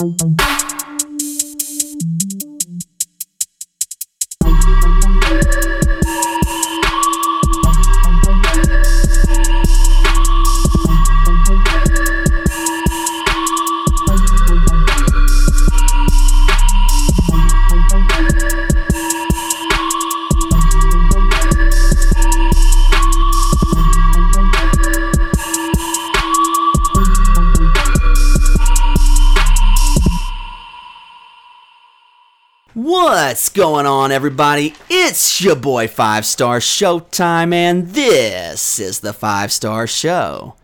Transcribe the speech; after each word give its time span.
What's 0.00 0.29
on, 34.00 34.10
everybody? 34.10 34.74
It's 34.88 35.42
your 35.42 35.54
boy 35.54 35.86
Five 35.86 36.24
Star 36.24 36.58
Showtime, 36.58 37.52
and 37.52 37.88
this 37.88 38.78
is 38.78 39.00
the 39.00 39.12
Five 39.12 39.52
Star 39.52 39.86
Show. 39.86 40.54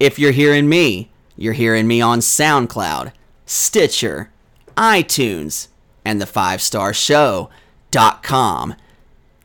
If 0.00 0.18
you're 0.18 0.32
hearing 0.32 0.68
me, 0.68 1.12
you're 1.36 1.52
hearing 1.52 1.86
me 1.86 2.00
on 2.00 2.18
SoundCloud, 2.18 3.12
Stitcher, 3.46 4.32
iTunes, 4.76 5.68
and 6.04 6.20
the 6.20 6.26
Five 6.26 6.60
Star 6.60 6.92
Show.com. 6.92 8.74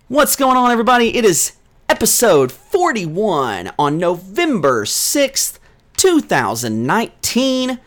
What's 0.08 0.36
going 0.36 0.58
on, 0.58 0.72
everybody? 0.72 1.16
It 1.16 1.24
is 1.24 1.52
episode 1.88 2.52
41 2.52 3.72
on 3.78 4.00
November 4.00 4.86
6th, 4.86 5.60
2019. 5.98 7.80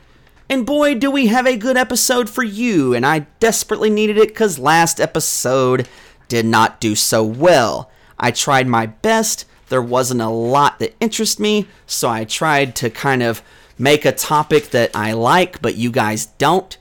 And 0.50 0.64
boy, 0.64 0.94
do 0.94 1.10
we 1.10 1.26
have 1.26 1.46
a 1.46 1.58
good 1.58 1.76
episode 1.76 2.30
for 2.30 2.42
you, 2.42 2.94
and 2.94 3.04
I 3.04 3.26
desperately 3.38 3.90
needed 3.90 4.16
it 4.16 4.28
because 4.28 4.58
last 4.58 4.98
episode 4.98 5.86
did 6.26 6.46
not 6.46 6.80
do 6.80 6.94
so 6.94 7.22
well. 7.22 7.90
I 8.18 8.30
tried 8.30 8.66
my 8.66 8.86
best, 8.86 9.44
there 9.68 9.82
wasn't 9.82 10.22
a 10.22 10.28
lot 10.28 10.78
that 10.78 10.96
interested 11.00 11.42
me, 11.42 11.66
so 11.86 12.08
I 12.08 12.24
tried 12.24 12.74
to 12.76 12.88
kind 12.88 13.22
of 13.22 13.42
make 13.76 14.06
a 14.06 14.12
topic 14.12 14.70
that 14.70 14.90
I 14.94 15.12
like, 15.12 15.60
but 15.60 15.76
you 15.76 15.90
guys 15.90 16.26
don't, 16.26 16.76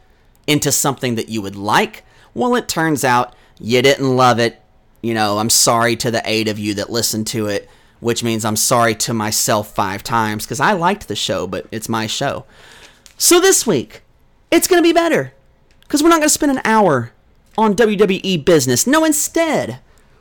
into 0.47 0.71
something 0.71 1.15
that 1.15 1.29
you 1.29 1.41
would 1.41 1.57
like. 1.57 2.05
Well, 2.33 2.55
it 2.55 2.69
turns 2.69 3.03
out 3.03 3.35
you 3.59 3.81
didn't 3.81 4.15
love 4.15 4.39
it. 4.39 4.61
You 5.01 5.13
know, 5.13 5.39
I'm 5.39 5.49
sorry 5.49 5.97
to 5.97 6.09
the 6.09 6.21
eight 6.25 6.47
of 6.47 6.57
you 6.57 6.73
that 6.75 6.89
listened 6.89 7.27
to 7.27 7.47
it, 7.47 7.69
which 7.99 8.23
means 8.23 8.45
I'm 8.45 8.55
sorry 8.55 8.95
to 8.95 9.13
myself 9.13 9.75
five 9.75 10.03
times 10.03 10.45
because 10.45 10.61
I 10.61 10.71
liked 10.71 11.07
the 11.09 11.15
show, 11.15 11.47
but 11.47 11.67
it's 11.71 11.89
my 11.89 12.07
show. 12.07 12.45
So 13.19 13.39
this 13.39 13.65
week, 13.65 14.03
it's 14.51 14.67
going 14.67 14.77
to 14.81 14.87
be 14.87 14.93
better 14.93 15.33
because 15.81 16.03
we're 16.03 16.09
not 16.09 16.19
going 16.19 16.27
to 16.27 16.29
spend 16.29 16.51
an 16.51 16.61
hour 16.63 17.13
on 17.57 17.75
WWE 17.75 18.45
business. 18.45 18.85
No, 18.85 19.03
instead, 19.03 19.79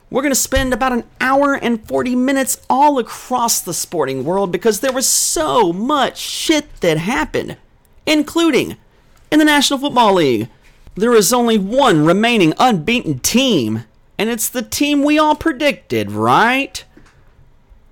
we're 0.08 0.22
going 0.22 0.32
to 0.32 0.34
spend 0.34 0.72
about 0.72 0.94
an 0.94 1.04
hour 1.20 1.52
and 1.52 1.86
40 1.86 2.16
minutes 2.16 2.64
all 2.70 2.98
across 2.98 3.60
the 3.60 3.74
sporting 3.74 4.24
world 4.24 4.50
because 4.50 4.80
there 4.80 4.94
was 4.94 5.06
so 5.06 5.74
much 5.74 6.16
shit 6.16 6.80
that 6.80 6.96
happened, 6.96 7.58
including 8.06 8.78
in 9.30 9.40
the 9.40 9.44
National 9.44 9.78
Football 9.78 10.14
League. 10.14 10.48
There 10.94 11.14
is 11.14 11.34
only 11.34 11.58
one 11.58 12.06
remaining 12.06 12.54
unbeaten 12.58 13.18
team, 13.18 13.84
and 14.16 14.30
it's 14.30 14.48
the 14.48 14.62
team 14.62 15.02
we 15.02 15.18
all 15.18 15.34
predicted, 15.36 16.10
right? 16.10 16.82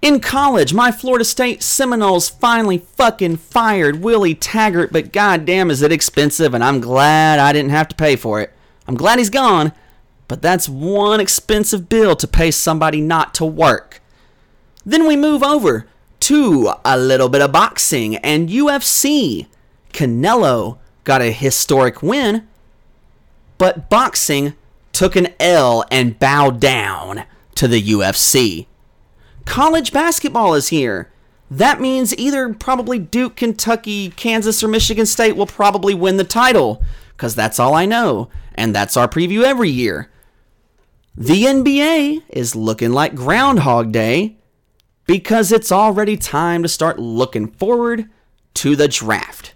In 0.05 0.21
college, 0.21 0.75
my 0.75 0.93
Florida 0.93 1.25
State 1.25 1.63
Seminoles 1.63 2.29
finally 2.29 2.77
fucking 2.77 3.39
fired 3.39 4.03
Willie 4.03 4.35
Taggart, 4.35 4.93
but 4.93 5.15
goddamn 5.15 5.71
is 5.71 5.81
it 5.81 5.93
expensive, 5.93 6.53
and 6.53 6.63
I'm 6.63 6.79
glad 6.79 7.39
I 7.39 7.55
didn't 7.55 7.71
have 7.71 7.89
to 7.89 7.97
pay 7.97 8.15
for 8.15 8.43
it. 8.43 8.53
I'm 8.87 8.97
glad 8.97 9.19
he's 9.19 9.31
gone, 9.31 9.73
but 10.29 10.43
that's 10.43 10.69
one 10.69 11.21
expensive 11.21 11.89
bill 11.89 12.17
to 12.17 12.29
pay 12.29 12.51
somebody 12.51 13.01
not 13.01 13.33
to 13.37 13.47
work. 13.47 14.03
Then 14.85 15.09
we 15.09 15.17
move 15.17 15.43
over 15.43 15.87
to 16.21 16.75
a 16.85 16.99
little 16.99 17.31
bit 17.31 17.41
of 17.41 17.53
boxing 17.53 18.17
and 18.17 18.51
UFC. 18.51 19.47
Canelo 19.95 20.77
got 21.05 21.23
a 21.23 21.33
historic 21.33 22.03
win, 22.03 22.47
but 23.57 23.89
boxing 23.89 24.53
took 24.93 25.17
an 25.17 25.29
L 25.41 25.83
and 25.91 26.19
bowed 26.19 26.61
down 26.61 27.25
to 27.55 27.67
the 27.67 27.83
UFC 27.83 28.67
college 29.45 29.93
basketball 29.93 30.55
is 30.55 30.69
here. 30.69 31.11
That 31.51 31.81
means 31.81 32.17
either 32.17 32.53
probably 32.55 32.99
Duke, 32.99 33.37
Kentucky, 33.37 34.11
Kansas, 34.11 34.65
or 34.65 34.69
Michigan 34.69 35.07
State 35.07 35.37
will 35.37 35.47
probably 35.47 35.95
win 35.95 36.17
the 36.17 36.25
title, 36.25 36.83
because 37.11 37.35
that's 37.35 37.59
all 37.59 37.75
I 37.75 37.87
know, 37.87 38.31
and 38.55 38.75
that's 38.75 38.97
our 38.97 39.09
preview 39.09 39.43
every 39.43 39.71
year. 39.71 40.11
The 41.17 41.45
NBA 41.45 42.23
is 42.31 42.57
looking 42.57 42.93
like 42.93 43.15
Groundhog 43.15 43.93
Day 43.93 44.37
because 45.07 45.53
it's 45.53 45.71
already 45.71 46.17
time 46.17 46.63
to 46.63 46.69
start 46.69 46.99
looking 46.99 47.47
forward 47.47 48.09
to 48.55 48.75
the 48.75 48.89
draft. 48.89 49.55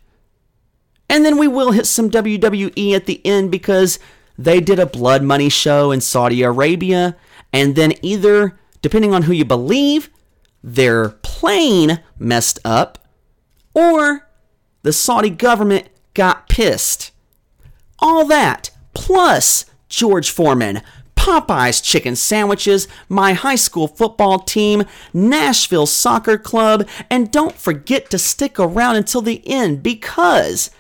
And 1.09 1.25
then 1.25 1.38
we 1.38 1.48
will 1.48 1.72
hit 1.72 1.87
some 1.87 2.10
WWE 2.10 2.94
at 2.94 3.06
the 3.06 3.25
end 3.27 3.50
because 3.50 3.98
they 4.37 4.60
did 4.60 4.78
a 4.78 4.87
blood 4.87 5.22
money 5.22 5.48
show 5.48 5.91
in 5.91 6.00
Saudi 6.00 6.43
Arabia, 6.43 7.16
and 7.53 7.75
then 7.75 7.94
either 8.03 8.59
depending 8.83 9.15
on 9.15 9.22
who 9.22 9.33
you 9.33 9.44
believe, 9.44 10.11
their 10.62 11.11
plane 11.11 12.00
messed 12.19 12.59
up, 12.65 12.99
or 13.75 14.28
the 14.83 14.93
Saudi 14.93 15.31
government 15.31 15.89
got 16.15 16.49
pissed. 16.49 17.12
All 17.99 18.25
that, 18.27 18.71
plus 18.94 19.66
George 19.89 20.31
Foreman, 20.31 20.83
Popeyes 21.16 21.83
chicken 21.83 22.16
sandwiches, 22.16 22.89
my 23.09 23.33
high 23.33 23.56
school 23.56 23.89
football 23.89 24.39
team, 24.39 24.84
Nashville 25.12 25.87
Soccer 25.87 26.39
Club, 26.39 26.89
and 27.10 27.31
don't 27.31 27.56
forget 27.56 28.09
to 28.10 28.19
stick 28.19 28.59
around 28.59 28.97
until 28.97 29.21
the 29.21 29.47
end 29.47 29.83
because 29.83 30.71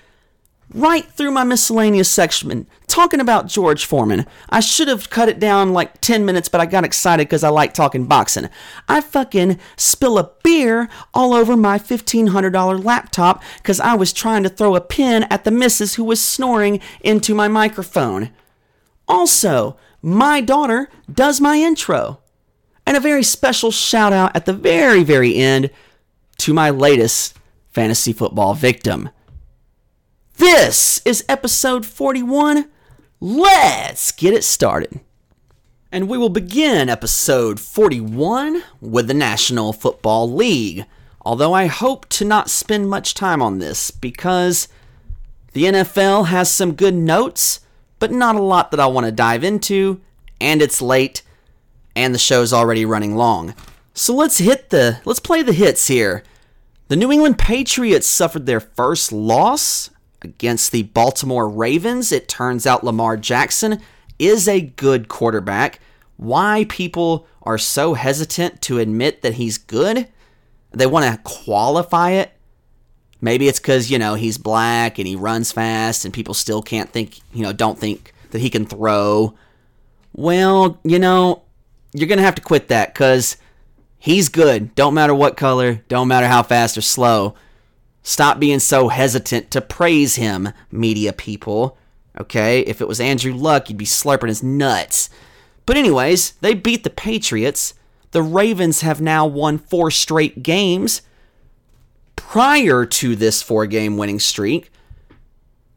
right 0.72 1.04
through 1.04 1.30
my 1.30 1.44
miscellaneous 1.44 2.08
section 2.08 2.66
talking 2.86 3.20
about 3.20 3.46
George 3.46 3.84
Foreman. 3.84 4.26
I 4.50 4.60
should 4.60 4.88
have 4.88 5.10
cut 5.10 5.28
it 5.28 5.38
down 5.38 5.72
like 5.72 6.00
10 6.00 6.24
minutes, 6.24 6.48
but 6.48 6.60
I 6.60 6.66
got 6.66 6.84
excited 6.84 7.28
because 7.28 7.44
I 7.44 7.48
like 7.48 7.72
talking 7.72 8.06
boxing. 8.06 8.48
I 8.88 9.00
fucking 9.00 9.58
spill 9.76 10.18
a 10.18 10.32
beer 10.42 10.88
all 11.14 11.32
over 11.32 11.56
my 11.56 11.78
$1,500 11.78 12.84
laptop 12.84 13.42
because 13.58 13.78
I 13.78 13.94
was 13.94 14.12
trying 14.12 14.42
to 14.42 14.48
throw 14.48 14.74
a 14.74 14.80
pin 14.80 15.24
at 15.24 15.44
the 15.44 15.50
missus 15.50 15.94
who 15.94 16.04
was 16.04 16.20
snoring 16.20 16.80
into 17.00 17.34
my 17.34 17.46
microphone. 17.46 18.30
Also, 19.06 19.76
my 20.02 20.40
daughter 20.40 20.88
does 21.12 21.40
my 21.40 21.56
intro. 21.56 22.20
And 22.86 22.96
a 22.96 23.00
very 23.00 23.22
special 23.22 23.70
shout 23.70 24.12
out 24.12 24.34
at 24.34 24.46
the 24.46 24.54
very, 24.54 25.04
very 25.04 25.36
end 25.36 25.70
to 26.38 26.54
my 26.54 26.70
latest 26.70 27.36
fantasy 27.70 28.12
football 28.12 28.54
victim. 28.54 29.10
This 30.38 31.02
is 31.04 31.24
episode 31.28 31.84
41. 31.84 32.70
Let's 33.18 34.12
get 34.12 34.32
it 34.32 34.44
started. 34.44 35.00
And 35.90 36.08
we 36.08 36.16
will 36.16 36.28
begin 36.28 36.88
episode 36.88 37.58
41 37.58 38.62
with 38.80 39.08
the 39.08 39.14
National 39.14 39.72
Football 39.72 40.32
League. 40.32 40.86
Although 41.22 41.54
I 41.54 41.66
hope 41.66 42.08
to 42.10 42.24
not 42.24 42.50
spend 42.50 42.88
much 42.88 43.14
time 43.14 43.42
on 43.42 43.58
this 43.58 43.90
because 43.90 44.68
the 45.54 45.64
NFL 45.64 46.26
has 46.26 46.48
some 46.48 46.74
good 46.74 46.94
notes, 46.94 47.58
but 47.98 48.12
not 48.12 48.36
a 48.36 48.40
lot 48.40 48.70
that 48.70 48.78
I 48.78 48.86
want 48.86 49.06
to 49.06 49.12
dive 49.12 49.42
into, 49.42 50.00
and 50.40 50.62
it's 50.62 50.80
late, 50.80 51.22
and 51.96 52.14
the 52.14 52.18
show's 52.18 52.52
already 52.52 52.84
running 52.84 53.16
long. 53.16 53.56
So 53.92 54.14
let's 54.14 54.38
hit 54.38 54.70
the 54.70 55.00
let's 55.04 55.18
play 55.18 55.42
the 55.42 55.52
hits 55.52 55.88
here. 55.88 56.22
The 56.86 56.96
New 56.96 57.10
England 57.10 57.40
Patriots 57.40 58.06
suffered 58.06 58.46
their 58.46 58.60
first 58.60 59.10
loss 59.10 59.90
against 60.22 60.72
the 60.72 60.82
Baltimore 60.84 61.48
Ravens. 61.48 62.12
It 62.12 62.28
turns 62.28 62.66
out 62.66 62.84
Lamar 62.84 63.16
Jackson 63.16 63.80
is 64.18 64.48
a 64.48 64.60
good 64.60 65.08
quarterback. 65.08 65.80
Why 66.16 66.66
people 66.68 67.26
are 67.42 67.58
so 67.58 67.94
hesitant 67.94 68.60
to 68.62 68.78
admit 68.78 69.22
that 69.22 69.34
he's 69.34 69.58
good? 69.58 70.08
They 70.72 70.86
want 70.86 71.06
to 71.06 71.22
qualify 71.22 72.10
it. 72.10 72.32
Maybe 73.20 73.48
it's 73.48 73.58
because, 73.58 73.90
you 73.90 73.98
know, 73.98 74.14
he's 74.14 74.38
black 74.38 74.98
and 74.98 75.06
he 75.06 75.16
runs 75.16 75.50
fast 75.52 76.04
and 76.04 76.14
people 76.14 76.34
still 76.34 76.62
can't 76.62 76.90
think, 76.90 77.18
you 77.32 77.42
know, 77.42 77.52
don't 77.52 77.78
think 77.78 78.12
that 78.30 78.40
he 78.40 78.50
can 78.50 78.66
throw. 78.66 79.34
Well, 80.12 80.78
you 80.84 80.98
know, 80.98 81.42
you're 81.92 82.08
going 82.08 82.18
to 82.18 82.24
have 82.24 82.36
to 82.36 82.42
quit 82.42 82.68
that 82.68 82.92
because 82.92 83.36
he's 83.98 84.28
good. 84.28 84.74
Don't 84.74 84.94
matter 84.94 85.14
what 85.14 85.36
color, 85.36 85.82
don't 85.88 86.08
matter 86.08 86.28
how 86.28 86.42
fast 86.42 86.76
or 86.78 86.82
slow. 86.82 87.34
Stop 88.02 88.38
being 88.40 88.60
so 88.60 88.88
hesitant 88.88 89.50
to 89.50 89.60
praise 89.60 90.16
him, 90.16 90.50
media 90.70 91.12
people. 91.12 91.76
Okay? 92.18 92.60
If 92.60 92.80
it 92.80 92.88
was 92.88 93.00
Andrew 93.00 93.32
Luck, 93.32 93.68
you'd 93.68 93.78
be 93.78 93.84
slurping 93.84 94.28
his 94.28 94.42
nuts. 94.42 95.10
But, 95.66 95.76
anyways, 95.76 96.32
they 96.40 96.54
beat 96.54 96.84
the 96.84 96.90
Patriots. 96.90 97.74
The 98.12 98.22
Ravens 98.22 98.80
have 98.80 99.00
now 99.00 99.26
won 99.26 99.58
four 99.58 99.90
straight 99.90 100.42
games. 100.42 101.02
Prior 102.16 102.86
to 102.86 103.14
this 103.14 103.42
four 103.42 103.66
game 103.66 103.96
winning 103.96 104.20
streak, 104.20 104.70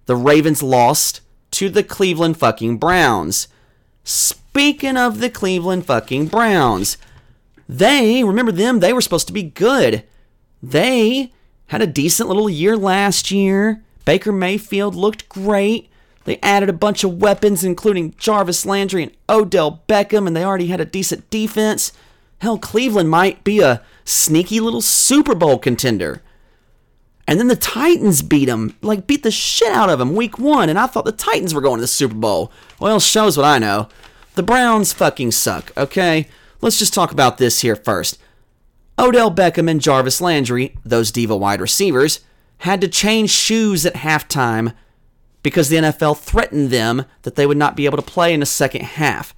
the 0.05 0.15
Ravens 0.15 0.63
lost 0.63 1.21
to 1.51 1.69
the 1.69 1.83
Cleveland 1.83 2.37
fucking 2.37 2.77
Browns. 2.77 3.47
Speaking 4.03 4.97
of 4.97 5.19
the 5.19 5.29
Cleveland 5.29 5.85
fucking 5.85 6.27
Browns, 6.27 6.97
they, 7.69 8.23
remember 8.23 8.51
them, 8.51 8.79
they 8.79 8.93
were 8.93 9.01
supposed 9.01 9.27
to 9.27 9.33
be 9.33 9.43
good. 9.43 10.03
They 10.63 11.31
had 11.71 11.81
a 11.81 11.87
decent 11.87 12.27
little 12.27 12.49
year 12.49 12.75
last 12.75 13.31
year. 13.31 13.81
Baker 14.03 14.33
Mayfield 14.33 14.93
looked 14.93 15.29
great. 15.29 15.89
They 16.25 16.37
added 16.43 16.67
a 16.67 16.73
bunch 16.73 17.05
of 17.05 17.21
weapons, 17.21 17.63
including 17.63 18.13
Jarvis 18.17 18.65
Landry 18.65 19.03
and 19.03 19.11
Odell 19.29 19.81
Beckham, 19.87 20.27
and 20.27 20.35
they 20.35 20.43
already 20.43 20.67
had 20.67 20.81
a 20.81 20.85
decent 20.85 21.29
defense. 21.29 21.93
Hell, 22.39 22.57
Cleveland 22.57 23.09
might 23.09 23.45
be 23.45 23.61
a 23.61 23.81
sneaky 24.03 24.59
little 24.59 24.81
Super 24.81 25.33
Bowl 25.33 25.57
contender. 25.57 26.21
And 27.25 27.39
then 27.39 27.47
the 27.47 27.55
Titans 27.55 28.21
beat 28.21 28.45
them, 28.45 28.75
like 28.81 29.07
beat 29.07 29.23
the 29.23 29.31
shit 29.31 29.71
out 29.71 29.89
of 29.89 29.99
them 29.99 30.13
week 30.13 30.37
one, 30.37 30.67
and 30.67 30.77
I 30.77 30.87
thought 30.87 31.05
the 31.05 31.13
Titans 31.13 31.53
were 31.53 31.61
going 31.61 31.77
to 31.77 31.81
the 31.81 31.87
Super 31.87 32.15
Bowl. 32.15 32.51
Well, 32.81 32.99
shows 32.99 33.37
what 33.37 33.45
I 33.45 33.59
know. 33.59 33.87
The 34.35 34.43
Browns 34.43 34.91
fucking 34.91 35.31
suck, 35.31 35.71
okay? 35.77 36.27
Let's 36.59 36.79
just 36.79 36.93
talk 36.93 37.13
about 37.13 37.37
this 37.37 37.61
here 37.61 37.77
first. 37.77 38.17
Odell 38.99 39.31
Beckham 39.31 39.69
and 39.69 39.81
Jarvis 39.81 40.21
Landry, 40.21 40.75
those 40.85 41.11
diva 41.11 41.35
wide 41.35 41.61
receivers, 41.61 42.21
had 42.59 42.81
to 42.81 42.87
change 42.87 43.31
shoes 43.31 43.85
at 43.85 43.95
halftime 43.95 44.73
because 45.43 45.69
the 45.69 45.77
NFL 45.77 46.19
threatened 46.19 46.69
them 46.69 47.05
that 47.23 47.35
they 47.35 47.45
would 47.47 47.57
not 47.57 47.75
be 47.75 47.85
able 47.85 47.97
to 47.97 48.03
play 48.03 48.33
in 48.33 48.39
the 48.39 48.45
second 48.45 48.83
half. 48.83 49.33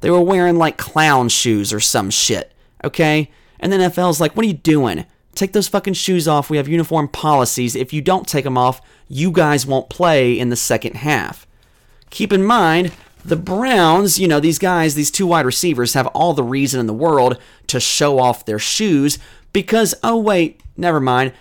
They 0.00 0.10
were 0.10 0.22
wearing 0.22 0.56
like 0.56 0.78
clown 0.78 1.28
shoes 1.28 1.72
or 1.72 1.80
some 1.80 2.10
shit, 2.10 2.52
okay? 2.82 3.30
And 3.60 3.72
the 3.72 3.76
NFL's 3.76 4.20
like, 4.20 4.34
what 4.34 4.44
are 4.44 4.48
you 4.48 4.54
doing? 4.54 5.04
Take 5.34 5.52
those 5.52 5.68
fucking 5.68 5.94
shoes 5.94 6.26
off. 6.26 6.50
We 6.50 6.56
have 6.56 6.68
uniform 6.68 7.08
policies. 7.08 7.76
If 7.76 7.92
you 7.92 8.02
don't 8.02 8.26
take 8.26 8.44
them 8.44 8.58
off, 8.58 8.80
you 9.08 9.30
guys 9.30 9.66
won't 9.66 9.90
play 9.90 10.38
in 10.38 10.48
the 10.48 10.56
second 10.56 10.96
half. 10.96 11.46
Keep 12.10 12.32
in 12.32 12.42
mind, 12.42 12.92
the 13.24 13.36
Browns, 13.36 14.18
you 14.18 14.26
know, 14.26 14.40
these 14.40 14.58
guys, 14.58 14.94
these 14.94 15.10
two 15.10 15.26
wide 15.26 15.46
receivers, 15.46 15.94
have 15.94 16.06
all 16.08 16.34
the 16.34 16.42
reason 16.42 16.80
in 16.80 16.86
the 16.86 16.92
world 16.92 17.38
to 17.68 17.78
show 17.80 18.18
off 18.18 18.44
their 18.44 18.58
shoes 18.58 19.18
because, 19.52 19.94
oh, 20.02 20.16
wait, 20.16 20.60
never 20.76 21.00
mind. 21.00 21.32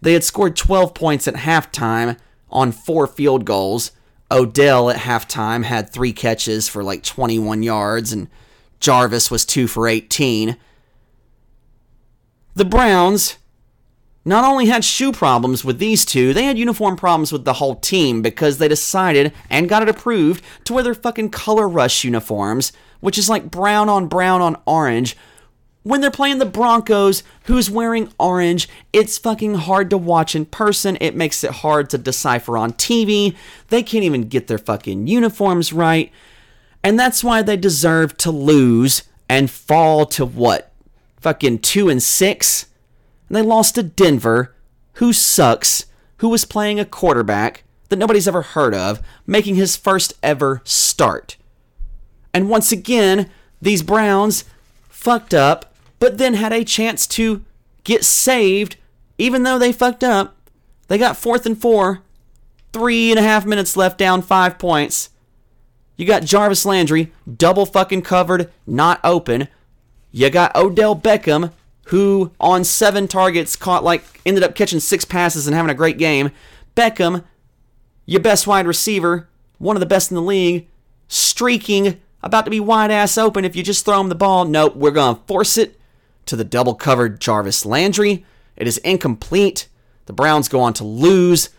They 0.00 0.12
had 0.12 0.24
scored 0.24 0.56
12 0.56 0.94
points 0.94 1.26
at 1.26 1.34
halftime 1.34 2.16
on 2.50 2.72
four 2.72 3.06
field 3.06 3.44
goals. 3.44 3.90
Odell 4.30 4.90
at 4.90 4.98
halftime 4.98 5.64
had 5.64 5.90
three 5.90 6.12
catches 6.12 6.68
for 6.68 6.84
like 6.84 7.02
21 7.02 7.62
yards, 7.62 8.12
and 8.12 8.28
Jarvis 8.78 9.30
was 9.30 9.44
two 9.44 9.66
for 9.66 9.88
18. 9.88 10.56
The 12.54 12.64
Browns 12.64 13.38
not 14.24 14.44
only 14.44 14.66
had 14.66 14.84
shoe 14.84 15.12
problems 15.12 15.64
with 15.64 15.78
these 15.78 16.04
two, 16.04 16.34
they 16.34 16.44
had 16.44 16.58
uniform 16.58 16.96
problems 16.96 17.32
with 17.32 17.44
the 17.44 17.54
whole 17.54 17.76
team 17.76 18.20
because 18.20 18.58
they 18.58 18.68
decided 18.68 19.32
and 19.48 19.68
got 19.68 19.82
it 19.82 19.88
approved 19.88 20.44
to 20.64 20.74
wear 20.74 20.82
their 20.82 20.94
fucking 20.94 21.30
color 21.30 21.68
rush 21.68 22.04
uniforms, 22.04 22.72
which 23.00 23.16
is 23.16 23.28
like 23.28 23.50
brown 23.50 23.88
on 23.88 24.06
brown 24.06 24.40
on 24.40 24.56
orange. 24.66 25.16
When 25.84 26.02
they're 26.02 26.10
playing 26.10 26.38
the 26.38 26.44
Broncos, 26.44 27.22
who's 27.44 27.70
wearing 27.70 28.12
orange, 28.18 28.68
it's 28.92 29.16
fucking 29.16 29.54
hard 29.54 29.88
to 29.90 29.96
watch 29.96 30.34
in 30.34 30.44
person. 30.44 30.98
It 31.00 31.14
makes 31.14 31.42
it 31.42 31.50
hard 31.50 31.88
to 31.90 31.98
decipher 31.98 32.58
on 32.58 32.74
TV. 32.74 33.34
They 33.68 33.82
can't 33.82 34.04
even 34.04 34.28
get 34.28 34.48
their 34.48 34.58
fucking 34.58 35.06
uniforms 35.06 35.72
right. 35.72 36.12
And 36.82 36.98
that's 36.98 37.24
why 37.24 37.40
they 37.40 37.56
deserve 37.56 38.16
to 38.18 38.30
lose 38.30 39.04
and 39.28 39.50
fall 39.50 40.04
to 40.06 40.26
what? 40.26 40.72
Fucking 41.20 41.60
2 41.60 41.88
and 41.88 42.02
6? 42.02 42.66
And 43.28 43.36
they 43.36 43.42
lost 43.42 43.74
to 43.74 43.82
Denver, 43.82 44.54
who 44.94 45.12
sucks, 45.12 45.86
who 46.18 46.28
was 46.28 46.44
playing 46.44 46.80
a 46.80 46.84
quarterback 46.84 47.64
that 47.88 47.98
nobody's 47.98 48.28
ever 48.28 48.42
heard 48.42 48.74
of, 48.74 49.00
making 49.26 49.54
his 49.54 49.76
first 49.76 50.14
ever 50.22 50.60
start. 50.64 51.36
And 52.34 52.50
once 52.50 52.72
again, 52.72 53.30
these 53.60 53.82
Browns 53.82 54.44
fucked 54.88 55.34
up, 55.34 55.74
but 55.98 56.18
then 56.18 56.34
had 56.34 56.52
a 56.52 56.64
chance 56.64 57.06
to 57.06 57.44
get 57.84 58.04
saved, 58.04 58.76
even 59.16 59.42
though 59.42 59.58
they 59.58 59.72
fucked 59.72 60.04
up. 60.04 60.36
They 60.88 60.98
got 60.98 61.16
fourth 61.16 61.46
and 61.46 61.58
four, 61.58 62.02
three 62.72 63.10
and 63.10 63.18
a 63.18 63.22
half 63.22 63.46
minutes 63.46 63.76
left, 63.76 63.98
down 63.98 64.22
five 64.22 64.58
points. 64.58 65.10
You 65.96 66.06
got 66.06 66.24
Jarvis 66.24 66.64
Landry, 66.64 67.12
double 67.36 67.66
fucking 67.66 68.02
covered, 68.02 68.52
not 68.66 69.00
open. 69.02 69.48
You 70.12 70.30
got 70.30 70.54
Odell 70.54 70.94
Beckham, 70.94 71.52
who 71.88 72.32
on 72.38 72.64
seven 72.64 73.08
targets 73.08 73.56
caught 73.56 73.84
like 73.84 74.20
ended 74.26 74.44
up 74.44 74.54
catching 74.54 74.80
six 74.80 75.04
passes 75.04 75.46
and 75.46 75.54
having 75.54 75.70
a 75.70 75.74
great 75.74 75.98
game. 75.98 76.30
Beckham, 76.76 77.24
your 78.06 78.20
best 78.20 78.46
wide 78.46 78.66
receiver, 78.66 79.28
one 79.58 79.76
of 79.76 79.80
the 79.80 79.86
best 79.86 80.10
in 80.10 80.14
the 80.14 80.22
league, 80.22 80.68
streaking, 81.08 82.00
about 82.22 82.44
to 82.44 82.50
be 82.50 82.60
wide 82.60 82.90
ass 82.90 83.16
open 83.16 83.44
if 83.44 83.56
you 83.56 83.62
just 83.62 83.84
throw 83.84 84.00
him 84.00 84.08
the 84.08 84.14
ball. 84.14 84.44
Nope, 84.44 84.76
we're 84.76 84.90
gonna 84.90 85.20
force 85.26 85.56
it 85.56 85.80
to 86.26 86.36
the 86.36 86.44
double 86.44 86.74
covered 86.74 87.20
Jarvis 87.20 87.64
Landry. 87.64 88.24
It 88.56 88.66
is 88.66 88.78
incomplete. 88.78 89.68
The 90.06 90.12
Browns 90.12 90.48
go 90.48 90.60
on 90.60 90.74
to 90.74 90.84
lose. 90.84 91.50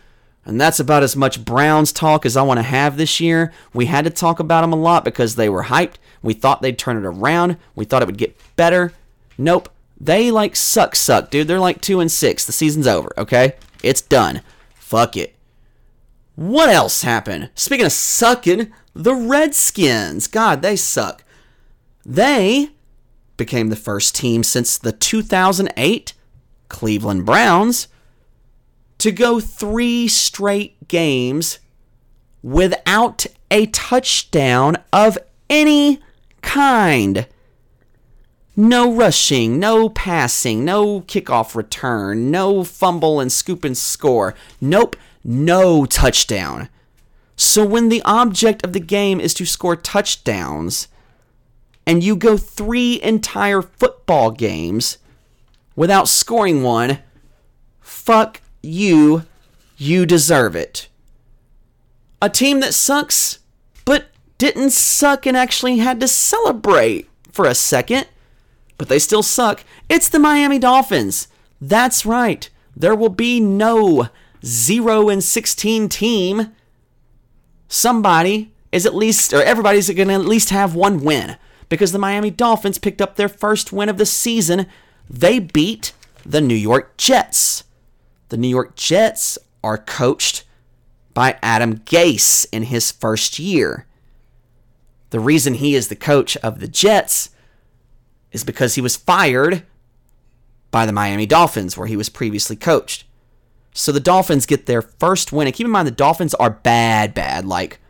And 0.44 0.60
that's 0.60 0.80
about 0.80 1.02
as 1.02 1.16
much 1.16 1.44
Browns 1.44 1.92
talk 1.92 2.24
as 2.24 2.36
I 2.36 2.42
want 2.42 2.58
to 2.58 2.62
have 2.62 2.96
this 2.96 3.20
year. 3.20 3.52
We 3.74 3.86
had 3.86 4.04
to 4.04 4.10
talk 4.10 4.40
about 4.40 4.62
them 4.62 4.72
a 4.72 4.76
lot 4.76 5.04
because 5.04 5.36
they 5.36 5.48
were 5.48 5.64
hyped. 5.64 5.96
We 6.22 6.34
thought 6.34 6.62
they'd 6.62 6.78
turn 6.78 6.96
it 6.96 7.06
around. 7.06 7.56
We 7.74 7.84
thought 7.84 8.02
it 8.02 8.06
would 8.06 8.16
get 8.16 8.36
better. 8.56 8.92
Nope. 9.36 9.68
They 10.00 10.30
like 10.30 10.56
suck 10.56 10.96
suck, 10.96 11.30
dude. 11.30 11.46
They're 11.46 11.60
like 11.60 11.82
2 11.82 12.00
and 12.00 12.10
6. 12.10 12.44
The 12.46 12.52
season's 12.52 12.86
over, 12.86 13.12
okay? 13.18 13.56
It's 13.82 14.00
done. 14.00 14.40
Fuck 14.74 15.16
it. 15.16 15.36
What 16.36 16.70
else 16.70 17.02
happened? 17.02 17.50
Speaking 17.54 17.84
of 17.84 17.92
sucking, 17.92 18.72
the 18.94 19.14
Redskins. 19.14 20.26
God, 20.26 20.62
they 20.62 20.74
suck. 20.74 21.22
They 22.06 22.70
became 23.36 23.68
the 23.68 23.76
first 23.76 24.14
team 24.14 24.42
since 24.42 24.78
the 24.78 24.92
2008 24.92 26.14
Cleveland 26.68 27.26
Browns 27.26 27.88
to 28.98 29.12
go 29.12 29.38
3 29.38 30.08
straight 30.08 30.88
games 30.88 31.58
without 32.42 33.26
a 33.50 33.66
touchdown 33.66 34.76
of 34.92 35.18
any 35.50 36.00
kind. 36.40 37.26
No 38.56 38.92
rushing, 38.92 39.58
no 39.58 39.88
passing, 39.88 40.64
no 40.64 41.02
kickoff 41.02 41.54
return, 41.54 42.30
no 42.30 42.64
fumble 42.64 43.20
and 43.20 43.30
scoop 43.30 43.64
and 43.64 43.76
score. 43.76 44.34
Nope, 44.60 44.96
no 45.24 45.86
touchdown. 45.86 46.68
So 47.36 47.64
when 47.64 47.88
the 47.88 48.02
object 48.04 48.64
of 48.64 48.72
the 48.72 48.80
game 48.80 49.20
is 49.20 49.32
to 49.34 49.46
score 49.46 49.76
touchdowns, 49.76 50.88
and 51.86 52.04
you 52.04 52.16
go 52.16 52.36
three 52.36 53.00
entire 53.02 53.62
football 53.62 54.30
games 54.30 54.98
without 55.74 56.08
scoring 56.08 56.62
one, 56.62 56.98
fuck 57.80 58.40
you, 58.62 59.24
you 59.76 60.04
deserve 60.04 60.54
it. 60.54 60.88
A 62.20 62.28
team 62.28 62.60
that 62.60 62.74
sucks, 62.74 63.38
but 63.84 64.08
didn't 64.36 64.70
suck 64.70 65.24
and 65.24 65.36
actually 65.36 65.78
had 65.78 66.00
to 66.00 66.08
celebrate 66.08 67.08
for 67.32 67.46
a 67.46 67.54
second 67.54 68.06
but 68.80 68.88
they 68.88 68.98
still 68.98 69.22
suck. 69.22 69.62
It's 69.90 70.08
the 70.08 70.18
Miami 70.18 70.58
Dolphins. 70.58 71.28
That's 71.60 72.06
right. 72.06 72.48
There 72.74 72.94
will 72.94 73.10
be 73.10 73.38
no 73.38 74.08
0 74.42 75.10
and 75.10 75.22
16 75.22 75.90
team. 75.90 76.52
Somebody 77.68 78.54
is 78.72 78.86
at 78.86 78.94
least, 78.94 79.34
or 79.34 79.42
everybody's 79.42 79.90
going 79.90 80.08
to 80.08 80.14
at 80.14 80.24
least 80.24 80.48
have 80.48 80.74
one 80.74 81.04
win 81.04 81.36
because 81.68 81.92
the 81.92 81.98
Miami 81.98 82.30
Dolphins 82.30 82.78
picked 82.78 83.02
up 83.02 83.16
their 83.16 83.28
first 83.28 83.70
win 83.70 83.90
of 83.90 83.98
the 83.98 84.06
season. 84.06 84.64
They 85.10 85.40
beat 85.40 85.92
the 86.24 86.40
New 86.40 86.54
York 86.54 86.96
Jets. 86.96 87.64
The 88.30 88.38
New 88.38 88.48
York 88.48 88.76
Jets 88.76 89.36
are 89.62 89.76
coached 89.76 90.44
by 91.12 91.38
Adam 91.42 91.80
Gase 91.80 92.46
in 92.50 92.62
his 92.62 92.90
first 92.90 93.38
year. 93.38 93.84
The 95.10 95.20
reason 95.20 95.52
he 95.52 95.74
is 95.74 95.88
the 95.88 95.96
coach 95.96 96.38
of 96.38 96.60
the 96.60 96.68
Jets 96.68 97.28
is 98.32 98.44
because 98.44 98.74
he 98.74 98.80
was 98.80 98.96
fired 98.96 99.64
by 100.70 100.86
the 100.86 100.92
Miami 100.92 101.26
Dolphins, 101.26 101.76
where 101.76 101.86
he 101.86 101.96
was 101.96 102.08
previously 102.08 102.56
coached. 102.56 103.04
So 103.72 103.92
the 103.92 104.00
Dolphins 104.00 104.46
get 104.46 104.66
their 104.66 104.82
first 104.82 105.32
win. 105.32 105.46
And 105.46 105.54
keep 105.54 105.64
in 105.64 105.70
mind, 105.70 105.86
the 105.86 105.92
Dolphins 105.92 106.34
are 106.34 106.50
bad, 106.50 107.14
bad. 107.14 107.44
Like, 107.44 107.80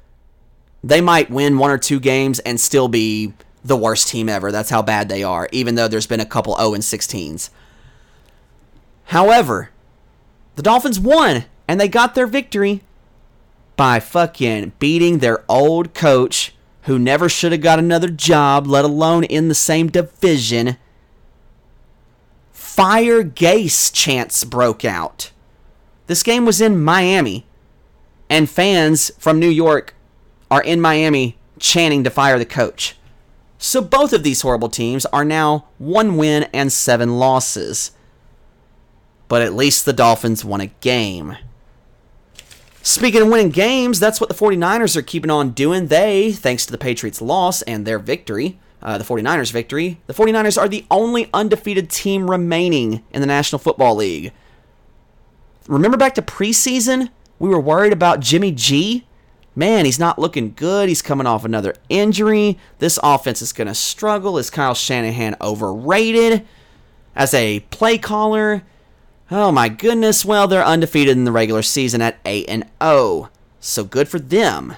they 0.82 1.00
might 1.00 1.30
win 1.30 1.58
one 1.58 1.70
or 1.70 1.78
two 1.78 2.00
games 2.00 2.38
and 2.40 2.60
still 2.60 2.88
be 2.88 3.34
the 3.64 3.76
worst 3.76 4.08
team 4.08 4.28
ever. 4.28 4.50
That's 4.50 4.70
how 4.70 4.82
bad 4.82 5.08
they 5.08 5.22
are, 5.22 5.48
even 5.52 5.74
though 5.74 5.88
there's 5.88 6.06
been 6.06 6.20
a 6.20 6.26
couple 6.26 6.56
0 6.56 6.74
and 6.74 6.82
16s. 6.82 7.50
However, 9.04 9.70
the 10.56 10.62
Dolphins 10.62 11.00
won, 11.00 11.44
and 11.68 11.80
they 11.80 11.88
got 11.88 12.14
their 12.14 12.26
victory 12.26 12.82
by 13.76 14.00
fucking 14.00 14.72
beating 14.78 15.18
their 15.18 15.44
old 15.48 15.94
coach, 15.94 16.54
who 16.82 16.98
never 16.98 17.28
should 17.28 17.52
have 17.52 17.60
got 17.60 17.78
another 17.78 18.08
job, 18.08 18.66
let 18.66 18.84
alone 18.84 19.24
in 19.24 19.48
the 19.48 19.54
same 19.54 19.88
division, 19.88 20.76
fire 22.52 23.22
Gase 23.22 23.92
chants 23.92 24.44
broke 24.44 24.84
out. 24.84 25.30
This 26.06 26.22
game 26.22 26.44
was 26.44 26.60
in 26.60 26.82
Miami, 26.82 27.46
and 28.28 28.48
fans 28.48 29.10
from 29.18 29.38
New 29.38 29.48
York 29.48 29.94
are 30.50 30.62
in 30.62 30.80
Miami 30.80 31.36
chanting 31.58 32.02
to 32.04 32.10
fire 32.10 32.38
the 32.38 32.46
coach. 32.46 32.96
So 33.58 33.82
both 33.82 34.14
of 34.14 34.22
these 34.22 34.40
horrible 34.40 34.70
teams 34.70 35.04
are 35.06 35.24
now 35.24 35.66
one 35.76 36.16
win 36.16 36.44
and 36.54 36.72
seven 36.72 37.18
losses. 37.18 37.92
But 39.28 39.42
at 39.42 39.54
least 39.54 39.84
the 39.84 39.92
Dolphins 39.92 40.44
won 40.44 40.62
a 40.62 40.66
game. 40.66 41.36
Speaking 42.82 43.22
of 43.22 43.28
winning 43.28 43.50
games, 43.50 44.00
that's 44.00 44.20
what 44.20 44.28
the 44.28 44.34
49ers 44.34 44.96
are 44.96 45.02
keeping 45.02 45.30
on 45.30 45.50
doing. 45.50 45.88
They, 45.88 46.32
thanks 46.32 46.64
to 46.66 46.72
the 46.72 46.78
Patriots' 46.78 47.20
loss 47.20 47.62
and 47.62 47.86
their 47.86 47.98
victory, 47.98 48.58
uh, 48.82 48.96
the 48.96 49.04
49ers' 49.04 49.52
victory, 49.52 50.00
the 50.06 50.14
49ers 50.14 50.60
are 50.60 50.68
the 50.68 50.86
only 50.90 51.28
undefeated 51.34 51.90
team 51.90 52.30
remaining 52.30 53.02
in 53.12 53.20
the 53.20 53.26
National 53.26 53.58
Football 53.58 53.96
League. 53.96 54.32
Remember 55.68 55.98
back 55.98 56.14
to 56.14 56.22
preseason? 56.22 57.10
We 57.38 57.50
were 57.50 57.60
worried 57.60 57.92
about 57.92 58.20
Jimmy 58.20 58.52
G 58.52 59.06
man, 59.54 59.84
he's 59.84 59.98
not 59.98 60.18
looking 60.18 60.52
good. 60.54 60.88
He's 60.88 61.02
coming 61.02 61.26
off 61.26 61.44
another 61.44 61.74
injury. 61.88 62.58
This 62.78 62.98
offense 63.02 63.42
is 63.42 63.52
going 63.52 63.68
to 63.68 63.74
struggle. 63.74 64.38
Is 64.38 64.50
Kyle 64.50 64.74
Shanahan 64.74 65.36
overrated 65.40 66.46
as 67.14 67.34
a 67.34 67.60
play 67.70 67.98
caller? 67.98 68.62
Oh 69.32 69.52
my 69.52 69.68
goodness. 69.68 70.24
Well, 70.24 70.48
they're 70.48 70.64
undefeated 70.64 71.16
in 71.16 71.24
the 71.24 71.30
regular 71.30 71.62
season 71.62 72.02
at 72.02 72.18
8 72.24 72.46
and 72.48 72.64
0. 72.82 73.30
So 73.60 73.84
good 73.84 74.08
for 74.08 74.18
them. 74.18 74.74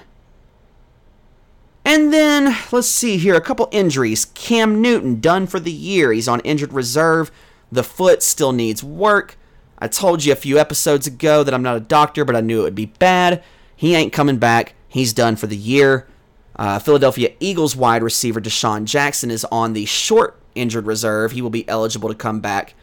And 1.83 2.13
then, 2.13 2.55
let's 2.71 2.87
see 2.87 3.17
here, 3.17 3.35
a 3.35 3.41
couple 3.41 3.67
injuries. 3.71 4.25
Cam 4.25 4.79
Newton 4.81 5.19
done 5.19 5.47
for 5.47 5.59
the 5.59 5.71
year. 5.71 6.13
He's 6.13 6.27
on 6.27 6.39
injured 6.41 6.71
reserve. 6.71 7.31
The 7.71 7.83
foot 7.83 8.21
still 8.21 8.51
needs 8.51 8.83
work. 8.83 9.37
I 9.79 9.87
told 9.87 10.23
you 10.23 10.31
a 10.31 10.37
few 10.37 10.59
episodes 10.59 11.07
ago 11.07 11.43
that 11.43 11.53
I'm 11.53 11.63
not 11.63 11.75
a 11.75 11.81
doctor, 11.81 12.23
but 12.23 12.35
I 12.35 12.41
knew 12.41 12.61
it 12.61 12.63
would 12.63 12.75
be 12.75 12.85
bad. 12.85 13.43
He 13.75 13.95
ain't 13.95 14.13
coming 14.13 14.37
back. 14.37 14.75
He's 14.87 15.13
done 15.13 15.35
for 15.35 15.47
the 15.47 15.57
year. 15.57 16.07
Uh, 16.55 16.77
Philadelphia 16.77 17.33
Eagles 17.39 17.75
wide 17.75 18.03
receiver 18.03 18.39
DeSean 18.39 18.85
Jackson 18.85 19.31
is 19.31 19.45
on 19.45 19.73
the 19.73 19.85
short 19.85 20.39
injured 20.53 20.85
reserve. 20.85 21.31
He 21.31 21.41
will 21.41 21.49
be 21.49 21.67
eligible 21.67 22.09
to 22.09 22.15
come 22.15 22.39
back 22.39 22.75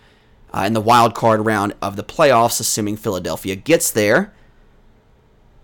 uh, 0.53 0.65
in 0.67 0.73
the 0.73 0.81
wild 0.81 1.15
card 1.15 1.45
round 1.45 1.75
of 1.81 1.97
the 1.97 2.05
playoffs, 2.05 2.61
assuming 2.61 2.97
Philadelphia 2.97 3.57
gets 3.57 3.91
there. 3.91 4.33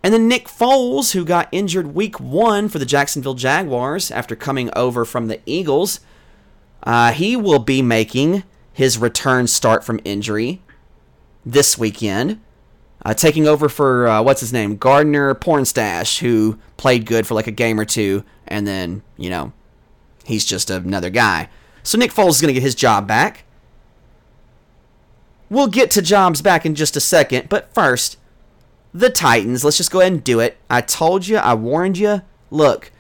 And 0.02 0.14
then 0.14 0.28
Nick 0.28 0.47
Foles, 0.47 1.12
who 1.12 1.25
got 1.25 1.49
injured 1.50 1.95
week 1.95 2.21
one 2.21 2.69
for 2.69 2.78
the 2.78 2.87
Jacksonville 2.87 3.35
Jaguars 3.35 4.11
after 4.11 4.37
coming 4.37 4.71
over 4.76 5.05
from 5.05 5.26
the 5.26 5.40
Eagles, 5.47 6.00
uh, 6.85 7.12
he 7.12 7.37
will 7.37 7.59
be 7.59 7.83
making 7.83 8.45
his 8.73 8.99
return 8.99 9.47
start 9.47 9.83
from 9.83 10.00
injury 10.05 10.62
this 11.45 11.76
weekend 11.76 12.40
uh, 13.07 13.14
taking 13.14 13.47
over 13.47 13.69
for 13.69 14.09
uh, 14.09 14.21
what's 14.21 14.40
his 14.40 14.52
name, 14.52 14.76
Gardner 14.76 15.33
Pornstash, 15.37 16.19
who 16.19 16.59
played 16.76 17.07
good 17.07 17.25
for 17.25 17.35
like 17.35 17.47
a 17.47 17.52
game 17.52 17.78
or 17.78 17.85
two, 17.85 18.25
and 18.49 18.66
then 18.66 19.02
you 19.16 19.31
know 19.31 19.52
he's 20.25 20.45
just 20.45 20.71
another 20.71 21.09
guy. 21.09 21.49
So 21.85 21.99
Nick 21.99 22.11
Foles 22.11 22.31
is 22.31 22.40
going 22.40 22.49
to 22.49 22.55
get 22.55 22.64
his 22.64 22.75
job 22.75 23.07
back. 23.07 23.45
We'll 25.49 25.69
get 25.69 25.91
to 25.93 26.03
jobs 26.03 26.43
back 26.43 26.67
in 26.67 26.75
just 26.75 26.97
a 26.97 27.00
second, 27.00 27.49
but 27.49 27.73
first, 27.73 28.19
the 28.93 29.11
Titans. 29.11 29.65
Let's 29.65 29.76
just 29.76 29.91
go 29.91 30.00
ahead 30.00 30.12
and 30.12 30.25
do 30.25 30.41
it. 30.41 30.57
I 30.69 30.81
told 30.81 31.26
you, 31.26 31.37
I 31.37 31.55
warned 31.55 31.99
you. 31.99 32.23
Look, 32.50 32.91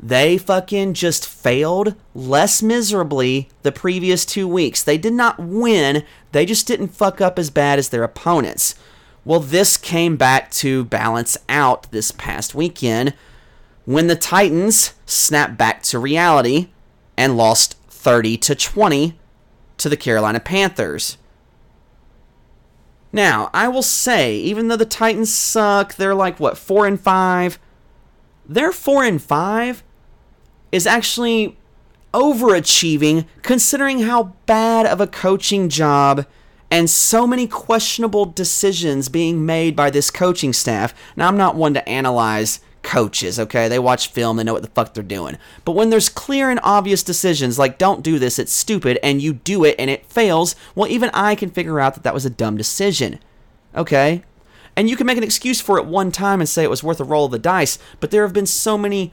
they 0.00 0.36
fucking 0.36 0.94
just 0.94 1.28
failed 1.28 1.94
less 2.14 2.62
miserably 2.62 3.48
the 3.62 3.70
previous 3.70 4.26
two 4.26 4.48
weeks. 4.48 4.82
They 4.82 4.98
did 4.98 5.12
not 5.12 5.38
win, 5.38 6.04
they 6.32 6.44
just 6.44 6.66
didn't 6.66 6.88
fuck 6.88 7.20
up 7.20 7.38
as 7.38 7.50
bad 7.50 7.78
as 7.78 7.90
their 7.90 8.02
opponents. 8.02 8.74
Well, 9.24 9.38
this 9.38 9.76
came 9.76 10.16
back 10.16 10.50
to 10.52 10.84
balance 10.86 11.38
out 11.48 11.90
this 11.92 12.10
past 12.10 12.54
weekend 12.54 13.14
when 13.84 14.08
the 14.08 14.16
Titans 14.16 14.94
snapped 15.06 15.56
back 15.56 15.82
to 15.84 15.98
reality 16.00 16.70
and 17.16 17.36
lost 17.36 17.76
30 17.88 18.36
to 18.38 18.54
20 18.56 19.16
to 19.78 19.88
the 19.88 19.96
Carolina 19.96 20.40
Panthers. 20.40 21.18
Now, 23.12 23.50
I 23.52 23.68
will 23.68 23.82
say, 23.82 24.36
even 24.38 24.68
though 24.68 24.76
the 24.76 24.86
Titans 24.86 25.32
suck, 25.34 25.96
they're 25.96 26.14
like 26.14 26.40
what, 26.40 26.56
4 26.56 26.86
and 26.86 27.00
5. 27.00 27.58
Their 28.46 28.72
4 28.72 29.04
and 29.04 29.22
5 29.22 29.82
is 30.72 30.86
actually 30.86 31.58
overachieving 32.14 33.26
considering 33.42 34.00
how 34.00 34.34
bad 34.46 34.86
of 34.86 35.00
a 35.00 35.06
coaching 35.06 35.68
job 35.68 36.26
and 36.70 36.88
so 36.88 37.26
many 37.26 37.46
questionable 37.46 38.24
decisions 38.24 39.10
being 39.10 39.44
made 39.44 39.76
by 39.76 39.90
this 39.90 40.10
coaching 40.10 40.54
staff. 40.54 40.94
Now, 41.16 41.28
I'm 41.28 41.36
not 41.36 41.54
one 41.54 41.74
to 41.74 41.86
analyze 41.86 42.60
coaches, 42.82 43.38
okay? 43.38 43.68
They 43.68 43.78
watch 43.78 44.08
film, 44.08 44.36
they 44.36 44.44
know 44.44 44.52
what 44.52 44.62
the 44.62 44.68
fuck 44.68 44.94
they're 44.94 45.02
doing. 45.02 45.38
But 45.64 45.72
when 45.72 45.90
there's 45.90 46.08
clear 46.08 46.50
and 46.50 46.60
obvious 46.62 47.02
decisions 47.02 47.58
like 47.58 47.78
don't 47.78 48.02
do 48.02 48.18
this, 48.18 48.38
it's 48.38 48.52
stupid, 48.52 48.98
and 49.02 49.22
you 49.22 49.32
do 49.32 49.64
it 49.64 49.76
and 49.78 49.88
it 49.88 50.06
fails, 50.06 50.54
well, 50.74 50.90
even 50.90 51.10
I 51.14 51.34
can 51.34 51.50
figure 51.50 51.80
out 51.80 51.94
that 51.94 52.02
that 52.02 52.14
was 52.14 52.26
a 52.26 52.30
dumb 52.30 52.56
decision, 52.56 53.18
okay? 53.74 54.22
And 54.76 54.88
you 54.88 54.96
can 54.96 55.06
make 55.06 55.18
an 55.18 55.24
excuse 55.24 55.60
for 55.60 55.78
it 55.78 55.86
one 55.86 56.10
time 56.10 56.40
and 56.40 56.48
say 56.48 56.64
it 56.64 56.70
was 56.70 56.82
worth 56.82 57.00
a 57.00 57.04
roll 57.04 57.26
of 57.26 57.32
the 57.32 57.38
dice, 57.38 57.78
but 58.00 58.10
there 58.10 58.22
have 58.22 58.32
been 58.32 58.46
so 58.46 58.76
many 58.76 59.12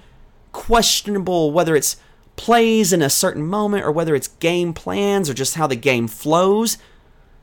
questionable, 0.51 1.51
whether 1.51 1.75
it's 1.75 1.97
plays 2.35 2.93
in 2.93 3.01
a 3.01 3.09
certain 3.09 3.45
moment 3.45 3.83
or 3.83 3.91
whether 3.91 4.15
it's 4.15 4.29
game 4.29 4.73
plans 4.73 5.29
or 5.29 5.33
just 5.33 5.55
how 5.55 5.67
the 5.67 5.75
game 5.75 6.07
flows 6.07 6.77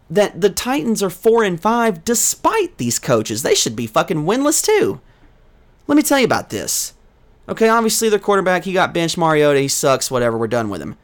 that 0.09 0.41
the 0.41 0.49
Titans 0.49 1.03
are 1.03 1.11
4 1.11 1.45
and 1.45 1.61
5 1.61 2.05
despite 2.05 2.79
these 2.79 2.99
coaches. 2.99 3.43
They 3.43 3.55
should 3.55 3.77
be 3.77 3.87
fucking 3.87 4.25
winless 4.25 4.65
too. 4.65 5.01
Let 5.87 5.97
me 5.97 6.03
tell 6.03 6.19
you 6.19 6.25
about 6.25 6.51
this. 6.51 6.95
Okay, 7.49 7.69
obviously 7.69 8.09
their 8.09 8.19
quarterback, 8.19 8.65
he 8.65 8.73
got 8.73 8.93
benched 8.93 9.17
Mariota, 9.17 9.61
he 9.61 9.69
sucks, 9.69 10.11
whatever, 10.11 10.37
we're 10.37 10.49
done 10.49 10.69
with 10.69 10.83
him. 10.83 10.97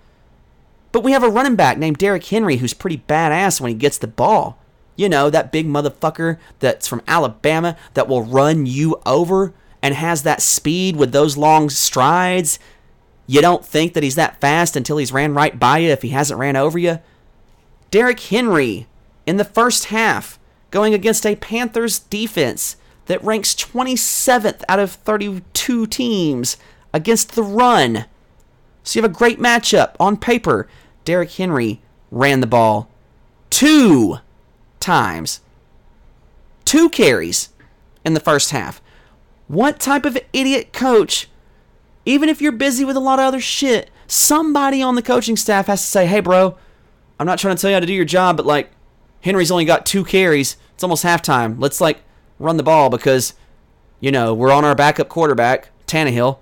But 0.90 1.04
we 1.04 1.12
have 1.12 1.22
a 1.22 1.30
running 1.30 1.56
back 1.56 1.78
named 1.78 1.98
Derrick 1.98 2.24
Henry 2.24 2.56
who's 2.56 2.74
pretty 2.74 2.98
badass 2.98 3.60
when 3.60 3.70
he 3.70 3.76
gets 3.76 3.96
the 3.96 4.06
ball. 4.06 4.58
You 4.96 5.08
know, 5.08 5.30
that 5.30 5.52
big 5.52 5.66
motherfucker 5.66 6.38
that's 6.58 6.86
from 6.86 7.02
Alabama 7.08 7.76
that 7.94 8.08
will 8.08 8.22
run 8.22 8.66
you 8.66 9.00
over 9.06 9.54
and 9.80 9.94
has 9.94 10.22
that 10.22 10.42
speed 10.42 10.96
with 10.96 11.12
those 11.12 11.36
long 11.36 11.70
strides. 11.70 12.58
You 13.26 13.40
don't 13.40 13.64
think 13.64 13.94
that 13.94 14.02
he's 14.02 14.16
that 14.16 14.40
fast 14.40 14.76
until 14.76 14.98
he's 14.98 15.12
ran 15.12 15.32
right 15.32 15.58
by 15.58 15.78
you 15.78 15.90
if 15.90 16.02
he 16.02 16.10
hasn't 16.10 16.38
ran 16.38 16.56
over 16.56 16.78
you. 16.78 16.98
Derrick 17.90 18.20
Henry 18.20 18.86
in 19.26 19.38
the 19.38 19.44
first 19.44 19.86
half, 19.86 20.38
going 20.70 20.92
against 20.92 21.24
a 21.24 21.36
Panthers 21.36 22.00
defense 22.00 22.76
that 23.06 23.22
ranks 23.24 23.54
27th 23.54 24.62
out 24.68 24.78
of 24.78 24.92
32 24.92 25.86
teams 25.86 26.56
against 26.92 27.34
the 27.34 27.42
run. 27.42 28.06
So 28.82 28.98
you 28.98 29.02
have 29.02 29.10
a 29.10 29.14
great 29.14 29.38
matchup 29.38 29.94
on 29.98 30.16
paper. 30.16 30.68
Derrick 31.04 31.32
Henry 31.32 31.80
ran 32.10 32.40
the 32.40 32.46
ball 32.46 32.90
two 33.50 34.18
times, 34.80 35.40
two 36.64 36.88
carries 36.88 37.50
in 38.04 38.14
the 38.14 38.20
first 38.20 38.50
half. 38.50 38.80
What 39.48 39.78
type 39.78 40.04
of 40.04 40.18
idiot 40.32 40.72
coach, 40.72 41.28
even 42.04 42.28
if 42.28 42.40
you're 42.40 42.52
busy 42.52 42.84
with 42.84 42.96
a 42.96 43.00
lot 43.00 43.18
of 43.18 43.26
other 43.26 43.40
shit, 43.40 43.90
somebody 44.06 44.82
on 44.82 44.94
the 44.94 45.02
coaching 45.02 45.36
staff 45.36 45.66
has 45.66 45.80
to 45.80 45.86
say, 45.86 46.06
hey, 46.06 46.20
bro, 46.20 46.56
I'm 47.20 47.26
not 47.26 47.38
trying 47.38 47.56
to 47.56 47.60
tell 47.60 47.70
you 47.70 47.76
how 47.76 47.80
to 47.80 47.86
do 47.86 47.92
your 47.92 48.04
job, 48.04 48.36
but 48.36 48.46
like, 48.46 48.70
Henry's 49.20 49.50
only 49.50 49.64
got 49.64 49.86
two 49.86 50.04
carries. 50.04 50.56
It's 50.74 50.82
almost 50.82 51.04
halftime. 51.04 51.56
Let's 51.58 51.80
like 51.80 52.02
run 52.38 52.56
the 52.56 52.62
ball 52.62 52.90
because, 52.90 53.34
you 54.00 54.10
know, 54.10 54.34
we're 54.34 54.52
on 54.52 54.64
our 54.64 54.74
backup 54.74 55.08
quarterback, 55.08 55.70
Tannehill, 55.86 56.38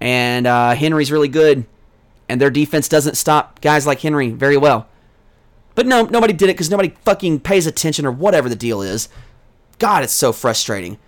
and 0.00 0.46
uh, 0.46 0.74
Henry's 0.74 1.12
really 1.12 1.28
good, 1.28 1.66
and 2.28 2.40
their 2.40 2.50
defense 2.50 2.88
doesn't 2.88 3.16
stop 3.16 3.60
guys 3.60 3.86
like 3.86 4.00
Henry 4.00 4.30
very 4.30 4.56
well. 4.56 4.88
But 5.74 5.86
no, 5.86 6.04
nobody 6.04 6.32
did 6.32 6.48
it 6.48 6.54
because 6.54 6.70
nobody 6.70 6.94
fucking 7.04 7.40
pays 7.40 7.66
attention 7.66 8.04
or 8.04 8.12
whatever 8.12 8.48
the 8.48 8.56
deal 8.56 8.82
is. 8.82 9.08
God, 9.78 10.04
it's 10.04 10.12
so 10.12 10.32
frustrating. 10.32 10.98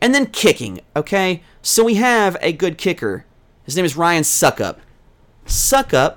And 0.00 0.14
then 0.14 0.26
kicking, 0.26 0.80
okay? 0.96 1.42
So 1.60 1.84
we 1.84 1.94
have 1.94 2.36
a 2.40 2.52
good 2.52 2.78
kicker. 2.78 3.24
His 3.64 3.76
name 3.76 3.84
is 3.84 3.96
Ryan 3.96 4.22
Succop. 4.22 4.78
Succop 5.46 6.16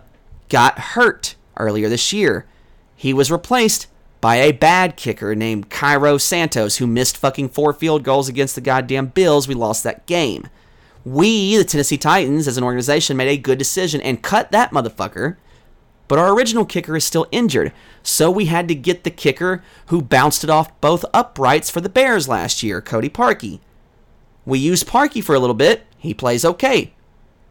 got 0.50 0.80
hurt 0.80 1.36
earlier 1.58 1.90
this 1.90 2.12
year. 2.12 2.46
He 2.96 3.14
was 3.14 3.32
replaced 3.32 3.88
by 4.22 4.38
a 4.38 4.52
bad 4.52 4.98
kicker 4.98 5.36
named 5.36 5.70
Cairo 5.70 6.18
Santos, 6.18 6.78
who 6.78 6.88
missed 6.88 7.18
fucking 7.18 7.50
four 7.50 7.74
field 7.74 8.04
goals 8.04 8.28
against 8.28 8.56
the 8.56 8.62
goddamn 8.62 9.08
Bills. 9.08 9.48
We 9.48 9.54
lost 9.54 9.84
that 9.84 10.06
game. 10.06 10.48
We, 11.04 11.56
the 11.58 11.64
Tennessee 11.64 11.98
Titans, 11.98 12.48
as 12.48 12.58
an 12.58 12.64
organization, 12.64 13.18
made 13.18 13.30
a 13.30 13.38
good 13.38 13.60
decision 13.60 14.02
and 14.02 14.24
cut 14.24 14.52
that 14.52 14.72
motherfucker. 14.72 15.38
But 16.08 16.20
our 16.20 16.34
original 16.34 16.66
kicker 16.66 16.96
is 16.96 17.04
still 17.04 17.28
injured, 17.32 17.72
so 18.04 18.30
we 18.30 18.46
had 18.46 18.68
to 18.68 18.76
get 18.76 19.04
the 19.04 19.12
kicker 19.12 19.64
who 19.88 20.02
bounced 20.02 20.44
it 20.44 20.50
off 20.50 20.80
both 20.82 21.06
uprights 21.14 21.70
for 21.70 21.82
the 21.82 21.90
Bears 21.90 22.28
last 22.28 22.62
year, 22.62 22.82
Cody 22.82 23.10
Parkey. 23.10 23.60
We 24.46 24.60
used 24.60 24.88
Parkey 24.88 25.24
for 25.24 25.34
a 25.34 25.40
little 25.40 25.56
bit. 25.56 25.86
He 25.98 26.14
plays 26.14 26.46
okay. 26.46 26.94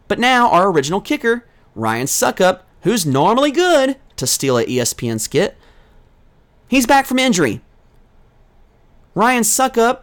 But 0.07 0.19
now 0.19 0.49
our 0.49 0.69
original 0.69 1.01
kicker, 1.01 1.45
Ryan 1.73 2.07
Succop, 2.07 2.61
who's 2.81 3.05
normally 3.05 3.51
good 3.51 3.97
to 4.15 4.27
steal 4.27 4.57
a 4.57 4.65
ESPN 4.65 5.19
skit, 5.19 5.57
he's 6.67 6.85
back 6.85 7.05
from 7.05 7.19
injury. 7.19 7.61
Ryan 9.13 9.43
Succop 9.43 10.01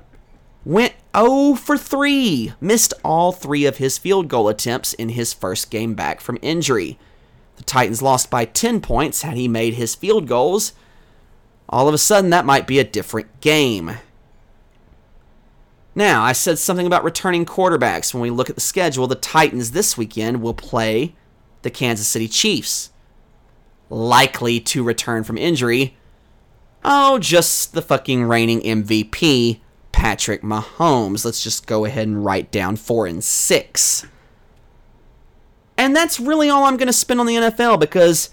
went 0.64 0.94
0 1.16 1.54
for 1.54 1.76
3, 1.76 2.54
missed 2.60 2.94
all 3.04 3.32
three 3.32 3.66
of 3.66 3.76
his 3.76 3.98
field 3.98 4.28
goal 4.28 4.48
attempts 4.48 4.94
in 4.94 5.10
his 5.10 5.32
first 5.32 5.70
game 5.70 5.94
back 5.94 6.20
from 6.20 6.38
injury. 6.40 6.98
The 7.56 7.64
Titans 7.64 8.02
lost 8.02 8.30
by 8.30 8.44
10 8.44 8.80
points 8.80 9.22
had 9.22 9.36
he 9.36 9.48
made 9.48 9.74
his 9.74 9.94
field 9.94 10.26
goals. 10.26 10.72
All 11.68 11.88
of 11.88 11.94
a 11.94 11.98
sudden, 11.98 12.30
that 12.30 12.46
might 12.46 12.66
be 12.66 12.78
a 12.78 12.84
different 12.84 13.40
game. 13.40 13.92
Now, 15.94 16.22
I 16.22 16.32
said 16.32 16.58
something 16.58 16.86
about 16.86 17.04
returning 17.04 17.44
quarterbacks. 17.44 18.14
When 18.14 18.22
we 18.22 18.30
look 18.30 18.48
at 18.48 18.56
the 18.56 18.62
schedule, 18.62 19.06
the 19.06 19.14
Titans 19.14 19.72
this 19.72 19.96
weekend 19.96 20.40
will 20.40 20.54
play 20.54 21.14
the 21.62 21.70
Kansas 21.70 22.08
City 22.08 22.28
Chiefs. 22.28 22.90
Likely 23.90 24.58
to 24.60 24.82
return 24.82 25.22
from 25.22 25.36
injury. 25.36 25.96
Oh, 26.84 27.18
just 27.18 27.74
the 27.74 27.82
fucking 27.82 28.24
reigning 28.24 28.60
MVP, 28.60 29.60
Patrick 29.92 30.42
Mahomes. 30.42 31.24
Let's 31.24 31.42
just 31.42 31.66
go 31.66 31.84
ahead 31.84 32.08
and 32.08 32.24
write 32.24 32.50
down 32.50 32.76
four 32.76 33.06
and 33.06 33.22
six. 33.22 34.04
And 35.76 35.94
that's 35.94 36.20
really 36.20 36.48
all 36.48 36.64
I'm 36.64 36.76
going 36.76 36.88
to 36.88 36.92
spend 36.92 37.20
on 37.20 37.26
the 37.26 37.36
NFL 37.36 37.78
because 37.78 38.30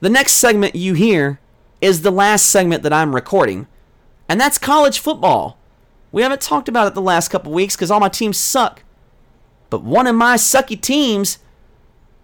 the 0.00 0.10
next 0.10 0.32
segment 0.32 0.74
you 0.74 0.94
hear 0.94 1.38
is 1.80 2.02
the 2.02 2.10
last 2.10 2.46
segment 2.46 2.82
that 2.82 2.92
I'm 2.92 3.14
recording, 3.14 3.66
and 4.28 4.40
that's 4.40 4.58
college 4.58 4.98
football. 4.98 5.58
We 6.12 6.22
haven't 6.22 6.40
talked 6.40 6.68
about 6.68 6.86
it 6.86 6.94
the 6.94 7.00
last 7.00 7.28
couple 7.28 7.52
weeks 7.52 7.76
because 7.76 7.90
all 7.90 8.00
my 8.00 8.08
teams 8.08 8.36
suck. 8.36 8.82
But 9.70 9.82
one 9.82 10.06
of 10.06 10.14
my 10.14 10.36
sucky 10.36 10.80
teams 10.80 11.38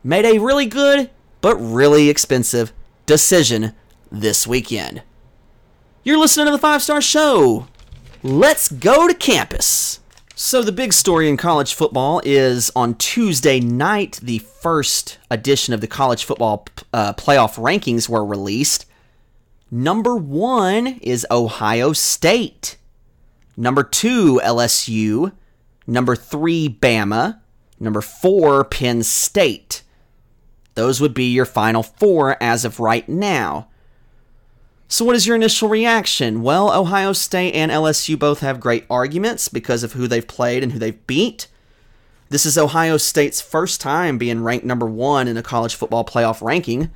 made 0.04 0.24
a 0.24 0.38
really 0.38 0.66
good 0.66 1.10
but 1.40 1.56
really 1.56 2.08
expensive 2.08 2.72
decision 3.06 3.74
this 4.10 4.46
weekend. 4.46 5.02
You're 6.02 6.18
listening 6.18 6.46
to 6.46 6.52
the 6.52 6.58
Five 6.58 6.80
Star 6.80 7.02
Show. 7.02 7.66
Let's 8.22 8.72
go 8.72 9.06
to 9.06 9.12
campus. 9.12 10.00
So, 10.34 10.62
the 10.62 10.72
big 10.72 10.94
story 10.94 11.28
in 11.28 11.36
college 11.36 11.74
football 11.74 12.22
is 12.24 12.72
on 12.74 12.94
Tuesday 12.94 13.60
night, 13.60 14.18
the 14.22 14.38
first 14.38 15.18
edition 15.30 15.74
of 15.74 15.82
the 15.82 15.86
college 15.86 16.24
football 16.24 16.66
uh, 16.94 17.12
playoff 17.12 17.58
rankings 17.58 18.08
were 18.08 18.24
released. 18.24 18.86
Number 19.70 20.16
one 20.16 20.86
is 21.02 21.26
Ohio 21.30 21.92
State. 21.92 22.78
Number 23.54 23.82
two, 23.82 24.40
LSU. 24.42 25.32
Number 25.86 26.16
three, 26.16 26.66
Bama. 26.66 27.40
Number 27.78 28.00
four, 28.00 28.64
Penn 28.64 29.02
State. 29.02 29.82
Those 30.76 30.98
would 30.98 31.12
be 31.12 31.30
your 31.30 31.44
final 31.44 31.82
four 31.82 32.42
as 32.42 32.64
of 32.64 32.80
right 32.80 33.06
now. 33.06 33.68
So, 34.92 35.04
what 35.04 35.14
is 35.14 35.24
your 35.24 35.36
initial 35.36 35.68
reaction? 35.68 36.42
Well, 36.42 36.72
Ohio 36.72 37.12
State 37.12 37.54
and 37.54 37.70
LSU 37.70 38.18
both 38.18 38.40
have 38.40 38.58
great 38.58 38.86
arguments 38.90 39.46
because 39.46 39.84
of 39.84 39.92
who 39.92 40.08
they've 40.08 40.26
played 40.26 40.64
and 40.64 40.72
who 40.72 40.80
they've 40.80 41.06
beat. 41.06 41.46
This 42.28 42.44
is 42.44 42.58
Ohio 42.58 42.96
State's 42.96 43.40
first 43.40 43.80
time 43.80 44.18
being 44.18 44.42
ranked 44.42 44.66
number 44.66 44.86
one 44.86 45.28
in 45.28 45.36
a 45.36 45.44
college 45.44 45.76
football 45.76 46.04
playoff 46.04 46.42
ranking. 46.42 46.90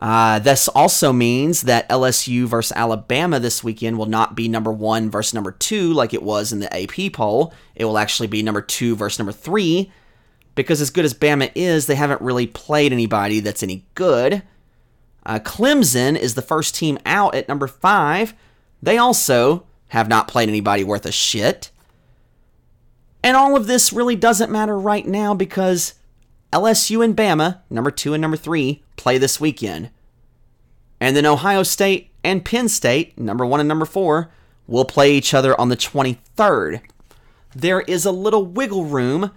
Uh, 0.00 0.38
this 0.38 0.68
also 0.68 1.12
means 1.12 1.62
that 1.62 1.88
LSU 1.88 2.44
versus 2.44 2.72
Alabama 2.76 3.40
this 3.40 3.64
weekend 3.64 3.98
will 3.98 4.06
not 4.06 4.36
be 4.36 4.46
number 4.46 4.70
one 4.70 5.10
versus 5.10 5.34
number 5.34 5.50
two 5.50 5.92
like 5.92 6.14
it 6.14 6.22
was 6.22 6.52
in 6.52 6.60
the 6.60 6.72
AP 6.72 7.12
poll. 7.12 7.52
It 7.74 7.84
will 7.84 7.98
actually 7.98 8.28
be 8.28 8.44
number 8.44 8.62
two 8.62 8.94
versus 8.94 9.18
number 9.18 9.32
three 9.32 9.90
because, 10.54 10.80
as 10.80 10.90
good 10.90 11.04
as 11.04 11.14
Bama 11.14 11.50
is, 11.56 11.86
they 11.86 11.96
haven't 11.96 12.22
really 12.22 12.46
played 12.46 12.92
anybody 12.92 13.40
that's 13.40 13.64
any 13.64 13.86
good. 13.96 14.44
Uh, 15.24 15.38
Clemson 15.38 16.18
is 16.18 16.34
the 16.34 16.42
first 16.42 16.74
team 16.74 16.98
out 17.06 17.34
at 17.34 17.48
number 17.48 17.66
five. 17.66 18.34
They 18.82 18.98
also 18.98 19.64
have 19.88 20.08
not 20.08 20.28
played 20.28 20.48
anybody 20.48 20.84
worth 20.84 21.06
a 21.06 21.12
shit. 21.12 21.70
And 23.22 23.36
all 23.36 23.56
of 23.56 23.66
this 23.66 23.92
really 23.92 24.16
doesn't 24.16 24.50
matter 24.50 24.76
right 24.76 25.06
now 25.06 25.34
because 25.34 25.94
LSU 26.52 27.04
and 27.04 27.16
Bama, 27.16 27.60
number 27.70 27.90
two 27.90 28.14
and 28.14 28.20
number 28.20 28.36
three, 28.36 28.82
play 28.96 29.16
this 29.18 29.40
weekend. 29.40 29.90
And 31.00 31.16
then 31.16 31.26
Ohio 31.26 31.62
State 31.62 32.10
and 32.24 32.44
Penn 32.44 32.68
State, 32.68 33.18
number 33.18 33.46
one 33.46 33.60
and 33.60 33.68
number 33.68 33.84
four, 33.84 34.30
will 34.66 34.84
play 34.84 35.12
each 35.12 35.34
other 35.34 35.58
on 35.60 35.68
the 35.68 35.76
23rd. 35.76 36.80
There 37.54 37.82
is 37.82 38.04
a 38.04 38.12
little 38.12 38.46
wiggle 38.46 38.86
room 38.86 39.32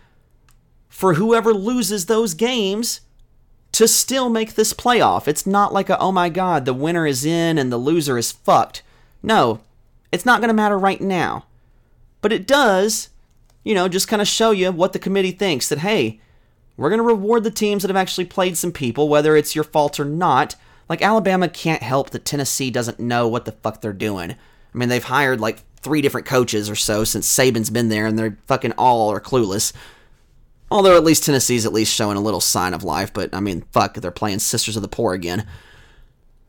for 0.88 1.15
whoever 1.15 1.53
loses 1.53 2.05
those 2.05 2.33
games 2.33 3.01
to 3.75 3.89
still 3.89 4.29
make 4.29 4.55
this 4.55 4.71
playoff. 4.71 5.27
It's 5.27 5.45
not 5.45 5.73
like 5.73 5.89
a, 5.89 5.99
oh 5.99 6.13
my 6.13 6.29
god, 6.29 6.63
the 6.63 6.73
winner 6.73 7.05
is 7.05 7.25
in 7.25 7.57
and 7.57 7.69
the 7.69 7.77
loser 7.77 8.17
is 8.17 8.31
fucked. 8.31 8.83
No, 9.21 9.59
it's 10.13 10.25
not 10.25 10.39
going 10.39 10.47
to 10.47 10.53
matter 10.53 10.79
right 10.79 11.01
now. 11.01 11.45
But 12.21 12.31
it 12.31 12.47
does, 12.47 13.09
you 13.65 13.75
know, 13.75 13.89
just 13.89 14.07
kind 14.07 14.21
of 14.21 14.29
show 14.29 14.51
you 14.51 14.71
what 14.71 14.93
the 14.93 14.99
committee 14.99 15.31
thinks 15.31 15.67
that, 15.67 15.79
hey, 15.79 16.21
we're 16.77 16.89
going 16.89 17.01
to 17.01 17.03
reward 17.03 17.43
the 17.43 17.51
teams 17.51 17.83
that 17.83 17.89
have 17.89 17.97
actually 17.97 18.23
played 18.23 18.55
some 18.55 18.71
people, 18.71 19.09
whether 19.09 19.35
it's 19.35 19.55
your 19.55 19.65
fault 19.65 19.99
or 19.99 20.05
not. 20.05 20.55
Like, 20.88 21.01
Alabama 21.01 21.49
can't 21.49 21.83
help 21.83 22.11
that 22.11 22.23
Tennessee 22.23 22.71
doesn't 22.71 22.99
know 23.01 23.27
what 23.27 23.43
the 23.43 23.51
fuck 23.51 23.81
they're 23.81 23.91
doing. 23.91 24.31
I 24.31 24.77
mean, 24.77 24.88
they've 24.88 25.03
hired 25.03 25.41
like 25.41 25.63
three 25.81 26.01
different 26.01 26.27
coaches 26.27 26.69
or 26.69 26.75
so 26.75 27.03
since 27.03 27.27
Saban's 27.27 27.69
been 27.69 27.89
there, 27.89 28.05
and 28.05 28.17
they're 28.17 28.38
fucking 28.47 28.71
all 28.77 29.11
are 29.11 29.19
clueless. 29.19 29.73
Although 30.71 30.97
at 30.97 31.04
least 31.04 31.23
Tennessee's 31.23 31.65
at 31.65 31.73
least 31.73 31.93
showing 31.93 32.17
a 32.17 32.21
little 32.21 32.41
sign 32.41 32.73
of 32.73 32.84
life, 32.84 33.13
but 33.13 33.34
I 33.34 33.39
mean, 33.39 33.65
fuck, 33.71 33.95
they're 33.95 34.12
playing 34.12 34.39
Sisters 34.39 34.75
of 34.75 34.82
the 34.82 34.88
Poor 34.88 35.13
again. 35.13 35.45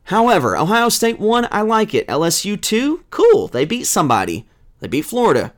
However, 0.05 0.57
Ohio 0.57 0.89
State 0.89 1.19
won, 1.19 1.47
I 1.51 1.61
like 1.61 1.93
it. 1.93 2.07
LSU 2.07 2.59
2, 2.59 3.03
cool, 3.09 3.47
they 3.47 3.65
beat 3.65 3.85
somebody. 3.85 4.47
They 4.79 4.87
beat 4.87 5.03
Florida. 5.03 5.53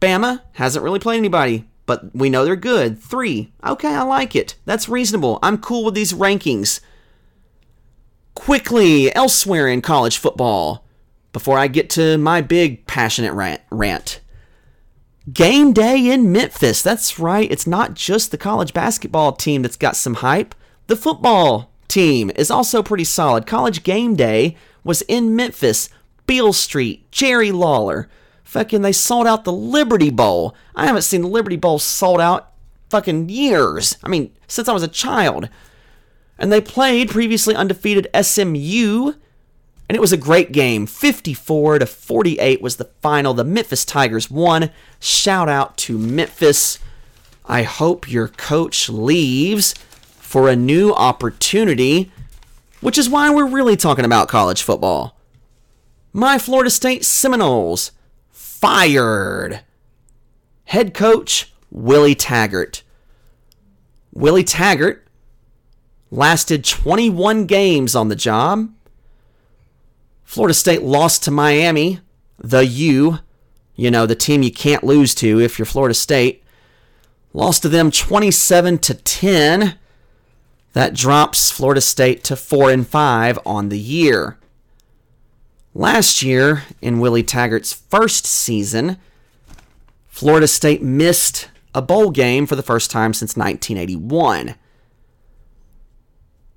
Bama 0.00 0.42
hasn't 0.52 0.82
really 0.82 0.98
played 0.98 1.18
anybody, 1.18 1.68
but 1.86 2.14
we 2.14 2.30
know 2.30 2.44
they're 2.44 2.56
good. 2.56 2.98
3, 3.00 3.52
okay, 3.66 3.94
I 3.94 4.02
like 4.02 4.34
it. 4.34 4.56
That's 4.64 4.88
reasonable. 4.88 5.38
I'm 5.42 5.58
cool 5.58 5.84
with 5.84 5.94
these 5.94 6.12
rankings. 6.12 6.80
Quickly, 8.34 9.14
elsewhere 9.14 9.68
in 9.68 9.82
college 9.82 10.18
football, 10.18 10.84
before 11.32 11.58
I 11.58 11.68
get 11.68 11.90
to 11.90 12.18
my 12.18 12.40
big 12.40 12.86
passionate 12.86 13.32
rant. 13.32 13.60
rant. 13.70 14.20
Game 15.32 15.72
day 15.72 16.10
in 16.10 16.30
Memphis. 16.30 16.80
That's 16.80 17.18
right. 17.18 17.50
It's 17.50 17.66
not 17.66 17.94
just 17.94 18.30
the 18.30 18.38
college 18.38 18.72
basketball 18.72 19.32
team 19.32 19.62
that's 19.62 19.76
got 19.76 19.96
some 19.96 20.14
hype. 20.14 20.54
The 20.86 20.96
football 20.96 21.72
team 21.88 22.30
is 22.36 22.50
also 22.50 22.82
pretty 22.82 23.04
solid. 23.04 23.46
College 23.46 23.82
game 23.82 24.14
day 24.14 24.56
was 24.84 25.02
in 25.02 25.34
Memphis. 25.34 25.88
Beale 26.26 26.52
Street, 26.52 27.10
Jerry 27.10 27.50
Lawler. 27.50 28.08
Fucking, 28.44 28.82
they 28.82 28.92
sold 28.92 29.26
out 29.26 29.44
the 29.44 29.52
Liberty 29.52 30.10
Bowl. 30.10 30.54
I 30.74 30.86
haven't 30.86 31.02
seen 31.02 31.22
the 31.22 31.28
Liberty 31.28 31.56
Bowl 31.56 31.78
sold 31.78 32.20
out 32.20 32.52
fucking 32.88 33.28
years. 33.28 33.96
I 34.04 34.08
mean, 34.08 34.32
since 34.46 34.68
I 34.68 34.72
was 34.72 34.82
a 34.82 34.88
child. 34.88 35.48
And 36.38 36.52
they 36.52 36.60
played 36.60 37.10
previously 37.10 37.54
undefeated 37.54 38.08
SMU 38.22 39.14
and 39.88 39.96
it 39.96 40.00
was 40.00 40.12
a 40.12 40.18
great 40.18 40.52
game. 40.52 40.86
54 40.86 41.80
to 41.80 41.86
48 41.86 42.60
was 42.60 42.76
the 42.76 42.90
final. 43.00 43.32
The 43.32 43.44
Memphis 43.44 43.84
Tigers 43.84 44.30
won. 44.30 44.70
Shout 44.98 45.48
out 45.48 45.76
to 45.78 45.98
Memphis. 45.98 46.78
I 47.44 47.62
hope 47.62 48.10
your 48.10 48.28
coach 48.28 48.88
leaves 48.88 49.74
for 50.18 50.48
a 50.48 50.56
new 50.56 50.92
opportunity, 50.92 52.10
which 52.80 52.98
is 52.98 53.08
why 53.08 53.30
we're 53.30 53.46
really 53.46 53.76
talking 53.76 54.04
about 54.04 54.28
college 54.28 54.62
football. 54.62 55.16
My 56.12 56.38
Florida 56.38 56.70
State 56.70 57.04
Seminoles 57.04 57.92
fired. 58.30 59.60
Head 60.64 60.94
coach 60.94 61.52
Willie 61.70 62.14
Taggart. 62.14 62.82
Willie 64.12 64.44
Taggart 64.44 65.06
lasted 66.10 66.64
21 66.64 67.46
games 67.46 67.94
on 67.94 68.08
the 68.08 68.16
job 68.16 68.70
Florida 70.28 70.52
State 70.52 70.82
lost 70.82 71.24
to 71.24 71.30
Miami, 71.30 72.00
the 72.38 72.66
U, 72.66 73.20
you 73.78 73.92
know, 73.92 74.06
the 74.06 74.16
team 74.16 74.42
you 74.42 74.50
can't 74.50 74.82
lose 74.82 75.14
to 75.14 75.40
if 75.40 75.56
you're 75.56 75.64
Florida 75.64 75.94
State. 75.94 76.42
Lost 77.32 77.62
to 77.62 77.68
them 77.68 77.92
27 77.92 78.78
to 78.78 78.94
10. 78.94 79.78
That 80.72 80.94
drops 80.94 81.52
Florida 81.52 81.80
State 81.80 82.24
to 82.24 82.34
4 82.34 82.72
and 82.72 82.86
5 82.86 83.38
on 83.46 83.68
the 83.68 83.78
year. 83.78 84.36
Last 85.74 86.24
year, 86.24 86.64
in 86.82 86.98
Willie 86.98 87.22
Taggart's 87.22 87.72
first 87.72 88.26
season, 88.26 88.96
Florida 90.08 90.48
State 90.48 90.82
missed 90.82 91.48
a 91.72 91.80
bowl 91.80 92.10
game 92.10 92.46
for 92.46 92.56
the 92.56 92.64
first 92.64 92.90
time 92.90 93.14
since 93.14 93.36
1981. 93.36 94.56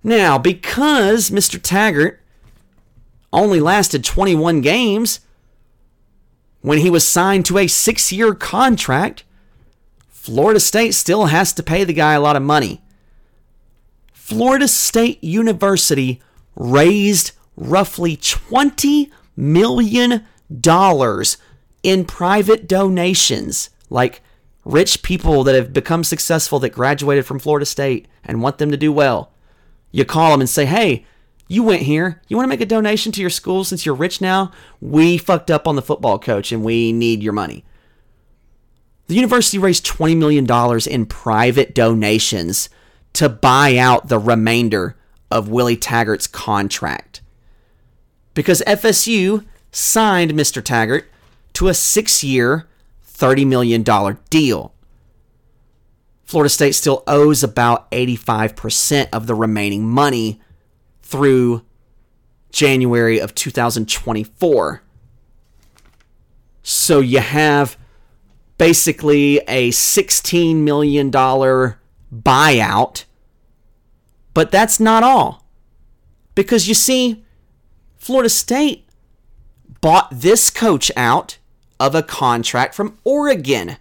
Now, 0.03 0.39
because 0.39 1.29
Mr. 1.29 1.61
Taggart 1.61 2.19
only 3.31 3.59
lasted 3.59 4.03
21 4.03 4.61
games 4.61 5.19
when 6.61 6.79
he 6.79 6.89
was 6.89 7.07
signed 7.07 7.45
to 7.45 7.57
a 7.57 7.67
six 7.67 8.11
year 8.11 8.33
contract. 8.33 9.23
Florida 10.09 10.59
State 10.59 10.93
still 10.93 11.27
has 11.27 11.51
to 11.53 11.63
pay 11.63 11.83
the 11.83 11.93
guy 11.93 12.13
a 12.13 12.21
lot 12.21 12.35
of 12.35 12.43
money. 12.43 12.81
Florida 14.13 14.67
State 14.67 15.23
University 15.23 16.21
raised 16.55 17.31
roughly 17.57 18.15
$20 18.15 19.09
million 19.35 20.23
in 21.83 22.05
private 22.05 22.67
donations, 22.67 23.69
like 23.89 24.21
rich 24.63 25.01
people 25.01 25.43
that 25.43 25.55
have 25.55 25.73
become 25.73 26.03
successful 26.03 26.59
that 26.59 26.69
graduated 26.69 27.25
from 27.25 27.39
Florida 27.39 27.65
State 27.65 28.07
and 28.23 28.41
want 28.41 28.57
them 28.57 28.71
to 28.71 28.77
do 28.77 28.91
well. 28.91 29.31
You 29.91 30.05
call 30.05 30.31
them 30.31 30.41
and 30.41 30.49
say, 30.49 30.65
hey, 30.65 31.05
you 31.51 31.63
went 31.63 31.81
here. 31.81 32.21
You 32.29 32.37
want 32.37 32.45
to 32.45 32.49
make 32.49 32.61
a 32.61 32.65
donation 32.65 33.11
to 33.11 33.19
your 33.19 33.29
school 33.29 33.65
since 33.65 33.85
you're 33.85 33.93
rich 33.93 34.21
now? 34.21 34.53
We 34.79 35.17
fucked 35.17 35.51
up 35.51 35.67
on 35.67 35.75
the 35.75 35.81
football 35.81 36.17
coach 36.17 36.53
and 36.53 36.63
we 36.63 36.93
need 36.93 37.21
your 37.21 37.33
money. 37.33 37.65
The 39.07 39.15
university 39.15 39.57
raised 39.57 39.85
$20 39.85 40.15
million 40.15 40.47
in 40.89 41.05
private 41.07 41.75
donations 41.75 42.69
to 43.11 43.27
buy 43.27 43.75
out 43.75 44.07
the 44.07 44.17
remainder 44.17 44.95
of 45.29 45.49
Willie 45.49 45.75
Taggart's 45.75 46.25
contract. 46.25 47.19
Because 48.33 48.63
FSU 48.65 49.45
signed 49.73 50.31
Mr. 50.31 50.63
Taggart 50.63 51.09
to 51.51 51.67
a 51.67 51.73
six 51.73 52.23
year, 52.23 52.65
$30 53.05 53.45
million 53.45 53.83
deal. 54.29 54.73
Florida 56.23 56.49
State 56.49 56.75
still 56.75 57.03
owes 57.07 57.43
about 57.43 57.91
85% 57.91 59.09
of 59.11 59.27
the 59.27 59.35
remaining 59.35 59.85
money 59.85 60.39
through 61.11 61.63
January 62.51 63.19
of 63.19 63.35
2024. 63.35 64.81
So 66.63 66.99
you 66.99 67.19
have 67.19 67.77
basically 68.57 69.39
a 69.47 69.71
$16 69.71 70.55
million 70.57 71.11
buyout. 71.11 73.05
But 74.33 74.51
that's 74.51 74.79
not 74.79 75.03
all. 75.03 75.45
Because 76.35 76.67
you 76.67 76.73
see, 76.73 77.25
Florida 77.97 78.29
State 78.29 78.85
bought 79.81 80.07
this 80.11 80.49
coach 80.49 80.91
out 80.95 81.37
of 81.79 81.93
a 81.93 82.03
contract 82.03 82.73
from 82.73 82.97
Oregon. 83.03 83.77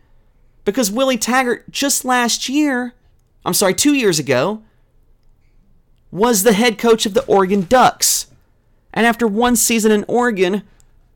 Because 0.65 0.91
Willie 0.91 1.19
Taggart 1.19 1.71
just 1.71 2.05
last 2.05 2.49
year, 2.49 2.95
I'm 3.45 3.55
sorry, 3.55 3.75
two 3.75 3.95
years 3.95 4.19
ago, 4.19 4.63
was 6.11 6.43
the 6.43 6.53
head 6.53 6.79
coach 6.79 7.07
of 7.07 7.15
the 7.15 7.25
Oregon 7.27 7.63
Ducks. 7.63 8.27
And 8.93 9.07
after 9.07 9.27
one 9.27 9.57
season 9.57 9.93
in 9.93 10.05
Oregon, 10.09 10.63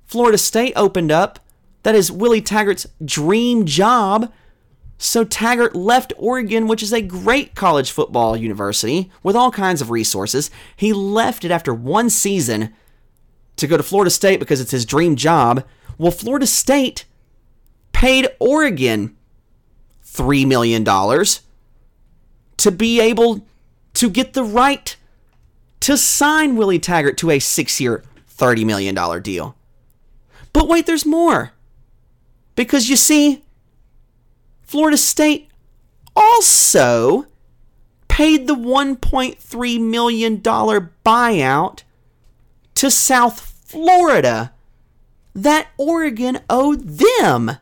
Florida 0.07 0.39
State 0.39 0.73
opened 0.77 1.11
up. 1.11 1.41
That 1.83 1.95
is 1.95 2.13
Willie 2.13 2.41
Taggart's 2.41 2.87
dream 3.05 3.67
job. 3.67 4.33
So 4.97 5.25
Taggart 5.25 5.75
left 5.75 6.13
Oregon, 6.17 6.69
which 6.69 6.83
is 6.83 6.93
a 6.93 7.03
great 7.03 7.55
college 7.55 7.91
football 7.91 8.37
university 8.37 9.11
with 9.23 9.37
all 9.37 9.51
kinds 9.51 9.83
of 9.83 9.91
resources. 9.91 10.51
He 10.77 10.93
left 10.93 11.45
it 11.45 11.51
after 11.51 11.75
one 11.75 12.09
season 12.11 12.73
to 13.57 13.67
go 13.67 13.77
to 13.77 13.83
Florida 13.83 14.11
State 14.11 14.41
because 14.41 14.61
it's 14.61 14.71
his 14.71 14.87
dream 14.87 15.17
job. 15.17 15.65
Well, 15.99 16.13
Florida 16.13 16.47
State 16.47 17.05
paid 17.93 18.29
Oregon 18.39 19.17
$3 20.07 20.47
million 20.47 20.85
to 22.57 22.71
be 22.71 23.01
able 23.01 23.47
to 23.95 24.11
get 24.11 24.35
the 24.35 24.45
right 24.45 24.97
to 25.81 25.97
sign 25.97 26.57
Willie 26.57 26.79
Taggart 26.79 27.17
to 27.19 27.31
a 27.31 27.39
six 27.39 27.81
year, 27.81 28.05
$30 28.37 28.65
million 28.65 29.23
deal. 29.23 29.57
But 30.53 30.69
wait, 30.69 30.87
there's 30.87 31.07
more. 31.07 31.53
Because 32.55 32.89
you 32.89 32.97
see, 32.97 33.43
Florida 34.63 34.97
State 34.97 35.51
also 36.17 37.27
paid 38.09 38.47
the 38.47 38.55
$1.3 38.55 39.81
million 39.81 40.41
buyout 40.41 41.83
to 42.75 42.91
South 42.91 43.41
Florida 43.41 44.53
that 45.35 45.69
Oregon 45.77 46.39
owed 46.49 46.99
them 46.99 47.57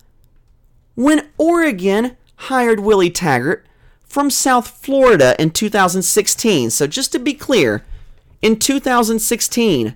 when 0.95 1.29
Oregon 1.39 2.17
hired 2.37 2.81
Willie 2.81 3.11
Taggart 3.11 3.67
from 4.13 4.29
South 4.29 4.69
Florida 4.69 5.35
in 5.41 5.51
2016. 5.51 6.69
So, 6.69 6.87
just 6.87 7.13
to 7.13 7.19
be 7.19 7.33
clear, 7.33 7.83
in 8.43 8.59
2016, 8.59 9.95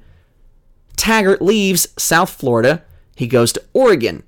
Taggart 0.96 1.42
leaves 1.42 1.88
South 1.98 2.30
Florida. 2.30 2.82
He 3.14 3.26
goes 3.26 3.52
to 3.52 3.62
Oregon. 3.74 4.22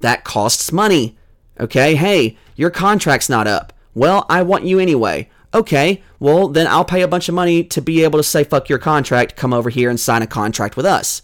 That 0.00 0.24
costs 0.24 0.72
money. 0.72 1.16
Okay, 1.60 1.94
hey, 1.94 2.36
your 2.56 2.70
contract's 2.70 3.28
not 3.28 3.46
up. 3.46 3.72
Well, 3.94 4.26
I 4.28 4.42
want 4.42 4.64
you 4.64 4.80
anyway. 4.80 5.30
Okay, 5.54 6.02
well, 6.18 6.48
then 6.48 6.66
I'll 6.66 6.84
pay 6.84 7.02
a 7.02 7.08
bunch 7.08 7.28
of 7.28 7.36
money 7.36 7.62
to 7.62 7.80
be 7.80 8.02
able 8.02 8.18
to 8.18 8.24
say, 8.24 8.42
fuck 8.42 8.68
your 8.68 8.80
contract, 8.80 9.36
come 9.36 9.52
over 9.52 9.70
here 9.70 9.88
and 9.88 10.00
sign 10.00 10.22
a 10.22 10.26
contract 10.26 10.76
with 10.76 10.84
us. 10.84 11.22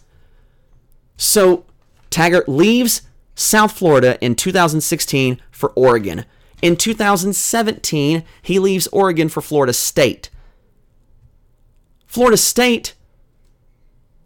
So, 1.16 1.64
Taggart 2.10 2.48
leaves 2.48 3.02
South 3.34 3.72
Florida 3.72 4.16
in 4.20 4.36
2016 4.36 5.40
for 5.50 5.70
Oregon. 5.70 6.24
In 6.60 6.76
2017, 6.76 8.24
he 8.42 8.58
leaves 8.58 8.88
Oregon 8.88 9.28
for 9.28 9.40
Florida 9.40 9.72
State. 9.72 10.30
Florida 12.06 12.36
State 12.36 12.94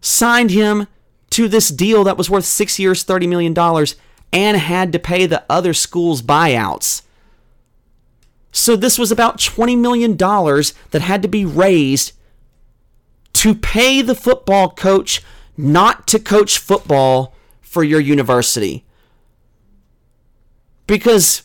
signed 0.01 0.51
him 0.51 0.87
to 1.29 1.47
this 1.47 1.69
deal 1.69 2.03
that 2.03 2.17
was 2.17 2.29
worth 2.29 2.45
six 2.45 2.79
years, 2.79 3.03
$30 3.03 3.27
million, 3.27 3.87
and 4.31 4.57
had 4.57 4.91
to 4.91 4.99
pay 4.99 5.25
the 5.25 5.43
other 5.49 5.73
schools 5.73 6.21
buyouts. 6.21 7.03
So 8.51 8.75
this 8.75 8.97
was 8.97 9.11
about 9.11 9.37
$20 9.39 9.77
million 9.77 10.15
that 10.15 11.01
had 11.01 11.21
to 11.21 11.27
be 11.27 11.45
raised 11.45 12.13
to 13.33 13.55
pay 13.55 14.01
the 14.01 14.15
football 14.15 14.69
coach 14.69 15.21
not 15.57 16.07
to 16.07 16.19
coach 16.19 16.59
football 16.59 17.35
for 17.61 17.83
your 17.83 17.99
university. 17.99 18.85
Because 20.85 21.43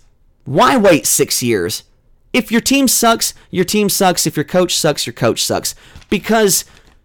why 0.49 0.79
wait 0.79 1.07
six 1.07 1.43
years? 1.43 1.83
If 2.33 2.51
your 2.51 2.63
team 2.63 2.89
sucks, 2.89 3.35
your 3.51 3.67
team 3.67 3.91
sucks. 3.91 4.27
If 4.27 4.35
your 4.35 4.45
coach 4.45 4.75
sucks, 4.75 5.07
your 5.07 5.13
coach 5.13 5.45
sucks. 5.45 5.75
Because 6.09 6.65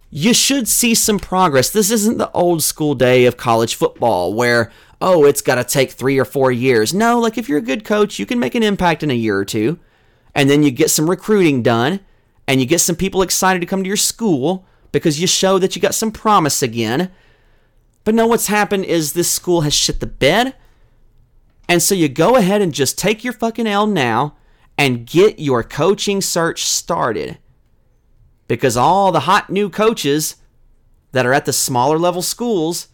you 0.09 0.33
should 0.33 0.65
see 0.65 0.95
some 0.95 1.19
progress. 1.19 1.69
This 1.69 1.91
isn't 1.91 2.19
the 2.19 2.31
old 2.31 2.63
school 2.63 2.95
day 2.95 3.25
of 3.25 3.35
college 3.35 3.75
football 3.75 4.33
where, 4.33 4.71
oh, 5.01 5.25
it's 5.25 5.41
got 5.41 5.55
to 5.55 5.65
take 5.65 5.91
three 5.91 6.17
or 6.17 6.23
four 6.23 6.53
years. 6.53 6.93
No, 6.93 7.19
like 7.19 7.37
if 7.37 7.49
you're 7.49 7.57
a 7.57 7.61
good 7.61 7.83
coach, 7.83 8.17
you 8.17 8.25
can 8.25 8.39
make 8.39 8.55
an 8.55 8.63
impact 8.63 9.03
in 9.03 9.11
a 9.11 9.13
year 9.15 9.37
or 9.37 9.43
two. 9.43 9.77
And 10.33 10.49
then 10.49 10.63
you 10.63 10.71
get 10.71 10.89
some 10.89 11.09
recruiting 11.09 11.61
done 11.61 11.99
and 12.47 12.61
you 12.61 12.65
get 12.65 12.79
some 12.79 12.95
people 12.95 13.21
excited 13.21 13.59
to 13.59 13.65
come 13.65 13.83
to 13.83 13.89
your 13.89 13.97
school 13.97 14.65
because 14.93 15.19
you 15.19 15.27
show 15.27 15.59
that 15.59 15.75
you 15.75 15.81
got 15.81 15.95
some 15.95 16.11
promise 16.11 16.63
again. 16.63 17.11
But 18.05 18.15
no, 18.15 18.25
what's 18.25 18.47
happened 18.47 18.85
is 18.85 19.11
this 19.11 19.29
school 19.29 19.61
has 19.61 19.73
shit 19.73 19.99
the 19.99 20.07
bed 20.07 20.55
and 21.67 21.81
so 21.81 21.95
you 21.95 22.09
go 22.09 22.35
ahead 22.35 22.61
and 22.61 22.73
just 22.73 22.97
take 22.97 23.23
your 23.23 23.33
fucking 23.33 23.67
L 23.67 23.87
now 23.87 24.35
and 24.77 25.05
get 25.05 25.39
your 25.39 25.63
coaching 25.63 26.21
search 26.21 26.63
started. 26.63 27.37
Because 28.47 28.75
all 28.75 29.11
the 29.11 29.21
hot 29.21 29.49
new 29.49 29.69
coaches 29.69 30.35
that 31.11 31.25
are 31.25 31.33
at 31.33 31.45
the 31.45 31.53
smaller 31.53 31.97
level 31.97 32.21
schools, 32.21 32.89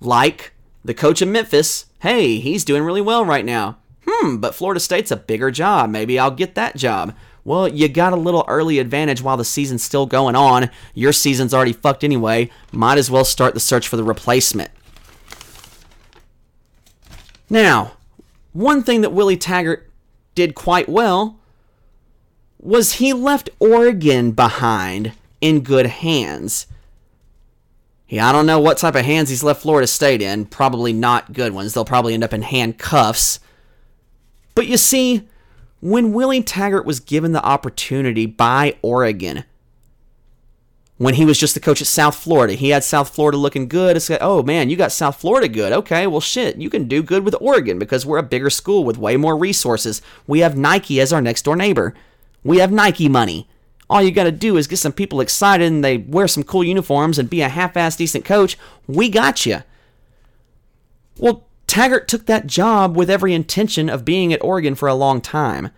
like 0.00 0.52
the 0.84 0.94
coach 0.94 1.20
of 1.20 1.28
Memphis, 1.28 1.86
hey, 2.00 2.38
he's 2.38 2.64
doing 2.64 2.82
really 2.82 3.00
well 3.00 3.24
right 3.24 3.44
now. 3.44 3.78
Hmm, 4.06 4.36
but 4.36 4.54
Florida 4.54 4.80
State's 4.80 5.10
a 5.10 5.16
bigger 5.16 5.50
job. 5.50 5.90
Maybe 5.90 6.18
I'll 6.18 6.30
get 6.30 6.54
that 6.54 6.76
job. 6.76 7.14
Well, 7.44 7.68
you 7.68 7.88
got 7.88 8.14
a 8.14 8.16
little 8.16 8.44
early 8.48 8.78
advantage 8.78 9.20
while 9.20 9.36
the 9.36 9.44
season's 9.44 9.82
still 9.82 10.06
going 10.06 10.34
on. 10.34 10.70
Your 10.94 11.12
season's 11.12 11.52
already 11.52 11.74
fucked 11.74 12.02
anyway. 12.02 12.50
Might 12.72 12.96
as 12.96 13.10
well 13.10 13.24
start 13.24 13.52
the 13.52 13.60
search 13.60 13.86
for 13.86 13.96
the 13.96 14.04
replacement. 14.04 14.70
Now, 17.50 17.92
one 18.52 18.82
thing 18.82 19.00
that 19.02 19.12
Willie 19.12 19.36
Taggart 19.36 19.90
did 20.34 20.54
quite 20.54 20.88
well 20.88 21.38
was 22.58 22.94
he 22.94 23.12
left 23.12 23.50
Oregon 23.58 24.32
behind 24.32 25.12
in 25.40 25.60
good 25.60 25.86
hands. 25.86 26.66
Yeah, 28.08 28.28
I 28.28 28.32
don't 28.32 28.46
know 28.46 28.60
what 28.60 28.78
type 28.78 28.94
of 28.94 29.04
hands 29.04 29.28
he's 29.28 29.42
left 29.42 29.62
Florida 29.62 29.86
State 29.86 30.22
in. 30.22 30.46
Probably 30.46 30.92
not 30.92 31.32
good 31.32 31.52
ones. 31.52 31.74
They'll 31.74 31.84
probably 31.84 32.14
end 32.14 32.24
up 32.24 32.32
in 32.32 32.42
handcuffs. 32.42 33.40
But 34.54 34.66
you 34.66 34.76
see, 34.76 35.28
when 35.80 36.12
Willie 36.12 36.42
Taggart 36.42 36.86
was 36.86 37.00
given 37.00 37.32
the 37.32 37.44
opportunity 37.44 38.24
by 38.24 38.76
Oregon 38.82 39.44
when 41.04 41.16
he 41.16 41.26
was 41.26 41.38
just 41.38 41.52
the 41.52 41.60
coach 41.60 41.82
at 41.82 41.86
South 41.86 42.16
Florida. 42.16 42.54
He 42.54 42.70
had 42.70 42.82
South 42.82 43.14
Florida 43.14 43.36
looking 43.36 43.68
good. 43.68 43.94
It's 43.94 44.08
like, 44.08 44.22
oh 44.22 44.42
man, 44.42 44.70
you 44.70 44.76
got 44.76 44.90
South 44.90 45.20
Florida 45.20 45.48
good. 45.48 45.70
Okay, 45.70 46.06
well 46.06 46.22
shit, 46.22 46.56
you 46.56 46.70
can 46.70 46.88
do 46.88 47.02
good 47.02 47.26
with 47.26 47.36
Oregon 47.42 47.78
because 47.78 48.06
we're 48.06 48.16
a 48.16 48.22
bigger 48.22 48.48
school 48.48 48.84
with 48.84 48.96
way 48.96 49.18
more 49.18 49.36
resources. 49.36 50.00
We 50.26 50.40
have 50.40 50.56
Nike 50.56 51.02
as 51.02 51.12
our 51.12 51.20
next 51.20 51.42
door 51.42 51.56
neighbor. 51.56 51.92
We 52.42 52.56
have 52.56 52.72
Nike 52.72 53.10
money. 53.10 53.46
All 53.90 54.00
you 54.00 54.12
got 54.12 54.24
to 54.24 54.32
do 54.32 54.56
is 54.56 54.66
get 54.66 54.78
some 54.78 54.92
people 54.92 55.20
excited 55.20 55.70
and 55.70 55.84
they 55.84 55.98
wear 55.98 56.26
some 56.26 56.42
cool 56.42 56.64
uniforms 56.64 57.18
and 57.18 57.28
be 57.28 57.42
a 57.42 57.50
half-ass 57.50 57.96
decent 57.96 58.24
coach. 58.24 58.56
We 58.86 59.10
got 59.10 59.44
you. 59.44 59.62
Well, 61.18 61.46
Taggart 61.66 62.08
took 62.08 62.24
that 62.24 62.46
job 62.46 62.96
with 62.96 63.10
every 63.10 63.34
intention 63.34 63.90
of 63.90 64.06
being 64.06 64.32
at 64.32 64.42
Oregon 64.42 64.74
for 64.74 64.88
a 64.88 64.94
long 64.94 65.20
time. 65.20 65.68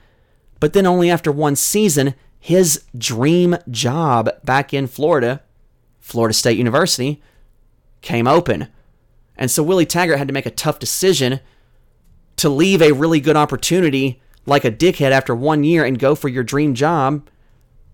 But 0.60 0.72
then, 0.72 0.86
only 0.86 1.10
after 1.10 1.32
one 1.32 1.56
season, 1.56 2.14
his 2.46 2.84
dream 2.96 3.56
job 3.72 4.30
back 4.44 4.72
in 4.72 4.86
Florida, 4.86 5.42
Florida 5.98 6.32
State 6.32 6.56
University, 6.56 7.20
came 8.02 8.28
open. 8.28 8.68
And 9.36 9.50
so 9.50 9.64
Willie 9.64 9.84
Taggart 9.84 10.18
had 10.18 10.28
to 10.28 10.32
make 10.32 10.46
a 10.46 10.52
tough 10.52 10.78
decision 10.78 11.40
to 12.36 12.48
leave 12.48 12.80
a 12.80 12.92
really 12.92 13.18
good 13.18 13.34
opportunity 13.34 14.22
like 14.46 14.64
a 14.64 14.70
dickhead 14.70 15.10
after 15.10 15.34
one 15.34 15.64
year 15.64 15.84
and 15.84 15.98
go 15.98 16.14
for 16.14 16.28
your 16.28 16.44
dream 16.44 16.76
job 16.76 17.28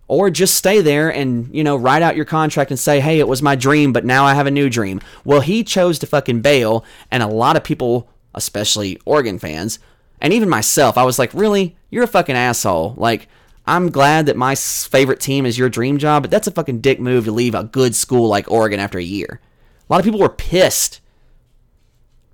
or 0.06 0.28
just 0.28 0.54
stay 0.54 0.82
there 0.82 1.08
and 1.08 1.48
you 1.54 1.64
know 1.64 1.74
write 1.74 2.02
out 2.02 2.14
your 2.14 2.26
contract 2.26 2.70
and 2.70 2.78
say 2.78 3.00
hey 3.00 3.18
it 3.18 3.28
was 3.28 3.40
my 3.40 3.56
dream 3.56 3.90
but 3.90 4.04
now 4.04 4.26
i 4.26 4.34
have 4.34 4.46
a 4.46 4.50
new 4.50 4.68
dream. 4.68 5.00
Well 5.24 5.40
he 5.40 5.64
chose 5.64 5.98
to 6.00 6.06
fucking 6.06 6.42
bail 6.42 6.84
and 7.10 7.22
a 7.22 7.26
lot 7.26 7.56
of 7.56 7.64
people 7.64 8.10
especially 8.34 9.00
oregon 9.06 9.38
fans 9.38 9.78
and 10.20 10.30
even 10.30 10.50
myself 10.50 10.98
i 10.98 11.04
was 11.04 11.18
like 11.18 11.32
really? 11.32 11.74
You're 11.88 12.04
a 12.04 12.08
fucking 12.08 12.36
asshole. 12.36 12.92
Like 12.98 13.28
i'm 13.66 13.90
glad 13.90 14.26
that 14.26 14.36
my 14.36 14.54
favorite 14.54 15.20
team 15.20 15.46
is 15.46 15.58
your 15.58 15.68
dream 15.68 15.98
job 15.98 16.22
but 16.22 16.30
that's 16.30 16.46
a 16.46 16.52
fucking 16.52 16.80
dick 16.80 17.00
move 17.00 17.24
to 17.24 17.32
leave 17.32 17.54
a 17.54 17.64
good 17.64 17.94
school 17.94 18.28
like 18.28 18.50
oregon 18.50 18.80
after 18.80 18.98
a 18.98 19.02
year 19.02 19.40
a 19.88 19.92
lot 19.92 19.98
of 19.98 20.04
people 20.04 20.20
were 20.20 20.28
pissed 20.28 21.00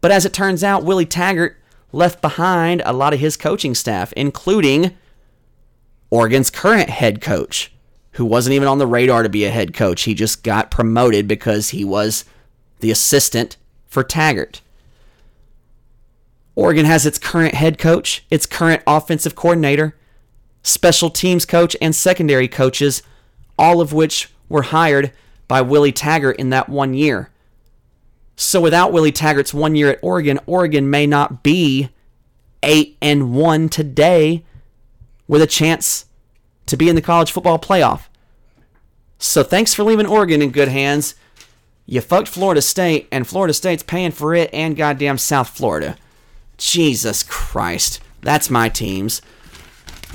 but 0.00 0.10
as 0.10 0.24
it 0.24 0.32
turns 0.32 0.64
out 0.64 0.84
willie 0.84 1.06
taggart 1.06 1.56
left 1.92 2.20
behind 2.20 2.82
a 2.84 2.92
lot 2.92 3.12
of 3.12 3.20
his 3.20 3.36
coaching 3.36 3.74
staff 3.74 4.12
including 4.14 4.94
Oregon's 6.10 6.50
current 6.50 6.88
head 6.88 7.20
coach, 7.20 7.72
who 8.12 8.24
wasn't 8.24 8.54
even 8.54 8.68
on 8.68 8.78
the 8.78 8.86
radar 8.86 9.22
to 9.22 9.28
be 9.28 9.44
a 9.44 9.50
head 9.50 9.74
coach. 9.74 10.02
He 10.02 10.14
just 10.14 10.42
got 10.42 10.70
promoted 10.70 11.28
because 11.28 11.70
he 11.70 11.84
was 11.84 12.24
the 12.80 12.90
assistant 12.90 13.56
for 13.86 14.02
Taggart. 14.02 14.62
Oregon 16.54 16.86
has 16.86 17.06
its 17.06 17.18
current 17.18 17.54
head 17.54 17.78
coach, 17.78 18.24
its 18.30 18.46
current 18.46 18.82
offensive 18.86 19.34
coordinator, 19.34 19.94
special 20.62 21.10
teams 21.10 21.44
coach, 21.44 21.76
and 21.80 21.94
secondary 21.94 22.48
coaches, 22.48 23.02
all 23.58 23.80
of 23.80 23.92
which 23.92 24.30
were 24.48 24.62
hired 24.62 25.12
by 25.46 25.60
Willie 25.60 25.92
Taggart 25.92 26.36
in 26.36 26.50
that 26.50 26.68
one 26.68 26.94
year. 26.94 27.30
So 28.36 28.60
without 28.60 28.92
Willie 28.92 29.12
Taggart's 29.12 29.52
one 29.52 29.74
year 29.74 29.90
at 29.90 29.98
Oregon, 30.02 30.38
Oregon 30.46 30.88
may 30.90 31.06
not 31.06 31.42
be 31.42 31.88
8 32.62 32.96
and 33.02 33.34
1 33.34 33.68
today 33.68 34.44
with 35.26 35.42
a 35.42 35.46
chance 35.46 36.06
to 36.66 36.76
be 36.76 36.88
in 36.88 36.94
the 36.94 37.02
college 37.02 37.32
football 37.32 37.58
playoff. 37.58 38.02
So 39.18 39.42
thanks 39.42 39.74
for 39.74 39.82
leaving 39.82 40.06
Oregon 40.06 40.40
in 40.40 40.50
good 40.50 40.68
hands. 40.68 41.14
You 41.86 42.00
fucked 42.00 42.28
Florida 42.28 42.62
State, 42.62 43.08
and 43.10 43.26
Florida 43.26 43.54
State's 43.54 43.82
paying 43.82 44.12
for 44.12 44.34
it 44.34 44.50
and 44.52 44.76
goddamn 44.76 45.18
South 45.18 45.48
Florida. 45.48 45.96
Jesus 46.58 47.22
Christ. 47.22 48.00
That's 48.20 48.50
my 48.50 48.68
teams. 48.68 49.22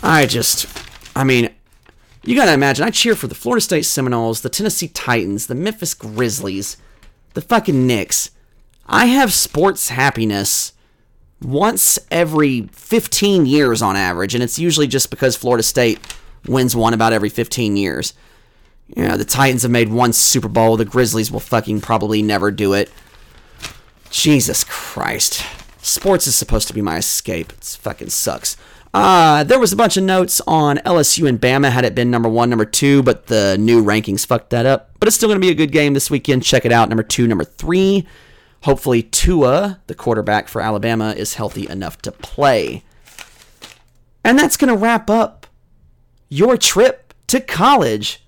I 0.03 0.25
just, 0.25 0.67
I 1.15 1.23
mean, 1.23 1.49
you 2.23 2.35
gotta 2.35 2.53
imagine, 2.53 2.85
I 2.85 2.89
cheer 2.89 3.15
for 3.15 3.27
the 3.27 3.35
Florida 3.35 3.61
State 3.61 3.85
Seminoles, 3.85 4.41
the 4.41 4.49
Tennessee 4.49 4.89
Titans, 4.89 5.47
the 5.47 5.55
Memphis 5.55 5.93
Grizzlies, 5.93 6.75
the 7.33 7.41
fucking 7.41 7.87
Knicks. 7.87 8.29
I 8.85 9.05
have 9.05 9.31
sports 9.31 9.89
happiness 9.89 10.73
once 11.41 11.97
every 12.11 12.67
15 12.73 13.45
years 13.45 13.81
on 13.81 13.95
average, 13.95 14.35
and 14.35 14.43
it's 14.43 14.59
usually 14.59 14.87
just 14.87 15.09
because 15.09 15.37
Florida 15.37 15.63
State 15.63 15.99
wins 16.47 16.75
one 16.75 16.93
about 16.93 17.13
every 17.13 17.29
15 17.29 17.77
years. 17.77 18.13
You 18.93 19.07
know, 19.07 19.15
the 19.15 19.25
Titans 19.25 19.61
have 19.63 19.71
made 19.71 19.89
one 19.89 20.11
Super 20.11 20.49
Bowl. 20.49 20.75
The 20.75 20.85
Grizzlies 20.85 21.31
will 21.31 21.39
fucking 21.39 21.79
probably 21.79 22.21
never 22.21 22.51
do 22.51 22.73
it. 22.73 22.91
Jesus 24.09 24.65
Christ. 24.65 25.45
Sports 25.81 26.27
is 26.27 26.35
supposed 26.35 26.67
to 26.67 26.73
be 26.73 26.81
my 26.81 26.97
escape. 26.97 27.53
It 27.53 27.63
fucking 27.63 28.09
sucks. 28.09 28.57
Uh, 28.93 29.43
there 29.43 29.59
was 29.59 29.73
a 29.73 29.75
bunch 29.75 29.97
of 29.97 30.03
notes 30.03 30.39
on 30.45 30.77
LSU 30.79 31.27
and 31.27 31.41
Bama 31.41 31.71
had 31.71 31.83
it 31.83 31.95
been 31.95 32.11
number 32.11 32.29
one, 32.29 32.49
number 32.49 32.65
two, 32.65 33.01
but 33.01 33.25
the 33.25 33.57
new 33.57 33.83
rankings 33.83 34.25
fucked 34.25 34.51
that 34.51 34.67
up. 34.67 34.91
But 34.99 35.07
it's 35.07 35.15
still 35.15 35.29
going 35.29 35.41
to 35.41 35.45
be 35.45 35.51
a 35.51 35.55
good 35.55 35.71
game 35.71 35.95
this 35.95 36.11
weekend. 36.11 36.43
Check 36.43 36.63
it 36.63 36.71
out. 36.71 36.89
Number 36.89 37.03
two, 37.03 37.27
number 37.27 37.43
three. 37.43 38.05
Hopefully, 38.63 39.03
Tua, 39.03 39.81
the 39.87 39.95
quarterback 39.95 40.47
for 40.47 40.61
Alabama, 40.61 41.11
is 41.17 41.33
healthy 41.33 41.67
enough 41.67 42.01
to 42.03 42.11
play. 42.11 42.83
And 44.23 44.37
that's 44.37 44.57
going 44.57 44.69
to 44.69 44.77
wrap 44.77 45.09
up 45.09 45.47
your 46.29 46.55
trip 46.55 47.13
to 47.27 47.41
college. 47.41 48.23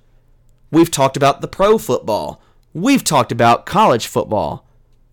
We've 0.72 0.92
talked 0.92 1.16
about 1.16 1.42
the 1.42 1.48
pro 1.48 1.78
football, 1.78 2.42
we've 2.74 3.04
talked 3.04 3.32
about 3.32 3.66
college 3.66 4.08
football. 4.08 4.68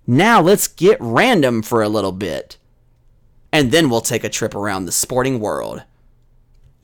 Now 0.06 0.40
let's 0.40 0.66
get 0.66 0.96
random 0.98 1.62
for 1.62 1.82
a 1.82 1.88
little 1.88 2.10
bit. 2.10 2.56
And 3.52 3.70
then 3.70 3.90
we'll 3.90 4.00
take 4.00 4.24
a 4.24 4.28
trip 4.28 4.54
around 4.54 4.86
the 4.86 4.92
sporting 4.92 5.40
world. 5.40 5.82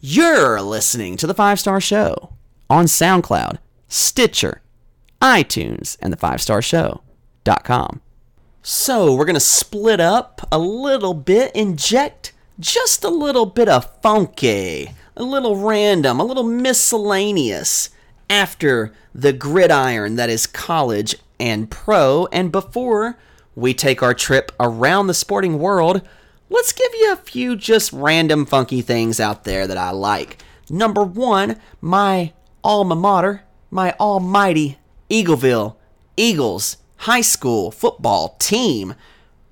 You're 0.01 0.61
listening 0.61 1.17
to 1.17 1.27
The 1.27 1.35
Five 1.35 1.59
Star 1.59 1.81
Show 1.81 2.35
on 2.69 2.85
SoundCloud, 2.85 3.59
Stitcher, 3.89 4.61
iTunes, 5.21 5.97
and 6.01 6.13
the 6.13 6.17
5starshow.com. 6.17 8.01
So 8.63 9.15
we're 9.15 9.25
going 9.25 9.35
to 9.35 9.41
split 9.41 9.99
up 9.99 10.47
a 10.53 10.59
little 10.59 11.15
bit, 11.15 11.51
inject 11.55 12.33
just 12.61 13.05
a 13.05 13.09
little 13.09 13.47
bit 13.47 13.69
of 13.69 14.01
funky, 14.03 14.91
a 15.17 15.23
little 15.23 15.57
random, 15.57 16.21
a 16.21 16.25
little 16.25 16.45
miscellaneous 16.45 17.91
after 18.29 18.93
the 19.15 19.33
gridiron 19.33 20.17
that 20.17 20.29
is 20.29 20.47
college 20.47 21.15
and 21.39 21.71
pro. 21.71 22.27
And 22.33 22.53
before 22.53 23.17
we 23.55 23.75
take 23.75 24.03
our 24.03 24.15
trip 24.15 24.53
around 24.61 25.07
the 25.07 25.15
sporting 25.15 25.59
world, 25.59 26.03
let's 26.49 26.73
give 26.73 26.93
you 26.95 27.13
a 27.13 27.17
few 27.17 27.57
just 27.57 27.93
random 27.93 28.47
funky 28.47 28.83
things 28.83 29.21
out 29.21 29.45
there 29.45 29.67
that 29.67 29.77
I 29.79 29.91
like. 29.91 30.43
Number 30.71 31.03
one, 31.03 31.61
my 31.81 32.33
alma 32.63 32.95
mater, 32.95 33.43
my 33.71 33.95
almighty 33.99 34.79
Eagleville 35.11 35.77
Eagles 36.17 36.79
high 36.99 37.21
school 37.21 37.71
football 37.71 38.37
team. 38.39 38.95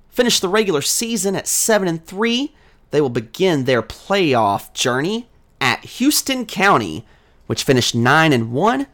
Finished 0.09 0.41
the 0.41 0.49
regular 0.49 0.81
season 0.81 1.35
at 1.35 1.47
7 1.47 1.87
and 1.87 2.05
3. 2.05 2.53
They 2.91 3.01
will 3.01 3.09
begin 3.09 3.63
their 3.65 3.81
playoff 3.81 4.73
journey 4.73 5.27
at 5.61 5.85
Houston 5.85 6.45
County, 6.45 7.05
which 7.45 7.63
finished 7.63 7.95
9 7.95 8.33
and 8.33 8.51
1. 8.51 8.87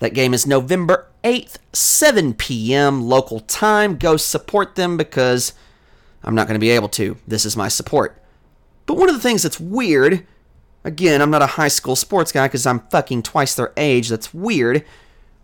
That 0.00 0.14
game 0.14 0.34
is 0.34 0.46
November 0.46 1.08
8th, 1.24 1.56
7 1.72 2.34
p.m. 2.34 3.02
local 3.02 3.40
time. 3.40 3.96
Go 3.96 4.16
support 4.16 4.74
them 4.74 4.96
because 4.96 5.52
I'm 6.24 6.34
not 6.34 6.46
going 6.46 6.54
to 6.54 6.60
be 6.60 6.70
able 6.70 6.88
to. 6.90 7.16
This 7.26 7.44
is 7.44 7.56
my 7.56 7.68
support. 7.68 8.22
But 8.86 8.96
one 8.96 9.08
of 9.08 9.14
the 9.14 9.20
things 9.20 9.42
that's 9.42 9.60
weird, 9.60 10.26
again, 10.84 11.20
I'm 11.20 11.30
not 11.30 11.42
a 11.42 11.46
high 11.46 11.68
school 11.68 11.96
sports 11.96 12.32
guy 12.32 12.46
because 12.46 12.66
I'm 12.66 12.80
fucking 12.90 13.22
twice 13.22 13.54
their 13.54 13.72
age. 13.76 14.08
That's 14.08 14.32
weird 14.32 14.84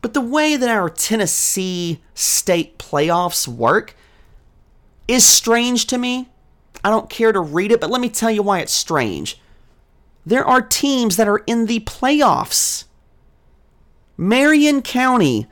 but 0.01 0.15
the 0.15 0.21
way 0.21 0.57
that 0.57 0.69
our 0.69 0.89
Tennessee 0.89 2.01
state 2.15 2.79
playoffs 2.79 3.49
work 3.49 3.97
is 5.07 5.25
strange 5.25 5.87
to 5.89 5.99
me. 5.99 6.29
I 6.85 6.91
don't 6.91 7.11
care 7.11 7.33
to 7.33 7.41
read 7.41 7.73
it, 7.73 7.81
but 7.81 7.91
let 7.91 8.01
me 8.01 8.09
tell 8.09 8.31
you 8.31 8.43
why 8.43 8.61
it's 8.61 8.73
strange. 8.73 9.41
There 10.25 10.45
are 10.45 10.63
teams 10.63 11.17
that 11.17 11.29
are 11.29 11.43
in 11.47 11.67
the 11.67 11.81
playoffs. 11.81 12.85
Marion 14.17 14.83
County, 14.83 15.47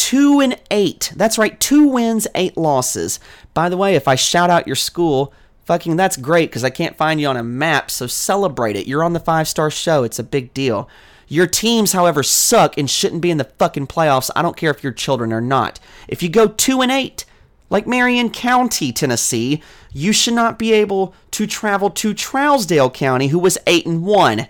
2 0.00 0.40
and 0.40 0.58
8. 0.70 1.12
That's 1.14 1.36
right, 1.36 1.60
2 1.60 1.86
wins, 1.86 2.26
8 2.34 2.56
losses. 2.56 3.20
By 3.52 3.68
the 3.68 3.76
way, 3.76 3.96
if 3.96 4.08
I 4.08 4.14
shout 4.14 4.48
out 4.48 4.66
your 4.66 4.74
school, 4.74 5.34
fucking 5.66 5.96
that's 5.96 6.16
great 6.16 6.48
because 6.48 6.64
I 6.64 6.70
can't 6.70 6.96
find 6.96 7.20
you 7.20 7.26
on 7.28 7.36
a 7.36 7.42
map, 7.42 7.90
so 7.90 8.06
celebrate 8.06 8.76
it. 8.76 8.86
You're 8.86 9.04
on 9.04 9.12
the 9.12 9.20
5 9.20 9.46
star 9.46 9.70
show, 9.70 10.02
it's 10.02 10.18
a 10.18 10.24
big 10.24 10.54
deal. 10.54 10.88
Your 11.28 11.46
teams, 11.46 11.92
however, 11.92 12.22
suck 12.22 12.78
and 12.78 12.88
shouldn't 12.88 13.20
be 13.20 13.30
in 13.30 13.36
the 13.36 13.44
fucking 13.44 13.88
playoffs. 13.88 14.30
I 14.34 14.40
don't 14.40 14.56
care 14.56 14.70
if 14.70 14.82
you're 14.82 14.92
children 14.94 15.34
or 15.34 15.42
not. 15.42 15.78
If 16.08 16.22
you 16.22 16.30
go 16.30 16.48
2 16.48 16.80
and 16.80 16.90
8, 16.90 17.26
like 17.68 17.86
Marion 17.86 18.30
County, 18.30 18.92
Tennessee, 18.92 19.62
you 19.92 20.14
should 20.14 20.34
not 20.34 20.58
be 20.58 20.72
able 20.72 21.14
to 21.32 21.46
travel 21.46 21.90
to 21.90 22.14
Trousdale 22.14 22.92
County, 22.92 23.28
who 23.28 23.38
was 23.38 23.58
8 23.66 23.84
and 23.84 24.02
1. 24.06 24.48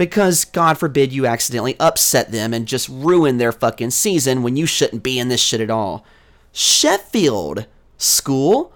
Because, 0.00 0.46
God 0.46 0.78
forbid, 0.78 1.12
you 1.12 1.26
accidentally 1.26 1.76
upset 1.78 2.32
them 2.32 2.54
and 2.54 2.64
just 2.64 2.88
ruin 2.88 3.36
their 3.36 3.52
fucking 3.52 3.90
season 3.90 4.42
when 4.42 4.56
you 4.56 4.64
shouldn't 4.64 5.02
be 5.02 5.18
in 5.18 5.28
this 5.28 5.42
shit 5.42 5.60
at 5.60 5.68
all. 5.68 6.06
Sheffield 6.52 7.66
School, 7.98 8.72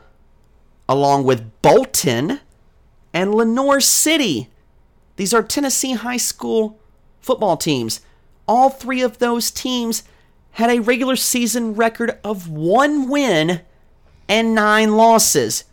along 0.87 1.25
with 1.25 1.63
Bolton 1.63 2.41
and 3.15 3.35
Lenoir 3.35 3.81
City, 3.81 4.51
these 5.17 5.33
are 5.33 5.43
Tennessee 5.43 5.95
high 5.95 6.19
school 6.19 6.79
football 7.23 7.57
teams. 7.57 8.03
All 8.47 8.69
three 8.69 9.01
of 9.01 9.17
those 9.17 9.51
teams 9.51 10.03
had 10.51 10.69
a 10.69 10.81
regular 10.81 11.17
season 11.17 11.75
record 11.75 12.19
of 12.23 12.51
one 12.51 13.09
win 13.09 13.63
and 14.29 14.55
nine 14.55 14.95
losses. 14.95 15.65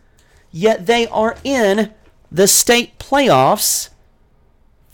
Yet 0.50 0.86
they 0.86 1.06
are 1.08 1.36
in 1.44 1.92
the 2.30 2.48
state 2.48 2.98
playoffs 2.98 3.90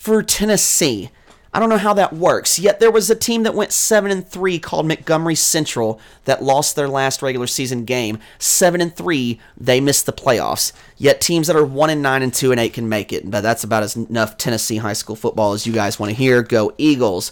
for 0.09 0.23
Tennessee. 0.23 1.11
I 1.53 1.61
don't 1.61 1.69
know 1.69 1.77
how 1.77 1.93
that 1.93 2.15
works. 2.15 2.59
Yet 2.59 2.81
there 2.81 2.91
was 2.91 3.11
a 3.11 3.15
team 3.15 3.43
that 3.43 3.55
went 3.55 3.73
7 3.73 4.11
and 4.11 4.27
3 4.27 4.59
called 4.59 4.89
Montgomery 4.89 5.35
Central 5.35 6.01
that 6.25 6.43
lost 6.43 6.77
their 6.77 6.89
last 6.89 7.21
regular 7.21 7.47
season 7.47 7.85
game. 7.85 8.19
7 8.39 8.81
and 8.81 8.97
3, 8.97 9.39
they 9.59 9.83
missed 9.83 10.07
the 10.07 10.15
playoffs. 10.15 10.73
Yet 10.97 11.21
teams 11.21 11.47
that 11.47 11.57
are 11.57 11.65
1 11.65 11.91
and 11.91 12.01
9 12.01 12.23
and 12.23 12.33
2 12.33 12.53
and 12.53 12.59
8 12.59 12.73
can 12.73 12.89
make 12.89 13.13
it. 13.13 13.31
But 13.31 13.43
that's 13.43 13.65
about 13.65 13.83
as 13.83 13.97
enough 13.97 14.39
Tennessee 14.39 14.79
high 14.79 14.95
school 14.95 15.15
football 15.15 15.53
as 15.53 15.67
you 15.67 15.75
guys 15.75 15.99
want 15.99 16.09
to 16.09 16.17
hear. 16.17 16.43
Go 16.43 16.73
Eagles. 16.79 17.31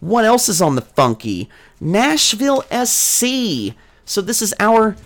What 0.00 0.24
else 0.24 0.48
is 0.48 0.60
on 0.60 0.74
the 0.74 0.82
funky? 0.82 1.48
Nashville 1.80 2.64
SC. 2.72 3.76
So 4.04 4.20
this 4.20 4.42
is 4.42 4.52
our 4.58 4.96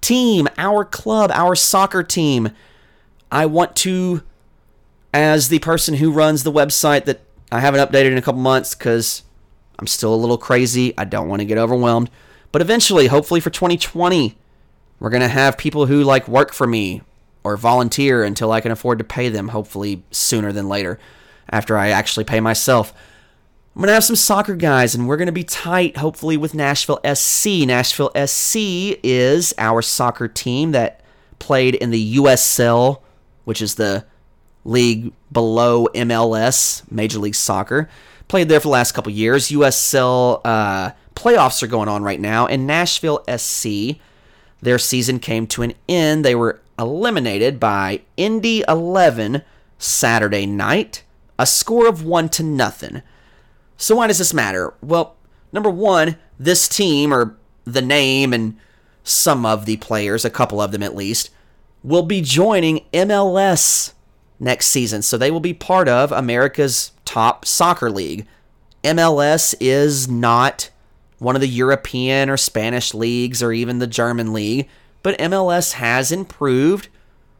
team, 0.00 0.46
our 0.56 0.84
club, 0.84 1.32
our 1.34 1.56
soccer 1.56 2.04
team. 2.04 2.50
I 3.32 3.46
want 3.46 3.74
to 3.76 4.22
as 5.12 5.48
the 5.48 5.58
person 5.60 5.94
who 5.94 6.12
runs 6.12 6.42
the 6.42 6.52
website 6.52 7.04
that 7.04 7.20
I 7.50 7.60
haven't 7.60 7.80
updated 7.80 8.12
in 8.12 8.18
a 8.18 8.22
couple 8.22 8.40
months 8.40 8.74
because 8.74 9.22
I'm 9.78 9.86
still 9.86 10.14
a 10.14 10.16
little 10.16 10.38
crazy. 10.38 10.94
I 10.96 11.04
don't 11.04 11.28
want 11.28 11.40
to 11.40 11.46
get 11.46 11.58
overwhelmed. 11.58 12.10
But 12.52 12.62
eventually, 12.62 13.06
hopefully 13.06 13.40
for 13.40 13.50
2020, 13.50 14.36
we're 14.98 15.10
going 15.10 15.22
to 15.22 15.28
have 15.28 15.56
people 15.56 15.86
who 15.86 16.02
like 16.02 16.28
work 16.28 16.52
for 16.52 16.66
me 16.66 17.02
or 17.42 17.56
volunteer 17.56 18.22
until 18.22 18.52
I 18.52 18.60
can 18.60 18.70
afford 18.70 18.98
to 18.98 19.04
pay 19.04 19.28
them, 19.28 19.48
hopefully 19.48 20.02
sooner 20.10 20.52
than 20.52 20.68
later, 20.68 20.98
after 21.48 21.78
I 21.78 21.88
actually 21.88 22.24
pay 22.24 22.40
myself. 22.40 22.92
I'm 23.74 23.80
going 23.80 23.88
to 23.88 23.94
have 23.94 24.04
some 24.04 24.16
soccer 24.16 24.56
guys, 24.56 24.94
and 24.94 25.06
we're 25.06 25.16
going 25.16 25.26
to 25.26 25.32
be 25.32 25.44
tight, 25.44 25.96
hopefully, 25.96 26.36
with 26.36 26.54
Nashville 26.54 27.00
SC. 27.14 27.64
Nashville 27.64 28.10
SC 28.26 28.56
is 29.02 29.54
our 29.58 29.80
soccer 29.80 30.28
team 30.28 30.72
that 30.72 31.00
played 31.38 31.76
in 31.76 31.90
the 31.90 32.16
USL, 32.16 33.00
which 33.44 33.62
is 33.62 33.76
the 33.76 34.04
league 34.64 35.12
below 35.32 35.86
MLS, 35.94 36.82
Major 36.90 37.18
League 37.18 37.34
Soccer. 37.34 37.88
Played 38.28 38.48
there 38.48 38.60
for 38.60 38.68
the 38.68 38.72
last 38.72 38.92
couple 38.92 39.12
years. 39.12 39.48
USL 39.48 40.40
uh, 40.44 40.90
playoffs 41.14 41.62
are 41.62 41.66
going 41.66 41.88
on 41.88 42.02
right 42.02 42.20
now, 42.20 42.46
and 42.46 42.66
Nashville 42.66 43.24
SC, 43.36 43.98
their 44.60 44.78
season 44.78 45.18
came 45.18 45.46
to 45.48 45.62
an 45.62 45.74
end. 45.88 46.24
They 46.24 46.34
were 46.34 46.60
eliminated 46.78 47.58
by 47.58 48.02
Indy 48.16 48.62
11 48.68 49.42
Saturday 49.78 50.46
night, 50.46 51.02
a 51.38 51.46
score 51.46 51.88
of 51.88 52.04
one 52.04 52.28
to 52.30 52.42
nothing. 52.42 53.02
So 53.76 53.96
why 53.96 54.06
does 54.06 54.18
this 54.18 54.34
matter? 54.34 54.74
Well, 54.82 55.16
number 55.52 55.70
one, 55.70 56.16
this 56.38 56.68
team 56.68 57.12
or 57.12 57.36
the 57.64 57.82
name 57.82 58.32
and 58.32 58.56
some 59.02 59.46
of 59.46 59.64
the 59.64 59.76
players, 59.78 60.24
a 60.24 60.30
couple 60.30 60.60
of 60.60 60.70
them 60.70 60.82
at 60.82 60.94
least, 60.94 61.30
will 61.82 62.02
be 62.02 62.20
joining 62.20 62.84
MLS 62.92 63.94
next 64.40 64.66
season. 64.66 65.02
So 65.02 65.16
they 65.16 65.30
will 65.30 65.40
be 65.40 65.54
part 65.54 65.86
of 65.88 66.10
America's 66.10 66.92
top 67.04 67.44
soccer 67.44 67.90
league. 67.90 68.26
MLS 68.82 69.54
is 69.60 70.08
not 70.08 70.70
one 71.18 71.34
of 71.34 71.42
the 71.42 71.48
European 71.48 72.30
or 72.30 72.38
Spanish 72.38 72.94
leagues 72.94 73.42
or 73.42 73.52
even 73.52 73.78
the 73.78 73.86
German 73.86 74.32
league, 74.32 74.68
but 75.02 75.18
MLS 75.18 75.72
has 75.72 76.10
improved, 76.10 76.88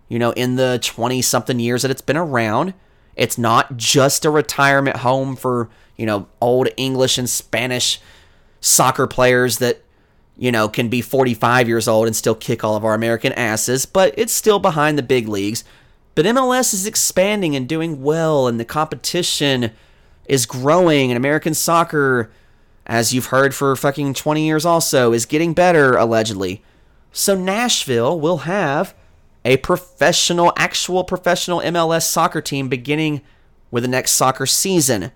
you 0.08 0.18
know, 0.18 0.32
in 0.32 0.56
the 0.56 0.78
20 0.82 1.22
something 1.22 1.58
years 1.58 1.82
that 1.82 1.90
it's 1.90 2.02
been 2.02 2.16
around. 2.16 2.74
It's 3.16 3.38
not 3.38 3.76
just 3.76 4.24
a 4.24 4.30
retirement 4.30 4.98
home 4.98 5.34
for, 5.34 5.70
you 5.96 6.04
know, 6.04 6.28
old 6.40 6.68
English 6.76 7.16
and 7.16 7.28
Spanish 7.28 8.00
soccer 8.60 9.06
players 9.06 9.58
that, 9.58 9.82
you 10.36 10.52
know, 10.52 10.68
can 10.68 10.88
be 10.88 11.00
45 11.00 11.66
years 11.66 11.88
old 11.88 12.06
and 12.06 12.14
still 12.14 12.34
kick 12.34 12.62
all 12.62 12.76
of 12.76 12.84
our 12.84 12.94
American 12.94 13.32
asses, 13.32 13.86
but 13.86 14.14
it's 14.18 14.32
still 14.32 14.58
behind 14.58 14.98
the 14.98 15.02
big 15.02 15.26
leagues. 15.26 15.64
But 16.14 16.26
MLS 16.26 16.74
is 16.74 16.86
expanding 16.86 17.54
and 17.54 17.68
doing 17.68 18.02
well, 18.02 18.46
and 18.46 18.58
the 18.58 18.64
competition 18.64 19.70
is 20.26 20.46
growing, 20.46 21.10
and 21.10 21.16
American 21.16 21.54
soccer, 21.54 22.30
as 22.86 23.12
you've 23.14 23.26
heard 23.26 23.54
for 23.54 23.74
fucking 23.76 24.14
20 24.14 24.44
years 24.44 24.64
also, 24.64 25.12
is 25.12 25.26
getting 25.26 25.54
better, 25.54 25.96
allegedly. 25.96 26.62
So 27.12 27.34
Nashville 27.34 28.18
will 28.18 28.38
have 28.38 28.94
a 29.44 29.56
professional, 29.58 30.52
actual 30.56 31.04
professional 31.04 31.60
MLS 31.60 32.02
soccer 32.02 32.40
team 32.40 32.68
beginning 32.68 33.22
with 33.70 33.84
the 33.84 33.88
next 33.88 34.12
soccer 34.12 34.46
season. 34.46 35.12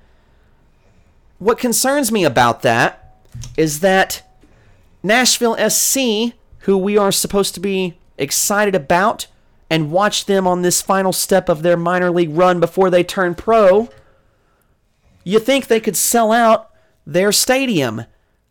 What 1.39 1.59
concerns 1.59 2.11
me 2.11 2.25
about 2.25 2.63
that 2.63 3.19
is 3.57 3.81
that 3.81 4.23
Nashville 5.03 5.57
SC, 5.69 6.35
who 6.61 6.79
we 6.79 6.97
are 6.97 7.13
supposed 7.13 7.55
to 7.55 7.61
be 7.61 7.99
excited 8.17 8.75
about, 8.75 9.27
and 9.71 9.91
watch 9.91 10.27
them 10.27 10.47
on 10.47 10.63
this 10.63 10.83
final 10.83 11.13
step 11.13 11.49
of 11.49 11.63
their 11.63 11.77
minor 11.77 12.11
league 12.11 12.37
run 12.37 12.61
before 12.61 12.91
they 12.91 13.03
turn 13.03 13.35
pro, 13.35 13.89
you 15.25 15.39
think 15.39 15.67
they 15.67 15.81
could 15.81 15.97
sell 15.97 16.33
out 16.33 16.71
their 17.07 17.33
stadium. 17.33 18.05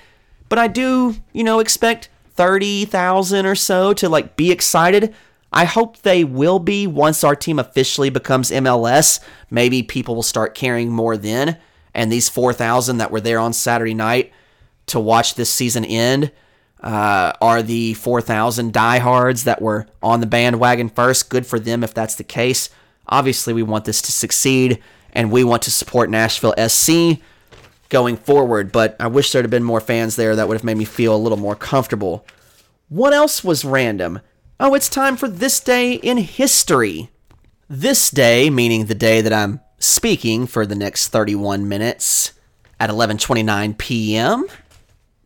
But 0.48 0.58
I 0.58 0.66
do, 0.66 1.16
you 1.32 1.44
know, 1.44 1.60
expect 1.60 2.08
30,000 2.34 3.46
or 3.46 3.54
so 3.54 3.92
to 3.92 4.08
like 4.08 4.34
be 4.34 4.50
excited. 4.50 5.14
I 5.52 5.64
hope 5.64 5.98
they 5.98 6.22
will 6.24 6.58
be 6.58 6.86
once 6.86 7.24
our 7.24 7.34
team 7.34 7.58
officially 7.58 8.10
becomes 8.10 8.50
MLS. 8.50 9.20
Maybe 9.50 9.82
people 9.82 10.14
will 10.14 10.22
start 10.22 10.54
caring 10.54 10.90
more 10.90 11.16
then. 11.16 11.58
And 11.92 12.10
these 12.10 12.28
4,000 12.28 12.98
that 12.98 13.10
were 13.10 13.20
there 13.20 13.40
on 13.40 13.52
Saturday 13.52 13.94
night 13.94 14.32
to 14.86 15.00
watch 15.00 15.34
this 15.34 15.50
season 15.50 15.84
end 15.84 16.30
uh, 16.82 17.32
are 17.40 17.62
the 17.62 17.94
4,000 17.94 18.72
diehards 18.72 19.44
that 19.44 19.60
were 19.60 19.86
on 20.02 20.20
the 20.20 20.26
bandwagon 20.26 20.88
first. 20.88 21.30
Good 21.30 21.46
for 21.46 21.58
them 21.58 21.82
if 21.82 21.92
that's 21.92 22.14
the 22.14 22.24
case. 22.24 22.70
Obviously, 23.08 23.52
we 23.52 23.62
want 23.62 23.84
this 23.84 24.00
to 24.02 24.12
succeed 24.12 24.80
and 25.12 25.32
we 25.32 25.42
want 25.42 25.62
to 25.62 25.70
support 25.70 26.10
Nashville 26.10 26.54
SC 26.68 27.20
going 27.88 28.16
forward, 28.16 28.70
but 28.70 28.94
I 29.00 29.08
wish 29.08 29.32
there'd 29.32 29.44
have 29.44 29.50
been 29.50 29.64
more 29.64 29.80
fans 29.80 30.14
there 30.14 30.36
that 30.36 30.46
would 30.46 30.56
have 30.56 30.64
made 30.64 30.76
me 30.76 30.84
feel 30.84 31.14
a 31.14 31.18
little 31.18 31.38
more 31.38 31.56
comfortable. 31.56 32.24
What 32.88 33.12
else 33.12 33.42
was 33.42 33.64
random? 33.64 34.20
Oh, 34.62 34.74
it's 34.74 34.90
time 34.90 35.16
for 35.16 35.26
this 35.26 35.58
day 35.58 35.94
in 35.94 36.18
history. 36.18 37.08
This 37.66 38.10
day, 38.10 38.50
meaning 38.50 38.84
the 38.84 38.94
day 38.94 39.22
that 39.22 39.32
I'm 39.32 39.60
speaking 39.78 40.46
for 40.46 40.66
the 40.66 40.74
next 40.74 41.08
31 41.08 41.66
minutes 41.66 42.34
at 42.78 42.90
11:29 42.90 43.78
p.m. 43.78 44.44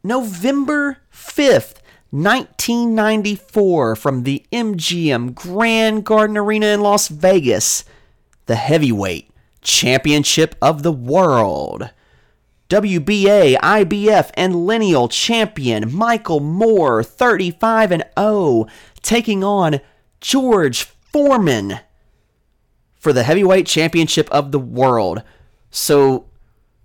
November 0.05 0.99
5th, 1.13 1.81
1994 2.13 3.97
from 3.97 4.23
the 4.23 4.47
MGM 4.53 5.35
Grand 5.35 6.05
Garden 6.05 6.37
Arena 6.37 6.67
in 6.67 6.81
Las 6.81 7.09
Vegas, 7.09 7.85
the 8.47 8.55
heavyweight 8.55 9.29
championship 9.63 10.55
of 10.63 10.85
the 10.85 10.93
world. 10.93 11.91
WBA, 12.69 13.57
IBF, 13.57 14.31
and 14.35 14.65
lineal 14.65 15.09
champion 15.09 15.93
Michael 15.93 16.41
Moore, 16.41 17.03
35 17.03 17.93
and 17.93 18.05
0, 18.19 18.67
taking 19.05 19.45
on 19.45 19.81
George 20.21 20.83
Foreman 20.83 21.79
for 22.97 23.13
the 23.13 23.23
heavyweight 23.23 23.67
championship 23.67 24.29
of 24.31 24.51
the 24.51 24.59
world. 24.59 25.23
So 25.71 26.27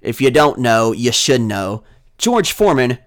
if 0.02 0.22
you 0.22 0.30
don't 0.30 0.60
know, 0.60 0.92
you 0.92 1.12
should 1.12 1.42
know. 1.42 1.84
George 2.18 2.52
Foreman 2.52 3.00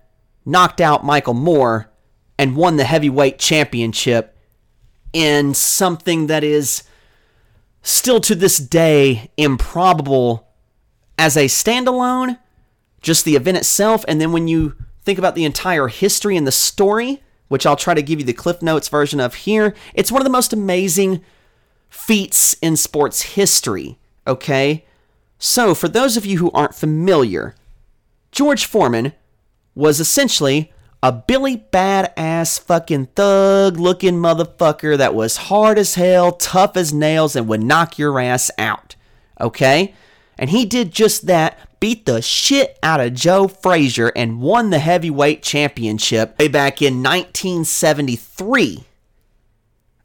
knocked 0.45 0.81
out 0.81 1.05
Michael 1.05 1.35
Moore 1.35 1.91
and 2.39 2.57
won 2.57 2.77
the 2.77 2.85
heavyweight 2.85 3.39
championship 3.39 4.37
in 5.13 5.55
something 5.55 6.27
that 6.27 6.43
is 6.43 6.83
still 7.83 8.21
to 8.21 8.35
this 8.35 8.59
day 8.59 9.31
improbable 9.37 10.49
as 11.19 11.37
a 11.37 11.47
standalone, 11.47 12.39
just 13.01 13.25
the 13.25 13.37
event 13.37 13.59
itself, 13.59 14.05
and 14.09 14.21
then 14.21 14.33
when 14.33 14.49
you 14.49 14.75
think 15.05 15.19
about 15.19 15.35
the 15.35 15.45
entire 15.45 15.89
history 15.89 16.37
and 16.37 16.47
the 16.47 16.53
story, 16.53 17.23
which 17.53 17.67
I'll 17.67 17.77
try 17.77 17.93
to 17.93 18.01
give 18.01 18.19
you 18.19 18.25
the 18.25 18.33
Cliff 18.33 18.63
Notes 18.63 18.89
version 18.89 19.21
of 19.21 19.35
here, 19.35 19.75
it's 19.93 20.11
one 20.11 20.23
of 20.23 20.25
the 20.25 20.31
most 20.31 20.55
amazing 20.55 21.23
feats 21.91 22.57
in 22.63 22.79
sports 22.79 23.21
history, 23.35 23.99
okay? 24.27 24.87
So, 25.39 25.75
for 25.75 25.87
those 25.87 26.17
of 26.17 26.25
you 26.25 26.39
who 26.39 26.51
aren't 26.53 26.75
familiar, 26.75 27.55
George 28.31 28.65
Foreman 28.65 29.13
was 29.75 30.01
essentially 30.01 30.73
a 31.03 31.13
Billy 31.13 31.59
badass 31.71 32.59
fucking 32.59 33.09
thug 33.15 33.79
looking 33.79 34.15
motherfucker 34.15 34.97
that 34.97 35.15
was 35.15 35.37
hard 35.37 35.79
as 35.79 35.97
hell, 35.97 36.33
tough 36.33 36.75
as 36.75 36.95
nails, 36.95 37.37
and 37.37 37.47
would 37.49 37.63
knock 37.63 37.99
your 37.99 38.19
ass 38.19 38.51
out. 38.57 38.97
Okay? 39.39 39.93
And 40.39 40.49
he 40.49 40.65
did 40.65 40.91
just 40.91 41.27
that, 41.27 41.59
beat 41.83 42.07
the 42.07 42.23
shit 42.23 42.79
out 42.81 43.01
of 43.01 43.13
Joe 43.13 43.49
Frazier 43.49 44.13
and 44.15 44.41
won 44.41 44.71
the 44.71 44.79
heavyweight 44.79 45.43
championship 45.43 46.39
way 46.39 46.47
back 46.47 46.81
in 46.81 47.03
1973. 47.03 48.85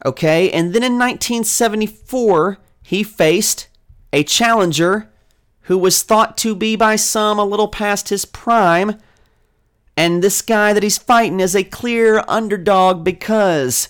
Okay? 0.04 0.50
And 0.50 0.74
then 0.74 0.82
in 0.82 0.98
1974, 0.98 2.58
he 2.82 3.04
faced 3.04 3.68
a 4.12 4.24
challenger 4.24 5.08
who 5.62 5.78
was 5.78 6.02
thought 6.02 6.36
to 6.38 6.56
be 6.56 6.74
by 6.74 6.96
some 6.96 7.38
a 7.38 7.44
little 7.44 7.68
past 7.68 8.08
his 8.08 8.24
prime 8.24 8.98
and 9.96 10.20
this 10.20 10.42
guy 10.42 10.72
that 10.72 10.82
he's 10.82 10.98
fighting 10.98 11.38
is 11.38 11.54
a 11.54 11.62
clear 11.62 12.24
underdog 12.26 13.04
because 13.04 13.88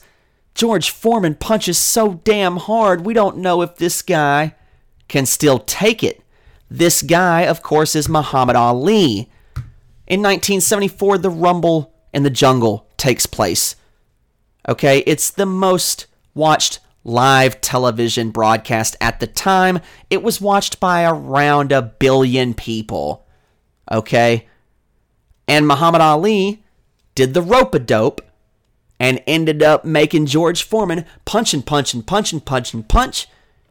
George 0.55 0.91
Foreman 0.91 1.37
punches 1.37 1.79
so 1.79 2.21
damn 2.23 2.59
hard, 2.59 3.07
we 3.07 3.15
don't 3.15 3.39
know 3.39 3.63
if 3.63 3.77
this 3.77 4.03
guy 4.03 4.55
can 5.09 5.25
still 5.25 5.59
take 5.59 6.05
it. 6.05 6.23
This 6.71 7.03
guy, 7.03 7.43
of 7.43 7.63
course, 7.63 7.95
is 7.97 8.09
Muhammad 8.09 8.57
Ali. 8.57 9.31
In 10.07 10.21
1974, 10.21 11.19
the 11.19 11.31
Rumble 11.31 11.95
in 12.13 12.23
the 12.23 12.31
Jungle 12.31 12.87
takes 12.97 13.27
place. 13.27 13.77
Okay, 14.69 14.99
it's 15.07 15.31
the 15.31 15.47
most 15.47 16.07
watched 16.35 16.81
live 17.05 17.61
television 17.61 18.31
broadcast 18.31 18.97
at 19.01 19.19
the 19.19 19.27
time. 19.27 19.81
It 20.11 20.23
was 20.23 20.41
watched 20.41 20.79
by 20.79 21.05
around 21.05 21.73
a 21.73 21.81
billion 21.81 22.53
people. 22.53 23.27
Okay, 23.91 24.47
and 25.47 25.67
Muhammad 25.67 26.03
Ali 26.03 26.63
did 27.15 27.33
the 27.33 27.43
rope 27.43 27.75
a 27.75 27.79
dope 27.79 28.21
and 29.01 29.23
ended 29.27 29.63
up 29.63 29.85
making 29.85 30.27
George 30.27 30.63
Foreman 30.63 31.07
punch 31.25 31.55
and 31.55 31.65
punch 31.65 31.95
and 31.95 32.07
punch 32.07 32.33
and 32.33 32.45
punch 32.45 32.75
and 32.75 32.87
punch 32.87 33.27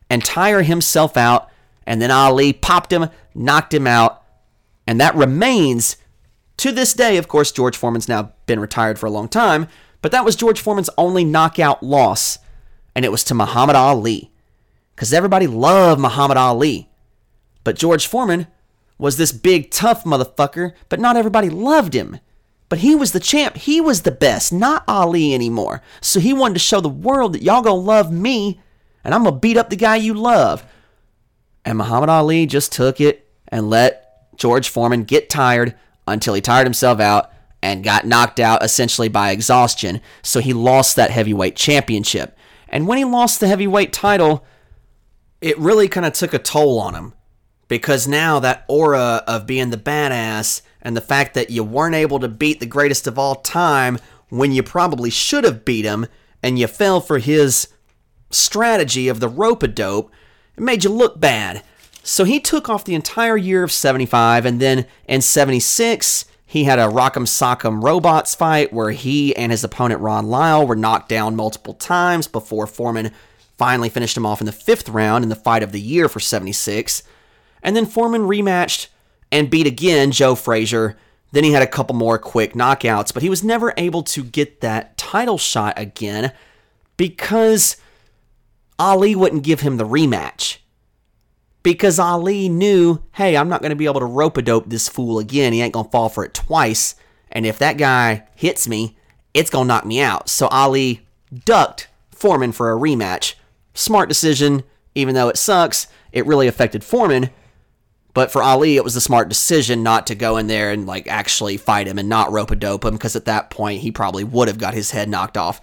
and 0.10 0.26
tire 0.26 0.64
himself 0.64 1.16
out. 1.16 1.50
And 1.88 2.02
then 2.02 2.12
Ali 2.12 2.54
popped 2.54 2.92
him, 2.94 3.10
knocked 3.34 3.74
him 3.74 3.88
out. 3.88 4.22
And 4.86 5.02
that 5.02 5.16
remains 5.16 5.98
to 6.58 6.72
this 6.72 6.94
day. 6.94 7.18
Of 7.18 7.28
course, 7.28 7.52
George 7.52 7.78
Foreman's 7.78 8.10
now 8.10 8.34
been 8.46 8.60
retired 8.60 9.00
for 9.00 9.06
a 9.06 9.12
long 9.12 9.30
time, 9.30 9.68
but 10.02 10.12
that 10.12 10.26
was 10.26 10.36
George 10.36 10.60
Foreman's 10.60 10.90
only 10.98 11.24
knockout 11.24 11.82
loss. 11.82 12.38
And 12.94 13.06
it 13.06 13.12
was 13.12 13.24
to 13.26 13.34
Muhammad 13.34 13.76
Ali. 13.76 14.32
Because 14.96 15.14
everybody 15.14 15.48
loved 15.48 16.02
Muhammad 16.02 16.38
Ali. 16.38 16.90
But 17.64 17.78
George 17.78 18.06
Foreman 18.06 18.48
was 18.98 19.18
this 19.18 19.32
big 19.32 19.72
tough 19.72 20.04
motherfucker, 20.04 20.74
but 20.90 21.00
not 21.00 21.16
everybody 21.16 21.50
loved 21.50 21.94
him. 21.94 22.20
But 22.70 22.80
he 22.80 22.96
was 22.96 23.14
the 23.14 23.20
champ. 23.20 23.56
He 23.56 23.80
was 23.80 24.02
the 24.02 24.12
best, 24.12 24.52
not 24.52 24.84
Ali 24.88 25.34
anymore. 25.34 25.82
So 26.02 26.20
he 26.20 26.34
wanted 26.34 26.56
to 26.56 26.60
show 26.60 26.82
the 26.82 26.90
world 26.90 27.34
that 27.34 27.44
y'all 27.44 27.62
gonna 27.62 27.76
love 27.76 28.12
me, 28.12 28.60
and 29.04 29.14
I'm 29.14 29.24
gonna 29.24 29.38
beat 29.38 29.56
up 29.56 29.70
the 29.70 29.76
guy 29.78 29.96
you 29.96 30.14
love. 30.14 30.66
And 31.68 31.78
Muhammad 31.78 32.08
Ali 32.08 32.46
just 32.46 32.72
took 32.72 33.02
it 33.02 33.30
and 33.50 33.70
let 33.70 34.34
George 34.38 34.70
Foreman 34.70 35.04
get 35.04 35.30
tired 35.30 35.76
until 36.08 36.34
he 36.34 36.40
tired 36.40 36.66
himself 36.66 37.02
out 37.02 37.30
and 37.62 37.84
got 37.84 38.08
knocked 38.08 38.40
out 38.40 38.64
essentially 38.64 39.10
by 39.10 39.32
exhaustion. 39.32 40.00
So 40.22 40.40
he 40.40 40.54
lost 40.54 40.96
that 40.96 41.12
heavyweight 41.12 41.58
championship. 41.58 42.38
And 42.70 42.88
when 42.88 42.98
he 42.98 43.04
lost 43.04 43.42
the 43.42 43.50
heavyweight 43.50 43.92
title, 43.92 44.46
it 45.42 45.60
really 45.60 45.90
kind 45.90 46.06
of 46.06 46.14
took 46.14 46.34
a 46.34 46.40
toll 46.40 46.80
on 46.80 46.96
him 46.96 47.14
because 47.68 48.08
now 48.08 48.40
that 48.40 48.64
aura 48.70 49.22
of 49.28 49.46
being 49.46 49.70
the 49.70 49.76
badass 49.76 50.62
and 50.82 50.96
the 50.96 51.02
fact 51.02 51.34
that 51.34 51.50
you 51.50 51.66
weren't 51.66 51.96
able 51.96 52.22
to 52.22 52.30
beat 52.30 52.62
the 52.62 52.66
greatest 52.66 53.08
of 53.08 53.20
all 53.20 53.36
time 53.36 54.00
when 54.30 54.54
you 54.54 54.64
probably 54.64 55.10
should 55.10 55.44
have 55.44 55.66
beat 55.66 55.84
him 55.84 56.06
and 56.42 56.58
you 56.58 56.66
fell 56.66 57.02
for 57.02 57.20
his 57.20 57.68
strategy 58.30 59.10
of 59.10 59.20
the 59.20 59.28
rope 59.28 59.64
a 59.64 59.68
dope, 59.68 60.10
it 60.58 60.64
made 60.64 60.84
you 60.84 60.90
look 60.90 61.20
bad. 61.20 61.64
So 62.04 62.24
he 62.24 62.40
took 62.40 62.70
off 62.70 62.86
the 62.86 62.96
entire 62.96 63.38
year 63.38 63.64
of 63.64 63.72
75 63.72 64.46
and 64.46 64.60
then 64.60 64.86
in 65.08 65.22
76 65.22 66.26
he 66.46 66.64
had 66.64 66.80
a 66.80 66.84
Rock'em 66.84 67.28
Sock'em 67.28 67.84
Robots 67.84 68.34
fight 68.34 68.72
where 68.72 68.92
he 68.92 69.36
and 69.36 69.52
his 69.52 69.66
opponent 69.66 70.00
Ron 70.00 70.28
Lyle 70.28 70.66
were 70.66 70.78
knocked 70.78 71.10
down 71.10 71.36
multiple 71.36 71.74
times 71.74 72.28
before 72.28 72.66
Foreman 72.66 73.12
finally 73.58 73.90
finished 73.90 74.16
him 74.16 74.26
off 74.26 74.40
in 74.40 74.46
the 74.46 74.54
fifth 74.54 74.88
round 74.88 75.24
in 75.24 75.30
the 75.30 75.36
fight 75.36 75.64
of 75.64 75.74
the 75.74 75.82
year 75.82 76.08
for 76.08 76.22
76. 76.22 77.04
And 77.62 77.76
then 77.76 77.86
Foreman 77.86 78.22
rematched 78.22 78.88
and 79.30 79.50
beat 79.50 79.68
again 79.68 80.12
Joe 80.12 80.36
Frazier. 80.36 80.96
Then 81.34 81.44
he 81.44 81.52
had 81.52 81.64
a 81.64 81.68
couple 81.68 81.96
more 81.96 82.18
quick 82.18 82.54
knockouts, 82.54 83.14
but 83.14 83.24
he 83.24 83.30
was 83.30 83.44
never 83.44 83.74
able 83.76 84.04
to 84.04 84.24
get 84.24 84.62
that 84.62 84.98
title 84.98 85.38
shot 85.38 85.74
again 85.76 86.32
because 86.96 87.76
Ali 88.80 89.16
wouldn't 89.16 89.44
give 89.44 89.62
him 89.62 89.78
the 89.78 89.88
rematch. 89.88 90.58
Because 91.64 92.00
Ali 92.00 92.48
knew, 92.48 93.04
hey, 93.14 93.36
I'm 93.36 93.50
not 93.50 93.62
going 93.62 93.72
to 93.72 93.76
be 93.76 93.86
able 93.86 94.00
to 94.00 94.06
rope 94.06 94.38
a 94.38 94.42
dope 94.42 94.70
this 94.70 94.88
fool 94.88 95.20
again. 95.20 95.54
He 95.54 95.62
ain't 95.62 95.74
going 95.74 95.86
to 95.86 95.92
fall 95.92 96.10
for 96.10 96.24
it 96.24 96.34
twice. 96.34 96.96
And 97.32 97.46
if 97.46 97.60
that 97.60 97.78
guy 97.78 98.28
hits 98.36 98.68
me, 98.68 98.98
it's 99.34 99.50
going 99.50 99.66
to 99.66 99.68
knock 99.68 99.86
me 99.86 100.00
out. 100.00 100.30
So 100.30 100.48
Ali 100.48 101.06
ducked 101.46 101.90
Foreman 102.12 102.54
for 102.54 102.72
a 102.72 102.80
rematch. 102.80 103.36
Smart 103.74 104.08
decision, 104.08 104.64
even 104.96 105.14
though 105.14 105.28
it 105.28 105.38
sucks. 105.38 105.88
It 106.12 106.26
really 106.26 106.48
affected 106.48 106.84
Foreman 106.84 107.30
but 108.18 108.32
for 108.32 108.42
Ali, 108.42 108.78
it 108.78 108.84
was 108.84 108.96
a 108.96 109.00
smart 109.00 109.30
decision 109.30 109.84
not 109.84 110.08
to 110.08 110.16
go 110.16 110.38
in 110.38 110.48
there 110.48 110.72
and 110.72 110.88
like 110.88 111.08
actually 111.08 111.56
fight 111.56 111.86
him 111.86 112.00
and 112.00 112.10
not 112.10 112.32
rope 112.32 112.50
a 112.50 112.56
dope 112.56 112.84
him 112.84 112.96
because 112.96 113.16
at 113.16 113.26
that 113.26 113.52
point 113.52 113.82
he 113.82 113.92
probably 113.92 114.24
would 114.24 114.48
have 114.48 114.58
got 114.58 114.74
his 114.74 114.90
head 114.90 115.08
knocked 115.08 115.38
off. 115.38 115.62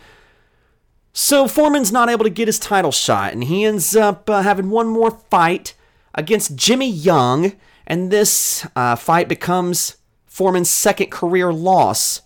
So 1.14 1.48
Foreman's 1.48 1.92
not 1.92 2.10
able 2.10 2.24
to 2.24 2.30
get 2.30 2.48
his 2.48 2.58
title 2.58 2.92
shot, 2.92 3.32
and 3.32 3.44
he 3.44 3.64
ends 3.64 3.96
up 3.96 4.28
uh, 4.28 4.42
having 4.42 4.68
one 4.68 4.88
more 4.88 5.12
fight 5.30 5.74
against 6.14 6.56
Jimmy 6.56 6.90
Young, 6.90 7.52
and 7.86 8.10
this 8.10 8.66
uh, 8.76 8.96
fight 8.96 9.28
becomes 9.28 9.96
Foreman's 10.26 10.68
second 10.68 11.10
career 11.10 11.52
loss. 11.52 12.20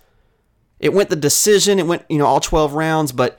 It 0.81 0.93
went 0.93 1.11
the 1.11 1.17
decision, 1.17 1.79
it 1.79 1.87
went 1.87 2.05
you 2.09 2.19
know 2.19 2.27
all 2.27 2.41
12 2.41 2.73
rounds, 2.73 3.13
but 3.13 3.39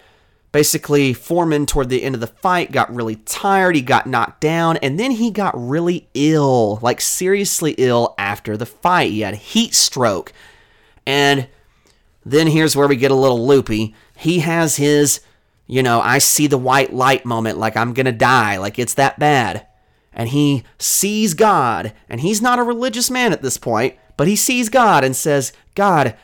Basically, 0.51 1.13
Foreman, 1.13 1.67
toward 1.67 1.89
the 1.89 2.01
end 2.01 2.15
of 2.15 2.21
the 2.21 2.27
fight, 2.27 2.71
got 2.71 2.93
really 2.93 3.17
tired. 3.17 3.75
He 3.75 3.83
got 3.83 4.07
knocked 4.07 4.41
down, 4.41 4.77
and 4.77 4.99
then 4.99 5.11
he 5.11 5.29
got 5.29 5.53
really 5.55 6.09
ill, 6.15 6.79
like 6.81 7.01
seriously 7.01 7.75
ill 7.77 8.15
after 8.17 8.57
the 8.57 8.65
fight. 8.65 9.11
He 9.11 9.19
had 9.21 9.35
heat 9.35 9.75
stroke. 9.75 10.33
And 11.05 11.47
then 12.25 12.47
here's 12.47 12.75
where 12.75 12.87
we 12.87 12.95
get 12.95 13.11
a 13.11 13.15
little 13.15 13.45
loopy. 13.45 13.93
He 14.17 14.39
has 14.39 14.77
his, 14.77 15.21
you 15.69 15.83
know, 15.83 16.01
I 16.01 16.17
see 16.17 16.47
the 16.47 16.57
white 16.57 16.91
light 16.91 17.25
moment, 17.25 17.59
like 17.59 17.77
I'm 17.77 17.93
going 17.93 18.07
to 18.07 18.11
die, 18.11 18.57
like 18.57 18.79
it's 18.79 18.95
that 18.95 19.19
bad. 19.19 19.67
And 20.11 20.29
he 20.29 20.63
sees 20.79 21.35
God, 21.35 21.93
and 22.09 22.19
he's 22.19 22.41
not 22.41 22.57
a 22.57 22.63
religious 22.63 23.11
man 23.11 23.31
at 23.31 23.43
this 23.43 23.57
point, 23.57 23.95
but 24.17 24.27
he 24.27 24.35
sees 24.35 24.67
God 24.67 25.03
and 25.03 25.15
says, 25.15 25.53
God, 25.75 26.15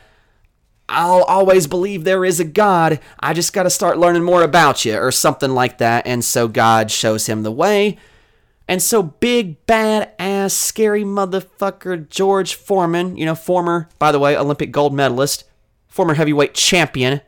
I'll 0.88 1.22
always 1.22 1.68
believe 1.68 2.02
there 2.02 2.24
is 2.24 2.40
a 2.40 2.44
God. 2.44 2.98
I 3.20 3.34
just 3.34 3.52
got 3.52 3.62
to 3.62 3.70
start 3.70 3.98
learning 3.98 4.24
more 4.24 4.42
about 4.42 4.84
you, 4.84 4.98
or 4.98 5.12
something 5.12 5.52
like 5.52 5.78
that. 5.78 6.08
And 6.08 6.24
so 6.24 6.48
God 6.48 6.90
shows 6.90 7.26
him 7.26 7.44
the 7.44 7.52
way. 7.52 7.98
And 8.66 8.82
so 8.82 9.00
big, 9.00 9.64
bad 9.66 10.10
ass, 10.18 10.54
scary 10.54 11.04
motherfucker 11.04 12.08
George 12.08 12.56
Foreman, 12.56 13.16
you 13.16 13.24
know, 13.24 13.36
former, 13.36 13.88
by 14.00 14.10
the 14.10 14.18
way, 14.18 14.36
Olympic 14.36 14.72
gold 14.72 14.92
medalist, 14.92 15.44
former 15.86 16.14
heavyweight 16.14 16.54
champion. 16.54 17.20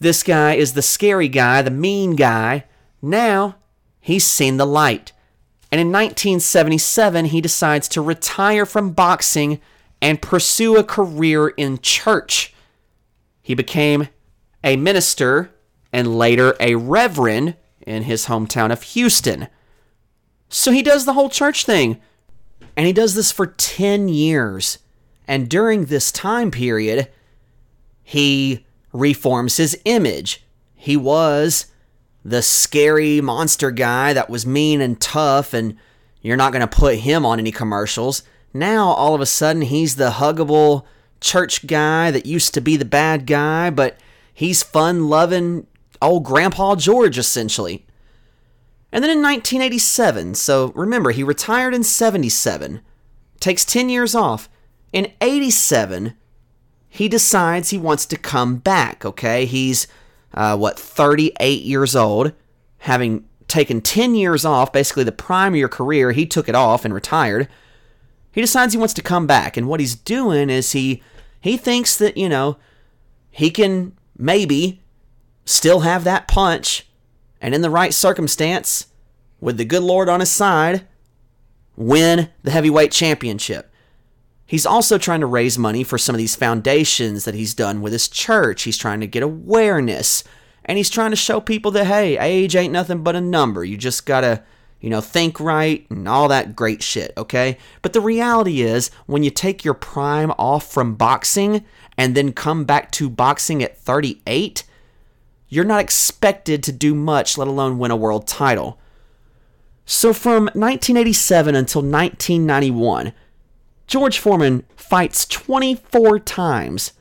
This 0.00 0.22
guy 0.22 0.54
is 0.54 0.72
the 0.72 0.82
scary 0.82 1.28
guy, 1.28 1.60
the 1.62 1.70
mean 1.70 2.16
guy. 2.16 2.64
Now 3.02 3.56
he's 4.00 4.26
seen 4.26 4.56
the 4.56 4.66
light. 4.66 5.12
And 5.70 5.80
in 5.80 5.88
1977, 5.88 7.26
he 7.26 7.40
decides 7.40 7.86
to 7.88 8.02
retire 8.02 8.66
from 8.66 8.92
boxing 8.92 9.60
and 10.02 10.22
pursue 10.22 10.76
a 10.76 10.84
career 10.84 11.48
in 11.48 11.78
church. 11.80 12.54
He 13.42 13.54
became 13.54 14.08
a 14.64 14.76
minister 14.76 15.50
and 15.92 16.16
later 16.18 16.56
a 16.58 16.74
reverend 16.76 17.56
in 17.82 18.04
his 18.04 18.26
hometown 18.26 18.72
of 18.72 18.82
Houston. 18.82 19.48
So 20.48 20.72
he 20.72 20.82
does 20.82 21.04
the 21.04 21.12
whole 21.12 21.28
church 21.28 21.64
thing. 21.64 22.00
And 22.76 22.86
he 22.86 22.92
does 22.92 23.14
this 23.14 23.30
for 23.30 23.46
10 23.46 24.08
years. 24.08 24.78
And 25.28 25.48
during 25.48 25.84
this 25.84 26.10
time 26.10 26.50
period, 26.50 27.08
he 28.02 28.66
reforms 28.92 29.56
his 29.56 29.78
image. 29.84 30.44
He 30.74 30.96
was 30.96 31.66
the 32.24 32.42
scary 32.42 33.20
monster 33.20 33.70
guy 33.70 34.12
that 34.12 34.30
was 34.30 34.46
mean 34.46 34.80
and 34.80 35.00
tough, 35.00 35.54
and 35.54 35.76
you're 36.20 36.36
not 36.36 36.52
going 36.52 36.66
to 36.66 36.66
put 36.66 36.96
him 36.96 37.24
on 37.24 37.38
any 37.38 37.52
commercials. 37.52 38.22
Now, 38.52 38.88
all 38.88 39.14
of 39.14 39.20
a 39.20 39.26
sudden, 39.26 39.62
he's 39.62 39.96
the 39.96 40.10
huggable 40.10 40.84
church 41.20 41.66
guy 41.66 42.10
that 42.10 42.26
used 42.26 42.54
to 42.54 42.60
be 42.60 42.76
the 42.76 42.84
bad 42.84 43.26
guy, 43.26 43.70
but 43.70 43.98
he's 44.32 44.62
fun 44.62 45.08
loving 45.08 45.66
old 46.02 46.24
Grandpa 46.24 46.76
George, 46.76 47.18
essentially. 47.18 47.86
And 48.92 49.04
then 49.04 49.10
in 49.10 49.22
1987, 49.22 50.34
so 50.34 50.72
remember, 50.74 51.12
he 51.12 51.22
retired 51.22 51.74
in 51.74 51.84
77, 51.84 52.80
takes 53.38 53.64
10 53.64 53.88
years 53.88 54.14
off. 54.14 54.48
In 54.92 55.12
87, 55.20 56.14
he 56.90 57.08
decides 57.08 57.70
he 57.70 57.78
wants 57.78 58.04
to 58.06 58.18
come 58.18 58.56
back, 58.56 59.04
okay? 59.04 59.46
He's, 59.46 59.86
uh, 60.34 60.56
what, 60.56 60.78
38 60.78 61.62
years 61.62 61.96
old, 61.96 62.32
having 62.78 63.24
taken 63.48 63.80
10 63.80 64.14
years 64.14 64.44
off, 64.44 64.72
basically 64.72 65.04
the 65.04 65.12
prime 65.12 65.54
of 65.54 65.58
your 65.58 65.68
career. 65.68 66.12
He 66.12 66.26
took 66.26 66.48
it 66.48 66.54
off 66.54 66.84
and 66.84 66.92
retired. 66.92 67.48
He 68.32 68.40
decides 68.40 68.74
he 68.74 68.78
wants 68.78 68.94
to 68.94 69.02
come 69.02 69.26
back, 69.26 69.56
and 69.56 69.68
what 69.68 69.80
he's 69.80 69.94
doing 69.94 70.50
is 70.50 70.72
he 70.72 71.02
he 71.40 71.56
thinks 71.56 71.96
that, 71.96 72.18
you 72.18 72.28
know, 72.28 72.58
he 73.30 73.50
can 73.50 73.96
maybe 74.18 74.82
still 75.46 75.80
have 75.80 76.04
that 76.04 76.28
punch 76.28 76.86
and 77.40 77.54
in 77.54 77.62
the 77.62 77.70
right 77.70 77.94
circumstance, 77.94 78.86
with 79.40 79.56
the 79.56 79.64
good 79.64 79.82
Lord 79.82 80.08
on 80.08 80.20
his 80.20 80.30
side, 80.30 80.86
win 81.76 82.28
the 82.42 82.50
heavyweight 82.50 82.92
championship. 82.92 83.69
He's 84.50 84.66
also 84.66 84.98
trying 84.98 85.20
to 85.20 85.26
raise 85.26 85.56
money 85.56 85.84
for 85.84 85.96
some 85.96 86.12
of 86.12 86.18
these 86.18 86.34
foundations 86.34 87.24
that 87.24 87.36
he's 87.36 87.54
done 87.54 87.80
with 87.80 87.92
his 87.92 88.08
church. 88.08 88.64
He's 88.64 88.76
trying 88.76 88.98
to 88.98 89.06
get 89.06 89.22
awareness 89.22 90.24
and 90.64 90.76
he's 90.76 90.90
trying 90.90 91.10
to 91.10 91.16
show 91.16 91.40
people 91.40 91.70
that, 91.70 91.86
hey, 91.86 92.18
age 92.18 92.56
ain't 92.56 92.72
nothing 92.72 93.04
but 93.04 93.14
a 93.14 93.20
number. 93.20 93.64
You 93.64 93.76
just 93.76 94.06
gotta, 94.06 94.42
you 94.80 94.90
know, 94.90 95.00
think 95.00 95.38
right 95.38 95.86
and 95.88 96.08
all 96.08 96.26
that 96.26 96.56
great 96.56 96.82
shit, 96.82 97.12
okay? 97.16 97.58
But 97.80 97.92
the 97.92 98.00
reality 98.00 98.62
is, 98.62 98.90
when 99.06 99.22
you 99.22 99.30
take 99.30 99.64
your 99.64 99.72
prime 99.72 100.32
off 100.32 100.66
from 100.66 100.96
boxing 100.96 101.64
and 101.96 102.16
then 102.16 102.32
come 102.32 102.64
back 102.64 102.90
to 102.90 103.08
boxing 103.08 103.62
at 103.62 103.78
38, 103.78 104.64
you're 105.48 105.64
not 105.64 105.80
expected 105.80 106.64
to 106.64 106.72
do 106.72 106.96
much, 106.96 107.38
let 107.38 107.46
alone 107.46 107.78
win 107.78 107.92
a 107.92 107.96
world 107.96 108.26
title. 108.26 108.80
So 109.86 110.12
from 110.12 110.46
1987 110.54 111.54
until 111.54 111.82
1991, 111.82 113.12
George 113.90 114.20
Foreman 114.20 114.62
fights 114.76 115.26
24 115.26 116.20
times 116.20 116.92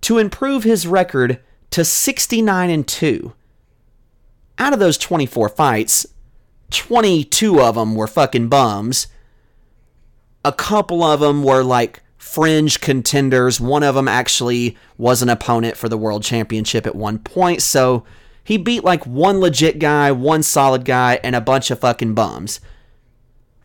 to 0.00 0.18
improve 0.18 0.64
his 0.64 0.84
record 0.84 1.38
to 1.70 1.84
69 1.84 2.70
and 2.70 2.88
2. 2.88 3.32
Out 4.58 4.72
of 4.72 4.80
those 4.80 4.98
24 4.98 5.48
fights, 5.50 6.06
22 6.72 7.60
of 7.60 7.76
them 7.76 7.94
were 7.94 8.08
fucking 8.08 8.48
bums. 8.48 9.06
A 10.44 10.52
couple 10.52 11.04
of 11.04 11.20
them 11.20 11.44
were 11.44 11.62
like 11.62 12.02
fringe 12.16 12.80
contenders. 12.80 13.60
One 13.60 13.84
of 13.84 13.94
them 13.94 14.08
actually 14.08 14.76
was 14.96 15.22
an 15.22 15.28
opponent 15.28 15.76
for 15.76 15.88
the 15.88 15.96
world 15.96 16.24
championship 16.24 16.84
at 16.84 16.96
one 16.96 17.20
point. 17.20 17.62
So 17.62 18.02
he 18.42 18.56
beat 18.56 18.82
like 18.82 19.06
one 19.06 19.38
legit 19.38 19.78
guy, 19.78 20.10
one 20.10 20.42
solid 20.42 20.84
guy, 20.84 21.20
and 21.22 21.36
a 21.36 21.40
bunch 21.40 21.70
of 21.70 21.78
fucking 21.78 22.14
bums. 22.14 22.58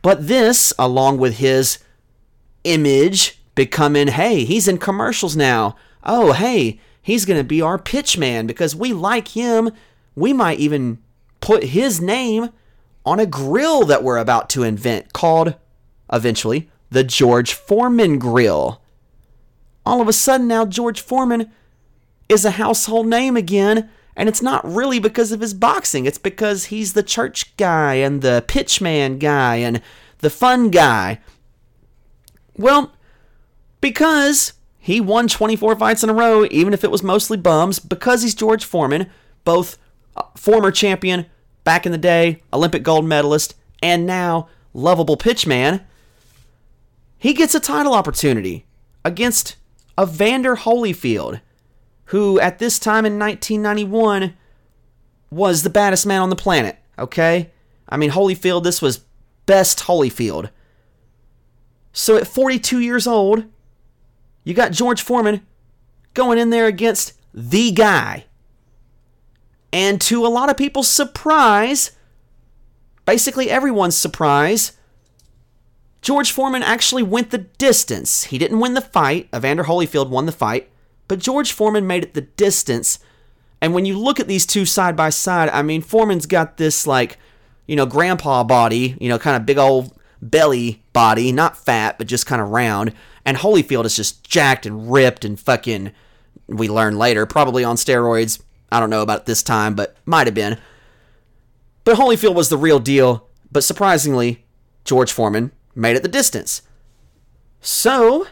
But 0.03 0.27
this, 0.27 0.71
along 0.77 1.17
with 1.17 1.37
his 1.37 1.79
image 2.63 3.39
becoming, 3.55 4.07
hey, 4.07 4.45
he's 4.45 4.67
in 4.67 4.77
commercials 4.77 5.35
now. 5.35 5.75
Oh, 6.03 6.33
hey, 6.33 6.79
he's 7.01 7.25
going 7.25 7.39
to 7.39 7.43
be 7.43 7.61
our 7.61 7.77
pitch 7.77 8.17
man 8.17 8.47
because 8.47 8.75
we 8.75 8.93
like 8.93 9.29
him. 9.29 9.71
We 10.15 10.33
might 10.33 10.59
even 10.59 10.99
put 11.41 11.63
his 11.65 12.01
name 12.01 12.49
on 13.05 13.19
a 13.19 13.25
grill 13.25 13.85
that 13.85 14.03
we're 14.03 14.17
about 14.17 14.49
to 14.51 14.63
invent 14.63 15.13
called, 15.13 15.55
eventually, 16.11 16.69
the 16.89 17.03
George 17.03 17.53
Foreman 17.53 18.17
Grill. 18.19 18.81
All 19.85 20.01
of 20.01 20.07
a 20.07 20.13
sudden, 20.13 20.47
now 20.47 20.65
George 20.65 21.01
Foreman 21.01 21.51
is 22.29 22.45
a 22.45 22.51
household 22.51 23.07
name 23.07 23.35
again, 23.35 23.89
and 24.15 24.29
it's 24.29 24.41
not 24.41 24.65
really 24.65 24.99
because 24.99 25.31
of 25.31 25.41
his 25.41 25.53
boxing. 25.53 26.05
It's 26.05 26.17
because 26.17 26.65
he's 26.65 26.93
the 26.93 27.03
church 27.03 27.55
guy 27.57 27.95
and 27.95 28.21
the 28.21 28.45
pitchman 28.47 29.19
guy 29.19 29.57
and 29.57 29.81
the 30.19 30.29
fun 30.29 30.69
guy. 30.69 31.19
Well, 32.57 32.91
because 33.81 34.53
he 34.79 35.01
won 35.01 35.27
24 35.27 35.75
fights 35.77 36.03
in 36.03 36.09
a 36.09 36.13
row, 36.13 36.45
even 36.51 36.73
if 36.73 36.83
it 36.83 36.91
was 36.91 37.03
mostly 37.03 37.37
bums, 37.37 37.79
because 37.79 38.21
he's 38.21 38.35
George 38.35 38.65
Foreman, 38.65 39.09
both 39.43 39.77
uh, 40.15 40.23
former 40.35 40.71
champion 40.71 41.25
back 41.63 41.85
in 41.85 41.91
the 41.91 41.97
day, 41.97 42.41
Olympic 42.51 42.83
gold 42.83 43.05
medalist, 43.05 43.55
and 43.81 44.05
now 44.05 44.47
lovable 44.73 45.17
pitchman 45.17 45.81
he 47.23 47.33
gets 47.33 47.55
a 47.55 47.59
title 47.61 47.93
opportunity 47.93 48.65
against 49.05 49.55
Evander 49.97 50.57
Holyfield, 50.57 51.39
who 52.07 52.37
at 52.37 52.59
this 52.59 52.77
time 52.77 53.05
in 53.05 53.17
1991 53.17 54.35
was 55.31 55.63
the 55.63 55.69
baddest 55.69 56.05
man 56.05 56.21
on 56.21 56.29
the 56.29 56.35
planet, 56.35 56.75
okay? 56.99 57.49
I 57.87 57.95
mean, 57.95 58.11
Holyfield, 58.11 58.65
this 58.65 58.81
was 58.81 59.05
best 59.45 59.85
Holyfield. 59.85 60.49
So 61.93 62.17
at 62.17 62.27
42 62.27 62.79
years 62.79 63.07
old, 63.07 63.45
you 64.43 64.53
got 64.53 64.71
George 64.71 65.01
Foreman 65.01 65.45
going 66.13 66.37
in 66.37 66.49
there 66.49 66.65
against 66.65 67.13
the 67.33 67.71
guy. 67.71 68.25
And 69.71 70.01
to 70.01 70.25
a 70.25 70.27
lot 70.27 70.49
of 70.49 70.57
people's 70.57 70.89
surprise, 70.89 71.91
basically 73.05 73.49
everyone's 73.49 73.95
surprise, 73.95 74.73
George 76.01 76.31
Foreman 76.31 76.63
actually 76.63 77.03
went 77.03 77.29
the 77.29 77.37
distance. 77.37 78.25
He 78.25 78.37
didn't 78.37 78.59
win 78.59 78.73
the 78.73 78.81
fight. 78.81 79.29
Evander 79.33 79.63
Holyfield 79.63 80.09
won 80.09 80.25
the 80.25 80.31
fight, 80.31 80.69
but 81.07 81.19
George 81.19 81.53
Foreman 81.53 81.87
made 81.87 82.03
it 82.03 82.13
the 82.13 82.21
distance. 82.21 82.99
And 83.61 83.73
when 83.73 83.85
you 83.85 83.97
look 83.97 84.19
at 84.19 84.27
these 84.27 84.45
two 84.45 84.65
side 84.65 84.95
by 84.95 85.09
side, 85.09 85.49
I 85.49 85.61
mean, 85.61 85.81
Foreman's 85.81 86.25
got 86.25 86.57
this 86.57 86.85
like, 86.85 87.17
you 87.67 87.75
know, 87.75 87.85
grandpa 87.85 88.43
body, 88.43 88.97
you 88.99 89.07
know, 89.07 89.17
kind 89.17 89.37
of 89.37 89.45
big 89.45 89.57
old 89.57 89.97
belly 90.29 90.83
body, 90.93 91.31
not 91.31 91.57
fat, 91.57 91.97
but 91.97 92.07
just 92.07 92.25
kind 92.25 92.41
of 92.41 92.49
round. 92.49 92.93
And 93.25 93.37
Holyfield 93.37 93.85
is 93.85 93.95
just 93.95 94.23
jacked 94.23 94.65
and 94.65 94.91
ripped 94.91 95.23
and 95.25 95.39
fucking, 95.39 95.91
we 96.47 96.67
learn 96.67 96.97
later, 96.97 97.25
probably 97.25 97.63
on 97.63 97.75
steroids. 97.75 98.41
I 98.71 98.79
don't 98.79 98.89
know 98.89 99.01
about 99.01 99.25
this 99.25 99.43
time, 99.43 99.75
but 99.75 99.95
might 100.05 100.27
have 100.27 100.33
been. 100.33 100.57
But 101.83 101.97
Holyfield 101.97 102.35
was 102.35 102.49
the 102.49 102.57
real 102.57 102.79
deal. 102.79 103.27
But 103.51 103.63
surprisingly, 103.63 104.43
George 104.83 105.11
Foreman 105.11 105.51
made 105.75 105.95
it 105.95 106.01
the 106.01 106.09
distance. 106.09 106.63
So 107.61 108.27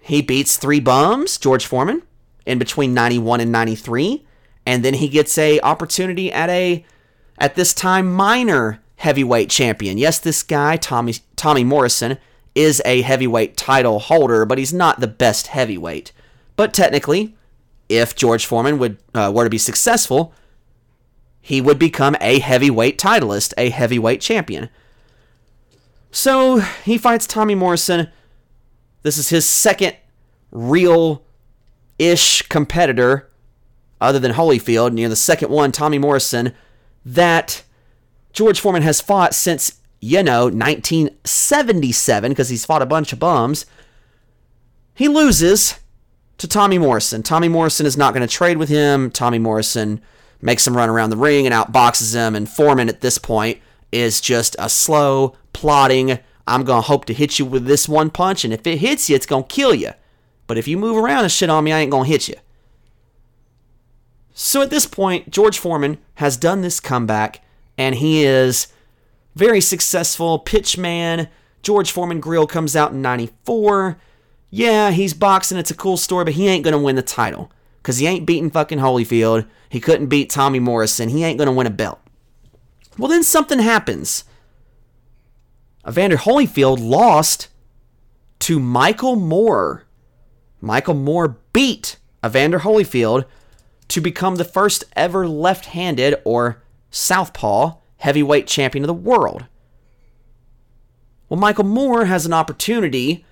he 0.00 0.20
beats 0.20 0.56
three 0.56 0.80
bums, 0.80 1.38
George 1.38 1.64
Foreman, 1.64 2.02
in 2.44 2.58
between 2.58 2.92
91 2.92 3.40
and 3.40 3.52
93, 3.52 4.26
and 4.66 4.84
then 4.84 4.94
he 4.94 5.08
gets 5.08 5.38
a 5.38 5.60
opportunity 5.60 6.32
at 6.32 6.50
a 6.50 6.84
at 7.38 7.54
this 7.54 7.72
time 7.72 8.12
minor 8.12 8.81
heavyweight 9.02 9.50
champion. 9.50 9.98
Yes, 9.98 10.20
this 10.20 10.44
guy 10.44 10.76
Tommy 10.76 11.16
Tommy 11.34 11.64
Morrison 11.64 12.18
is 12.54 12.80
a 12.84 13.02
heavyweight 13.02 13.56
title 13.56 13.98
holder, 13.98 14.44
but 14.44 14.58
he's 14.58 14.72
not 14.72 15.00
the 15.00 15.08
best 15.08 15.48
heavyweight. 15.48 16.12
But 16.54 16.72
technically, 16.72 17.34
if 17.88 18.14
George 18.14 18.46
Foreman 18.46 18.78
would 18.78 18.98
uh, 19.12 19.32
were 19.34 19.42
to 19.42 19.50
be 19.50 19.58
successful, 19.58 20.32
he 21.40 21.60
would 21.60 21.80
become 21.80 22.16
a 22.20 22.38
heavyweight 22.38 22.96
titleist, 22.96 23.52
a 23.58 23.70
heavyweight 23.70 24.20
champion. 24.20 24.68
So 26.12 26.60
he 26.84 26.96
fights 26.96 27.26
Tommy 27.26 27.56
Morrison. 27.56 28.08
This 29.02 29.18
is 29.18 29.30
his 29.30 29.48
second 29.48 29.96
real 30.52 31.24
ish 31.98 32.42
competitor, 32.42 33.32
other 34.00 34.20
than 34.20 34.34
Holyfield, 34.34 34.92
near 34.92 35.08
the 35.08 35.16
second 35.16 35.50
one, 35.50 35.72
Tommy 35.72 35.98
Morrison, 35.98 36.52
that 37.04 37.64
George 38.32 38.60
Foreman 38.60 38.82
has 38.82 39.00
fought 39.00 39.34
since, 39.34 39.80
you 40.00 40.22
know, 40.22 40.44
1977, 40.44 42.30
because 42.32 42.48
he's 42.48 42.64
fought 42.64 42.82
a 42.82 42.86
bunch 42.86 43.12
of 43.12 43.18
bums. 43.18 43.66
He 44.94 45.08
loses 45.08 45.78
to 46.38 46.48
Tommy 46.48 46.78
Morrison. 46.78 47.22
Tommy 47.22 47.48
Morrison 47.48 47.86
is 47.86 47.96
not 47.96 48.14
going 48.14 48.26
to 48.26 48.32
trade 48.32 48.56
with 48.56 48.68
him. 48.68 49.10
Tommy 49.10 49.38
Morrison 49.38 50.00
makes 50.40 50.66
him 50.66 50.76
run 50.76 50.88
around 50.88 51.10
the 51.10 51.16
ring 51.16 51.46
and 51.46 51.54
outboxes 51.54 52.14
him, 52.14 52.34
and 52.34 52.48
Foreman 52.48 52.88
at 52.88 53.00
this 53.00 53.18
point 53.18 53.58
is 53.92 54.20
just 54.20 54.56
a 54.58 54.68
slow, 54.68 55.36
plotting, 55.52 56.18
I'm 56.46 56.64
going 56.64 56.82
to 56.82 56.86
hope 56.88 57.04
to 57.06 57.14
hit 57.14 57.38
you 57.38 57.44
with 57.44 57.66
this 57.66 57.88
one 57.88 58.10
punch, 58.10 58.44
and 58.44 58.52
if 58.52 58.66
it 58.66 58.78
hits 58.78 59.08
you, 59.08 59.16
it's 59.16 59.26
going 59.26 59.44
to 59.44 59.54
kill 59.54 59.74
you. 59.74 59.90
But 60.46 60.58
if 60.58 60.66
you 60.66 60.76
move 60.76 60.96
around 60.96 61.22
and 61.22 61.32
shit 61.32 61.50
on 61.50 61.64
me, 61.64 61.72
I 61.72 61.78
ain't 61.80 61.90
going 61.90 62.04
to 62.04 62.10
hit 62.10 62.28
you. 62.28 62.34
So 64.34 64.62
at 64.62 64.70
this 64.70 64.86
point, 64.86 65.30
George 65.30 65.58
Foreman 65.58 65.98
has 66.14 66.36
done 66.36 66.62
this 66.62 66.80
comeback, 66.80 67.44
and 67.78 67.94
he 67.94 68.24
is 68.24 68.68
very 69.34 69.60
successful 69.60 70.38
pitchman, 70.38 71.28
George 71.62 71.90
Foreman 71.90 72.20
Grill 72.20 72.46
comes 72.46 72.76
out 72.76 72.92
in 72.92 73.02
94. 73.02 73.98
Yeah, 74.50 74.90
he's 74.90 75.14
boxing. 75.14 75.58
It's 75.58 75.70
a 75.70 75.76
cool 75.76 75.96
story, 75.96 76.24
but 76.24 76.34
he 76.34 76.48
ain't 76.48 76.64
going 76.64 76.72
to 76.72 76.78
win 76.78 76.96
the 76.96 77.02
title 77.02 77.50
because 77.78 77.98
he 77.98 78.06
ain't 78.06 78.26
beating 78.26 78.50
fucking 78.50 78.80
Holyfield. 78.80 79.46
He 79.68 79.80
couldn't 79.80 80.08
beat 80.08 80.28
Tommy 80.28 80.58
Morrison. 80.58 81.08
He 81.08 81.24
ain't 81.24 81.38
going 81.38 81.46
to 81.46 81.52
win 81.52 81.66
a 81.66 81.70
belt. 81.70 82.00
Well, 82.98 83.08
then 83.08 83.22
something 83.22 83.60
happens. 83.60 84.24
Evander 85.88 86.18
Holyfield 86.18 86.78
lost 86.80 87.48
to 88.40 88.60
Michael 88.60 89.16
Moore. 89.16 89.84
Michael 90.60 90.94
Moore 90.94 91.38
beat 91.52 91.96
Evander 92.24 92.60
Holyfield 92.60 93.24
to 93.88 94.00
become 94.00 94.36
the 94.36 94.44
first 94.44 94.84
ever 94.94 95.26
left 95.26 95.66
handed 95.66 96.16
or 96.24 96.61
southpaw 96.92 97.74
heavyweight 97.96 98.46
champion 98.46 98.84
of 98.84 98.88
the 98.88 98.94
world. 98.94 99.46
Well, 101.28 101.40
Michael 101.40 101.64
Moore 101.64 102.04
has 102.04 102.26
an 102.26 102.32
opportunity 102.32 103.24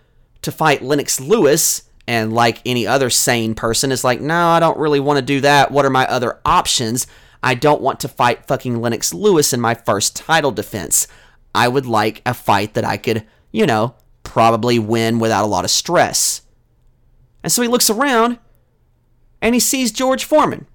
to 0.42 0.50
fight 0.50 0.82
Lennox 0.82 1.20
Lewis, 1.20 1.82
and 2.06 2.32
like 2.32 2.62
any 2.64 2.86
other 2.86 3.10
sane 3.10 3.54
person, 3.54 3.92
is 3.92 4.04
like, 4.04 4.20
no, 4.20 4.48
I 4.48 4.58
don't 4.58 4.78
really 4.78 5.00
want 5.00 5.18
to 5.18 5.22
do 5.24 5.40
that. 5.42 5.70
What 5.70 5.84
are 5.84 5.90
my 5.90 6.06
other 6.06 6.40
options? 6.44 7.06
I 7.42 7.54
don't 7.54 7.82
want 7.82 8.00
to 8.00 8.08
fight 8.08 8.46
fucking 8.46 8.80
Lennox 8.80 9.12
Lewis 9.12 9.52
in 9.52 9.60
my 9.60 9.74
first 9.74 10.16
title 10.16 10.50
defense. 10.50 11.06
I 11.54 11.68
would 11.68 11.86
like 11.86 12.22
a 12.24 12.32
fight 12.32 12.74
that 12.74 12.84
I 12.84 12.96
could, 12.96 13.26
you 13.52 13.66
know, 13.66 13.94
probably 14.22 14.78
win 14.78 15.18
without 15.18 15.44
a 15.44 15.48
lot 15.48 15.64
of 15.64 15.70
stress. 15.70 16.42
And 17.42 17.52
so 17.52 17.62
he 17.62 17.68
looks 17.68 17.90
around 17.90 18.38
and 19.42 19.54
he 19.54 19.60
sees 19.60 19.92
George 19.92 20.24
Foreman. 20.24 20.66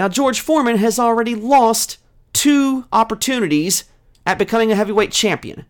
Now, 0.00 0.08
George 0.08 0.40
Foreman 0.40 0.78
has 0.78 0.98
already 0.98 1.34
lost 1.34 1.98
two 2.32 2.86
opportunities 2.90 3.84
at 4.24 4.38
becoming 4.38 4.72
a 4.72 4.74
heavyweight 4.74 5.12
champion. 5.12 5.66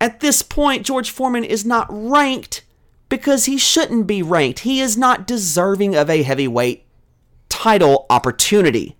At 0.00 0.18
this 0.18 0.42
point, 0.42 0.84
George 0.84 1.10
Foreman 1.10 1.44
is 1.44 1.64
not 1.64 1.86
ranked 1.88 2.64
because 3.08 3.44
he 3.44 3.56
shouldn't 3.56 4.08
be 4.08 4.20
ranked. 4.20 4.58
He 4.58 4.80
is 4.80 4.96
not 4.96 5.28
deserving 5.28 5.94
of 5.94 6.10
a 6.10 6.24
heavyweight 6.24 6.86
title 7.48 8.06
opportunity. 8.10 8.96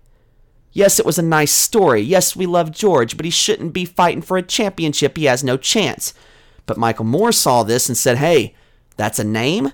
Yes, 0.71 0.97
it 0.97 1.05
was 1.05 1.19
a 1.19 1.21
nice 1.21 1.51
story. 1.51 1.99
Yes, 1.99 2.37
we 2.37 2.45
love 2.45 2.71
George, 2.71 3.17
but 3.17 3.25
he 3.25 3.31
shouldn't 3.31 3.73
be 3.73 3.83
fighting 3.83 4.21
for 4.21 4.37
a 4.37 4.41
championship. 4.41 5.17
He 5.17 5.25
has 5.25 5.43
no 5.43 5.57
chance. 5.57 6.13
But 6.65 6.77
Michael 6.77 7.03
Moore 7.03 7.33
saw 7.33 7.63
this 7.63 7.89
and 7.89 7.97
said, 7.97 8.15
hey, 8.15 8.55
that's 8.95 9.19
a 9.19 9.25
name. 9.25 9.73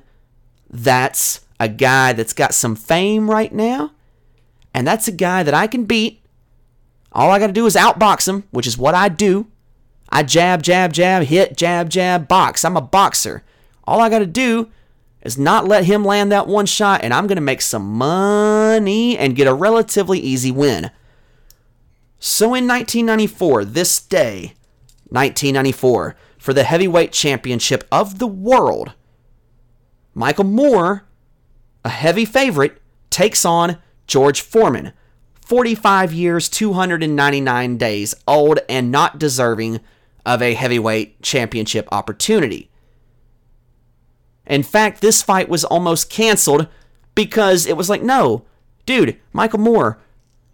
That's 0.68 1.42
a 1.62 1.68
guy 1.68 2.12
that's 2.12 2.34
got 2.34 2.56
some 2.56 2.76
fame 2.76 3.30
right 3.30 3.54
now. 3.54 3.92
And 4.74 4.88
that's 4.88 5.08
a 5.08 5.12
guy 5.12 5.44
that 5.44 5.54
I 5.54 5.68
can 5.68 5.86
beat. 5.86 6.26
All 7.12 7.30
I 7.30 7.38
got 7.38 7.48
to 7.48 7.54
do 7.54 7.68
is 7.68 7.76
outbox 7.76 8.28
him, 8.28 8.46
which 8.50 8.66
is 8.66 8.80
what 8.80 8.96
I 8.96 9.10
do. 9.10 9.46
I 10.10 10.24
jab, 10.24 10.64
jab, 10.64 10.92
jab, 10.92 11.24
hit, 11.24 11.56
jab, 11.56 11.90
jab, 11.90 12.28
box. 12.28 12.66
I'm 12.66 12.76
a 12.76 12.82
boxer. 12.82 13.44
All 13.84 14.02
I 14.02 14.10
got 14.10 14.20
to 14.20 14.26
do 14.26 14.72
is 15.22 15.38
not 15.38 15.68
let 15.68 15.86
him 15.86 16.04
land 16.04 16.32
that 16.32 16.48
one 16.48 16.66
shot, 16.66 17.04
and 17.04 17.14
I'm 17.14 17.28
going 17.28 17.36
to 17.36 17.42
make 17.42 17.62
some 17.62 17.94
money 17.94 19.16
and 19.16 19.36
get 19.36 19.48
a 19.48 19.54
relatively 19.54 20.18
easy 20.18 20.52
win. 20.52 20.90
So 22.18 22.56
in 22.56 22.68
1994, 22.68 23.66
this 23.66 24.02
day, 24.02 24.56
1994, 25.10 26.16
for 26.40 26.54
the 26.54 26.64
heavyweight 26.64 27.12
championship 27.12 27.88
of 27.92 28.18
the 28.18 28.26
world, 28.26 28.94
Michael 30.16 30.46
Moorer, 30.46 31.06
a 31.84 31.90
heavy 31.90 32.26
favorite, 32.26 32.82
takes 33.10 33.46
on 33.46 33.78
George 34.08 34.42
Foreman, 34.42 34.94
45 35.46 36.14
years, 36.14 36.50
299 36.50 37.78
days 37.78 38.16
old, 38.28 38.60
and 38.70 38.92
not 38.92 39.20
deserving 39.20 39.80
of 40.26 40.42
a 40.42 40.54
heavyweight 40.54 41.22
championship 41.22 41.88
opportunity. 41.92 42.70
In 44.46 44.64
fact, 44.64 45.02
this 45.02 45.22
fight 45.22 45.50
was 45.50 45.64
almost 45.64 46.10
canceled 46.10 46.68
because 47.16 47.66
it 47.66 47.78
was 47.78 47.90
like, 47.90 48.02
no, 48.02 48.46
dude, 48.86 49.20
Michael 49.34 49.60
Moore, 49.60 50.00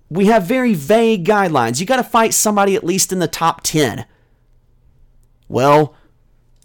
we 0.09 0.27
have 0.27 0.43
very 0.43 0.73
vague 0.73 1.25
guidelines. 1.25 1.79
You 1.79 1.85
got 1.85 1.97
to 1.97 2.03
fight 2.03 2.33
somebody 2.33 2.75
at 2.75 2.83
least 2.83 3.11
in 3.11 3.19
the 3.19 3.27
top 3.27 3.61
10. 3.63 4.05
Well, 5.47 5.95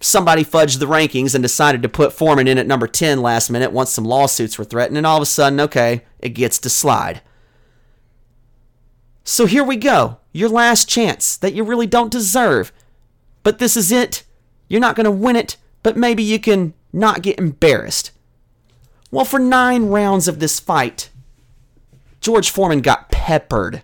somebody 0.03 0.45
fudged 0.45 0.79
the 0.79 0.87
rankings 0.87 1.35
and 1.35 1.43
decided 1.43 1.83
to 1.83 1.89
put 1.89 2.13
Foreman 2.13 2.49
in 2.49 2.59
at 2.59 2.67
number 2.67 2.87
10 2.87 3.23
last 3.23 3.51
minute 3.51 3.73
once 3.73 3.91
some 3.91 4.05
lawsuits 4.05 4.59
were 4.59 4.65
threatened, 4.65 4.97
and 4.97 5.07
all 5.07 5.17
of 5.17 5.23
a 5.23 5.27
sudden, 5.27 5.61
okay, 5.61 6.05
it 6.19 6.31
gets 6.31 6.59
to 6.61 6.71
slide. 6.71 7.23
So 9.25 9.47
here 9.47 9.65
we 9.65 9.77
go. 9.77 10.19
Your 10.33 10.49
last 10.49 10.89
chance 10.89 11.37
that 11.37 11.55
you 11.55 11.63
really 11.63 11.87
don't 11.87 12.11
deserve. 12.11 12.73
But 13.43 13.59
this 13.59 13.77
is 13.77 13.93
it. 13.93 14.25
You're 14.69 14.81
not 14.81 14.97
going 14.97 15.05
to 15.05 15.11
win 15.11 15.37
it, 15.37 15.57
but 15.83 15.97
maybe 15.97 16.23
you 16.23 16.39
can 16.39 16.75
not 16.93 17.23
get 17.23 17.39
embarrassed. 17.39 18.11
Well, 19.11 19.25
for 19.25 19.39
nine 19.39 19.87
rounds 19.87 20.27
of 20.27 20.41
this 20.41 20.59
fight, 20.59 21.11
George 22.21 22.51
Foreman 22.51 22.81
got 22.81 23.11
peppered. 23.11 23.83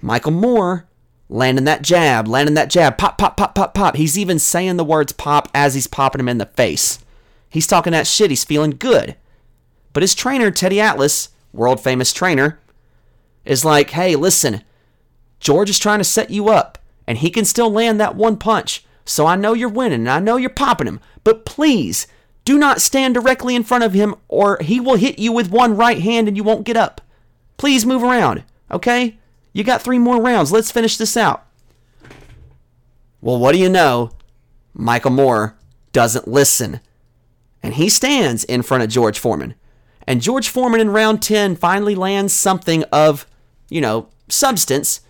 Michael 0.00 0.32
Moorer 0.32 0.86
landing 1.30 1.64
that 1.64 1.82
jab, 1.82 2.26
landing 2.26 2.56
that 2.56 2.68
jab, 2.68 2.98
pop, 2.98 3.16
pop, 3.16 3.36
pop, 3.36 3.54
pop, 3.54 3.72
pop. 3.72 3.96
He's 3.96 4.18
even 4.18 4.38
saying 4.38 4.76
the 4.76 4.84
words 4.84 5.12
pop 5.12 5.48
as 5.54 5.74
he's 5.74 5.86
popping 5.86 6.20
him 6.20 6.28
in 6.28 6.38
the 6.38 6.46
face. 6.46 6.98
He's 7.48 7.68
talking 7.68 7.92
that 7.92 8.06
shit. 8.06 8.30
He's 8.30 8.44
feeling 8.44 8.72
good. 8.72 9.16
But 9.92 10.02
his 10.02 10.14
trainer, 10.14 10.50
Teddy 10.50 10.80
Atlas, 10.80 11.30
world 11.52 11.80
famous 11.80 12.12
trainer, 12.12 12.58
is 13.44 13.64
like, 13.64 13.90
hey, 13.90 14.16
listen, 14.16 14.62
George 15.38 15.70
is 15.70 15.78
trying 15.78 15.98
to 15.98 16.04
set 16.04 16.30
you 16.30 16.48
up, 16.48 16.78
and 17.06 17.18
he 17.18 17.30
can 17.30 17.44
still 17.44 17.70
land 17.70 18.00
that 18.00 18.16
one 18.16 18.36
punch. 18.36 18.84
So 19.04 19.26
I 19.26 19.36
know 19.36 19.54
you're 19.54 19.68
winning, 19.68 20.00
and 20.00 20.10
I 20.10 20.20
know 20.20 20.36
you're 20.36 20.50
popping 20.50 20.86
him. 20.86 21.00
But 21.24 21.44
please, 21.44 22.06
do 22.44 22.58
not 22.58 22.80
stand 22.80 23.14
directly 23.14 23.54
in 23.54 23.64
front 23.64 23.84
of 23.84 23.92
him, 23.92 24.14
or 24.28 24.58
he 24.60 24.80
will 24.80 24.96
hit 24.96 25.18
you 25.18 25.32
with 25.32 25.50
one 25.50 25.76
right 25.76 26.00
hand 26.00 26.28
and 26.28 26.36
you 26.36 26.44
won't 26.44 26.66
get 26.66 26.76
up. 26.76 27.00
Please 27.56 27.86
move 27.86 28.02
around, 28.02 28.44
okay? 28.70 29.18
You 29.52 29.64
got 29.64 29.82
three 29.82 29.98
more 29.98 30.20
rounds. 30.20 30.52
Let's 30.52 30.70
finish 30.70 30.96
this 30.96 31.16
out. 31.16 31.46
Well, 33.20 33.38
what 33.38 33.52
do 33.52 33.58
you 33.58 33.68
know? 33.68 34.10
Michael 34.72 35.10
Moore 35.10 35.56
doesn't 35.92 36.28
listen. 36.28 36.80
And 37.62 37.74
he 37.74 37.88
stands 37.88 38.44
in 38.44 38.62
front 38.62 38.82
of 38.82 38.88
George 38.88 39.18
Foreman. 39.18 39.54
And 40.06 40.22
George 40.22 40.48
Foreman 40.48 40.80
in 40.80 40.90
round 40.90 41.22
10 41.22 41.56
finally 41.56 41.94
lands 41.94 42.32
something 42.32 42.84
of, 42.84 43.26
you 43.68 43.80
know, 43.80 44.08
substance 44.28 45.02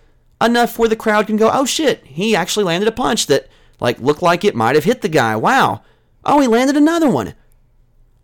enough 0.42 0.78
where 0.78 0.88
the 0.88 0.96
crowd 0.96 1.26
can 1.26 1.36
go, 1.36 1.50
oh 1.52 1.64
shit, 1.64 2.04
he 2.04 2.34
actually 2.34 2.64
landed 2.64 2.88
a 2.88 2.92
punch 2.92 3.26
that, 3.26 3.48
like, 3.78 4.00
looked 4.00 4.22
like 4.22 4.44
it 4.44 4.56
might 4.56 4.74
have 4.74 4.84
hit 4.84 5.02
the 5.02 5.08
guy. 5.08 5.36
Wow. 5.36 5.82
Oh, 6.24 6.40
he 6.40 6.48
landed 6.48 6.76
another 6.76 7.08
one. 7.08 7.34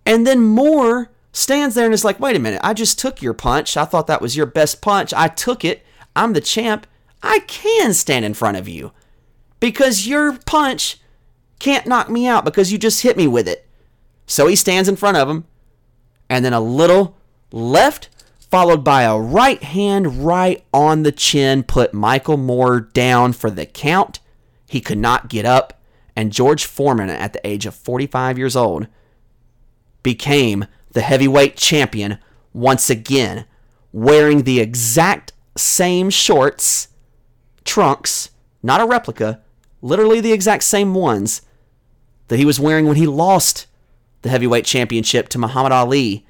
And 0.05 0.27
then 0.27 0.43
Moore 0.43 1.11
stands 1.33 1.75
there 1.75 1.85
and 1.85 1.95
is 1.95 2.05
like, 2.05 2.19
wait 2.19 2.37
a 2.37 2.41
minute, 2.41 2.61
I 2.65 2.75
just 2.75 2.99
took 2.99 3.23
your 3.23 3.35
punch. 3.35 3.77
I 3.77 3.85
thought 3.85 4.07
that 4.09 4.23
was 4.23 4.37
your 4.37 4.47
best 4.47 4.81
punch. 4.83 5.15
I 5.15 5.29
took 5.29 5.65
it. 5.65 5.86
I'm 6.17 6.33
the 6.33 6.41
champ. 6.41 6.87
I 7.23 7.41
can 7.41 7.93
stand 7.93 8.25
in 8.25 8.35
front 8.35 8.57
of 8.57 8.69
you 8.69 8.93
because 9.61 10.07
your 10.07 10.39
punch 10.39 10.99
can't 11.59 11.87
knock 11.87 12.11
me 12.11 12.27
out 12.27 12.45
because 12.45 12.73
you 12.73 12.79
just 12.79 13.03
hit 13.03 13.17
me 13.17 13.27
with 13.27 13.47
it. 13.47 13.67
So 14.27 14.47
he 14.47 14.57
stands 14.57 14.89
in 14.89 14.97
front 14.97 15.17
of 15.17 15.29
him, 15.29 15.45
and 16.29 16.45
then 16.45 16.53
a 16.53 16.61
little 16.61 17.17
left, 17.53 18.09
followed 18.51 18.83
by 18.83 19.03
a 19.03 19.17
right 19.17 19.63
hand 19.63 20.27
right 20.27 20.65
on 20.75 21.05
the 21.05 21.13
chin, 21.13 21.63
put 21.63 21.95
Michael 21.95 22.37
Moore 22.37 22.81
down 22.81 23.33
for 23.33 23.51
the 23.51 23.67
count. 23.67 24.19
He 24.69 24.81
could 24.81 24.99
not 24.99 25.29
get 25.29 25.45
up 25.45 25.77
and 26.17 26.33
George 26.33 26.65
Foreman, 26.65 27.11
at 27.11 27.35
the 27.35 27.47
age 27.47 27.67
of 27.67 27.75
45 27.75 28.39
years 28.39 28.57
old, 28.57 28.87
became 30.03 30.65
the 30.93 31.03
heavyweight 31.03 31.57
champion 31.57 32.19
once 32.55 32.89
again, 32.89 33.45
wearing 33.93 34.43
the 34.43 34.59
exact 34.59 35.33
same 35.57 36.11
shorts, 36.11 36.89
trunks, 37.65 38.31
not 38.63 38.81
a 38.81 38.87
replica, 38.87 39.41
literally 39.83 40.21
the 40.21 40.33
exact 40.33 40.63
same 40.63 40.95
ones 40.95 41.43
that 42.29 42.39
he 42.39 42.45
was 42.45 42.61
wearing 42.61 42.87
when 42.87 42.97
he 42.97 43.07
lost 43.07 43.67
the 44.23 44.29
heavyweight 44.29 44.65
championship 44.65 45.29
to 45.29 45.39
Muhammad 45.39 45.73
Ali 45.73 46.27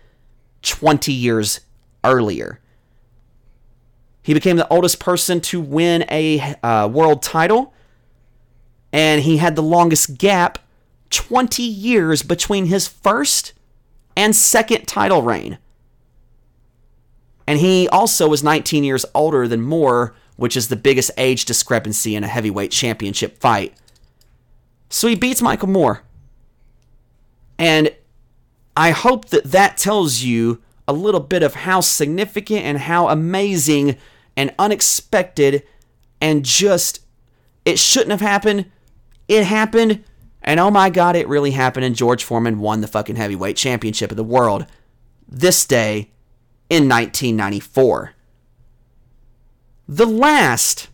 20 0.62 1.12
years 1.12 1.61
earlier. 2.05 2.61
He 4.22 4.35
became 4.35 4.57
the 4.57 4.68
oldest 4.68 4.99
person 4.99 5.41
to 5.43 5.61
win 5.61 6.05
a 6.11 6.57
uh, 6.62 6.89
world 6.89 7.22
title 7.22 7.72
and 8.93 9.22
he 9.22 9.37
had 9.37 9.57
the 9.57 9.62
longest 9.62 10.18
gap 10.18 10.59
20 11.11 11.62
years 11.62 12.22
between 12.22 12.66
his 12.66 12.89
first 12.89 13.53
and 14.16 14.35
second 14.35 14.87
title 14.87 15.22
reign. 15.22 15.59
And 17.47 17.59
he 17.61 17.89
also 17.89 18.29
was 18.29 18.43
19 18.43 18.85
years 18.85 19.05
older 19.15 19.47
than 19.47 19.61
Moore, 19.63 20.15
which 20.37 20.57
is 20.57 20.69
the 20.69 20.77
biggest 20.77 21.11
age 21.17 21.45
discrepancy 21.45 22.17
in 22.17 22.25
a 22.25 22.29
heavyweight 22.29 22.71
championship 22.71 23.39
fight. 23.39 23.75
So 24.91 25.09
he 25.09 25.15
beats 25.15 25.43
Michael 25.43 25.69
Moore. 25.69 26.03
And 27.59 27.95
I 28.77 28.91
hope 28.91 29.27
that 29.27 29.45
that 29.45 29.77
tells 29.77 30.23
you 30.23 30.63
a 30.89 30.93
little 30.93 31.21
bit 31.21 31.43
of 31.43 31.55
how 31.55 31.81
significant 31.81 32.65
and 32.65 32.79
how 32.79 33.09
amazing 33.09 33.97
and 34.37 34.55
unexpected 34.59 35.63
and 36.21 36.45
just 36.45 37.01
It 37.67 37.81
shouldn't 37.81 38.13
have 38.13 38.21
happened. 38.21 38.71
It 39.27 39.45
happened. 39.45 40.05
And 40.41 40.61
oh 40.61 40.71
my 40.71 40.89
God, 40.89 41.17
it 41.17 41.27
really 41.27 41.51
happened. 41.51 41.85
And 41.85 41.97
George 41.97 42.23
Foreman 42.23 42.61
won 42.61 42.81
the 42.81 42.87
fucking 42.87 43.17
heavyweight 43.17 43.57
championship 43.57 44.13
of 44.13 44.17
the 44.17 44.25
world 44.25 44.67
this 45.29 45.67
day 45.67 46.13
in 46.69 46.89
1994. 46.89 48.12
The 49.89 50.07
last 50.07 50.89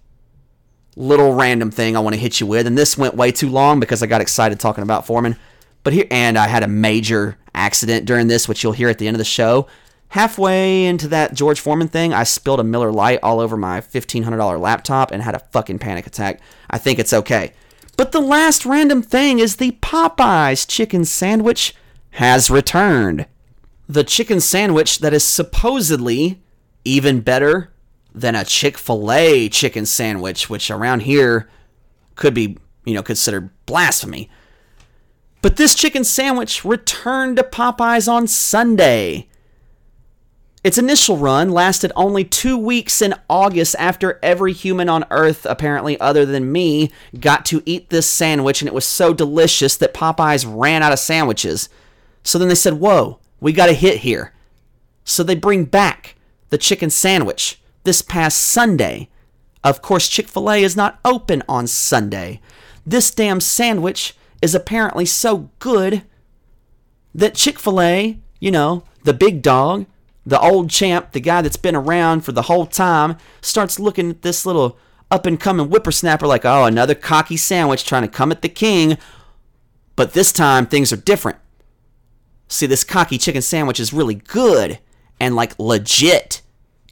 little 0.96 1.34
random 1.34 1.70
thing 1.70 1.96
I 1.96 2.00
want 2.00 2.14
to 2.14 2.20
hit 2.20 2.40
you 2.40 2.46
with, 2.46 2.66
and 2.66 2.76
this 2.76 2.98
went 2.98 3.14
way 3.14 3.32
too 3.32 3.48
long 3.48 3.80
because 3.80 4.02
I 4.02 4.06
got 4.06 4.20
excited 4.20 4.60
talking 4.60 4.82
about 4.82 5.06
Foreman. 5.06 5.36
But 5.82 5.94
here, 5.94 6.06
and 6.10 6.38
I 6.38 6.48
had 6.48 6.62
a 6.62 6.68
major 6.68 7.38
accident 7.54 8.04
during 8.06 8.28
this, 8.28 8.48
which 8.48 8.62
you'll 8.62 8.72
hear 8.72 8.88
at 8.88 8.98
the 8.98 9.08
end 9.08 9.14
of 9.14 9.18
the 9.18 9.24
show. 9.24 9.66
Halfway 10.08 10.84
into 10.84 11.08
that 11.08 11.32
George 11.32 11.58
Foreman 11.58 11.88
thing, 11.88 12.12
I 12.12 12.24
spilled 12.24 12.60
a 12.60 12.64
Miller 12.64 12.92
Lite 12.92 13.20
all 13.22 13.40
over 13.40 13.56
my 13.56 13.80
$1,500 13.80 14.60
laptop 14.60 15.10
and 15.10 15.22
had 15.22 15.34
a 15.34 15.42
fucking 15.52 15.78
panic 15.78 16.06
attack. 16.06 16.40
I 16.68 16.76
think 16.76 16.98
it's 16.98 17.14
okay. 17.14 17.54
But 17.96 18.12
the 18.12 18.20
last 18.20 18.66
random 18.66 19.02
thing 19.02 19.38
is 19.38 19.56
the 19.56 19.72
Popeyes 19.80 20.68
chicken 20.68 21.06
sandwich 21.06 21.74
has 22.10 22.50
returned. 22.50 23.26
The 23.92 24.04
chicken 24.04 24.40
sandwich 24.40 25.00
that 25.00 25.12
is 25.12 25.22
supposedly 25.22 26.40
even 26.82 27.20
better 27.20 27.74
than 28.14 28.34
a 28.34 28.42
Chick 28.42 28.78
fil 28.78 29.12
A 29.12 29.50
chicken 29.50 29.84
sandwich, 29.84 30.48
which 30.48 30.70
around 30.70 31.00
here 31.00 31.46
could 32.14 32.32
be, 32.32 32.56
you 32.86 32.94
know, 32.94 33.02
considered 33.02 33.50
blasphemy. 33.66 34.30
But 35.42 35.56
this 35.56 35.74
chicken 35.74 36.04
sandwich 36.04 36.64
returned 36.64 37.36
to 37.36 37.42
Popeyes 37.42 38.10
on 38.10 38.26
Sunday. 38.28 39.28
Its 40.64 40.78
initial 40.78 41.18
run 41.18 41.50
lasted 41.50 41.92
only 41.94 42.24
two 42.24 42.56
weeks 42.56 43.02
in 43.02 43.14
August 43.28 43.76
after 43.78 44.18
every 44.22 44.54
human 44.54 44.88
on 44.88 45.04
Earth, 45.10 45.44
apparently 45.44 46.00
other 46.00 46.24
than 46.24 46.50
me, 46.50 46.90
got 47.20 47.44
to 47.44 47.62
eat 47.66 47.90
this 47.90 48.08
sandwich, 48.08 48.62
and 48.62 48.68
it 48.68 48.74
was 48.74 48.86
so 48.86 49.12
delicious 49.12 49.76
that 49.76 49.92
Popeyes 49.92 50.46
ran 50.48 50.82
out 50.82 50.94
of 50.94 50.98
sandwiches. 50.98 51.68
So 52.24 52.38
then 52.38 52.48
they 52.48 52.54
said, 52.54 52.74
Whoa, 52.74 53.18
we 53.42 53.52
got 53.52 53.68
a 53.68 53.74
hit 53.74 53.98
here. 53.98 54.32
So 55.04 55.24
they 55.24 55.34
bring 55.34 55.64
back 55.64 56.14
the 56.50 56.56
chicken 56.56 56.90
sandwich 56.90 57.60
this 57.82 58.00
past 58.00 58.38
Sunday. 58.38 59.08
Of 59.64 59.82
course, 59.82 60.08
Chick 60.08 60.28
fil 60.28 60.48
A 60.48 60.62
is 60.62 60.76
not 60.76 61.00
open 61.04 61.42
on 61.48 61.66
Sunday. 61.66 62.40
This 62.86 63.10
damn 63.10 63.40
sandwich 63.40 64.14
is 64.40 64.54
apparently 64.54 65.04
so 65.04 65.50
good 65.58 66.02
that 67.12 67.34
Chick 67.34 67.58
fil 67.58 67.80
A, 67.80 68.20
you 68.38 68.52
know, 68.52 68.84
the 69.02 69.12
big 69.12 69.42
dog, 69.42 69.86
the 70.24 70.40
old 70.40 70.70
champ, 70.70 71.10
the 71.10 71.20
guy 71.20 71.42
that's 71.42 71.56
been 71.56 71.74
around 71.74 72.20
for 72.20 72.30
the 72.30 72.42
whole 72.42 72.66
time, 72.66 73.16
starts 73.40 73.80
looking 73.80 74.10
at 74.10 74.22
this 74.22 74.46
little 74.46 74.78
up 75.10 75.26
and 75.26 75.40
coming 75.40 75.66
whippersnapper 75.66 76.28
like, 76.28 76.44
oh, 76.44 76.64
another 76.64 76.94
cocky 76.94 77.36
sandwich 77.36 77.84
trying 77.84 78.02
to 78.02 78.08
come 78.08 78.30
at 78.30 78.42
the 78.42 78.48
king. 78.48 78.96
But 79.96 80.12
this 80.12 80.30
time 80.30 80.66
things 80.66 80.92
are 80.92 80.96
different. 80.96 81.38
See, 82.52 82.66
this 82.66 82.84
cocky 82.84 83.16
chicken 83.16 83.40
sandwich 83.40 83.80
is 83.80 83.94
really 83.94 84.14
good 84.14 84.78
and 85.18 85.34
like 85.34 85.58
legit. 85.58 86.42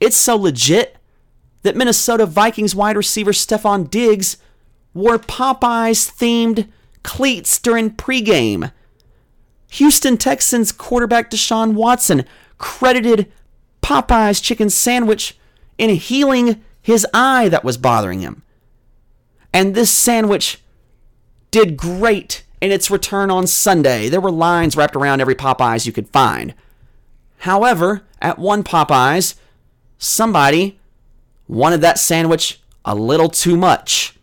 It's 0.01 0.17
so 0.17 0.35
legit 0.35 0.97
that 1.63 1.77
Minnesota 1.77 2.25
Vikings 2.25 2.75
wide 2.75 2.97
receiver 2.97 3.33
Stefon 3.33 3.91
Diggs 3.91 4.39
wore 4.95 5.19
Popeyes 5.19 6.11
themed 6.11 6.67
cleats 7.03 7.59
during 7.59 7.91
pregame. 7.91 8.73
Houston 9.73 10.17
Texans 10.17 10.73
quarterback 10.73 11.31
Deshaun 11.31 11.75
Watson 11.75 12.25
credited 12.57 13.31
Popeye's 13.83 14.41
chicken 14.41 14.71
sandwich 14.71 15.39
in 15.77 15.91
healing 15.91 16.63
his 16.81 17.07
eye 17.13 17.51
that 17.51 17.65
was 17.65 17.77
bothering 17.77 18.21
him. 18.21 18.43
And 19.53 19.75
this 19.75 19.91
sandwich 19.91 20.63
did 21.51 21.77
great 21.77 22.45
in 22.61 22.71
its 22.71 22.91
return 22.91 23.31
on 23.31 23.47
Sunday. 23.47 24.09
There 24.09 24.21
were 24.21 24.31
lines 24.31 24.77
wrapped 24.77 24.97
around 24.97 25.21
every 25.21 25.35
Popeyes 25.35 25.87
you 25.87 25.93
could 25.93 26.09
find. 26.09 26.55
However, 27.39 28.03
at 28.21 28.39
one 28.39 28.63
Popeyes, 28.63 29.35
somebody 29.99 30.79
wanted 31.49 31.81
that 31.81 31.99
sandwich 31.99 32.61
a 32.85 32.95
little 32.95 33.29
too 33.29 33.57
much. 33.57 34.15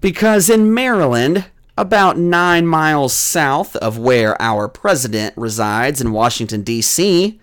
Because 0.00 0.48
in 0.48 0.72
Maryland, 0.72 1.46
about 1.76 2.18
nine 2.18 2.66
miles 2.66 3.12
south 3.14 3.76
of 3.76 3.98
where 3.98 4.40
our 4.40 4.68
president 4.68 5.34
resides 5.36 6.00
in 6.00 6.12
Washington, 6.12 6.62
D.C., 6.62 7.40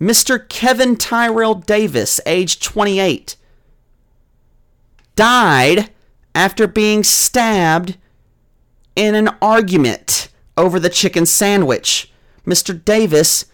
Mr. 0.00 0.46
Kevin 0.48 0.96
Tyrell 0.96 1.54
Davis, 1.54 2.20
age 2.26 2.60
28, 2.60 3.36
died 5.14 5.90
after 6.34 6.66
being 6.66 7.02
stabbed 7.02 7.96
in 8.96 9.14
an 9.14 9.28
argument 9.40 10.28
over 10.56 10.80
the 10.80 10.90
chicken 10.90 11.26
sandwich. 11.26 12.10
Mr. 12.46 12.82
Davis 12.84 13.44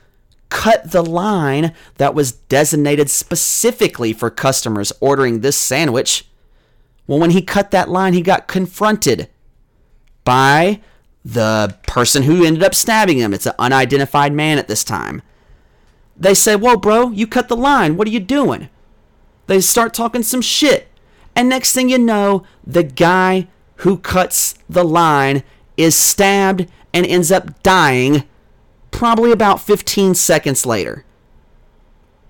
cut 0.49 0.91
the 0.91 1.03
line 1.03 1.75
that 1.97 2.15
was 2.15 2.33
designated 2.33 3.11
specifically 3.11 4.13
for 4.13 4.31
customers 4.31 4.93
ordering 5.01 5.41
this 5.41 5.57
sandwich. 5.57 6.27
Well, 7.07 7.19
when 7.19 7.31
he 7.31 7.43
cut 7.43 7.71
that 7.73 7.89
line, 7.89 8.13
he 8.13 8.23
got 8.23 8.49
confronted 8.49 9.29
by 10.25 10.81
the 11.25 11.77
person 11.87 12.25
who 12.25 12.45
ended 12.45 12.63
up 12.63 12.75
stabbing 12.75 13.19
him. 13.19 13.33
It's 13.33 13.47
an 13.47 13.55
unidentified 13.59 14.33
man 14.33 14.59
at 14.59 14.69
this 14.69 14.85
time. 14.85 15.23
They 16.17 16.35
say, 16.35 16.55
Whoa, 16.55 16.77
bro, 16.77 17.11
you 17.11 17.27
cut 17.27 17.49
the 17.49 17.57
line. 17.57 17.97
What 17.97 18.07
are 18.07 18.13
you 18.13 18.21
doing? 18.21 18.69
They 19.47 19.61
start 19.61 19.95
talking 19.95 20.23
some 20.23 20.43
shit. 20.43 20.89
And 21.35 21.49
next 21.49 21.73
thing 21.73 21.89
you 21.89 21.99
know, 21.99 22.45
the 22.65 22.83
guy 22.83 23.49
who 23.83 23.99
cuts 23.99 24.55
the 24.69 24.85
line 24.85 25.43
is 25.77 25.97
stabbed 25.97 26.67
and 26.93 27.07
ends 27.07 27.31
up 27.33 27.63
dying 27.63 28.25
probably 28.91 29.33
about 29.33 29.61
15 29.61 30.15
seconds 30.15 30.65
later. 30.65 31.05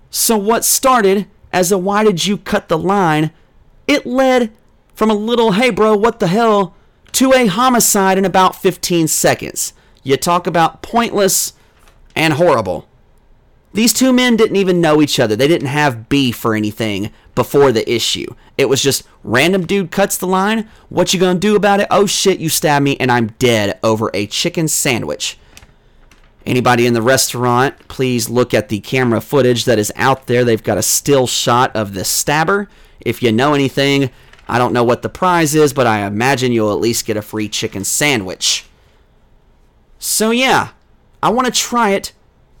So, 0.09 0.37
what 0.37 0.63
started 0.63 1.27
as 1.51 1.71
a 1.71 1.77
why 1.77 2.03
did 2.03 2.25
you 2.25 2.37
cut 2.37 2.67
the 2.67 2.77
line, 2.77 3.31
it 3.87 4.05
led 4.05 4.51
from 4.95 5.11
a 5.11 5.15
little 5.15 5.53
hey 5.53 5.69
bro, 5.69 5.95
what 5.95 6.19
the 6.19 6.27
hell, 6.27 6.75
to 7.13 7.33
a 7.33 7.45
homicide 7.45 8.17
in 8.17 8.25
about 8.25 8.55
15 8.55 9.07
seconds. 9.07 9.73
You 10.01 10.17
talk 10.17 10.47
about 10.47 10.81
pointless 10.81 11.53
and 12.15 12.33
horrible. 12.33 12.87
These 13.73 13.93
two 13.93 14.11
men 14.11 14.35
didn't 14.35 14.55
even 14.55 14.81
know 14.81 15.01
each 15.01 15.19
other. 15.19 15.35
They 15.35 15.47
didn't 15.47 15.67
have 15.67 16.09
beef 16.09 16.43
or 16.43 16.55
anything 16.55 17.11
before 17.35 17.71
the 17.71 17.89
issue. 17.91 18.33
It 18.57 18.69
was 18.69 18.81
just 18.81 19.03
random 19.23 19.65
dude 19.65 19.91
cuts 19.91 20.17
the 20.17 20.27
line. 20.27 20.69
What 20.89 21.13
you 21.13 21.19
gonna 21.19 21.39
do 21.39 21.55
about 21.55 21.79
it? 21.79 21.87
Oh 21.89 22.05
shit, 22.05 22.39
you 22.39 22.49
stabbed 22.49 22.83
me 22.83 22.97
and 22.97 23.11
I'm 23.11 23.27
dead 23.39 23.79
over 23.83 24.11
a 24.13 24.27
chicken 24.27 24.67
sandwich. 24.67 25.37
Anybody 26.45 26.85
in 26.85 26.93
the 26.93 27.01
restaurant, 27.01 27.87
please 27.87 28.29
look 28.29 28.53
at 28.53 28.67
the 28.67 28.81
camera 28.81 29.21
footage 29.21 29.65
that 29.65 29.79
is 29.79 29.93
out 29.95 30.27
there. 30.27 30.43
They've 30.43 30.61
got 30.61 30.77
a 30.77 30.83
still 30.83 31.25
shot 31.25 31.73
of 31.75 31.93
the 31.93 32.03
stabber. 32.03 32.67
If 32.99 33.23
you 33.23 33.31
know 33.31 33.53
anything, 33.53 34.09
I 34.47 34.57
don't 34.57 34.73
know 34.73 34.83
what 34.83 35.01
the 35.01 35.09
prize 35.09 35.55
is, 35.55 35.71
but 35.71 35.87
I 35.87 36.05
imagine 36.05 36.51
you'll 36.51 36.73
at 36.73 36.81
least 36.81 37.05
get 37.05 37.15
a 37.15 37.21
free 37.21 37.47
chicken 37.47 37.85
sandwich. 37.85 38.65
So, 39.99 40.31
yeah, 40.31 40.71
I 41.21 41.29
want 41.29 41.45
to 41.45 41.51
try 41.51 41.91
it, 41.91 42.11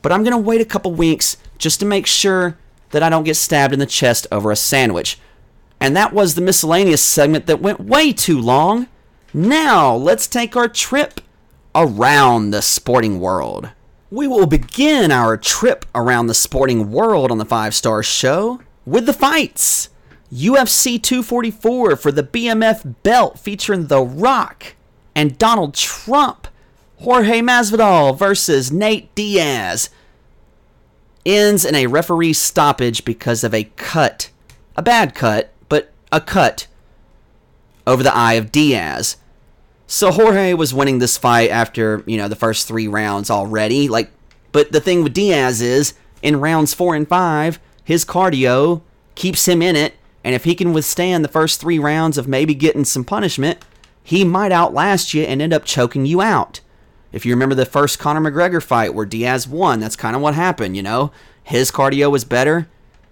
but 0.01 0.13
I'm 0.13 0.23
going 0.23 0.31
to 0.31 0.37
wait 0.37 0.61
a 0.61 0.65
couple 0.65 0.93
weeks 0.93 1.35
just 1.57 1.81
to 1.81 1.85
make 1.85 2.07
sure 2.07 2.57
that 2.93 3.03
I 3.03 3.09
don't 3.09 3.25
get 3.25 3.35
stabbed 3.35 3.73
in 3.73 3.79
the 3.79 3.85
chest 3.85 4.25
over 4.31 4.51
a 4.51 4.55
sandwich. 4.55 5.19
And 5.79 5.95
that 5.97 6.13
was 6.13 6.35
the 6.35 6.41
miscellaneous 6.41 7.03
segment 7.03 7.45
that 7.47 7.59
went 7.59 7.81
way 7.81 8.13
too 8.13 8.39
long. 8.39 8.87
Now, 9.33 9.93
let's 9.93 10.27
take 10.27 10.55
our 10.55 10.69
trip 10.69 11.19
around 11.75 12.51
the 12.51 12.61
sporting 12.61 13.19
world. 13.19 13.69
We 14.09 14.27
will 14.27 14.45
begin 14.45 15.11
our 15.11 15.37
trip 15.37 15.85
around 15.95 16.27
the 16.27 16.35
sporting 16.35 16.91
world 16.91 17.31
on 17.31 17.39
the 17.39 17.45
Five 17.45 17.73
Star 17.73 18.03
Show 18.03 18.61
with 18.85 19.07
the 19.07 19.13
fights. 19.13 19.89
UFC 20.31 21.01
244 21.01 21.95
for 21.95 22.11
the 22.11 22.23
BMF 22.23 22.95
belt 23.03 23.39
featuring 23.39 23.87
The 23.87 24.01
Rock 24.01 24.75
and 25.15 25.37
Donald 25.37 25.73
Trump. 25.73 26.47
Jorge 26.97 27.41
Masvidal 27.41 28.17
versus 28.17 28.71
Nate 28.71 29.13
Diaz 29.15 29.89
ends 31.25 31.65
in 31.65 31.75
a 31.75 31.87
referee 31.87 32.33
stoppage 32.33 33.05
because 33.05 33.43
of 33.43 33.53
a 33.53 33.65
cut. 33.75 34.29
A 34.75 34.81
bad 34.81 35.15
cut, 35.15 35.53
but 35.69 35.91
a 36.11 36.19
cut 36.19 36.67
over 37.85 38.03
the 38.03 38.15
eye 38.15 38.33
of 38.33 38.51
Diaz. 38.51 39.17
So 39.87 40.11
Jorge 40.11 40.53
was 40.53 40.73
winning 40.73 40.99
this 40.99 41.17
fight 41.17 41.49
after, 41.49 42.03
you 42.05 42.17
know, 42.17 42.27
the 42.27 42.35
first 42.35 42.67
3 42.67 42.87
rounds 42.87 43.29
already. 43.29 43.87
Like 43.87 44.11
but 44.51 44.71
the 44.71 44.81
thing 44.81 45.03
with 45.03 45.13
Diaz 45.13 45.61
is 45.61 45.93
in 46.21 46.39
rounds 46.39 46.73
4 46.73 46.95
and 46.95 47.07
5, 47.07 47.59
his 47.83 48.05
cardio 48.05 48.81
keeps 49.15 49.47
him 49.47 49.61
in 49.61 49.75
it 49.75 49.95
and 50.23 50.33
if 50.33 50.45
he 50.45 50.55
can 50.55 50.73
withstand 50.73 51.23
the 51.23 51.29
first 51.29 51.59
three 51.59 51.77
rounds 51.77 52.17
of 52.17 52.27
maybe 52.27 52.55
getting 52.55 52.85
some 52.85 53.03
punishment, 53.03 53.59
he 54.03 54.23
might 54.23 54.51
outlast 54.51 55.13
you 55.13 55.23
and 55.23 55.41
end 55.41 55.53
up 55.53 55.65
choking 55.65 56.05
you 56.05 56.21
out. 56.21 56.61
If 57.13 57.25
you 57.25 57.33
remember 57.33 57.55
the 57.55 57.65
first 57.65 57.99
Conor 57.99 58.19
McGregor 58.19 58.61
fight 58.61 58.93
where 58.93 59.05
Diaz 59.05 59.47
won, 59.47 59.79
that's 59.79 59.95
kind 59.95 60.15
of 60.15 60.21
what 60.21 60.33
happened, 60.33 60.75
you 60.75 60.83
know? 60.83 61.11
His 61.43 61.71
cardio 61.71 62.11
was 62.11 62.25
better. 62.25 62.67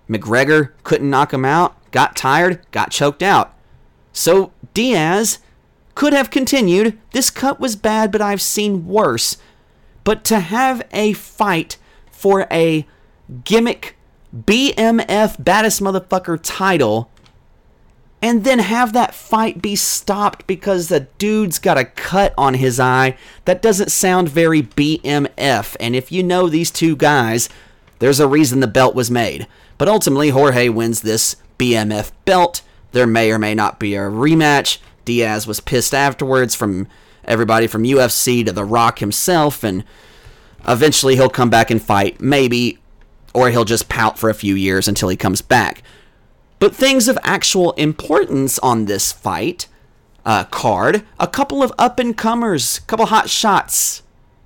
McGregor 0.10 0.72
couldn't 0.84 1.10
knock 1.10 1.34
him 1.34 1.46
out, 1.46 1.78
got 1.92 2.16
tired, 2.16 2.60
got 2.72 2.92
choked 2.92 3.22
out. 3.22 3.54
So 4.12 4.52
Diaz 4.74 5.40
could 5.96 6.14
have 6.14 6.32
continued. 6.32 6.98
This 7.12 7.30
cut 7.30 7.60
was 7.60 7.76
bad, 7.76 8.12
but 8.12 8.22
I've 8.22 8.42
seen 8.42 8.88
worse. 8.88 9.38
But 10.04 10.24
to 10.26 10.40
have 10.40 10.82
a 10.92 11.14
fight 11.14 11.78
for 12.12 12.48
a 12.52 12.88
gimmick 13.44 13.98
BMF 14.36 15.44
baddest 15.44 15.82
motherfucker 15.82 16.40
title 16.42 17.12
and 18.22 18.44
then 18.44 18.60
have 18.60 18.94
that 18.94 19.16
fight 19.16 19.62
be 19.62 19.76
stopped 19.76 20.46
because 20.46 20.88
the 20.88 21.08
dude's 21.18 21.58
got 21.58 21.78
a 21.78 21.86
cut 21.86 22.34
on 22.38 22.54
his 22.56 22.80
eye, 22.80 23.18
that 23.46 23.62
doesn't 23.62 23.92
sound 23.92 24.30
very 24.30 24.62
BMF. 24.62 25.76
And 25.80 25.96
if 25.96 26.12
you 26.12 26.22
know 26.22 26.48
these 26.48 26.70
two 26.70 26.96
guys, 26.96 27.50
there's 28.00 28.20
a 28.20 28.28
reason 28.28 28.60
the 28.60 28.68
belt 28.68 28.94
was 28.94 29.10
made. 29.10 29.48
But 29.78 29.88
ultimately, 29.88 30.30
Jorge 30.30 30.70
wins 30.70 31.02
this 31.02 31.36
BMF 31.58 32.12
belt. 32.26 32.62
There 32.92 33.08
may 33.08 33.32
or 33.32 33.40
may 33.40 33.56
not 33.56 33.80
be 33.80 33.96
a 33.96 34.02
rematch. 34.02 34.78
Diaz 35.06 35.48
was 35.48 35.60
pissed 35.60 35.94
afterwards 35.94 36.54
from 36.54 36.88
everybody 37.26 37.68
from 37.68 37.84
UFC 37.84 38.46
to 38.46 38.52
The 38.52 38.66
Rock 38.66 39.00
himself, 39.00 39.64
and 39.64 39.84
eventually 40.68 41.16
he'll 41.16 41.30
come 41.30 41.50
back 41.50 41.72
and 41.72 41.82
fight, 41.82 42.22
maybe, 42.22 42.78
or 43.34 43.50
he'll 43.50 43.66
just 43.66 43.90
pout 43.90 44.20
for 44.20 44.30
a 44.30 44.36
few 44.36 44.56
years 44.56 44.88
until 44.88 45.10
he 45.10 45.18
comes 45.18 45.42
back. 45.42 45.82
But 46.62 46.76
things 46.76 47.08
of 47.08 47.18
actual 47.24 47.72
importance 47.72 48.60
on 48.60 48.86
this 48.86 49.12
fight 49.12 49.68
uh, 50.24 50.44
card 50.44 51.04
a 51.20 51.26
couple 51.26 51.64
of 51.64 51.74
up 51.80 51.98
and 51.98 52.16
comers, 52.16 52.78
a 52.78 52.82
couple 52.82 53.08
hot 53.08 53.32
shots. 53.32 54.04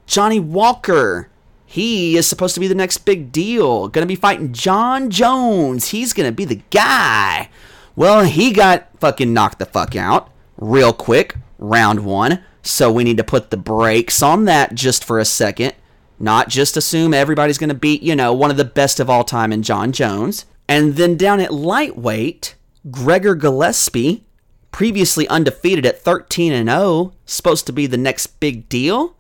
Johnny 0.08 0.40
Walker, 0.40 1.28
he 1.66 2.16
is 2.16 2.26
supposed 2.26 2.54
to 2.54 2.62
be 2.62 2.70
the 2.70 2.74
next 2.74 3.00
big 3.00 3.34
deal. 3.34 3.90
Gonna 3.90 4.06
be 4.06 4.16
fighting 4.16 4.54
Jon 4.54 5.10
Jones. 5.10 5.90
He's 5.90 6.14
gonna 6.14 6.32
be 6.32 6.46
the 6.46 6.62
guy. 6.72 7.50
Well, 7.98 8.24
he 8.24 8.54
got 8.54 8.88
fucking 9.02 9.34
knocked 9.34 9.60
the 9.60 9.66
fuck 9.66 9.94
out 9.98 10.32
real 10.56 10.94
quick, 10.94 11.36
round 11.60 12.06
one. 12.06 12.46
So 12.62 12.90
we 12.94 13.04
need 13.04 13.18
to 13.18 13.26
put 13.26 13.50
the 13.50 13.58
brakes 13.58 14.24
on 14.24 14.46
that 14.46 14.74
just 14.74 15.04
for 15.04 15.20
a 15.20 15.26
second. 15.26 15.74
Not 16.18 16.48
just 16.48 16.78
assume 16.78 17.14
everybody's 17.14 17.58
to 17.58 17.76
beat, 17.76 18.02
you 18.04 18.16
know, 18.16 18.34
one 18.34 18.52
of 18.52 18.56
the 18.58 18.64
best 18.64 19.02
of 19.02 19.10
all 19.10 19.26
time 19.26 19.52
in 19.52 19.64
Jon 19.64 19.92
Jones. 19.92 20.46
And 20.68 20.96
then 20.96 21.18
down 21.18 21.40
at 21.40 21.54
lightweight, 21.54 22.56
Gregor 22.90 23.36
Gillespie, 23.36 24.26
previously 24.72 25.28
undefeated 25.28 25.86
at 25.86 26.02
13 26.02 26.52
and 26.52 26.70
0, 26.70 27.14
supposed 27.26 27.66
to 27.68 27.74
be 27.74 27.88
the 27.88 27.98
next 27.98 28.40
big 28.40 28.68
deal, 28.68 29.16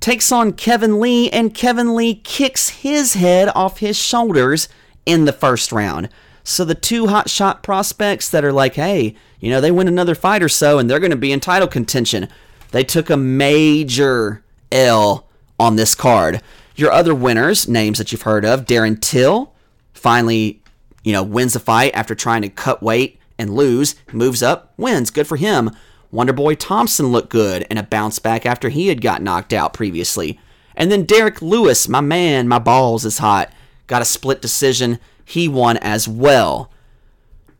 takes 0.00 0.30
on 0.30 0.52
Kevin 0.52 1.00
Lee 1.00 1.30
and 1.30 1.54
Kevin 1.54 1.94
Lee 1.94 2.14
kicks 2.14 2.68
his 2.68 3.14
head 3.14 3.48
off 3.54 3.78
his 3.78 3.96
shoulders 3.96 4.68
in 5.04 5.24
the 5.24 5.32
first 5.32 5.72
round. 5.72 6.08
So 6.44 6.64
the 6.64 6.74
two 6.74 7.08
hot 7.08 7.28
shot 7.28 7.62
prospects 7.62 8.28
that 8.30 8.44
are 8.44 8.52
like, 8.52 8.74
"Hey, 8.74 9.16
you 9.40 9.50
know, 9.50 9.60
they 9.60 9.72
win 9.72 9.88
another 9.88 10.14
fight 10.14 10.42
or 10.42 10.48
so 10.48 10.78
and 10.78 10.88
they're 10.88 11.00
going 11.00 11.10
to 11.10 11.16
be 11.16 11.32
in 11.32 11.40
title 11.40 11.68
contention." 11.68 12.28
They 12.70 12.84
took 12.84 13.10
a 13.10 13.16
major 13.16 14.44
L 14.70 15.26
on 15.58 15.76
this 15.76 15.94
card. 15.94 16.40
Your 16.76 16.92
other 16.92 17.14
winners, 17.14 17.66
names 17.66 17.98
that 17.98 18.12
you've 18.12 18.22
heard 18.22 18.44
of, 18.44 18.66
Darren 18.66 19.00
Till, 19.00 19.52
finally 19.92 20.60
you 21.06 21.12
know, 21.12 21.22
wins 21.22 21.52
the 21.52 21.60
fight 21.60 21.94
after 21.94 22.16
trying 22.16 22.42
to 22.42 22.48
cut 22.48 22.82
weight 22.82 23.20
and 23.38 23.54
lose, 23.54 23.94
moves 24.12 24.42
up, 24.42 24.74
wins. 24.76 25.12
Good 25.12 25.28
for 25.28 25.36
him. 25.36 25.70
Wonderboy 26.12 26.56
Thompson 26.58 27.06
looked 27.12 27.30
good 27.30 27.64
and 27.70 27.78
a 27.78 27.84
bounce 27.84 28.18
back 28.18 28.44
after 28.44 28.70
he 28.70 28.88
had 28.88 29.00
got 29.00 29.22
knocked 29.22 29.52
out 29.52 29.72
previously. 29.72 30.40
And 30.74 30.90
then 30.90 31.04
Derrick 31.04 31.40
Lewis, 31.40 31.88
my 31.88 32.00
man, 32.00 32.48
my 32.48 32.58
balls 32.58 33.04
is 33.04 33.18
hot. 33.18 33.52
Got 33.86 34.02
a 34.02 34.04
split 34.04 34.42
decision. 34.42 34.98
He 35.24 35.46
won 35.46 35.76
as 35.76 36.08
well. 36.08 36.72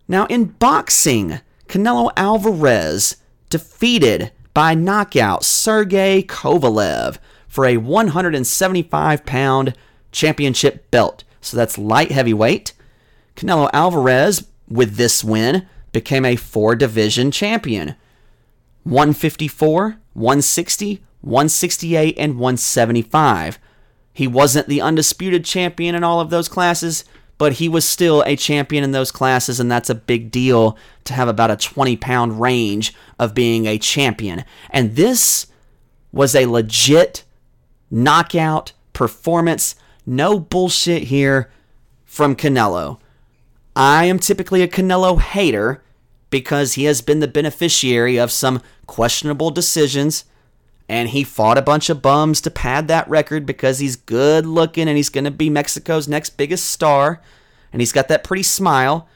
Now 0.08 0.26
in 0.26 0.46
boxing, 0.46 1.38
Canelo 1.68 2.10
Alvarez 2.16 3.18
defeated 3.48 4.32
by 4.54 4.74
knockout 4.74 5.44
Sergey 5.44 6.24
Kovalev 6.24 7.18
for 7.46 7.64
a 7.64 7.76
175 7.76 9.24
pound 9.24 9.76
championship 10.10 10.90
belt. 10.90 11.22
So 11.40 11.56
that's 11.56 11.78
light 11.78 12.10
heavyweight. 12.10 12.72
Canelo 13.36 13.70
Alvarez, 13.72 14.46
with 14.68 14.96
this 14.96 15.22
win, 15.22 15.66
became 15.92 16.24
a 16.24 16.36
four 16.36 16.74
division 16.74 17.30
champion 17.30 17.94
154, 18.84 19.96
160, 20.14 21.02
168, 21.20 22.14
and 22.18 22.34
175. 22.34 23.58
He 24.12 24.26
wasn't 24.26 24.68
the 24.68 24.80
undisputed 24.80 25.44
champion 25.44 25.94
in 25.94 26.04
all 26.04 26.20
of 26.20 26.30
those 26.30 26.48
classes, 26.48 27.04
but 27.38 27.54
he 27.54 27.68
was 27.68 27.84
still 27.84 28.22
a 28.26 28.36
champion 28.36 28.82
in 28.82 28.92
those 28.92 29.12
classes, 29.12 29.60
and 29.60 29.70
that's 29.70 29.90
a 29.90 29.94
big 29.94 30.30
deal 30.30 30.78
to 31.04 31.12
have 31.12 31.28
about 31.28 31.50
a 31.50 31.56
20 31.56 31.96
pound 31.96 32.40
range 32.40 32.94
of 33.18 33.34
being 33.34 33.66
a 33.66 33.78
champion. 33.78 34.44
And 34.70 34.96
this 34.96 35.48
was 36.12 36.34
a 36.34 36.46
legit 36.46 37.24
knockout 37.90 38.72
performance. 38.92 39.74
No 40.06 40.38
bullshit 40.38 41.04
here 41.04 41.50
from 42.04 42.36
Canelo. 42.36 42.98
I 43.76 44.06
am 44.06 44.18
typically 44.18 44.62
a 44.62 44.68
Canelo 44.68 45.20
hater 45.20 45.82
because 46.30 46.74
he 46.74 46.84
has 46.84 47.02
been 47.02 47.20
the 47.20 47.28
beneficiary 47.28 48.18
of 48.18 48.32
some 48.32 48.62
questionable 48.86 49.50
decisions 49.50 50.24
and 50.88 51.10
he 51.10 51.22
fought 51.22 51.58
a 51.58 51.62
bunch 51.62 51.90
of 51.90 52.00
bums 52.00 52.40
to 52.40 52.50
pad 52.50 52.88
that 52.88 53.06
record 53.08 53.44
because 53.44 53.78
he's 53.78 53.96
good 53.96 54.46
looking 54.46 54.88
and 54.88 54.96
he's 54.96 55.10
going 55.10 55.24
to 55.24 55.30
be 55.30 55.50
Mexico's 55.50 56.08
next 56.08 56.38
biggest 56.38 56.70
star 56.70 57.20
and 57.70 57.82
he's 57.82 57.92
got 57.92 58.08
that 58.08 58.24
pretty 58.24 58.42
smile. 58.42 59.08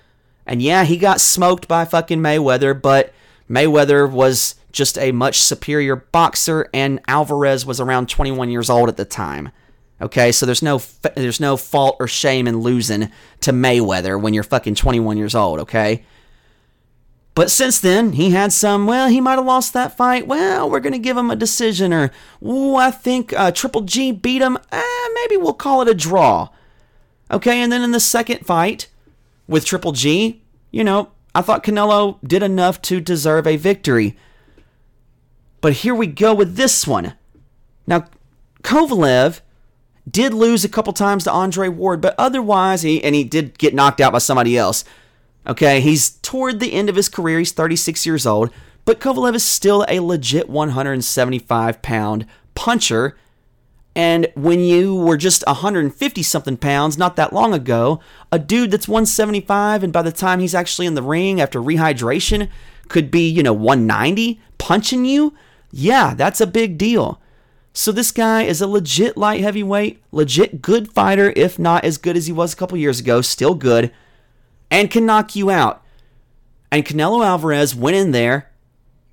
And 0.45 0.61
yeah, 0.61 0.85
he 0.85 0.99
got 0.99 1.23
smoked 1.23 1.67
by 1.67 1.87
fucking 1.87 2.21
Mayweather, 2.21 2.79
but 2.81 3.15
Mayweather 3.49 4.11
was 4.11 4.57
just 4.73 4.99
a 4.99 5.11
much 5.11 5.41
superior 5.41 5.97
boxer 5.97 6.69
and 6.75 7.01
Alvarez 7.09 7.65
was 7.65 7.81
around 7.81 8.11
21 8.11 8.51
years 8.51 8.69
old 8.69 8.91
at 8.91 8.99
the 8.99 9.07
time. 9.07 9.53
Okay, 10.03 10.32
so 10.32 10.46
there's 10.46 10.62
no 10.62 10.80
there's 11.14 11.40
no 11.40 11.57
fault 11.57 11.96
or 12.01 12.09
shame 12.09 12.46
in 12.48 12.61
losing 12.61 13.11
to 13.40 13.53
Mayweather 13.53 14.20
when 14.20 14.32
you're 14.32 14.42
fucking 14.42 14.74
21 14.74 15.18
years 15.18 15.34
old, 15.34 15.61
okay? 15.61 16.05
But 17.34 17.51
since 17.51 17.78
then, 17.80 18.12
he 18.12 18.30
had 18.30 18.53
some, 18.53 18.86
well, 18.86 19.09
he 19.09 19.20
might 19.20 19.36
have 19.36 19.46
lost 19.46 19.72
that 19.72 19.96
fight. 19.96 20.26
Well, 20.26 20.68
we're 20.68 20.80
going 20.80 20.94
to 20.94 20.98
give 20.98 21.16
him 21.16 21.30
a 21.30 21.36
decision. 21.36 21.92
Or, 21.92 22.11
ooh, 22.44 22.74
I 22.74 22.90
think 22.90 23.32
uh, 23.32 23.53
Triple 23.53 23.82
G 23.82 24.11
beat 24.11 24.42
him. 24.42 24.59
Eh, 24.72 25.09
maybe 25.14 25.36
we'll 25.36 25.55
call 25.55 25.80
it 25.80 25.88
a 25.88 25.94
draw. 25.94 26.48
Okay, 27.30 27.62
and 27.62 27.70
then 27.70 27.82
in 27.82 27.92
the 27.92 28.01
second 28.01 28.44
fight 28.44 28.88
with 29.46 29.64
Triple 29.64 29.92
G, 29.92 30.42
you 30.72 30.82
know, 30.82 31.12
I 31.34 31.42
thought 31.42 31.62
Canelo 31.62 32.18
did 32.26 32.42
enough 32.42 32.82
to 32.82 33.01
deserve 33.01 33.46
a 33.46 33.57
victory. 33.57 34.18
But 35.61 35.74
here 35.74 35.94
we 35.94 36.09
go 36.09 36.34
with 36.34 36.57
this 36.57 36.86
one. 36.86 37.14
Now, 37.86 38.07
Kovalev 38.62 39.40
did 40.11 40.35
lose 40.35 40.65
a 40.65 40.69
couple 40.69 40.93
times 40.93 41.25
to 41.25 41.33
Andre 41.33 41.69
Ward, 41.69 42.01
but 42.01 42.15
otherwise, 42.19 42.83
he 42.83 43.03
and 43.03 43.15
he 43.15 43.25
did 43.25 43.59
get 43.59 43.75
knocked 43.75 44.01
out 44.01 44.13
by 44.13 44.19
somebody 44.19 44.57
else. 44.57 44.85
Okay, 45.47 45.81
he's 45.81 46.11
toward 46.19 46.61
the 46.61 46.73
end 46.73 46.89
of 46.89 46.97
his 46.97 47.09
career. 47.09 47.39
He's 47.39 47.53
36 47.53 48.05
years 48.05 48.27
old, 48.27 48.51
but 48.85 49.01
Kovalev 49.01 49.35
is 49.35 49.43
still 49.43 49.85
a 49.89 50.01
legit 50.01 50.49
175 50.49 51.83
pound 51.83 52.27
puncher. 52.55 53.17
And 53.97 54.29
when 54.35 54.61
you 54.61 54.95
were 54.95 55.17
just 55.17 55.45
150 55.47 56.23
something 56.23 56.57
pounds 56.57 56.97
not 56.97 57.17
that 57.17 57.33
long 57.33 57.53
ago, 57.53 58.01
a 58.31 58.39
dude 58.39 58.71
that's 58.71 58.87
175 58.87 59.83
and 59.83 59.93
by 59.93 60.03
the 60.03 60.13
time 60.13 60.39
he's 60.39 60.55
actually 60.55 60.87
in 60.87 60.95
the 60.95 61.03
ring 61.03 61.41
after 61.41 61.61
rehydration 61.61 62.49
could 62.89 63.11
be, 63.11 63.29
you 63.29 63.43
know, 63.43 63.53
190 63.53 64.41
punching 64.59 65.05
you, 65.05 65.35
yeah, 65.73 66.15
that's 66.15 66.41
a 66.41 66.47
big 66.47 66.79
deal. 66.79 67.20
So 67.73 67.93
this 67.93 68.11
guy 68.11 68.43
is 68.43 68.61
a 68.61 68.66
legit 68.66 69.16
light 69.16 69.41
heavyweight, 69.41 70.03
legit 70.11 70.61
good 70.61 70.93
fighter, 70.93 71.33
if 71.37 71.59
not 71.59 71.85
as 71.85 71.99
good 71.99 72.16
as 72.16 72.27
he 72.27 72.33
was 72.33 72.53
a 72.53 72.57
couple 72.57 72.77
years 72.77 73.01
ago, 73.01 73.21
still 73.21 73.55
good, 73.55 73.93
and 74.71 74.91
can 74.91 75.07
knock 75.07 75.37
you 75.37 75.51
out. 75.51 75.83
And 76.73 76.85
Canelo 76.85 77.25
Alvarez 77.25 77.75
went 77.75 77.97
in 77.97 78.11
there. 78.11 78.51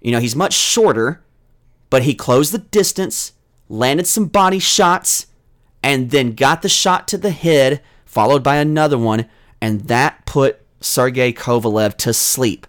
You 0.01 0.11
know, 0.11 0.19
he's 0.19 0.35
much 0.35 0.53
shorter, 0.53 1.23
but 1.89 2.03
he 2.03 2.13
closed 2.13 2.51
the 2.51 2.59
distance, 2.59 3.33
landed 3.69 4.07
some 4.07 4.25
body 4.25 4.59
shots, 4.59 5.27
and 5.83 6.09
then 6.11 6.33
got 6.33 6.61
the 6.61 6.69
shot 6.69 7.07
to 7.09 7.17
the 7.17 7.31
head, 7.31 7.81
followed 8.05 8.43
by 8.43 8.57
another 8.57 8.97
one, 8.97 9.27
and 9.61 9.81
that 9.81 10.25
put 10.25 10.61
Sergey 10.81 11.33
Kovalev 11.33 11.95
to 11.97 12.13
sleep. 12.13 12.67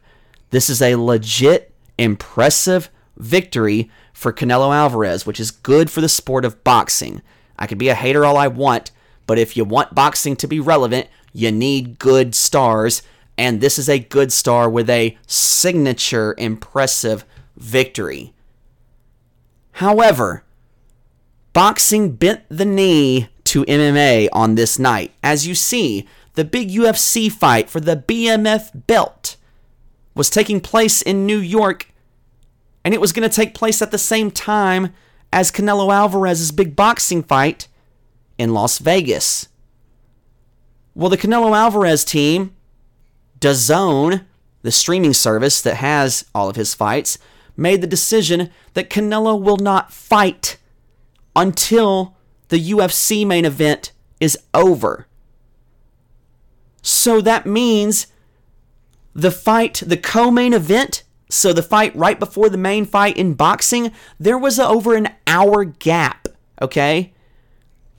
This 0.50 0.70
is 0.70 0.80
a 0.80 0.96
legit, 0.96 1.72
impressive 1.98 2.90
victory 3.16 3.90
for 4.18 4.32
Canelo 4.32 4.74
Alvarez, 4.74 5.24
which 5.24 5.38
is 5.38 5.52
good 5.52 5.92
for 5.92 6.00
the 6.00 6.08
sport 6.08 6.44
of 6.44 6.64
boxing. 6.64 7.22
I 7.56 7.68
could 7.68 7.78
be 7.78 7.88
a 7.88 7.94
hater 7.94 8.24
all 8.24 8.36
I 8.36 8.48
want, 8.48 8.90
but 9.28 9.38
if 9.38 9.56
you 9.56 9.64
want 9.64 9.94
boxing 9.94 10.34
to 10.36 10.48
be 10.48 10.58
relevant, 10.58 11.06
you 11.32 11.52
need 11.52 12.00
good 12.00 12.34
stars, 12.34 13.02
and 13.36 13.60
this 13.60 13.78
is 13.78 13.88
a 13.88 14.00
good 14.00 14.32
star 14.32 14.68
with 14.68 14.90
a 14.90 15.16
signature 15.28 16.34
impressive 16.36 17.24
victory. 17.56 18.34
However, 19.74 20.42
boxing 21.52 22.16
bent 22.16 22.42
the 22.48 22.64
knee 22.64 23.28
to 23.44 23.64
MMA 23.66 24.30
on 24.32 24.56
this 24.56 24.80
night. 24.80 25.12
As 25.22 25.46
you 25.46 25.54
see, 25.54 26.08
the 26.34 26.44
big 26.44 26.70
UFC 26.70 27.30
fight 27.30 27.70
for 27.70 27.78
the 27.78 27.94
BMF 27.94 28.84
belt 28.88 29.36
was 30.16 30.28
taking 30.28 30.60
place 30.60 31.02
in 31.02 31.24
New 31.24 31.38
York, 31.38 31.92
and 32.88 32.94
it 32.94 33.02
was 33.02 33.12
going 33.12 33.28
to 33.28 33.36
take 33.36 33.52
place 33.52 33.82
at 33.82 33.90
the 33.90 33.98
same 33.98 34.30
time 34.30 34.94
as 35.30 35.52
Canelo 35.52 35.92
Alvarez's 35.92 36.50
big 36.50 36.74
boxing 36.74 37.22
fight 37.22 37.68
in 38.38 38.54
Las 38.54 38.78
Vegas. 38.78 39.50
Well, 40.94 41.10
the 41.10 41.18
Canelo 41.18 41.54
Alvarez 41.54 42.02
team, 42.02 42.56
DAZN, 43.40 44.24
the 44.62 44.72
streaming 44.72 45.12
service 45.12 45.60
that 45.60 45.74
has 45.74 46.24
all 46.34 46.48
of 46.48 46.56
his 46.56 46.72
fights, 46.72 47.18
made 47.58 47.82
the 47.82 47.86
decision 47.86 48.48
that 48.72 48.88
Canelo 48.88 49.38
will 49.38 49.58
not 49.58 49.92
fight 49.92 50.56
until 51.36 52.16
the 52.48 52.70
UFC 52.70 53.26
main 53.26 53.44
event 53.44 53.92
is 54.18 54.38
over. 54.54 55.06
So 56.80 57.20
that 57.20 57.44
means 57.44 58.06
the 59.12 59.30
fight, 59.30 59.82
the 59.84 59.98
co 59.98 60.30
main 60.30 60.54
event, 60.54 61.02
so 61.28 61.52
the 61.52 61.62
fight 61.62 61.94
right 61.94 62.18
before 62.18 62.48
the 62.48 62.56
main 62.56 62.84
fight 62.84 63.16
in 63.16 63.34
boxing, 63.34 63.92
there 64.18 64.38
was 64.38 64.58
a, 64.58 64.66
over 64.66 64.94
an 64.94 65.08
hour 65.26 65.64
gap, 65.64 66.28
okay? 66.60 67.12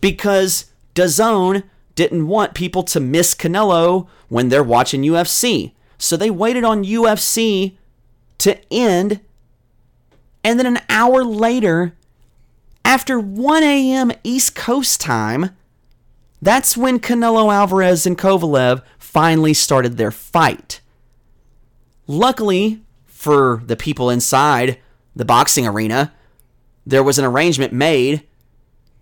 Because 0.02 0.72
DAZN 0.96 1.64
didn't 1.96 2.28
want 2.28 2.54
people 2.54 2.84
to 2.84 3.00
miss 3.00 3.36
Canelo 3.36 4.08
when 4.30 4.50
they're 4.50 4.64
watching 4.64 5.04
UFC. 5.04 5.74
So 5.98 6.16
they 6.16 6.32
waited 6.32 6.64
on 6.64 6.86
UFC 6.86 7.78
to 8.40 8.58
end. 8.74 9.20
And 10.44 10.58
then 10.58 10.66
an 10.66 10.80
hour 10.90 11.24
later, 11.24 11.94
after 12.86 13.20
1 13.20 13.64
a.m. 13.64 14.12
East 14.24 14.56
Coast 14.56 15.02
time, 15.02 15.52
that's 16.42 16.78
when 16.78 17.00
Canelo 17.00 17.54
Alvarez 17.54 18.06
and 18.06 18.18
Kovalev 18.18 18.82
finally 18.98 19.54
started 19.54 19.98
their 19.98 20.12
fight. 20.12 20.80
Luckily 22.08 22.82
for 23.20 23.62
the 23.66 23.76
people 23.76 24.10
inside 24.10 24.80
the 25.14 25.26
boxing 25.26 25.68
arena, 25.68 26.14
there 26.86 27.04
was 27.04 27.20
an 27.20 27.26
arrangement 27.26 27.74
made 27.74 28.26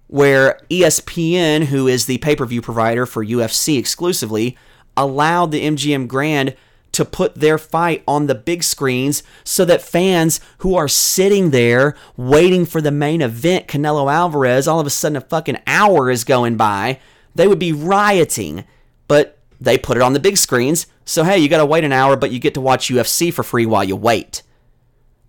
where 0.08 0.60
ESPN, 0.72 1.66
who 1.66 1.88
is 1.88 2.08
the 2.08 2.18
pay 2.18 2.36
per 2.36 2.44
view 2.44 2.60
provider 2.60 3.06
for 3.06 3.24
UFC 3.24 3.78
exclusively, 3.78 4.58
allowed 4.98 5.52
the 5.52 5.64
MGM 5.64 6.08
Grand 6.08 6.56
to 6.94 7.06
put 7.06 7.36
their 7.36 7.60
fight 7.60 8.04
on 8.08 8.26
the 8.26 8.34
big 8.34 8.64
screens 8.64 9.22
so 9.44 9.64
that 9.66 9.84
fans 9.84 10.40
who 10.60 10.76
are 10.76 10.88
sitting 10.88 11.52
there 11.52 11.96
waiting 12.16 12.66
for 12.66 12.82
the 12.82 12.90
main 12.90 13.22
event, 13.22 13.68
Canelo 13.68 14.12
Alvarez, 14.12 14.68
all 14.68 14.80
of 14.80 14.88
a 14.88 14.90
sudden 14.90 15.18
a 15.18 15.22
fucking 15.22 15.60
hour 15.68 16.10
is 16.10 16.24
going 16.24 16.58
by, 16.58 17.00
they 17.36 17.48
would 17.48 17.60
be 17.60 17.72
rioting. 17.72 18.66
But 19.08 19.38
they 19.62 19.78
put 19.78 19.96
it 19.96 20.02
on 20.02 20.14
the 20.14 20.20
big 20.20 20.38
screens, 20.38 20.88
so 21.08 21.24
hey, 21.24 21.40
you 21.40 21.48
gotta 21.48 21.66
wait 21.66 21.86
an 21.86 21.94
hour, 21.94 22.18
but 22.18 22.32
you 22.32 22.40
get 22.40 22.54
to 22.56 22.62
watch 22.62 22.90
UFC 22.90 23.34
for 23.34 23.42
free 23.42 23.66
while 23.66 23.84
you 23.84 23.96
wait. 23.96 24.44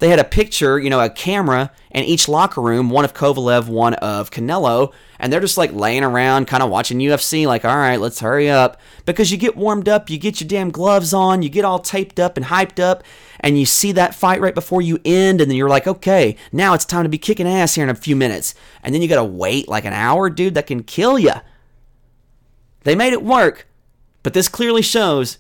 They 0.01 0.09
had 0.09 0.19
a 0.19 0.25
picture, 0.25 0.79
you 0.79 0.91
know, 0.91 1.01
a 1.01 1.09
camera 1.09 1.73
in 1.93 2.05
each 2.05 2.29
locker 2.29 2.61
room, 2.61 2.91
one 2.91 3.05
of 3.05 3.15
Kovalev, 3.15 3.69
one 3.69 3.95
of 3.95 4.31
Canelo, 4.31 4.93
and 5.21 5.33
they're 5.33 5.41
just 5.41 5.57
like 5.57 5.73
laying 5.73 6.03
around, 6.03 6.47
kind 6.47 6.65
of 6.65 6.71
watching 6.71 6.99
UFC, 6.99 7.47
like, 7.47 7.65
all 7.65 7.77
right, 7.77 8.01
let's 8.01 8.19
hurry 8.19 8.51
up. 8.51 8.81
Because 9.07 9.31
you 9.31 9.39
get 9.39 9.57
warmed 9.57 9.89
up, 9.89 10.11
you 10.11 10.19
get 10.19 10.41
your 10.41 10.49
damn 10.49 10.71
gloves 10.71 11.15
on, 11.15 11.43
you 11.43 11.49
get 11.49 11.65
all 11.65 11.79
taped 11.79 12.19
up 12.19 12.37
and 12.37 12.47
hyped 12.47 12.83
up, 12.83 13.05
and 13.39 13.59
you 13.59 13.65
see 13.65 13.93
that 13.93 14.17
fight 14.17 14.41
right 14.41 14.55
before 14.55 14.83
you 14.83 14.99
end, 15.05 15.41
and 15.41 15.49
then 15.51 15.57
you're 15.57 15.69
like, 15.69 15.87
okay, 15.87 16.37
now 16.53 16.75
it's 16.75 16.85
time 16.85 17.05
to 17.05 17.09
be 17.09 17.19
kicking 17.19 17.49
ass 17.49 17.77
here 17.77 17.85
in 17.85 17.91
a 17.91 17.95
few 17.95 18.17
minutes. 18.17 18.55
And 18.83 18.93
then 18.93 19.03
you 19.03 19.09
gotta 19.09 19.25
wait 19.25 19.69
like 19.69 19.85
an 19.85 19.93
hour, 19.93 20.29
dude, 20.29 20.55
that 20.55 20.67
can 20.67 20.83
kill 20.83 21.19
you. 21.19 21.35
They 22.83 22.97
made 22.97 23.13
it 23.13 23.23
work, 23.23 23.69
but 24.25 24.33
this 24.33 24.49
clearly 24.49 24.83
shows 24.83 25.39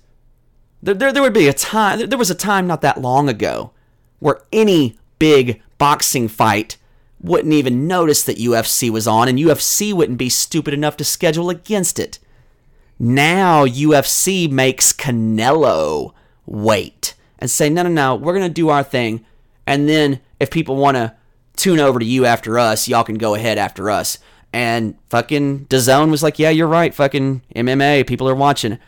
there, 0.82 0.94
there, 0.94 1.12
there 1.12 1.22
would 1.22 1.34
be 1.34 1.48
a 1.48 1.52
time, 1.52 2.08
there 2.08 2.18
was 2.18 2.30
a 2.30 2.34
time 2.34 2.66
not 2.66 2.82
that 2.82 3.00
long 3.00 3.28
ago 3.28 3.72
where 4.18 4.42
any 4.52 4.98
big 5.18 5.62
boxing 5.78 6.28
fight 6.28 6.76
wouldn't 7.20 7.54
even 7.54 7.86
notice 7.86 8.22
that 8.24 8.38
UFC 8.38 8.90
was 8.90 9.08
on, 9.08 9.28
and 9.28 9.38
UFC 9.38 9.92
wouldn't 9.92 10.18
be 10.18 10.28
stupid 10.28 10.72
enough 10.72 10.96
to 10.98 11.04
schedule 11.04 11.50
against 11.50 11.98
it. 11.98 12.18
Now 12.98 13.66
UFC 13.66 14.50
makes 14.50 14.92
Canelo 14.92 16.12
wait 16.46 17.14
and 17.38 17.50
say, 17.50 17.68
no, 17.68 17.82
no, 17.82 17.88
no, 17.88 18.14
we're 18.14 18.34
going 18.34 18.48
to 18.48 18.52
do 18.52 18.68
our 18.68 18.82
thing. 18.82 19.24
And 19.66 19.88
then 19.88 20.20
if 20.40 20.50
people 20.50 20.76
want 20.76 20.96
to 20.96 21.14
tune 21.56 21.80
over 21.80 21.98
to 21.98 22.04
you 22.04 22.24
after 22.24 22.58
us, 22.58 22.88
y'all 22.88 23.04
can 23.04 23.18
go 23.18 23.34
ahead 23.34 23.58
after 23.58 23.90
us. 23.90 24.18
And 24.52 24.96
fucking 25.08 25.66
DAZN 25.66 26.10
was 26.10 26.22
like, 26.22 26.38
yeah, 26.38 26.50
you're 26.50 26.66
right, 26.68 26.94
fucking 26.94 27.42
MMA, 27.54 28.06
people 28.06 28.28
are 28.28 28.34
watching. 28.34 28.78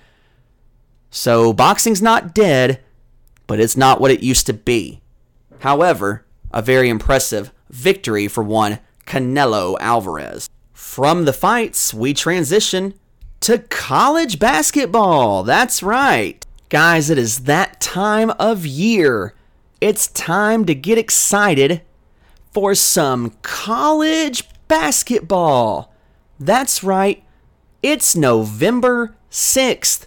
So 1.10 1.52
boxing's 1.52 2.00
not 2.00 2.34
dead, 2.34 2.80
but 3.46 3.60
it's 3.60 3.76
not 3.76 4.00
what 4.00 4.10
it 4.10 4.22
used 4.22 4.46
to 4.46 4.52
be. 4.52 5.00
However, 5.60 6.24
a 6.52 6.62
very 6.62 6.88
impressive 6.88 7.52
victory 7.68 8.28
for 8.28 8.42
one 8.42 8.78
Canelo 9.06 9.76
Alvarez. 9.80 10.48
From 10.72 11.24
the 11.24 11.32
fights, 11.32 11.92
we 11.92 12.14
transition 12.14 12.94
to 13.40 13.58
college 13.58 14.38
basketball. 14.38 15.42
That's 15.42 15.82
right. 15.82 16.44
Guys, 16.68 17.10
it 17.10 17.18
is 17.18 17.40
that 17.40 17.80
time 17.80 18.30
of 18.38 18.64
year. 18.64 19.34
It's 19.80 20.08
time 20.08 20.64
to 20.66 20.74
get 20.74 20.98
excited 20.98 21.82
for 22.52 22.74
some 22.74 23.30
college 23.42 24.44
basketball. 24.68 25.92
That's 26.38 26.84
right. 26.84 27.24
It's 27.82 28.14
November 28.14 29.16
6th. 29.30 30.06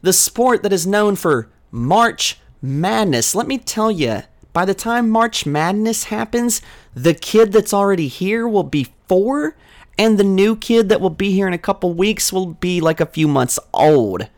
The 0.00 0.12
sport 0.12 0.62
that 0.62 0.72
is 0.72 0.86
known 0.86 1.16
for 1.16 1.48
March 1.70 2.38
Madness. 2.62 3.34
Let 3.34 3.48
me 3.48 3.58
tell 3.58 3.90
you, 3.90 4.22
by 4.52 4.64
the 4.64 4.74
time 4.74 5.10
March 5.10 5.44
Madness 5.44 6.04
happens, 6.04 6.62
the 6.94 7.14
kid 7.14 7.52
that's 7.52 7.74
already 7.74 8.08
here 8.08 8.46
will 8.46 8.62
be 8.62 8.88
four, 9.08 9.56
and 9.98 10.16
the 10.16 10.24
new 10.24 10.54
kid 10.54 10.88
that 10.88 11.00
will 11.00 11.10
be 11.10 11.32
here 11.32 11.48
in 11.48 11.52
a 11.52 11.58
couple 11.58 11.92
weeks 11.94 12.32
will 12.32 12.46
be 12.46 12.80
like 12.80 13.00
a 13.00 13.06
few 13.06 13.26
months 13.26 13.58
old. 13.74 14.28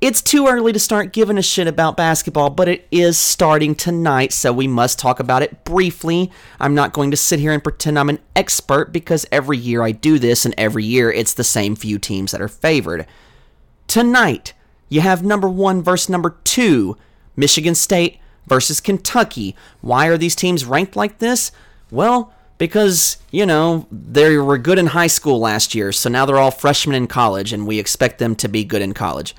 It's 0.00 0.22
too 0.22 0.46
early 0.46 0.72
to 0.72 0.78
start 0.78 1.12
giving 1.12 1.36
a 1.38 1.42
shit 1.42 1.66
about 1.66 1.96
basketball, 1.96 2.50
but 2.50 2.68
it 2.68 2.86
is 2.90 3.18
starting 3.18 3.74
tonight, 3.74 4.32
so 4.32 4.52
we 4.52 4.68
must 4.68 4.98
talk 4.98 5.18
about 5.18 5.42
it 5.42 5.64
briefly. 5.64 6.30
I'm 6.60 6.74
not 6.74 6.92
going 6.92 7.10
to 7.10 7.16
sit 7.16 7.40
here 7.40 7.52
and 7.52 7.62
pretend 7.62 7.98
I'm 7.98 8.08
an 8.08 8.20
expert 8.36 8.92
because 8.92 9.26
every 9.32 9.58
year 9.58 9.82
I 9.82 9.90
do 9.90 10.18
this, 10.18 10.44
and 10.46 10.54
every 10.56 10.84
year 10.84 11.10
it's 11.10 11.34
the 11.34 11.44
same 11.44 11.74
few 11.74 11.98
teams 11.98 12.30
that 12.30 12.40
are 12.40 12.48
favored. 12.48 13.06
Tonight, 13.88 14.52
you 14.90 15.00
have 15.00 15.24
number 15.24 15.48
one 15.48 15.82
versus 15.82 16.10
number 16.10 16.36
two, 16.44 16.96
Michigan 17.36 17.74
State 17.74 18.18
versus 18.46 18.80
Kentucky. 18.80 19.56
Why 19.80 20.06
are 20.06 20.18
these 20.18 20.36
teams 20.36 20.66
ranked 20.66 20.94
like 20.94 21.18
this? 21.18 21.50
Well, 21.90 22.32
because, 22.58 23.16
you 23.30 23.46
know, 23.46 23.86
they 23.90 24.36
were 24.36 24.58
good 24.58 24.78
in 24.78 24.88
high 24.88 25.06
school 25.06 25.40
last 25.40 25.74
year, 25.74 25.90
so 25.90 26.10
now 26.10 26.26
they're 26.26 26.38
all 26.38 26.50
freshmen 26.50 26.94
in 26.94 27.06
college, 27.06 27.52
and 27.52 27.66
we 27.66 27.78
expect 27.78 28.18
them 28.18 28.36
to 28.36 28.48
be 28.48 28.62
good 28.62 28.82
in 28.82 28.92
college. 28.92 29.34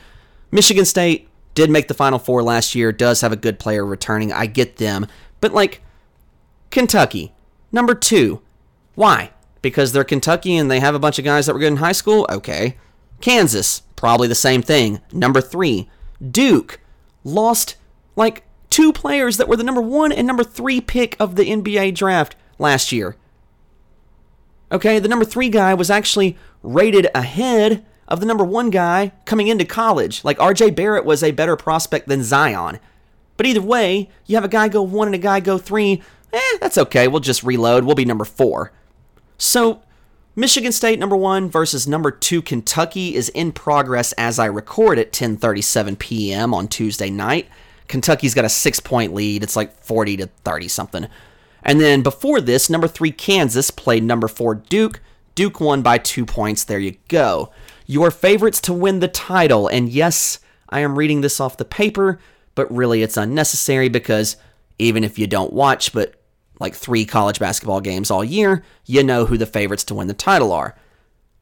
Michigan 0.51 0.85
State 0.85 1.29
did 1.53 1.69
make 1.69 1.87
the 1.87 1.93
Final 1.93 2.17
Four 2.17 2.41
last 2.41 2.73
year, 2.73 2.91
does 2.91 3.21
have 3.21 3.31
a 3.31 3.35
good 3.35 3.59
player 3.59 3.85
returning. 3.85 4.33
I 4.33 4.47
get 4.47 4.77
them. 4.77 5.05
But, 5.41 5.53
like, 5.53 5.81
Kentucky, 6.71 7.33
number 7.71 7.93
two. 7.93 8.41
Why? 8.95 9.31
Because 9.61 9.91
they're 9.91 10.03
Kentucky 10.03 10.55
and 10.55 10.71
they 10.71 10.79
have 10.79 10.95
a 10.95 10.99
bunch 10.99 11.19
of 11.19 11.25
guys 11.25 11.45
that 11.45 11.53
were 11.53 11.59
good 11.59 11.67
in 11.67 11.77
high 11.77 11.91
school? 11.91 12.25
Okay. 12.31 12.77
Kansas, 13.21 13.81
probably 13.95 14.27
the 14.27 14.35
same 14.35 14.61
thing. 14.61 15.01
Number 15.11 15.41
three. 15.41 15.89
Duke, 16.31 16.79
lost 17.23 17.75
like 18.15 18.43
two 18.69 18.91
players 18.93 19.37
that 19.37 19.47
were 19.47 19.55
the 19.55 19.63
number 19.63 19.81
one 19.81 20.11
and 20.11 20.27
number 20.27 20.43
three 20.43 20.81
pick 20.81 21.15
of 21.19 21.35
the 21.35 21.45
NBA 21.45 21.95
draft 21.95 22.35
last 22.57 22.91
year. 22.91 23.15
Okay, 24.71 24.99
the 24.99 25.07
number 25.07 25.25
three 25.25 25.49
guy 25.49 25.73
was 25.73 25.89
actually 25.89 26.37
rated 26.61 27.07
ahead 27.15 27.85
of 28.07 28.19
the 28.19 28.25
number 28.25 28.43
one 28.43 28.69
guy 28.69 29.11
coming 29.25 29.47
into 29.47 29.65
college. 29.65 30.23
Like 30.23 30.37
RJ 30.37 30.75
Barrett 30.75 31.05
was 31.05 31.23
a 31.23 31.31
better 31.31 31.55
prospect 31.55 32.07
than 32.07 32.23
Zion. 32.23 32.79
But 33.37 33.45
either 33.45 33.61
way, 33.61 34.09
you 34.25 34.35
have 34.35 34.43
a 34.43 34.49
guy 34.49 34.67
go 34.67 34.81
one 34.81 35.07
and 35.07 35.15
a 35.15 35.19
guy 35.19 35.39
go 35.39 35.57
three. 35.57 36.01
Eh, 36.33 36.57
that's 36.59 36.77
okay. 36.77 37.07
We'll 37.07 37.21
just 37.21 37.43
reload. 37.43 37.85
We'll 37.85 37.95
be 37.95 38.05
number 38.05 38.25
four. 38.25 38.71
So, 39.37 39.81
Michigan 40.39 40.71
State 40.71 40.99
number 40.99 41.17
one 41.17 41.49
versus 41.49 41.85
number 41.85 42.11
two 42.11 42.41
Kentucky 42.41 43.13
is 43.13 43.27
in 43.27 43.51
progress 43.51 44.13
as 44.13 44.39
I 44.39 44.45
record 44.45 44.97
at 44.97 45.11
10:37 45.11 45.99
p.m. 45.99 46.53
on 46.53 46.69
Tuesday 46.69 47.09
night. 47.09 47.49
Kentucky's 47.89 48.33
got 48.33 48.45
a 48.45 48.49
six 48.49 48.79
point 48.79 49.13
lead. 49.13 49.43
It's 49.43 49.57
like 49.57 49.83
40 49.83 50.15
to 50.15 50.27
30 50.45 50.69
something. 50.69 51.07
And 51.61 51.81
then 51.81 52.03
before 52.03 52.39
this, 52.39 52.69
number 52.69 52.87
three 52.87 53.11
Kansas 53.11 53.69
played 53.69 54.01
number 54.03 54.29
four 54.29 54.55
Duke. 54.55 55.01
Duke 55.35 55.59
won 55.59 55.81
by 55.81 55.97
two 55.97 56.25
points. 56.25 56.63
There 56.63 56.79
you 56.79 56.95
go. 57.09 57.51
Your 57.85 58.09
favorites 58.09 58.61
to 58.61 58.73
win 58.73 59.01
the 59.01 59.09
title. 59.09 59.67
And 59.67 59.89
yes, 59.89 60.39
I 60.69 60.79
am 60.79 60.97
reading 60.97 61.19
this 61.19 61.41
off 61.41 61.57
the 61.57 61.65
paper, 61.65 62.17
but 62.55 62.73
really 62.73 63.03
it's 63.03 63.17
unnecessary 63.17 63.89
because 63.89 64.37
even 64.77 65.03
if 65.03 65.19
you 65.19 65.27
don't 65.27 65.51
watch 65.51 65.91
but 65.91 66.18
like 66.59 66.75
three 66.75 67.05
college 67.05 67.39
basketball 67.39 67.81
games 67.81 68.11
all 68.11 68.23
year, 68.23 68.63
you 68.85 69.03
know 69.03 69.25
who 69.25 69.37
the 69.37 69.45
favorites 69.45 69.83
to 69.85 69.95
win 69.95 70.07
the 70.07 70.13
title 70.13 70.51
are. 70.51 70.75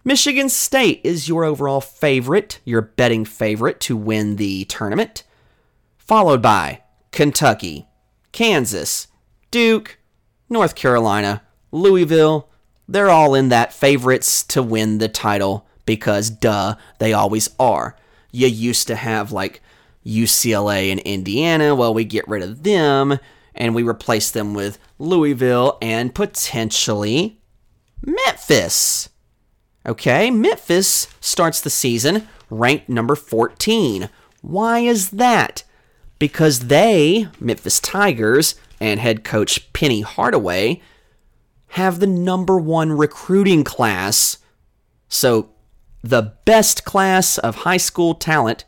Michigan 0.03 0.47
State 0.47 1.01
is 1.03 1.27
your 1.27 1.43
overall 1.43 1.81
favorite, 1.81 2.59
your 2.63 2.81
betting 2.81 3.25
favorite 3.25 3.79
to 3.81 3.97
win 3.97 4.37
the 4.37 4.65
tournament. 4.65 5.23
followed 5.97 6.41
by 6.41 6.81
Kentucky, 7.11 7.85
Kansas, 8.31 9.07
Duke, 9.51 9.97
North 10.49 10.75
Carolina, 10.75 11.41
Louisville. 11.71 12.49
They're 12.87 13.09
all 13.09 13.35
in 13.35 13.49
that 13.49 13.73
favorites 13.73 14.43
to 14.43 14.63
win 14.63 14.99
the 14.99 15.09
title 15.09 15.67
because, 15.85 16.29
duh, 16.29 16.75
they 16.99 17.11
always 17.11 17.49
are. 17.59 17.97
You 18.31 18.47
used 18.47 18.87
to 18.87 18.95
have 18.95 19.33
like 19.33 19.61
UCLA 20.05 20.91
and 20.91 21.01
Indiana. 21.01 21.75
Well, 21.75 21.93
we 21.93 22.05
get 22.05 22.27
rid 22.27 22.43
of 22.43 22.63
them 22.63 23.19
and 23.57 23.75
we 23.75 23.83
replace 23.83 24.31
them 24.31 24.53
with 24.53 24.79
Louisville 24.99 25.77
and 25.81 26.15
potentially 26.15 27.41
Memphis. 28.01 29.09
Okay, 29.85 30.29
Memphis 30.29 31.07
starts 31.19 31.61
the 31.61 31.69
season 31.69 32.27
ranked 32.49 32.89
number 32.89 33.15
14. 33.15 34.09
Why 34.41 34.79
is 34.79 35.11
that? 35.11 35.63
Because 36.19 36.67
they, 36.67 37.27
Memphis 37.39 37.79
Tigers, 37.79 38.55
and 38.79 38.99
head 38.99 39.23
coach 39.23 39.71
Penny 39.73 40.01
Hardaway, 40.01 40.81
have 41.71 41.99
the 41.99 42.07
number 42.07 42.57
one 42.57 42.91
recruiting 42.91 43.63
class. 43.63 44.37
So, 45.09 45.49
the 46.03 46.33
best 46.45 46.85
class 46.85 47.37
of 47.37 47.57
high 47.57 47.77
school 47.77 48.15
talent. 48.15 48.65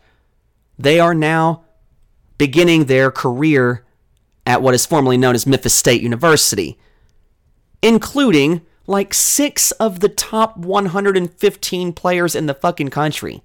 They 0.78 1.00
are 1.00 1.14
now 1.14 1.64
beginning 2.38 2.86
their 2.86 3.12
career 3.12 3.86
at 4.50 4.64
what 4.64 4.74
is 4.74 4.84
formerly 4.84 5.16
known 5.16 5.36
as 5.36 5.46
Memphis 5.46 5.76
State 5.76 6.02
University, 6.02 6.76
including 7.84 8.62
like 8.88 9.14
six 9.14 9.70
of 9.74 10.00
the 10.00 10.10
top 10.10 10.58
115 10.58 11.94
players 11.94 12.36
in 12.36 12.48
the 12.48 12.56
fucking 12.56 12.90
country. 12.90 13.44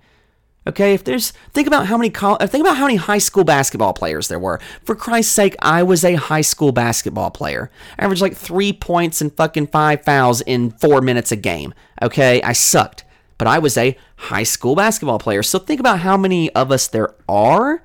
Okay, 0.66 0.94
if 0.94 1.04
there's 1.04 1.32
think 1.52 1.66
about 1.68 1.88
how 1.88 1.98
many 1.98 2.10
uh, 2.22 2.46
think 2.46 2.64
about 2.64 2.78
how 2.78 2.86
many 2.86 2.96
high 2.96 3.18
school 3.18 3.44
basketball 3.44 3.92
players 3.92 4.28
there 4.28 4.38
were. 4.38 4.58
For 4.82 4.96
Christ's 4.96 5.34
sake, 5.34 5.54
I 5.58 5.82
was 5.82 6.06
a 6.06 6.14
high 6.14 6.40
school 6.40 6.72
basketball 6.72 7.30
player. 7.30 7.70
I 7.98 8.04
averaged 8.04 8.22
like 8.22 8.34
three 8.34 8.72
points 8.72 9.20
and 9.20 9.30
fucking 9.36 9.66
five 9.66 10.02
fouls 10.06 10.40
in 10.40 10.70
four 10.70 11.02
minutes 11.02 11.30
a 11.30 11.36
game. 11.36 11.74
Okay, 12.00 12.40
I 12.40 12.54
sucked, 12.54 13.04
but 13.36 13.46
I 13.46 13.58
was 13.58 13.76
a 13.76 13.98
high 14.16 14.42
school 14.42 14.74
basketball 14.74 15.18
player. 15.18 15.42
So 15.42 15.58
think 15.58 15.80
about 15.80 15.98
how 15.98 16.16
many 16.16 16.50
of 16.54 16.72
us 16.72 16.88
there 16.88 17.14
are. 17.28 17.82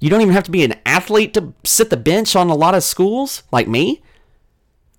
You 0.00 0.10
don't 0.10 0.20
even 0.20 0.34
have 0.34 0.44
to 0.44 0.50
be 0.50 0.64
an 0.64 0.74
athlete 0.86 1.34
to 1.34 1.52
sit 1.64 1.90
the 1.90 1.96
bench 1.96 2.36
on 2.36 2.50
a 2.50 2.54
lot 2.54 2.74
of 2.74 2.84
schools 2.84 3.42
like 3.50 3.68
me. 3.68 4.02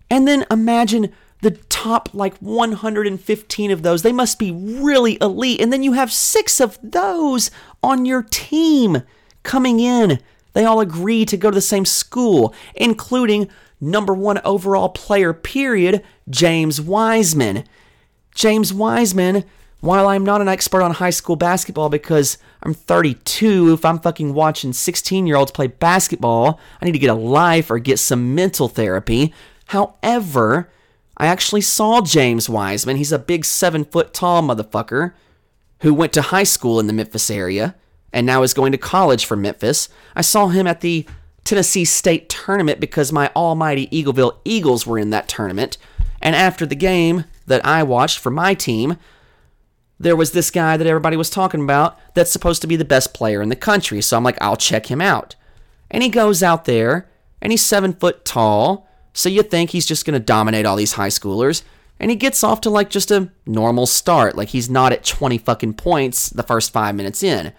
And 0.09 0.27
then 0.27 0.45
imagine 0.51 1.13
the 1.41 1.51
top 1.51 2.09
like 2.13 2.37
115 2.39 3.71
of 3.71 3.81
those. 3.81 4.01
They 4.01 4.11
must 4.11 4.39
be 4.39 4.51
really 4.51 5.17
elite. 5.21 5.61
And 5.61 5.71
then 5.71 5.83
you 5.83 5.93
have 5.93 6.11
six 6.11 6.59
of 6.59 6.77
those 6.83 7.49
on 7.81 8.05
your 8.05 8.23
team 8.23 9.03
coming 9.43 9.79
in. 9.79 10.19
They 10.53 10.65
all 10.65 10.81
agree 10.81 11.25
to 11.25 11.37
go 11.37 11.49
to 11.49 11.55
the 11.55 11.61
same 11.61 11.85
school, 11.85 12.53
including 12.75 13.49
number 13.79 14.13
one 14.13 14.41
overall 14.43 14.89
player, 14.89 15.31
period, 15.31 16.03
James 16.29 16.81
Wiseman. 16.81 17.63
James 18.35 18.73
Wiseman, 18.73 19.45
while 19.81 20.07
I'm 20.07 20.23
not 20.23 20.41
an 20.41 20.47
expert 20.47 20.81
on 20.81 20.91
high 20.91 21.09
school 21.09 21.35
basketball 21.35 21.89
because 21.89 22.37
I'm 22.63 22.73
32, 22.73 23.73
if 23.73 23.85
I'm 23.85 23.99
fucking 23.99 24.33
watching 24.33 24.73
16 24.73 25.25
year 25.25 25.37
olds 25.37 25.51
play 25.51 25.67
basketball, 25.67 26.59
I 26.81 26.85
need 26.85 26.91
to 26.91 26.99
get 26.99 27.09
a 27.09 27.13
life 27.13 27.71
or 27.71 27.79
get 27.79 27.99
some 27.99 28.35
mental 28.35 28.67
therapy. 28.67 29.33
However, 29.67 30.69
I 31.17 31.27
actually 31.27 31.61
saw 31.61 32.01
James 32.01 32.49
Wiseman. 32.49 32.97
He's 32.97 33.11
a 33.11 33.19
big 33.19 33.45
seven 33.45 33.85
foot 33.85 34.13
tall 34.13 34.41
motherfucker 34.41 35.13
who 35.81 35.93
went 35.93 36.13
to 36.13 36.23
high 36.23 36.43
school 36.43 36.79
in 36.79 36.87
the 36.87 36.93
Memphis 36.93 37.29
area 37.29 37.75
and 38.11 38.25
now 38.25 38.43
is 38.43 38.53
going 38.53 38.71
to 38.71 38.77
college 38.77 39.25
for 39.25 39.35
Memphis. 39.35 39.87
I 40.15 40.21
saw 40.21 40.47
him 40.47 40.67
at 40.67 40.81
the 40.81 41.05
Tennessee 41.43 41.85
State 41.85 42.29
tournament 42.29 42.79
because 42.79 43.11
my 43.11 43.31
almighty 43.35 43.87
Eagleville 43.87 44.37
Eagles 44.43 44.85
were 44.85 44.99
in 44.99 45.09
that 45.11 45.27
tournament. 45.27 45.77
And 46.21 46.35
after 46.35 46.65
the 46.65 46.75
game 46.75 47.25
that 47.47 47.65
I 47.65 47.83
watched 47.83 48.19
for 48.19 48.29
my 48.29 48.53
team, 48.53 48.97
there 49.99 50.15
was 50.15 50.31
this 50.31 50.49
guy 50.49 50.77
that 50.77 50.87
everybody 50.87 51.17
was 51.17 51.29
talking 51.29 51.61
about 51.61 51.99
that's 52.13 52.31
supposed 52.31 52.61
to 52.61 52.67
be 52.67 52.75
the 52.75 52.85
best 52.85 53.13
player 53.13 53.41
in 53.41 53.49
the 53.49 53.55
country. 53.55 54.01
So 54.01 54.15
I'm 54.15 54.23
like, 54.23 54.37
I'll 54.41 54.55
check 54.55 54.87
him 54.87 55.01
out. 55.01 55.35
And 55.91 56.01
he 56.01 56.09
goes 56.09 56.41
out 56.41 56.65
there 56.65 57.09
and 57.41 57.51
he's 57.51 57.65
seven 57.65 57.93
foot 57.93 58.23
tall 58.23 58.87
so 59.13 59.27
you 59.27 59.43
think 59.43 59.71
he's 59.71 59.85
just 59.85 60.05
going 60.05 60.13
to 60.13 60.25
dominate 60.25 60.65
all 60.65 60.75
these 60.75 60.93
high 60.93 61.09
schoolers. 61.09 61.63
And 61.99 62.09
he 62.09 62.15
gets 62.15 62.43
off 62.43 62.61
to 62.61 62.69
like 62.69 62.89
just 62.89 63.11
a 63.11 63.29
normal 63.45 63.85
start. 63.85 64.37
Like 64.37 64.49
he's 64.49 64.69
not 64.69 64.93
at 64.93 65.03
20 65.03 65.37
fucking 65.39 65.73
points 65.73 66.29
the 66.29 66.43
first 66.43 66.71
five 66.71 66.95
minutes 66.95 67.21
in. 67.21 67.51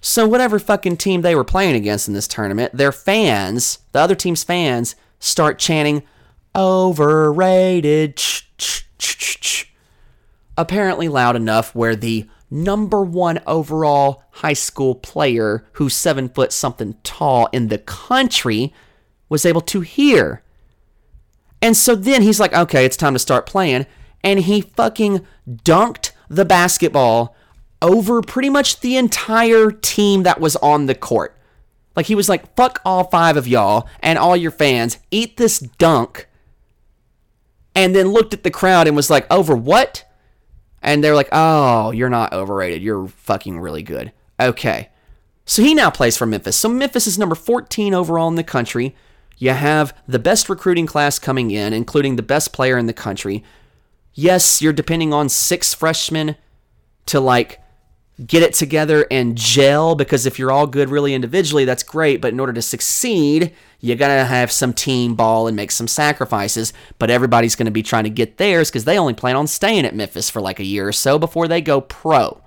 So 0.00 0.26
whatever 0.26 0.58
fucking 0.58 0.96
team 0.96 1.22
they 1.22 1.36
were 1.36 1.44
playing 1.44 1.76
against 1.76 2.08
in 2.08 2.14
this 2.14 2.26
tournament, 2.26 2.76
their 2.76 2.90
fans, 2.90 3.78
the 3.92 4.00
other 4.00 4.16
team's 4.16 4.42
fans, 4.42 4.96
start 5.20 5.60
chanting, 5.60 6.02
overrated, 6.56 8.20
apparently 10.56 11.08
loud 11.08 11.36
enough 11.36 11.74
where 11.74 11.96
the 11.96 12.28
number 12.50 13.02
one 13.02 13.40
overall 13.46 14.24
high 14.30 14.52
school 14.52 14.94
player 14.94 15.64
who's 15.72 15.94
seven 15.94 16.28
foot 16.28 16.52
something 16.52 16.96
tall 17.02 17.48
in 17.52 17.68
the 17.68 17.78
country 17.78 18.72
was 19.28 19.46
able 19.46 19.62
to 19.62 19.80
hear 19.80 20.42
and 21.62 21.76
so 21.76 21.94
then 21.94 22.22
he's 22.22 22.40
like, 22.40 22.52
okay, 22.52 22.84
it's 22.84 22.96
time 22.96 23.12
to 23.12 23.20
start 23.20 23.46
playing. 23.46 23.86
And 24.24 24.40
he 24.40 24.60
fucking 24.60 25.24
dunked 25.48 26.10
the 26.28 26.44
basketball 26.44 27.36
over 27.80 28.20
pretty 28.20 28.50
much 28.50 28.80
the 28.80 28.96
entire 28.96 29.70
team 29.70 30.24
that 30.24 30.40
was 30.40 30.56
on 30.56 30.86
the 30.86 30.94
court. 30.94 31.36
Like 31.94 32.06
he 32.06 32.14
was 32.14 32.28
like, 32.28 32.54
fuck 32.56 32.80
all 32.84 33.04
five 33.04 33.36
of 33.36 33.46
y'all 33.46 33.88
and 34.00 34.18
all 34.18 34.36
your 34.36 34.50
fans, 34.50 34.98
eat 35.10 35.36
this 35.36 35.60
dunk. 35.60 36.28
And 37.74 37.94
then 37.94 38.08
looked 38.08 38.34
at 38.34 38.42
the 38.42 38.50
crowd 38.50 38.86
and 38.86 38.96
was 38.96 39.08
like, 39.08 39.30
over 39.30 39.54
what? 39.54 40.04
And 40.82 41.02
they're 41.02 41.14
like, 41.14 41.28
oh, 41.32 41.92
you're 41.92 42.10
not 42.10 42.32
overrated. 42.32 42.82
You're 42.82 43.06
fucking 43.08 43.60
really 43.60 43.82
good. 43.82 44.12
Okay. 44.40 44.90
So 45.44 45.62
he 45.62 45.74
now 45.74 45.90
plays 45.90 46.16
for 46.16 46.26
Memphis. 46.26 46.56
So 46.56 46.68
Memphis 46.68 47.06
is 47.06 47.18
number 47.18 47.34
14 47.34 47.94
overall 47.94 48.28
in 48.28 48.34
the 48.34 48.44
country. 48.44 48.94
You 49.38 49.50
have 49.50 49.96
the 50.06 50.18
best 50.18 50.48
recruiting 50.48 50.86
class 50.86 51.18
coming 51.18 51.50
in, 51.50 51.72
including 51.72 52.16
the 52.16 52.22
best 52.22 52.52
player 52.52 52.78
in 52.78 52.86
the 52.86 52.92
country. 52.92 53.42
Yes, 54.14 54.60
you're 54.60 54.72
depending 54.72 55.12
on 55.12 55.28
six 55.28 55.74
freshmen 55.74 56.36
to 57.06 57.18
like 57.18 57.60
get 58.24 58.42
it 58.42 58.54
together 58.54 59.06
and 59.10 59.36
gel 59.36 59.94
because 59.94 60.26
if 60.26 60.38
you're 60.38 60.52
all 60.52 60.66
good 60.66 60.90
really 60.90 61.14
individually, 61.14 61.64
that's 61.64 61.82
great. 61.82 62.20
But 62.20 62.32
in 62.32 62.40
order 62.40 62.52
to 62.52 62.62
succeed, 62.62 63.52
you 63.82 63.96
gotta 63.96 64.24
have 64.24 64.50
some 64.50 64.72
team 64.72 65.14
ball 65.14 65.48
and 65.48 65.56
make 65.56 65.72
some 65.72 65.88
sacrifices. 65.88 66.72
But 66.98 67.10
everybody's 67.10 67.56
gonna 67.56 67.70
be 67.70 67.82
trying 67.82 68.04
to 68.04 68.10
get 68.10 68.38
theirs 68.38 68.70
because 68.70 68.84
they 68.84 68.98
only 68.98 69.12
plan 69.12 69.36
on 69.36 69.46
staying 69.46 69.84
at 69.84 69.94
Memphis 69.94 70.30
for 70.30 70.40
like 70.40 70.60
a 70.60 70.64
year 70.64 70.88
or 70.88 70.92
so 70.92 71.18
before 71.18 71.48
they 71.48 71.60
go 71.60 71.80
pro. 71.80 72.40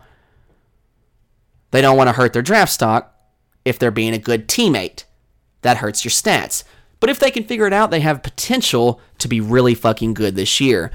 They 1.72 1.82
don't 1.82 1.98
want 1.98 2.08
to 2.08 2.14
hurt 2.14 2.32
their 2.32 2.42
draft 2.42 2.72
stock 2.72 3.14
if 3.66 3.78
they're 3.78 3.92
being 3.92 4.14
a 4.14 4.18
good 4.18 4.48
teammate. 4.48 5.04
That 5.62 5.78
hurts 5.78 6.06
your 6.06 6.12
stats. 6.12 6.64
But 7.02 7.10
if 7.10 7.20
they 7.20 7.32
can 7.32 7.44
figure 7.44 7.68
it 7.68 7.74
out, 7.74 7.92
they 7.92 8.00
have 8.00 8.24
potential 8.24 9.02
to 9.18 9.28
be 9.28 9.42
really 9.42 9.76
fucking 9.76 10.14
good 10.14 10.36
this 10.36 10.62
year. 10.62 10.90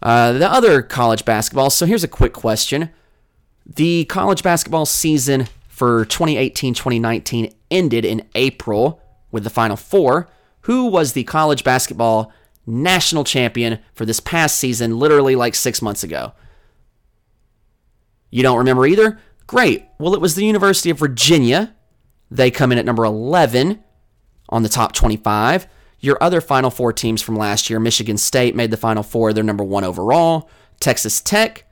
Uh, 0.00 0.32
the 0.32 0.48
other 0.48 0.82
college 0.82 1.24
basketball. 1.24 1.68
So 1.68 1.84
here's 1.84 2.04
a 2.04 2.08
quick 2.08 2.32
question. 2.32 2.90
The 3.66 4.04
college 4.04 4.44
basketball 4.44 4.86
season 4.86 5.48
for 5.66 6.04
2018 6.04 6.74
2019 6.74 7.52
ended 7.70 8.04
in 8.04 8.28
April 8.36 9.00
with 9.34 9.44
the 9.44 9.50
Final 9.50 9.76
Four. 9.76 10.30
Who 10.62 10.86
was 10.86 11.12
the 11.12 11.24
college 11.24 11.64
basketball 11.64 12.32
national 12.64 13.24
champion 13.24 13.80
for 13.92 14.06
this 14.06 14.20
past 14.20 14.56
season, 14.56 14.98
literally 14.98 15.36
like 15.36 15.54
six 15.54 15.82
months 15.82 16.02
ago? 16.02 16.32
You 18.30 18.42
don't 18.42 18.58
remember 18.58 18.86
either? 18.86 19.18
Great. 19.46 19.84
Well, 19.98 20.14
it 20.14 20.20
was 20.20 20.36
the 20.36 20.46
University 20.46 20.88
of 20.88 20.98
Virginia. 20.98 21.74
They 22.30 22.50
come 22.50 22.72
in 22.72 22.78
at 22.78 22.86
number 22.86 23.04
11 23.04 23.82
on 24.48 24.62
the 24.62 24.68
top 24.68 24.92
25. 24.92 25.66
Your 26.00 26.16
other 26.22 26.40
Final 26.40 26.70
Four 26.70 26.92
teams 26.92 27.20
from 27.20 27.36
last 27.36 27.68
year, 27.68 27.80
Michigan 27.80 28.16
State 28.16 28.54
made 28.54 28.70
the 28.70 28.76
Final 28.76 29.02
Four. 29.02 29.32
They're 29.32 29.44
number 29.44 29.64
one 29.64 29.84
overall. 29.84 30.48
Texas 30.80 31.20
Tech, 31.20 31.64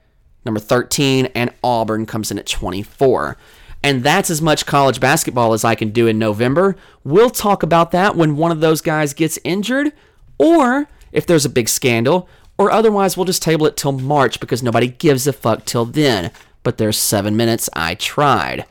number 0.44 0.60
13, 0.60 1.26
and 1.34 1.52
Auburn 1.62 2.06
comes 2.06 2.30
in 2.30 2.39
at 2.39 2.47
24. 2.47 3.36
And 3.84 4.04
that's 4.04 4.30
as 4.30 4.40
much 4.40 4.66
college 4.66 5.00
basketball 5.00 5.52
as 5.52 5.64
I 5.64 5.74
can 5.74 5.90
do 5.90 6.06
in 6.06 6.18
November. 6.18 6.76
We'll 7.04 7.30
talk 7.30 7.62
about 7.62 7.90
that 7.90 8.14
when 8.14 8.36
one 8.36 8.52
of 8.52 8.60
those 8.60 8.80
guys 8.80 9.12
gets 9.12 9.38
injured, 9.42 9.92
or 10.38 10.88
if 11.10 11.26
there's 11.26 11.44
a 11.44 11.50
big 11.50 11.68
scandal, 11.68 12.28
or 12.59 12.70
otherwise 12.70 13.16
we'll 13.16 13.26
just 13.26 13.42
table 13.42 13.66
it 13.66 13.76
till 13.76 13.92
March 13.92 14.38
because 14.38 14.62
nobody 14.62 14.86
gives 14.86 15.26
a 15.26 15.32
fuck 15.32 15.64
till 15.64 15.84
then. 15.84 16.30
But 16.62 16.78
there's 16.78 16.96
seven 16.96 17.36
minutes. 17.36 17.68
I 17.72 17.96
tried. 17.96 18.66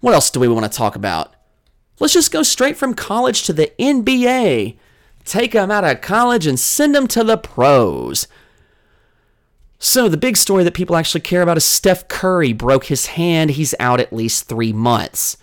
What 0.00 0.12
else 0.12 0.30
do 0.30 0.38
we 0.38 0.48
want 0.48 0.70
to 0.70 0.76
talk 0.76 0.96
about? 0.96 1.32
Let's 1.98 2.12
just 2.12 2.32
go 2.32 2.42
straight 2.42 2.76
from 2.76 2.92
college 2.92 3.44
to 3.44 3.54
the 3.54 3.72
NBA. 3.78 4.76
Take 5.24 5.52
them 5.52 5.70
out 5.70 5.84
of 5.84 6.02
college 6.02 6.46
and 6.46 6.60
send 6.60 6.94
them 6.94 7.06
to 7.08 7.24
the 7.24 7.38
pros. 7.38 8.28
So, 9.78 10.08
the 10.08 10.16
big 10.16 10.36
story 10.36 10.64
that 10.64 10.74
people 10.74 10.96
actually 10.96 11.20
care 11.20 11.42
about 11.42 11.56
is 11.56 11.64
Steph 11.64 12.08
Curry 12.08 12.52
broke 12.52 12.84
his 12.86 13.06
hand. 13.06 13.50
He's 13.50 13.74
out 13.78 14.00
at 14.00 14.12
least 14.12 14.48
three 14.48 14.72
months. 14.72 15.36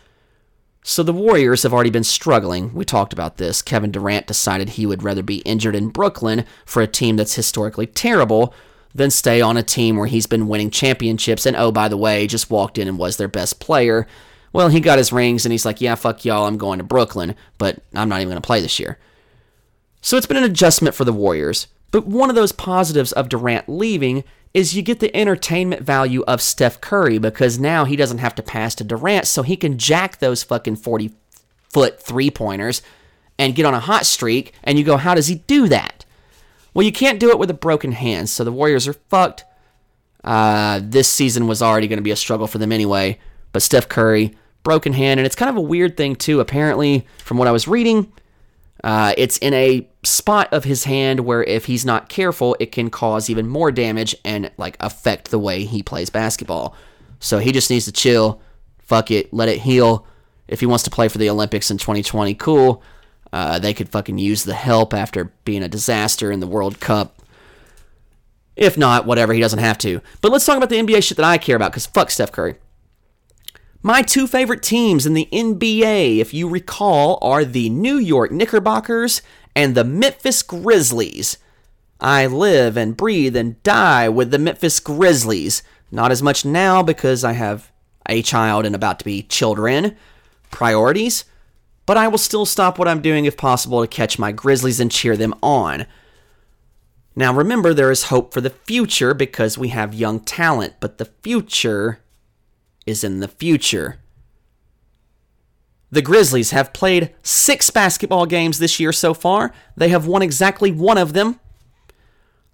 So 0.83 1.03
the 1.03 1.13
Warriors 1.13 1.63
have 1.63 1.73
already 1.73 1.91
been 1.91 2.03
struggling. 2.03 2.73
We 2.73 2.85
talked 2.85 3.13
about 3.13 3.37
this. 3.37 3.61
Kevin 3.61 3.91
Durant 3.91 4.25
decided 4.25 4.69
he 4.69 4.85
would 4.85 5.03
rather 5.03 5.21
be 5.21 5.37
injured 5.39 5.75
in 5.75 5.89
Brooklyn 5.89 6.43
for 6.65 6.81
a 6.81 6.87
team 6.87 7.17
that's 7.17 7.35
historically 7.35 7.85
terrible 7.85 8.53
than 8.93 9.11
stay 9.11 9.41
on 9.41 9.57
a 9.57 9.63
team 9.63 9.95
where 9.95 10.07
he's 10.07 10.25
been 10.25 10.47
winning 10.47 10.71
championships 10.71 11.45
and 11.45 11.55
oh 11.55 11.71
by 11.71 11.87
the 11.87 11.97
way, 11.97 12.25
just 12.25 12.49
walked 12.49 12.77
in 12.77 12.87
and 12.87 12.97
was 12.97 13.17
their 13.17 13.27
best 13.27 13.59
player. 13.59 14.07
Well, 14.53 14.69
he 14.69 14.79
got 14.79 14.97
his 14.97 15.13
rings 15.13 15.45
and 15.45 15.51
he's 15.51 15.65
like, 15.65 15.79
"Yeah, 15.79 15.95
fuck 15.95 16.25
y'all, 16.25 16.45
I'm 16.47 16.57
going 16.57 16.79
to 16.79 16.83
Brooklyn, 16.83 17.35
but 17.57 17.81
I'm 17.93 18.09
not 18.09 18.19
even 18.19 18.29
going 18.31 18.41
to 18.41 18.45
play 18.45 18.59
this 18.59 18.79
year." 18.79 18.97
So 20.01 20.17
it's 20.17 20.25
been 20.25 20.35
an 20.35 20.43
adjustment 20.43 20.95
for 20.95 21.05
the 21.05 21.13
Warriors. 21.13 21.67
But 21.91 22.07
one 22.07 22.30
of 22.30 22.35
those 22.35 22.51
positives 22.51 23.11
of 23.11 23.30
Durant 23.30 23.68
leaving 23.68 24.23
is 24.53 24.76
you 24.76 24.81
get 24.81 24.99
the 24.99 25.15
entertainment 25.15 25.81
value 25.84 26.23
of 26.23 26.41
Steph 26.41 26.81
Curry 26.81 27.18
because 27.18 27.59
now 27.59 27.85
he 27.85 27.95
doesn't 27.95 28.18
have 28.18 28.35
to 28.35 28.43
pass 28.43 28.76
to 28.76 28.84
Durant, 28.84 29.27
so 29.27 29.43
he 29.43 29.55
can 29.55 29.77
jack 29.77 30.19
those 30.19 30.43
fucking 30.43 30.77
40 30.77 31.11
foot 31.69 32.01
three 32.01 32.30
pointers 32.30 32.81
and 33.38 33.55
get 33.55 33.65
on 33.65 33.73
a 33.73 33.80
hot 33.80 34.05
streak. 34.05 34.53
And 34.63 34.77
you 34.77 34.84
go, 34.84 34.97
how 34.97 35.15
does 35.15 35.27
he 35.27 35.35
do 35.35 35.68
that? 35.69 36.05
Well, 36.73 36.85
you 36.85 36.91
can't 36.91 37.19
do 37.19 37.30
it 37.30 37.39
with 37.39 37.49
a 37.49 37.55
broken 37.55 37.93
hand, 37.93 38.30
so 38.30 38.43
the 38.43 38.51
Warriors 38.51 38.88
are 38.88 38.93
fucked. 38.93 39.45
Uh, 40.23 40.80
this 40.84 41.07
season 41.07 41.47
was 41.47 41.61
already 41.61 41.88
going 41.88 41.97
to 41.97 42.03
be 42.03 42.11
a 42.11 42.15
struggle 42.15 42.47
for 42.47 42.57
them 42.57 42.72
anyway, 42.72 43.19
but 43.51 43.61
Steph 43.61 43.89
Curry, 43.89 44.35
broken 44.63 44.93
hand, 44.93 45.19
and 45.19 45.26
it's 45.26 45.35
kind 45.35 45.49
of 45.49 45.57
a 45.57 45.61
weird 45.61 45.97
thing 45.97 46.15
too. 46.15 46.39
Apparently, 46.39 47.05
from 47.18 47.38
what 47.38 47.47
I 47.47 47.51
was 47.51 47.68
reading, 47.68 48.11
uh, 48.84 49.13
it's 49.18 49.38
in 49.38 49.53
a 49.53 49.89
spot 50.03 50.52
of 50.52 50.64
his 50.64 50.86
hand 50.86 51.22
where 51.22 51.44
if 51.44 51.65
he's 51.65 51.86
not 51.86 52.10
careful, 52.10 52.56
it 52.60 52.72
can 52.72 52.90
cause 52.90 53.30
even 53.30 53.48
more 53.48 53.72
damage 53.72 54.15
and 54.26 54.52
like 54.57 54.78
affect 54.80 55.32
the 55.32 55.40
way 55.40 55.64
he 55.64 55.84
plays 55.84 56.10
basketball. 56.10 56.76
So 57.19 57.38
he 57.38 57.52
just 57.52 57.69
needs 57.69 57.86
to 57.86 57.91
chill, 57.91 58.41
fuck 58.80 59.11
it, 59.11 59.32
let 59.34 59.49
it 59.49 59.60
heal. 59.60 60.07
If 60.48 60.60
he 60.60 60.65
wants 60.65 60.84
to 60.84 60.90
play 60.90 61.07
for 61.07 61.18
the 61.18 61.30
Olympics 61.30 61.72
in 61.72 61.78
2020, 61.78 62.34
cool. 62.36 62.84
Uh, 63.32 63.60
they 63.60 63.73
could 63.73 63.90
fucking 63.90 64.18
use 64.18 64.44
the 64.44 64.53
help 64.53 64.94
after 64.94 65.32
being 65.45 65.64
a 65.64 65.69
disaster 65.69 66.32
in 66.32 66.41
the 66.41 66.48
World 66.48 66.80
Cup. 66.80 67.22
If 68.57 68.78
not, 68.78 69.06
whatever, 69.06 69.34
he 69.34 69.40
doesn't 69.40 69.60
have 69.60 69.78
to. 69.80 70.02
But 70.19 70.32
let's 70.32 70.45
talk 70.45 70.57
about 70.57 70.69
the 70.69 70.76
NBA 70.76 71.03
shit 71.03 71.15
that 71.18 71.26
I 71.26 71.38
care 71.38 71.56
about, 71.56 71.72
because 71.72 71.86
fuck 71.86 72.11
Steph 72.11 72.34
Curry. 72.34 72.56
My 73.82 74.02
two 74.02 74.28
favorite 74.28 74.61
teams 74.61 75.07
in 75.07 75.14
the 75.14 75.28
NBA, 75.32 76.18
if 76.18 76.34
you 76.34 76.48
recall, 76.48 77.18
are 77.22 77.45
the 77.45 77.69
New 77.69 77.95
York 77.95 78.32
Knickerbockers 78.32 79.22
and 79.56 79.76
the 79.76 79.84
Memphis 79.84 80.44
Grizzlies. 80.44 81.38
I 81.99 82.26
live 82.26 82.78
and 82.78 82.98
breathe 82.98 83.36
and 83.36 83.61
die 83.64 84.10
with 84.10 84.32
the 84.32 84.40
Memphis 84.40 84.80
Grizzlies. 84.80 85.61
Not 85.91 86.11
as 86.11 86.23
much 86.23 86.45
now 86.45 86.82
because 86.82 87.23
I 87.23 87.34
have 87.34 87.72
a 88.07 88.22
child 88.22 88.65
and 88.65 88.73
about 88.73 88.99
to 88.99 89.06
be 89.06 89.23
children. 89.23 89.95
Priorities. 90.49 91.26
But 91.86 91.98
I 91.98 92.07
will 92.07 92.18
still 92.18 92.45
stop 92.45 92.80
what 92.80 92.88
I'm 92.88 93.02
doing 93.02 93.26
if 93.26 93.38
possible 93.38 93.82
to 93.82 93.88
catch 93.88 94.18
my 94.18 94.32
Grizzlies 94.32 94.80
and 94.80 94.91
cheer 94.91 95.18
them 95.18 95.36
on. 95.44 95.86
Now 97.15 97.34
remember, 97.34 97.73
there 97.73 97.91
is 97.91 98.03
hope 98.03 98.34
for 98.34 98.41
the 98.41 98.49
future 98.49 99.14
because 99.14 99.57
we 99.57 99.69
have 99.69 99.94
young 99.94 100.22
talent, 100.22 100.76
but 100.80 100.98
the 100.98 101.10
future 101.22 101.99
is 102.86 103.03
in 103.03 103.19
the 103.19 103.28
future. 103.28 104.01
The 105.91 106.01
Grizzlies 106.01 106.51
have 106.51 106.73
played 106.73 107.13
six 107.22 107.69
basketball 107.69 108.26
games 108.26 108.59
this 108.59 108.80
year 108.80 108.93
so 108.93 109.13
far. 109.13 109.53
They 109.76 109.89
have 109.89 110.07
won 110.07 110.22
exactly 110.22 110.72
one 110.72 110.97
of 110.97 111.13
them. 111.13 111.39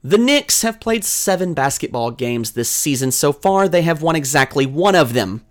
The 0.04 0.18
Knicks 0.18 0.64
have 0.64 0.80
played 0.80 1.04
seven 1.04 1.54
basketball 1.54 2.12
games 2.12 2.52
this 2.52 2.70
season 2.70 3.12
so 3.12 3.32
far. 3.32 3.68
They 3.68 3.84
have 3.84 4.02
won 4.02 4.16
exactly 4.16 4.66
one 4.66 4.96
of 4.96 5.14
them. 5.14 5.44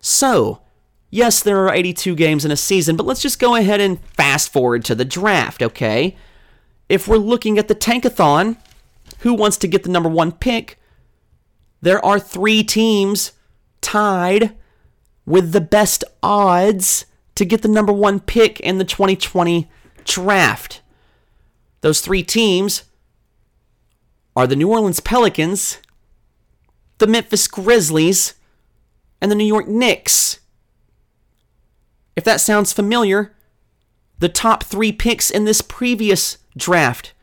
So, 0.00 0.62
yes, 1.10 1.42
there 1.42 1.58
are 1.58 1.74
82 1.74 2.14
games 2.14 2.44
in 2.44 2.50
a 2.50 2.56
season, 2.56 2.96
but 2.96 3.06
let's 3.06 3.22
just 3.22 3.38
go 3.38 3.54
ahead 3.54 3.80
and 3.80 4.00
fast 4.16 4.52
forward 4.52 4.84
to 4.86 4.94
the 4.94 5.04
draft, 5.04 5.62
okay? 5.62 6.16
If 6.88 7.06
we're 7.06 7.16
looking 7.16 7.58
at 7.58 7.68
the 7.68 7.74
tankathon, 7.74 8.56
who 9.20 9.34
wants 9.34 9.56
to 9.58 9.68
get 9.68 9.82
the 9.82 9.90
number 9.90 10.08
one 10.08 10.32
pick? 10.32 10.78
There 11.80 12.04
are 12.04 12.18
three 12.18 12.62
teams 12.62 13.32
tied 13.80 14.56
with 15.24 15.52
the 15.52 15.60
best 15.60 16.04
odds 16.22 17.06
to 17.34 17.44
get 17.44 17.62
the 17.62 17.68
number 17.68 17.92
one 17.92 18.20
pick 18.20 18.60
in 18.60 18.78
the 18.78 18.84
2020 18.84 19.70
draft. 20.04 20.82
Those 21.80 22.00
three 22.00 22.22
teams 22.22 22.84
are 24.36 24.46
the 24.46 24.56
New 24.56 24.68
Orleans 24.68 25.00
Pelicans, 25.00 25.78
the 26.98 27.06
Memphis 27.06 27.46
Grizzlies, 27.48 28.34
and 29.20 29.30
the 29.30 29.34
New 29.36 29.46
York 29.46 29.68
Knicks. 29.68 30.40
If 32.16 32.24
that 32.24 32.40
sounds 32.40 32.72
familiar, 32.72 33.34
the 34.18 34.28
top 34.28 34.62
three 34.62 34.92
picks 34.92 35.30
in 35.30 35.44
this 35.44 35.62
previous 35.62 36.38
draft. 36.56 37.14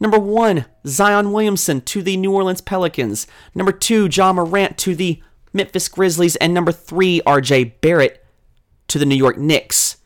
Number 0.00 0.18
one, 0.18 0.66
Zion 0.86 1.32
Williamson 1.32 1.80
to 1.82 2.02
the 2.02 2.16
New 2.16 2.32
Orleans 2.32 2.60
Pelicans. 2.60 3.26
Number 3.54 3.72
two, 3.72 4.08
Ja 4.10 4.32
Morant 4.32 4.78
to 4.78 4.94
the 4.94 5.20
Memphis 5.58 5.88
Grizzlies, 5.88 6.36
and 6.36 6.54
number 6.54 6.72
three, 6.72 7.20
RJ 7.26 7.80
Barrett 7.82 8.24
to 8.88 8.98
the 8.98 9.04
New 9.04 9.14
York 9.14 9.36
Knicks. 9.36 9.98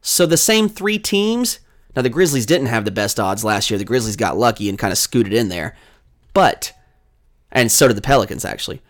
So 0.00 0.26
the 0.26 0.36
same 0.36 0.68
three 0.68 0.98
teams. 0.98 1.58
Now, 1.96 2.02
the 2.02 2.08
Grizzlies 2.08 2.46
didn't 2.46 2.68
have 2.68 2.84
the 2.84 2.90
best 2.90 3.18
odds 3.18 3.44
last 3.44 3.70
year. 3.70 3.78
The 3.78 3.84
Grizzlies 3.84 4.16
got 4.16 4.36
lucky 4.36 4.68
and 4.68 4.78
kind 4.78 4.92
of 4.92 4.98
scooted 4.98 5.32
in 5.32 5.48
there. 5.48 5.76
But, 6.32 6.72
and 7.50 7.70
so 7.70 7.88
did 7.88 7.96
the 7.96 8.02
Pelicans, 8.02 8.44
actually. 8.44 8.80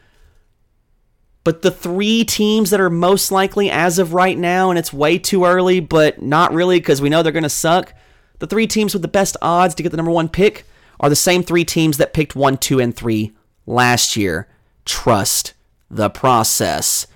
But 1.44 1.62
the 1.62 1.72
three 1.72 2.24
teams 2.24 2.70
that 2.70 2.80
are 2.80 2.90
most 2.90 3.32
likely 3.32 3.70
as 3.70 3.98
of 3.98 4.14
right 4.14 4.38
now, 4.38 4.70
and 4.70 4.78
it's 4.78 4.92
way 4.92 5.18
too 5.18 5.44
early, 5.44 5.80
but 5.80 6.22
not 6.22 6.52
really 6.52 6.78
because 6.78 7.02
we 7.02 7.08
know 7.08 7.22
they're 7.22 7.32
going 7.32 7.42
to 7.42 7.48
suck. 7.48 7.94
The 8.38 8.46
three 8.46 8.66
teams 8.66 8.92
with 8.92 9.02
the 9.02 9.08
best 9.08 9.36
odds 9.42 9.74
to 9.74 9.82
get 9.82 9.90
the 9.90 9.96
number 9.96 10.12
one 10.12 10.28
pick 10.28 10.64
are 11.00 11.08
the 11.08 11.16
same 11.16 11.42
three 11.42 11.64
teams 11.64 11.96
that 11.96 12.14
picked 12.14 12.36
one, 12.36 12.56
two, 12.56 12.78
and 12.78 12.94
three 12.94 13.32
last 13.66 14.16
year 14.16 14.48
trust 14.84 15.54
the 15.90 16.10
process. 16.10 17.06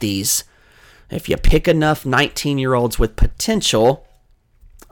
These, 0.00 0.44
if 1.10 1.28
you 1.28 1.36
pick 1.36 1.68
enough 1.68 2.04
19 2.06 2.58
year 2.58 2.74
olds 2.74 2.98
with 2.98 3.16
potential, 3.16 4.06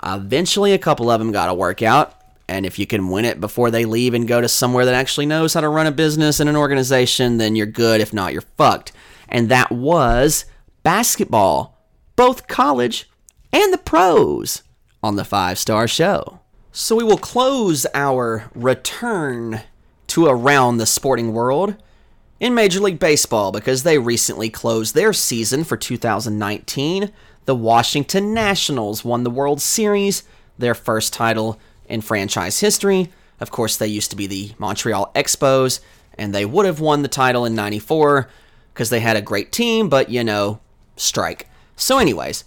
eventually 0.02 0.72
a 0.72 0.78
couple 0.78 1.10
of 1.10 1.18
them 1.18 1.32
got 1.32 1.46
to 1.46 1.54
work 1.54 1.82
out. 1.82 2.18
And 2.48 2.66
if 2.66 2.78
you 2.78 2.86
can 2.86 3.08
win 3.08 3.24
it 3.24 3.40
before 3.40 3.70
they 3.70 3.84
leave 3.84 4.14
and 4.14 4.28
go 4.28 4.40
to 4.40 4.48
somewhere 4.48 4.84
that 4.84 4.94
actually 4.94 5.26
knows 5.26 5.54
how 5.54 5.60
to 5.60 5.68
run 5.68 5.86
a 5.86 5.92
business 5.92 6.40
and 6.40 6.50
an 6.50 6.56
organization, 6.56 7.38
then 7.38 7.56
you're 7.56 7.66
good. 7.66 8.00
If 8.00 8.12
not, 8.12 8.32
you're 8.32 8.42
fucked. 8.42 8.92
And 9.28 9.48
that 9.48 9.72
was 9.72 10.44
basketball, 10.82 11.78
both 12.16 12.48
college 12.48 13.08
and 13.52 13.72
the 13.72 13.78
pros, 13.78 14.62
on 15.02 15.16
the 15.16 15.24
five 15.24 15.58
star 15.58 15.88
show. 15.88 16.40
So 16.72 16.96
we 16.96 17.04
will 17.04 17.18
close 17.18 17.86
our 17.94 18.50
return 18.54 19.62
to 20.08 20.26
around 20.26 20.76
the 20.76 20.86
sporting 20.86 21.32
world 21.32 21.76
in 22.42 22.56
Major 22.56 22.80
League 22.80 22.98
Baseball 22.98 23.52
because 23.52 23.84
they 23.84 23.98
recently 23.98 24.50
closed 24.50 24.96
their 24.96 25.12
season 25.12 25.62
for 25.62 25.76
2019. 25.76 27.12
The 27.44 27.54
Washington 27.54 28.34
Nationals 28.34 29.04
won 29.04 29.22
the 29.22 29.30
World 29.30 29.62
Series, 29.62 30.24
their 30.58 30.74
first 30.74 31.12
title 31.12 31.60
in 31.88 32.00
franchise 32.00 32.58
history. 32.58 33.12
Of 33.38 33.52
course, 33.52 33.76
they 33.76 33.86
used 33.86 34.10
to 34.10 34.16
be 34.16 34.26
the 34.26 34.54
Montreal 34.58 35.12
Expos, 35.14 35.78
and 36.18 36.34
they 36.34 36.44
would 36.44 36.66
have 36.66 36.80
won 36.80 37.02
the 37.02 37.08
title 37.08 37.44
in 37.44 37.54
94 37.54 38.28
because 38.74 38.90
they 38.90 39.00
had 39.00 39.16
a 39.16 39.22
great 39.22 39.52
team, 39.52 39.88
but 39.88 40.10
you 40.10 40.24
know, 40.24 40.58
strike. 40.96 41.48
So, 41.76 41.98
anyways, 41.98 42.42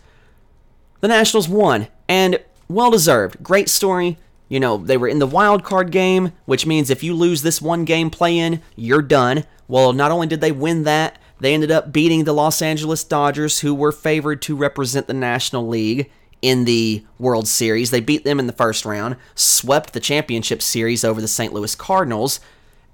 the 1.00 1.08
Nationals 1.08 1.48
won, 1.48 1.88
and 2.10 2.44
well 2.68 2.92
deserved. 2.92 3.42
Great 3.42 3.70
story. 3.70 4.18
You 4.48 4.60
know, 4.60 4.78
they 4.78 4.98
were 4.98 5.08
in 5.08 5.20
the 5.20 5.28
wild 5.28 5.64
card 5.64 5.92
game, 5.92 6.32
which 6.46 6.66
means 6.66 6.90
if 6.90 7.04
you 7.04 7.14
lose 7.14 7.42
this 7.42 7.62
one 7.62 7.86
game 7.86 8.10
play 8.10 8.38
in, 8.38 8.62
you're 8.76 9.02
done. 9.02 9.46
Well, 9.68 9.94
not 9.94 10.12
only 10.12 10.28
did 10.28 10.42
they 10.42 10.52
win 10.52 10.84
that, 10.84 11.18
they 11.40 11.54
ended 11.54 11.72
up 11.72 11.92
beating 11.92 12.24
the 12.24 12.34
Los 12.34 12.62
Angeles 12.62 13.04
Dodgers, 13.04 13.60
who 13.60 13.74
were 13.74 13.92
favored 13.92 14.42
to 14.44 14.56
represent 14.56 15.08
the 15.08 15.14
National 15.14 15.68
League 15.68 16.10
in 16.42 16.66
the 16.66 17.04
World 17.18 17.48
Series. 17.48 17.92
They 17.92 18.00
beat 18.00 18.24
them 18.24 18.40
in 18.40 18.48
the 18.48 18.54
first 18.54 18.86
round, 18.86 19.18
swept 19.34 19.94
the 19.94 20.00
championship 20.00 20.62
series 20.62 21.04
over 21.04 21.20
the 21.20 21.28
St. 21.28 21.52
Louis 21.52 21.76
Cardinals, 21.76 22.40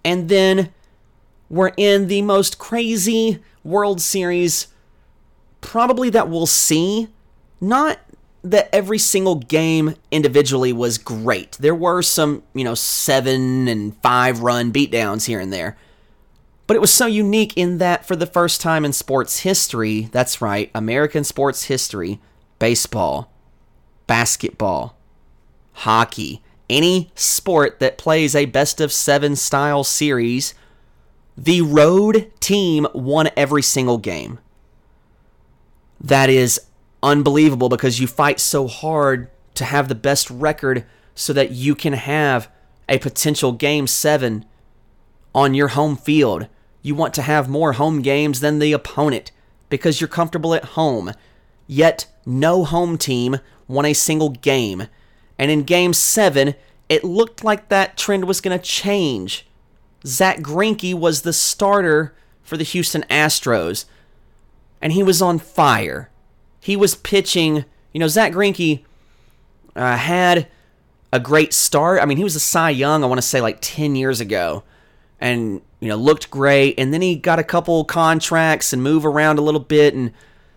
and 0.03 0.29
then 0.29 0.73
were 1.49 1.73
in 1.75 2.07
the 2.07 2.21
most 2.21 2.57
crazy 2.57 3.39
World 3.63 4.01
Series 4.01 4.67
probably 5.59 6.09
that 6.09 6.29
we'll 6.29 6.47
see. 6.47 7.09
Not 7.59 7.99
that 8.43 8.69
every 8.73 8.97
single 8.97 9.35
game 9.35 9.95
individually 10.09 10.73
was 10.73 10.97
great. 10.97 11.53
There 11.59 11.76
were 11.76 12.01
some, 12.01 12.43
you 12.53 12.63
know, 12.63 12.73
seven 12.76 13.68
and 13.68 13.95
five 14.01 14.39
run 14.41 14.72
beatdowns 14.73 15.26
here 15.27 15.39
and 15.39 15.53
there. 15.53 15.77
But 16.65 16.76
it 16.76 16.81
was 16.81 16.93
so 16.93 17.05
unique 17.05 17.57
in 17.57 17.80
that 17.80 18.05
for 18.05 18.15
the 18.15 18.26
first 18.26 18.61
time 18.61 18.85
in 18.85 18.93
sports 18.93 19.39
history, 19.39 20.09
that's 20.11 20.41
right, 20.41 20.72
American 20.73 21.23
sports 21.23 21.65
history, 21.65 22.19
baseball, 22.59 23.31
basketball, 24.07 24.97
hockey, 25.73 26.41
any 26.69 27.11
sport 27.13 27.80
that 27.80 27.97
plays 27.97 28.35
a 28.35 28.45
best 28.45 28.80
of 28.80 28.91
seven 28.93 29.35
style 29.35 29.84
series, 29.84 30.53
the 31.38 31.61
road 31.61 32.31
team 32.39 32.88
won 32.93 33.30
every 33.35 33.61
single 33.61 33.97
game. 33.97 34.39
that 36.03 36.30
is 36.30 36.59
unbelievable 37.03 37.69
because 37.69 37.99
you 37.99 38.07
fight 38.07 38.39
so 38.39 38.67
hard 38.67 39.29
to 39.55 39.65
have 39.65 39.87
the 39.87 39.95
best 39.95 40.29
record 40.29 40.85
so 41.15 41.33
that 41.33 41.51
you 41.51 41.75
can 41.75 41.93
have 41.93 42.49
a 42.87 42.99
potential 42.99 43.51
game 43.51 43.87
seven 43.87 44.45
on 45.33 45.53
your 45.53 45.69
home 45.69 45.95
field. 45.95 46.47
You 46.81 46.95
want 46.95 47.13
to 47.15 47.21
have 47.21 47.49
more 47.49 47.73
home 47.73 48.01
games 48.01 48.39
than 48.39 48.59
the 48.59 48.73
opponent 48.73 49.31
because 49.69 50.01
you're 50.01 50.07
comfortable 50.07 50.53
at 50.53 50.65
home. 50.65 51.11
Yet, 51.67 52.05
no 52.25 52.63
home 52.63 52.97
team 52.97 53.39
won 53.67 53.85
a 53.85 53.93
single 53.93 54.29
game. 54.29 54.87
And 55.39 55.49
in 55.49 55.63
game 55.63 55.93
seven, 55.93 56.55
it 56.89 57.03
looked 57.03 57.43
like 57.43 57.69
that 57.69 57.97
trend 57.97 58.25
was 58.25 58.41
going 58.41 58.57
to 58.57 58.63
change. 58.63 59.47
Zack 60.05 60.39
Greinke 60.39 60.93
was 60.93 61.21
the 61.21 61.33
starter 61.33 62.13
for 62.43 62.57
the 62.57 62.63
Houston 62.63 63.05
Astros, 63.09 63.85
and 64.81 64.91
he 64.91 65.03
was 65.03 65.21
on 65.21 65.39
fire. 65.39 66.10
He 66.61 66.77
was 66.77 66.95
pitching. 66.95 67.65
You 67.91 67.99
know, 67.99 68.07
Zack 68.07 68.31
Greinke 68.31 68.83
uh, 69.75 69.97
had 69.97 70.47
a 71.11 71.19
great 71.19 71.53
start. 71.53 72.01
I 72.01 72.05
mean, 72.05 72.17
he 72.17 72.23
was 72.23 72.35
a 72.35 72.39
Cy 72.39 72.69
Young, 72.69 73.03
I 73.03 73.07
want 73.07 73.17
to 73.17 73.27
say 73.27 73.41
like 73.41 73.57
10 73.61 73.95
years 73.95 74.21
ago, 74.21 74.63
and, 75.19 75.61
you 75.79 75.89
know, 75.89 75.95
looked 75.95 76.29
great. 76.29 76.75
And 76.77 76.93
then 76.93 77.01
he 77.01 77.15
got 77.15 77.39
a 77.39 77.43
couple 77.43 77.83
contracts 77.83 78.71
and 78.71 78.81
move 78.81 79.05
around 79.05 79.39
a 79.39 79.41
little 79.41 79.59
bit. 79.59 79.93
And, 79.93 80.13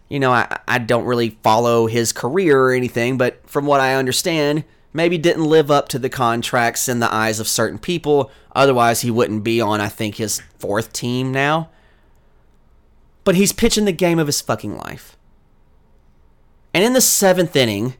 you 0.08 0.20
know, 0.20 0.30
I, 0.30 0.60
I 0.68 0.78
don't 0.78 1.06
really 1.06 1.30
follow 1.42 1.86
his 1.86 2.12
career 2.12 2.60
or 2.60 2.72
anything, 2.72 3.18
but 3.18 3.48
from 3.48 3.66
what 3.66 3.80
I 3.80 3.94
understand, 3.94 4.64
maybe 4.92 5.18
didn't 5.18 5.44
live 5.44 5.70
up 5.70 5.88
to 5.88 5.98
the 5.98 6.08
contracts 6.08 6.88
in 6.88 7.00
the 7.00 7.12
eyes 7.12 7.40
of 7.40 7.48
certain 7.48 7.78
people. 7.78 8.30
Otherwise, 8.54 9.00
he 9.00 9.10
wouldn't 9.10 9.42
be 9.42 9.60
on, 9.60 9.80
I 9.80 9.88
think, 9.88 10.16
his 10.16 10.40
fourth 10.58 10.92
team 10.92 11.32
now. 11.32 11.70
But 13.24 13.34
he's 13.34 13.52
pitching 13.52 13.86
the 13.86 13.92
game 13.92 14.18
of 14.18 14.28
his 14.28 14.40
fucking 14.40 14.76
life. 14.76 15.16
And 16.74 16.82
in 16.82 16.92
the 16.92 17.00
seventh 17.00 17.54
inning, 17.54 17.94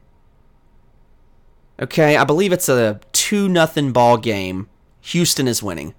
okay, 1.81 2.17
I 2.17 2.25
believe 2.25 2.53
it's 2.53 2.69
a 2.69 3.01
2 3.13 3.49
nothing 3.49 3.93
ball 3.93 4.17
game. 4.17 4.69
Houston 5.01 5.47
is 5.47 5.63
winning. 5.63 5.95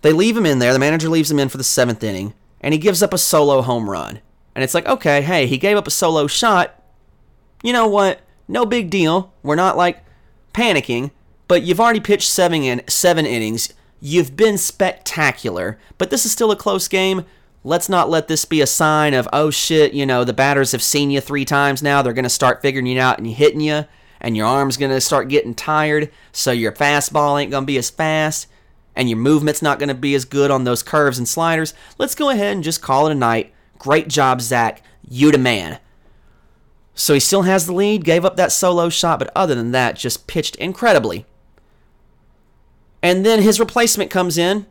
They 0.00 0.12
leave 0.12 0.36
him 0.36 0.46
in 0.46 0.58
there. 0.58 0.72
The 0.72 0.78
manager 0.78 1.08
leaves 1.08 1.30
him 1.30 1.38
in 1.38 1.48
for 1.48 1.58
the 1.58 1.64
seventh 1.64 2.02
inning, 2.02 2.34
and 2.60 2.72
he 2.72 2.78
gives 2.78 3.02
up 3.02 3.12
a 3.12 3.18
solo 3.18 3.62
home 3.62 3.90
run. 3.90 4.20
And 4.54 4.62
it's 4.62 4.74
like, 4.74 4.86
okay, 4.86 5.22
hey, 5.22 5.46
he 5.46 5.58
gave 5.58 5.76
up 5.76 5.86
a 5.86 5.90
solo 5.90 6.26
shot. 6.26 6.82
You 7.62 7.72
know 7.72 7.86
what? 7.86 8.20
No 8.46 8.64
big 8.64 8.90
deal. 8.90 9.32
We're 9.42 9.56
not 9.56 9.76
like 9.76 10.04
panicking, 10.52 11.10
but 11.48 11.62
you've 11.62 11.80
already 11.80 12.00
pitched 12.00 12.28
seven 12.28 12.62
in 12.62 12.82
seven 12.86 13.26
innings. 13.26 13.72
You've 14.00 14.36
been 14.36 14.58
spectacular, 14.58 15.78
but 15.98 16.10
this 16.10 16.24
is 16.24 16.32
still 16.32 16.50
a 16.50 16.56
close 16.56 16.88
game. 16.88 17.24
Let's 17.66 17.88
not 17.88 18.10
let 18.10 18.28
this 18.28 18.44
be 18.44 18.60
a 18.60 18.66
sign 18.66 19.14
of, 19.14 19.26
oh 19.32 19.50
shit, 19.50 19.94
you 19.94 20.04
know, 20.04 20.22
the 20.22 20.34
batters 20.34 20.72
have 20.72 20.82
seen 20.82 21.10
you 21.10 21.22
three 21.22 21.46
times 21.46 21.82
now. 21.82 22.02
They're 22.02 22.12
going 22.12 22.24
to 22.24 22.28
start 22.28 22.60
figuring 22.60 22.86
you 22.86 23.00
out 23.00 23.18
and 23.18 23.26
hitting 23.26 23.62
you, 23.62 23.86
and 24.20 24.36
your 24.36 24.46
arm's 24.46 24.76
going 24.76 24.92
to 24.92 25.00
start 25.00 25.28
getting 25.28 25.54
tired, 25.54 26.10
so 26.30 26.52
your 26.52 26.72
fastball 26.72 27.40
ain't 27.40 27.50
going 27.50 27.62
to 27.62 27.66
be 27.66 27.78
as 27.78 27.88
fast, 27.88 28.48
and 28.94 29.08
your 29.08 29.16
movement's 29.16 29.62
not 29.62 29.78
going 29.78 29.88
to 29.88 29.94
be 29.94 30.14
as 30.14 30.26
good 30.26 30.50
on 30.50 30.64
those 30.64 30.82
curves 30.82 31.16
and 31.16 31.26
sliders. 31.26 31.72
Let's 31.96 32.14
go 32.14 32.28
ahead 32.28 32.52
and 32.52 32.62
just 32.62 32.82
call 32.82 33.06
it 33.06 33.12
a 33.12 33.14
night. 33.14 33.54
Great 33.78 34.08
job, 34.08 34.42
Zack. 34.42 34.82
You 35.08 35.32
the 35.32 35.38
man. 35.38 35.78
So 36.94 37.14
he 37.14 37.20
still 37.20 37.42
has 37.42 37.66
the 37.66 37.72
lead, 37.72 38.04
gave 38.04 38.26
up 38.26 38.36
that 38.36 38.52
solo 38.52 38.90
shot, 38.90 39.18
but 39.18 39.32
other 39.34 39.54
than 39.54 39.72
that, 39.72 39.96
just 39.96 40.26
pitched 40.26 40.56
incredibly. 40.56 41.24
And 43.02 43.24
then 43.24 43.42
his 43.42 43.58
replacement 43.58 44.10
comes 44.10 44.38
in. 44.38 44.66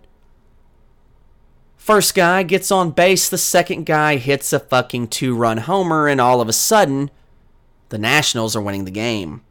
First 1.84 2.16
guy 2.16 2.44
gets 2.44 2.72
on 2.72 2.92
base, 2.92 3.28
the 3.28 3.38
second 3.38 3.86
guy 3.86 4.16
hits 4.16 4.54
a 4.54 4.60
fucking 4.62 5.10
two 5.10 5.36
run 5.36 5.58
homer, 5.58 6.08
and 6.08 6.22
all 6.22 6.40
of 6.40 6.48
a 6.48 6.54
sudden, 6.54 7.12
the 7.90 7.98
Nationals 7.98 8.56
are 8.56 8.62
winning 8.62 8.86
the 8.86 8.90
game. 8.90 9.42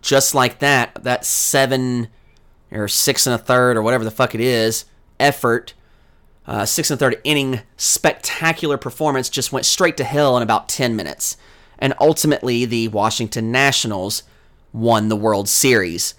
Just 0.00 0.32
like 0.32 0.60
that, 0.60 1.02
that 1.02 1.24
seven 1.24 2.06
or 2.70 2.86
six 2.86 3.26
and 3.26 3.34
a 3.34 3.38
third 3.38 3.76
or 3.76 3.82
whatever 3.82 4.04
the 4.04 4.12
fuck 4.12 4.32
it 4.32 4.40
is 4.40 4.84
effort 5.18 5.74
uh, 6.46 6.64
six 6.64 6.88
and 6.88 6.96
a 6.96 7.00
third 7.00 7.20
inning 7.24 7.62
spectacular 7.76 8.78
performance 8.78 9.28
just 9.28 9.52
went 9.52 9.66
straight 9.66 9.96
to 9.96 10.04
hell 10.04 10.36
in 10.36 10.42
about 10.44 10.68
10 10.68 10.94
minutes. 10.94 11.36
And 11.80 11.94
ultimately, 12.00 12.64
the 12.64 12.86
Washington 12.86 13.50
Nationals 13.50 14.22
won 14.72 15.08
the 15.08 15.16
World 15.16 15.48
Series. 15.48 16.14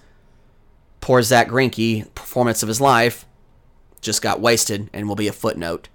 Poor 1.00 1.22
Zack 1.22 1.48
Greinke, 1.48 2.14
performance 2.14 2.62
of 2.62 2.68
his 2.68 2.82
life, 2.82 3.24
just 4.00 4.22
got 4.22 4.40
wasted 4.40 4.88
and 4.92 5.08
will 5.08 5.16
be 5.16 5.28
a 5.28 5.32
footnote. 5.32 5.88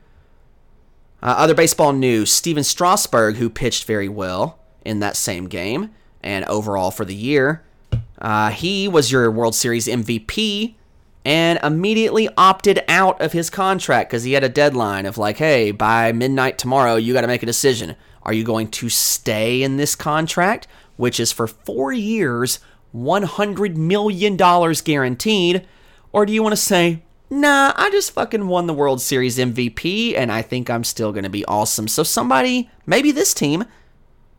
Uh, 1.22 1.36
other 1.38 1.56
baseball 1.56 1.94
news 1.94 2.32
Stephen 2.32 2.64
Strasburg, 2.64 3.38
who 3.38 3.50
pitched 3.50 3.86
very 3.86 4.10
well 4.10 4.60
in 4.84 5.00
that 5.00 5.16
same 5.16 5.48
game 5.48 5.92
and 6.22 6.46
overall 6.46 6.92
for 6.92 7.06
the 7.06 7.16
year, 7.16 7.64
uh, 8.20 8.50
he 8.52 8.88
was 8.88 9.12
your 9.12 9.30
World 9.32 9.56
Series 9.56 9.88
MVP 9.88 10.76
and 11.26 11.60
immediately 11.64 12.30
opted 12.38 12.84
out 12.88 13.20
of 13.20 13.34
his 13.34 13.50
contract 13.50 14.10
because 14.10 14.24
he 14.24 14.34
had 14.34 14.44
a 14.44 14.50
deadline 14.50 15.06
of 15.06 15.18
like, 15.18 15.38
hey, 15.38 15.72
by 15.72 16.12
midnight 16.12 16.58
tomorrow, 16.58 16.96
you 16.96 17.14
got 17.14 17.22
to 17.22 17.28
make 17.28 17.44
a 17.44 17.48
decision. 17.48 17.96
Are 18.22 18.34
you 18.34 18.44
going 18.44 18.70
to 18.70 18.90
stay 18.90 19.64
in 19.64 19.78
this 19.78 19.96
contract, 19.96 20.68
which 20.98 21.20
is 21.20 21.32
for 21.32 21.48
four 21.48 21.92
years, 21.92 22.60
$100 22.96 23.76
million 23.76 24.36
guaranteed, 24.38 25.68
or 26.12 26.26
do 26.26 26.34
you 26.34 26.44
want 26.44 26.54
to 26.54 26.58
say, 26.58 27.04
nah, 27.30 27.74
I 27.76 27.90
just 27.92 28.12
fucking 28.12 28.48
won 28.48 28.68
the 28.68 28.74
World 28.74 29.02
Series 29.02 29.38
MVP 29.38 30.16
and 30.16 30.32
I 30.32 30.42
think 30.42 30.70
I'm 30.70 30.84
still 30.84 31.12
going 31.12 31.24
to 31.24 31.30
be 31.30 31.46
awesome. 31.46 31.88
So 31.88 32.04
somebody, 32.04 32.70
maybe 32.86 33.12
this 33.12 33.34
team, 33.34 33.66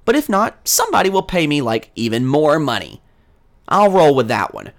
but 0.04 0.16
if 0.16 0.28
not, 0.28 0.66
somebody 0.66 1.10
will 1.10 1.22
pay 1.22 1.46
me 1.46 1.60
like 1.60 1.90
even 1.94 2.26
more 2.26 2.58
money. 2.58 3.02
I'll 3.68 3.90
roll 3.90 4.14
with 4.14 4.28
that 4.28 4.54
one. 4.54 4.72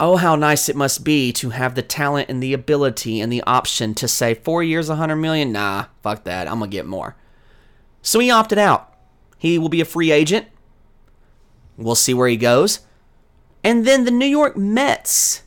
Oh, 0.00 0.16
how 0.16 0.36
nice 0.36 0.68
it 0.68 0.76
must 0.76 1.02
be 1.02 1.32
to 1.32 1.50
have 1.50 1.74
the 1.74 1.82
talent 1.82 2.28
and 2.28 2.40
the 2.42 2.52
ability 2.52 3.20
and 3.20 3.32
the 3.32 3.42
option 3.42 3.94
to 3.94 4.06
say, 4.06 4.34
four 4.34 4.62
years, 4.62 4.88
100 4.88 5.16
million? 5.16 5.50
Nah, 5.50 5.86
fuck 6.02 6.24
that. 6.24 6.46
I'm 6.46 6.58
going 6.58 6.70
to 6.70 6.76
get 6.76 6.86
more. 6.86 7.16
So 8.02 8.20
he 8.20 8.30
opted 8.30 8.58
out. 8.58 8.94
He 9.38 9.58
will 9.58 9.68
be 9.68 9.80
a 9.80 9.84
free 9.84 10.12
agent. 10.12 10.46
We'll 11.76 11.96
see 11.96 12.14
where 12.14 12.28
he 12.28 12.36
goes. 12.36 12.80
And 13.64 13.84
then 13.84 14.04
the 14.04 14.10
New 14.12 14.26
York 14.26 14.56
Mets 14.56 15.42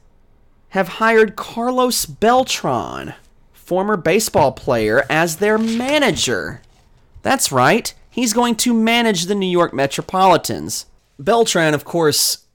have 0.71 0.87
hired 0.87 1.35
Carlos 1.35 2.05
Beltran, 2.05 3.13
former 3.51 3.97
baseball 3.97 4.53
player, 4.53 5.03
as 5.09 5.37
their 5.37 5.57
manager. 5.57 6.61
That's 7.21 7.51
right. 7.51 7.93
He's 8.09 8.33
going 8.33 8.55
to 8.55 8.73
manage 8.73 9.25
the 9.25 9.35
New 9.35 9.49
York 9.49 9.73
Metropolitans. 9.73 10.85
Beltran, 11.19 11.73
of 11.73 11.83
course, 11.83 12.45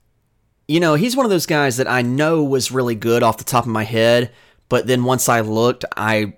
you 0.67 0.81
know, 0.81 0.95
he's 0.95 1.15
one 1.15 1.27
of 1.27 1.31
those 1.31 1.47
guys 1.47 1.77
that 1.77 1.89
I 1.89 2.03
know 2.03 2.43
was 2.43 2.73
really 2.73 2.95
good 2.95 3.23
off 3.23 3.39
the 3.39 3.45
top 3.45 3.65
of 3.65 3.71
my 3.71 3.85
head, 3.85 4.33
but 4.69 4.87
then 4.87 5.05
once 5.05 5.29
I 5.29 5.41
looked, 5.41 5.85
I 5.97 6.35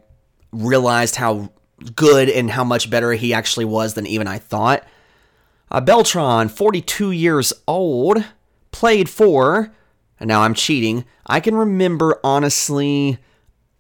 realized 0.52 1.14
how 1.14 1.52
good 1.94 2.28
and 2.28 2.50
how 2.50 2.64
much 2.64 2.90
better 2.90 3.12
he 3.12 3.32
actually 3.32 3.64
was 3.64 3.94
than 3.94 4.06
even 4.06 4.26
I 4.26 4.38
thought. 4.38 4.84
Uh, 5.70 5.80
Beltran, 5.80 6.48
42 6.48 7.12
years 7.12 7.52
old, 7.68 8.24
played 8.72 9.09
for, 9.09 9.72
and 10.20 10.28
now 10.28 10.43
I'm 10.43 10.55
cheating. 10.55 11.05
I 11.27 11.40
can 11.40 11.55
remember 11.55 12.19
honestly, 12.24 13.19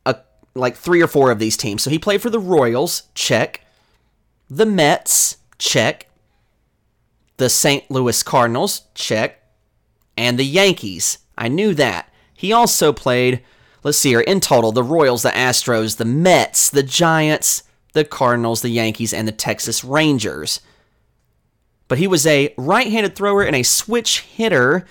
a, 0.06 0.16
like 0.54 0.76
three 0.76 1.02
or 1.02 1.08
four 1.08 1.30
of 1.30 1.38
these 1.38 1.56
teams. 1.56 1.82
So 1.82 1.90
he 1.90 1.98
played 1.98 2.22
for 2.22 2.30
the 2.30 2.40
Royals, 2.40 3.04
check. 3.14 3.62
The 4.50 4.66
Mets, 4.66 5.38
check. 5.58 6.08
The 7.36 7.48
St. 7.48 7.90
Louis 7.90 8.22
Cardinals, 8.22 8.82
check 8.94 9.38
and 10.18 10.36
the 10.36 10.44
Yankees. 10.44 11.18
I 11.38 11.46
knew 11.46 11.72
that. 11.74 12.12
He 12.34 12.52
also 12.52 12.92
played, 12.92 13.42
let's 13.84 13.98
see 13.98 14.10
here, 14.10 14.20
in 14.20 14.40
total, 14.40 14.72
the 14.72 14.82
Royals, 14.82 15.22
the 15.22 15.30
Astros, 15.30 15.96
the 15.96 16.04
Mets, 16.04 16.68
the 16.68 16.82
Giants, 16.82 17.62
the 17.92 18.04
Cardinals, 18.04 18.60
the 18.60 18.68
Yankees, 18.68 19.14
and 19.14 19.28
the 19.28 19.32
Texas 19.32 19.84
Rangers. 19.84 20.60
But 21.86 21.98
he 21.98 22.08
was 22.08 22.26
a 22.26 22.52
right 22.58 22.88
handed 22.88 23.14
thrower 23.14 23.44
and 23.44 23.54
a 23.54 23.62
switch 23.62 24.20
hitter, 24.20 24.86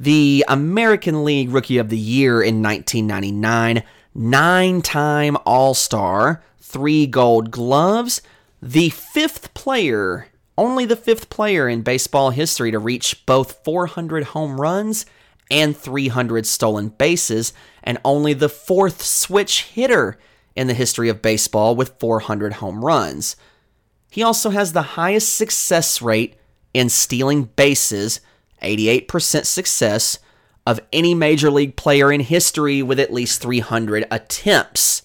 the 0.00 0.44
American 0.48 1.24
League 1.24 1.50
Rookie 1.50 1.78
of 1.78 1.90
the 1.90 1.98
Year 1.98 2.42
in 2.42 2.62
1999, 2.62 3.84
nine 4.14 4.82
time 4.82 5.36
All 5.46 5.74
Star, 5.74 6.42
three 6.58 7.06
gold 7.06 7.52
gloves, 7.52 8.22
the 8.60 8.88
fifth 8.88 9.54
player 9.54 10.26
only 10.60 10.84
the 10.84 10.94
fifth 10.94 11.30
player 11.30 11.70
in 11.70 11.80
baseball 11.80 12.28
history 12.28 12.70
to 12.70 12.78
reach 12.78 13.24
both 13.24 13.64
400 13.64 14.24
home 14.24 14.60
runs 14.60 15.06
and 15.50 15.74
300 15.74 16.46
stolen 16.46 16.90
bases, 16.90 17.54
and 17.82 17.98
only 18.04 18.34
the 18.34 18.50
fourth 18.50 19.00
switch 19.02 19.62
hitter 19.62 20.18
in 20.54 20.66
the 20.66 20.74
history 20.74 21.08
of 21.08 21.22
baseball 21.22 21.74
with 21.74 21.98
400 21.98 22.54
home 22.54 22.84
runs. 22.84 23.36
He 24.10 24.22
also 24.22 24.50
has 24.50 24.74
the 24.74 24.82
highest 24.82 25.34
success 25.34 26.02
rate 26.02 26.36
in 26.74 26.90
stealing 26.90 27.44
bases, 27.44 28.20
88% 28.62 29.44
success, 29.44 30.18
of 30.66 30.80
any 30.92 31.14
major 31.14 31.50
league 31.50 31.76
player 31.76 32.12
in 32.12 32.20
history 32.20 32.82
with 32.82 33.00
at 33.00 33.12
least 33.12 33.40
300 33.40 34.06
attempts. 34.10 35.02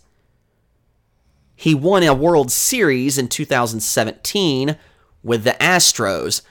He 1.55 1.73
won 1.73 2.03
a 2.03 2.13
World 2.13 2.51
Series 2.51 3.17
in 3.17 3.29
2017 3.29 4.77
with 5.23 5.43
the 5.43 5.55
Astros. 5.59 6.41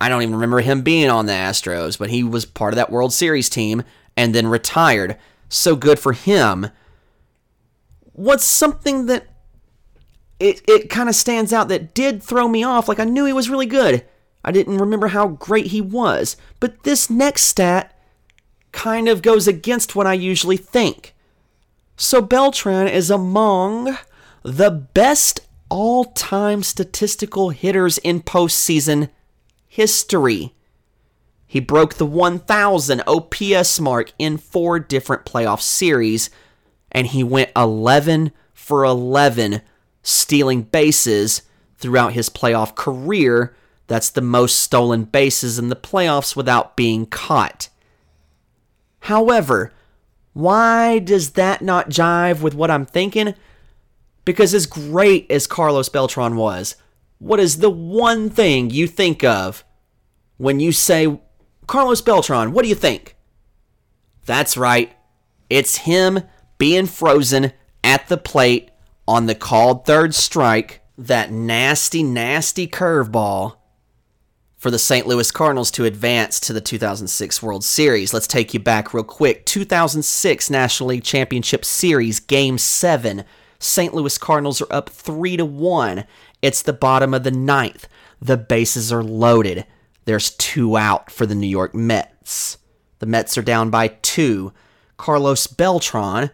I 0.00 0.08
don't 0.08 0.22
even 0.22 0.34
remember 0.34 0.60
him 0.60 0.82
being 0.82 1.08
on 1.08 1.26
the 1.26 1.32
Astros, 1.32 1.98
but 1.98 2.10
he 2.10 2.22
was 2.22 2.44
part 2.44 2.74
of 2.74 2.76
that 2.76 2.90
World 2.90 3.12
Series 3.12 3.48
team 3.48 3.84
and 4.16 4.34
then 4.34 4.48
retired. 4.48 5.16
So 5.48 5.76
good 5.76 5.98
for 5.98 6.12
him. 6.12 6.68
What's 8.12 8.44
something 8.44 9.06
that 9.06 9.26
it, 10.40 10.60
it 10.68 10.90
kind 10.90 11.08
of 11.08 11.14
stands 11.14 11.52
out 11.52 11.68
that 11.68 11.94
did 11.94 12.22
throw 12.22 12.48
me 12.48 12.64
off? 12.64 12.88
Like 12.88 13.00
I 13.00 13.04
knew 13.04 13.24
he 13.24 13.32
was 13.32 13.48
really 13.48 13.66
good. 13.66 14.04
I 14.46 14.52
didn't 14.52 14.78
remember 14.78 15.08
how 15.08 15.28
great 15.28 15.66
he 15.66 15.80
was. 15.80 16.36
But 16.60 16.84
this 16.84 17.10
next 17.10 17.42
stat 17.42 17.92
kind 18.72 19.08
of 19.08 19.20
goes 19.20 19.48
against 19.48 19.96
what 19.96 20.06
I 20.06 20.14
usually 20.14 20.56
think. 20.56 21.14
So 21.96 22.22
Beltran 22.22 22.86
is 22.86 23.10
among 23.10 23.98
the 24.42 24.70
best 24.70 25.40
all 25.68 26.04
time 26.04 26.62
statistical 26.62 27.50
hitters 27.50 27.98
in 27.98 28.22
postseason 28.22 29.10
history. 29.66 30.54
He 31.46 31.60
broke 31.60 31.94
the 31.94 32.06
1000 32.06 33.02
OPS 33.06 33.80
mark 33.80 34.12
in 34.18 34.36
four 34.36 34.78
different 34.78 35.24
playoff 35.24 35.60
series, 35.60 36.30
and 36.92 37.08
he 37.08 37.24
went 37.24 37.50
11 37.56 38.32
for 38.52 38.84
11 38.84 39.62
stealing 40.02 40.62
bases 40.62 41.42
throughout 41.78 42.12
his 42.12 42.28
playoff 42.28 42.74
career. 42.74 43.54
That's 43.86 44.10
the 44.10 44.20
most 44.20 44.60
stolen 44.60 45.04
bases 45.04 45.58
in 45.58 45.68
the 45.68 45.76
playoffs 45.76 46.34
without 46.34 46.76
being 46.76 47.06
caught. 47.06 47.68
However, 49.00 49.72
why 50.32 50.98
does 50.98 51.30
that 51.32 51.62
not 51.62 51.88
jive 51.88 52.40
with 52.40 52.54
what 52.54 52.70
I'm 52.70 52.86
thinking? 52.86 53.34
Because 54.24 54.52
as 54.52 54.66
great 54.66 55.30
as 55.30 55.46
Carlos 55.46 55.88
Beltran 55.88 56.36
was, 56.36 56.76
what 57.18 57.40
is 57.40 57.58
the 57.58 57.70
one 57.70 58.28
thing 58.28 58.70
you 58.70 58.86
think 58.86 59.22
of 59.22 59.64
when 60.36 60.60
you 60.60 60.72
say 60.72 61.20
Carlos 61.66 62.00
Beltran? 62.00 62.52
What 62.52 62.62
do 62.62 62.68
you 62.68 62.74
think? 62.74 63.16
That's 64.26 64.56
right. 64.56 64.92
It's 65.48 65.78
him 65.78 66.20
being 66.58 66.86
frozen 66.86 67.52
at 67.84 68.08
the 68.08 68.16
plate 68.16 68.70
on 69.06 69.26
the 69.26 69.34
called 69.36 69.86
third 69.86 70.14
strike, 70.14 70.82
that 70.98 71.30
nasty, 71.30 72.02
nasty 72.02 72.66
curveball 72.66 73.56
for 74.66 74.72
the 74.72 74.80
St. 74.80 75.06
Louis 75.06 75.30
Cardinals 75.30 75.70
to 75.70 75.84
advance 75.84 76.40
to 76.40 76.52
the 76.52 76.60
2006 76.60 77.40
World 77.40 77.62
Series. 77.62 78.12
Let's 78.12 78.26
take 78.26 78.52
you 78.52 78.58
back 78.58 78.92
real 78.92 79.04
quick. 79.04 79.46
2006 79.46 80.50
National 80.50 80.88
League 80.88 81.04
Championship 81.04 81.64
Series, 81.64 82.18
Game 82.18 82.58
7. 82.58 83.22
St. 83.60 83.94
Louis 83.94 84.18
Cardinals 84.18 84.60
are 84.60 84.72
up 84.72 84.88
3 84.88 85.36
to 85.36 85.44
1. 85.44 86.04
It's 86.42 86.62
the 86.62 86.72
bottom 86.72 87.14
of 87.14 87.22
the 87.22 87.30
ninth. 87.30 87.86
The 88.20 88.36
bases 88.36 88.92
are 88.92 89.04
loaded. 89.04 89.66
There's 90.04 90.30
two 90.32 90.76
out 90.76 91.12
for 91.12 91.26
the 91.26 91.36
New 91.36 91.46
York 91.46 91.72
Mets. 91.72 92.58
The 92.98 93.06
Mets 93.06 93.38
are 93.38 93.42
down 93.42 93.70
by 93.70 93.86
two. 93.86 94.52
Carlos 94.96 95.46
Beltran, 95.46 96.32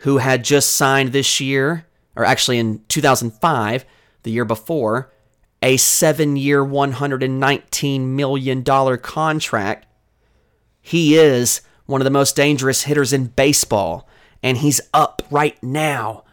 who 0.00 0.18
had 0.18 0.44
just 0.44 0.76
signed 0.76 1.12
this 1.12 1.40
year, 1.40 1.86
or 2.14 2.26
actually 2.26 2.58
in 2.58 2.84
2005, 2.88 3.86
the 4.24 4.30
year 4.30 4.44
before, 4.44 5.10
a 5.62 5.76
seven 5.76 6.36
year, 6.36 6.64
$119 6.64 8.00
million 8.00 8.64
contract. 8.98 9.86
He 10.80 11.16
is 11.16 11.60
one 11.86 12.00
of 12.00 12.04
the 12.04 12.10
most 12.10 12.36
dangerous 12.36 12.84
hitters 12.84 13.12
in 13.12 13.26
baseball, 13.26 14.08
and 14.42 14.58
he's 14.58 14.80
up 14.94 15.22
right 15.30 15.60
now 15.62 16.24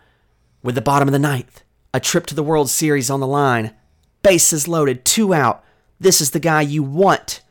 with 0.62 0.76
the 0.76 0.82
bottom 0.82 1.08
of 1.08 1.14
the 1.14 1.20
ninth. 1.20 1.64
A 1.94 2.00
trip 2.00 2.26
to 2.28 2.36
the 2.36 2.44
World 2.44 2.70
Series 2.70 3.10
on 3.10 3.20
the 3.20 3.28
line. 3.28 3.74
Bases 4.22 4.68
loaded, 4.68 5.06
two 5.06 5.34
out. 5.34 5.64
This 6.00 6.20
is 6.20 6.32
the 6.32 6.40
guy 6.40 6.62
you 6.62 6.84
want. 6.84 7.42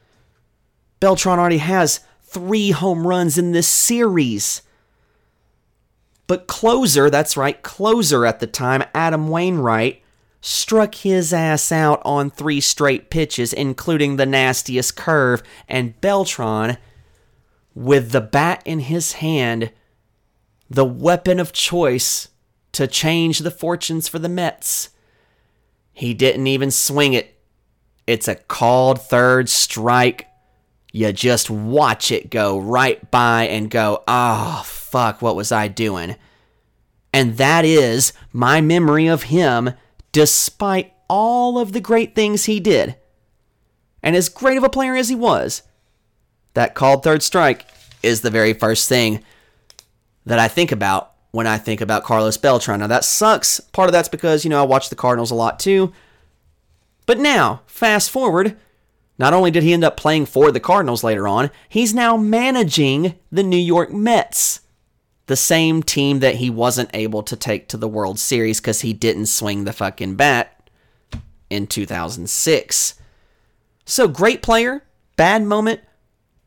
Beltran 1.00 1.38
already 1.38 1.58
has 1.58 2.00
three 2.22 2.70
home 2.72 3.06
runs 3.06 3.38
in 3.38 3.52
this 3.52 3.68
series. 3.68 4.62
But 6.26 6.46
closer, 6.46 7.10
that's 7.10 7.36
right, 7.36 7.62
closer 7.62 8.24
at 8.26 8.40
the 8.40 8.46
time, 8.46 8.84
Adam 8.94 9.28
Wainwright, 9.28 10.02
struck 10.46 10.96
his 10.96 11.32
ass 11.32 11.72
out 11.72 12.02
on 12.04 12.28
three 12.28 12.60
straight 12.60 13.08
pitches, 13.08 13.54
including 13.54 14.16
the 14.16 14.26
nastiest 14.26 14.94
curve, 14.94 15.42
and 15.66 15.98
Beltran, 16.02 16.76
with 17.74 18.10
the 18.10 18.20
bat 18.20 18.62
in 18.66 18.80
his 18.80 19.12
hand, 19.12 19.72
the 20.68 20.84
weapon 20.84 21.40
of 21.40 21.54
choice 21.54 22.28
to 22.72 22.86
change 22.86 23.38
the 23.38 23.50
fortunes 23.50 24.06
for 24.06 24.18
the 24.18 24.28
Mets. 24.28 24.90
He 25.94 26.12
didn't 26.12 26.46
even 26.46 26.70
swing 26.70 27.14
it. 27.14 27.40
It's 28.06 28.28
a 28.28 28.34
called 28.34 29.00
third 29.00 29.48
strike. 29.48 30.28
You 30.92 31.10
just 31.14 31.48
watch 31.48 32.12
it 32.12 32.28
go 32.28 32.58
right 32.58 33.10
by 33.10 33.44
and 33.44 33.70
go, 33.70 34.04
oh, 34.06 34.62
fuck, 34.66 35.22
what 35.22 35.36
was 35.36 35.50
I 35.50 35.68
doing? 35.68 36.16
And 37.14 37.38
that 37.38 37.64
is 37.64 38.12
my 38.30 38.60
memory 38.60 39.06
of 39.06 39.22
him, 39.24 39.72
despite 40.14 40.92
all 41.08 41.58
of 41.58 41.72
the 41.72 41.80
great 41.80 42.14
things 42.14 42.44
he 42.44 42.60
did. 42.60 42.94
And 44.00 44.14
as 44.14 44.28
great 44.28 44.56
of 44.56 44.62
a 44.62 44.68
player 44.68 44.94
as 44.94 45.08
he 45.08 45.14
was, 45.16 45.62
that 46.54 46.74
called 46.74 47.02
third 47.02 47.22
strike 47.22 47.66
is 48.00 48.20
the 48.20 48.30
very 48.30 48.52
first 48.52 48.88
thing 48.88 49.24
that 50.24 50.38
I 50.38 50.46
think 50.46 50.70
about 50.70 51.12
when 51.32 51.48
I 51.48 51.58
think 51.58 51.80
about 51.80 52.04
Carlos 52.04 52.36
Beltran. 52.36 52.78
Now, 52.78 52.86
that 52.86 53.04
sucks. 53.04 53.58
Part 53.58 53.88
of 53.88 53.92
that's 53.92 54.08
because, 54.08 54.44
you 54.44 54.50
know, 54.50 54.60
I 54.60 54.66
watch 54.66 54.88
the 54.88 54.94
Cardinals 54.94 55.32
a 55.32 55.34
lot 55.34 55.58
too. 55.58 55.92
But 57.06 57.18
now, 57.18 57.62
fast 57.66 58.08
forward, 58.08 58.56
not 59.18 59.34
only 59.34 59.50
did 59.50 59.64
he 59.64 59.72
end 59.72 59.82
up 59.82 59.96
playing 59.96 60.26
for 60.26 60.52
the 60.52 60.60
Cardinals 60.60 61.02
later 61.02 61.26
on, 61.26 61.50
he's 61.68 61.92
now 61.92 62.16
managing 62.16 63.16
the 63.32 63.42
New 63.42 63.56
York 63.56 63.92
Mets, 63.92 64.60
the 65.26 65.36
same 65.36 65.82
team 65.82 66.20
that 66.20 66.36
he 66.36 66.50
wasn't 66.50 66.90
able 66.94 67.22
to 67.22 67.36
take 67.36 67.68
to 67.68 67.76
the 67.76 67.88
World 67.88 68.18
Series 68.18 68.60
because 68.60 68.82
he 68.82 68.92
didn't 68.92 69.26
swing 69.26 69.64
the 69.64 69.72
fucking 69.72 70.16
bat 70.16 70.70
in 71.50 71.66
2006. 71.66 72.94
So, 73.86 74.08
great 74.08 74.42
player, 74.42 74.82
bad 75.16 75.42
moment, 75.42 75.80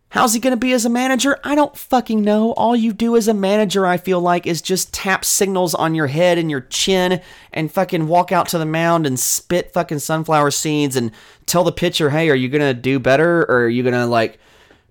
How's 0.09 0.33
he 0.33 0.39
going 0.39 0.51
to 0.51 0.57
be 0.57 0.71
as 0.71 0.85
a 0.85 0.89
manager? 0.89 1.37
I 1.43 1.53
don't 1.53 1.77
fucking 1.77 2.21
know. 2.21 2.53
All 2.53 2.77
you 2.77 2.93
do 2.93 3.17
as 3.17 3.27
a 3.27 3.33
manager, 3.33 3.85
I 3.85 3.97
feel 3.97 4.21
like, 4.21 4.47
is 4.47 4.61
just 4.61 4.93
tap 4.93 5.25
signals 5.25 5.75
on 5.75 5.95
your 5.95 6.07
head 6.07 6.37
and 6.37 6.49
your 6.49 6.61
chin 6.61 7.21
and 7.51 7.71
fucking 7.71 8.07
walk 8.07 8.31
out 8.31 8.47
to 8.49 8.57
the 8.57 8.65
mound 8.65 9.05
and 9.05 9.19
spit 9.19 9.73
fucking 9.73 9.99
sunflower 9.99 10.51
seeds 10.51 10.95
and 10.95 11.11
tell 11.45 11.65
the 11.65 11.73
pitcher, 11.73 12.09
hey, 12.09 12.29
are 12.29 12.35
you 12.35 12.47
going 12.47 12.61
to 12.61 12.73
do 12.73 12.99
better 12.99 13.41
or 13.41 13.65
are 13.65 13.69
you 13.69 13.83
going 13.83 13.93
to, 13.93 14.05
like, 14.05 14.39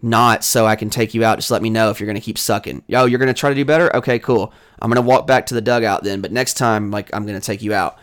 not 0.03 0.45
so 0.45 0.67
I 0.67 0.77
can 0.77 0.91
take 0.91 1.15
you 1.15 1.25
out? 1.25 1.39
Just 1.39 1.51
let 1.51 1.63
me 1.63 1.71
know 1.71 1.91
if 1.91 2.01
you're 2.01 2.07
going 2.07 2.15
to 2.15 2.21
keep 2.21 2.39
sucking. 2.39 2.83
Yo, 2.87 3.07
you're 3.07 3.19
going 3.19 3.29
to 3.29 3.35
try 3.35 3.51
to 3.51 3.57
do 3.57 3.65
better? 3.65 3.95
Okay, 3.97 4.19
cool. 4.19 4.53
I'm 4.81 4.91
going 4.91 5.03
to 5.03 5.09
walk 5.09 5.27
back 5.27 5.47
to 5.47 5.55
the 5.55 5.61
dugout 5.61 6.05
then, 6.05 6.21
but 6.21 6.33
next 6.33 6.55
time, 6.55 6.91
like, 6.91 7.11
I'm 7.15 7.27
going 7.27 7.39
to 7.39 7.45
take 7.45 7.63
you 7.63 7.73
out 7.75 7.99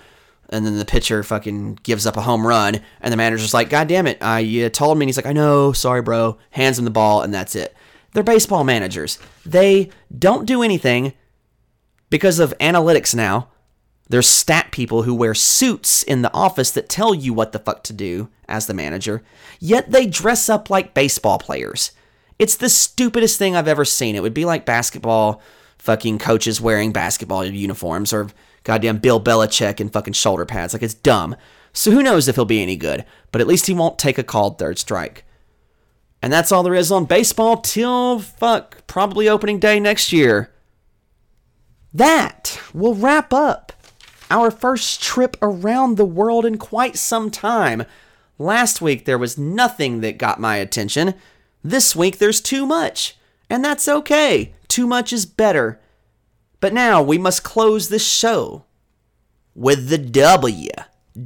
and 0.53 0.65
then 0.65 0.77
the 0.77 0.85
pitcher 0.85 1.23
fucking 1.23 1.79
gives 1.83 2.05
up 2.05 2.15
a 2.15 2.21
home 2.21 2.45
run, 2.45 2.79
and 3.01 3.11
the 3.11 3.17
manager's 3.17 3.53
like, 3.53 3.69
"God 3.69 3.87
damn 3.87 4.07
it, 4.07 4.19
I 4.21 4.39
you 4.39 4.69
told 4.69 4.97
me." 4.97 5.03
And 5.03 5.09
he's 5.09 5.17
like, 5.17 5.25
"I 5.25 5.33
know, 5.33 5.73
sorry, 5.73 6.01
bro." 6.01 6.37
Hands 6.51 6.77
him 6.77 6.85
the 6.85 6.91
ball, 6.91 7.21
and 7.23 7.33
that's 7.33 7.55
it. 7.55 7.75
They're 8.13 8.23
baseball 8.23 8.63
managers. 8.63 9.17
They 9.45 9.89
don't 10.17 10.45
do 10.45 10.61
anything 10.61 11.13
because 12.09 12.39
of 12.39 12.53
analytics 12.59 13.15
now. 13.15 13.49
There's 14.09 14.27
stat 14.27 14.71
people 14.71 15.03
who 15.03 15.15
wear 15.15 15.33
suits 15.33 16.03
in 16.03 16.21
the 16.21 16.33
office 16.33 16.71
that 16.71 16.89
tell 16.89 17.13
you 17.13 17.33
what 17.33 17.51
the 17.51 17.59
fuck 17.59 17.83
to 17.83 17.93
do 17.93 18.29
as 18.47 18.67
the 18.67 18.73
manager, 18.73 19.23
yet 19.59 19.91
they 19.91 20.05
dress 20.05 20.49
up 20.49 20.69
like 20.69 20.93
baseball 20.93 21.39
players. 21.39 21.91
It's 22.37 22.55
the 22.55 22.69
stupidest 22.69 23.39
thing 23.39 23.55
I've 23.55 23.67
ever 23.67 23.85
seen. 23.85 24.15
It 24.15 24.21
would 24.21 24.33
be 24.33 24.45
like 24.45 24.65
basketball 24.65 25.41
fucking 25.77 26.19
coaches 26.19 26.61
wearing 26.61 26.91
basketball 26.91 27.45
uniforms 27.45 28.11
or 28.13 28.29
goddamn 28.63 28.97
Bill 28.97 29.21
Belichick 29.21 29.79
in 29.79 29.89
fucking 29.89 30.13
shoulder 30.13 30.45
pads. 30.45 30.73
Like 30.73 30.83
it's 30.83 30.93
dumb. 30.93 31.35
So 31.71 31.91
who 31.91 32.03
knows 32.03 32.27
if 32.27 32.35
he'll 32.35 32.45
be 32.45 32.61
any 32.61 32.75
good, 32.75 33.05
but 33.31 33.41
at 33.41 33.47
least 33.47 33.67
he 33.67 33.73
won't 33.73 33.97
take 33.97 34.17
a 34.17 34.23
called 34.23 34.59
third 34.59 34.77
strike. 34.77 35.25
And 36.21 36.31
that's 36.31 36.51
all 36.51 36.63
there 36.63 36.75
is 36.75 36.91
on 36.91 37.05
baseball 37.05 37.57
till 37.57 38.19
fuck, 38.19 38.85
probably 38.87 39.27
opening 39.27 39.59
day 39.59 39.79
next 39.79 40.13
year. 40.13 40.51
That 41.93 42.59
will 42.73 42.95
wrap 42.95 43.33
up 43.33 43.73
our 44.33 44.49
first 44.49 45.01
trip 45.01 45.37
around 45.43 45.95
the 45.95 46.05
world 46.05 46.43
in 46.43 46.57
quite 46.57 46.97
some 46.97 47.29
time. 47.29 47.83
Last 48.39 48.81
week 48.81 49.05
there 49.05 49.19
was 49.19 49.37
nothing 49.37 50.01
that 50.01 50.17
got 50.17 50.39
my 50.39 50.57
attention. 50.57 51.13
This 51.63 51.95
week 51.95 52.17
there's 52.17 52.41
too 52.41 52.65
much. 52.65 53.15
And 53.47 53.63
that's 53.63 53.87
okay. 53.87 54.53
Too 54.67 54.87
much 54.87 55.13
is 55.13 55.27
better. 55.27 55.79
But 56.59 56.73
now 56.73 57.01
we 57.03 57.19
must 57.19 57.43
close 57.43 57.89
this 57.89 58.05
show 58.05 58.65
with 59.53 59.89
the 59.89 59.99
W. 59.99 60.71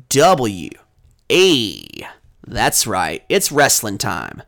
W. 0.10 0.70
A. 1.32 1.84
That's 2.46 2.86
right, 2.86 3.24
it's 3.30 3.52
wrestling 3.52 3.98
time. 3.98 4.44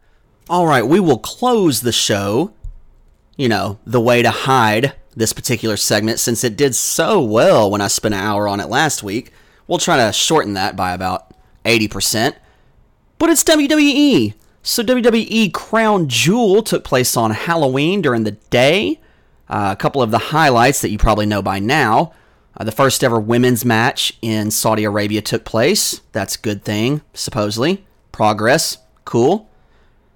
All 0.49 0.68
right, 0.68 0.86
we 0.86 0.99
will 0.99 1.19
close 1.19 1.81
the 1.81 1.91
show, 1.94 2.53
you 3.38 3.48
know, 3.48 3.80
the 3.86 4.02
way 4.02 4.22
to 4.22 4.31
hide 4.31 4.95
this 5.15 5.34
particular 5.34 5.77
segment 5.77 6.19
since 6.19 6.44
it 6.44 6.56
did 6.56 6.76
so 6.76 7.22
well 7.22 7.69
when 7.69 7.81
I 7.81 7.88
spent 7.88 8.15
an 8.15 8.22
hour 8.22 8.48
on 8.48 8.60
it 8.60 8.69
last 8.69 9.03
week. 9.03 9.31
We'll 9.68 9.77
try 9.77 9.98
to 9.98 10.14
shorten 10.14 10.53
that 10.53 10.76
by 10.76 10.94
about 10.94 11.34
80%. 11.65 12.36
But 13.18 13.30
it's 13.30 13.44
WWE. 13.44 14.34
So, 14.61 14.84
WWE 14.84 15.53
Crown 15.53 16.07
Jewel 16.07 16.64
took 16.64 16.84
place 16.84 17.15
on 17.18 17.31
Halloween 17.31 18.02
during 18.02 18.23
the 18.23 18.31
day. 18.31 18.99
Uh, 19.48 19.69
a 19.72 19.76
couple 19.76 20.02
of 20.02 20.11
the 20.11 20.18
highlights 20.18 20.81
that 20.81 20.90
you 20.90 20.98
probably 20.98 21.26
know 21.26 21.41
by 21.41 21.60
now. 21.60 22.14
Uh, 22.56 22.64
the 22.64 22.72
first 22.72 23.03
ever 23.03 23.19
women's 23.19 23.64
match 23.65 24.18
in 24.22 24.52
Saudi 24.52 24.84
Arabia 24.84 25.22
took 25.22 25.45
place. 25.45 26.02
That's 26.11 26.36
a 26.36 26.40
good 26.40 26.64
thing, 26.64 27.02
supposedly. 27.14 27.86
Progress. 28.11 28.77
Cool. 29.06 29.49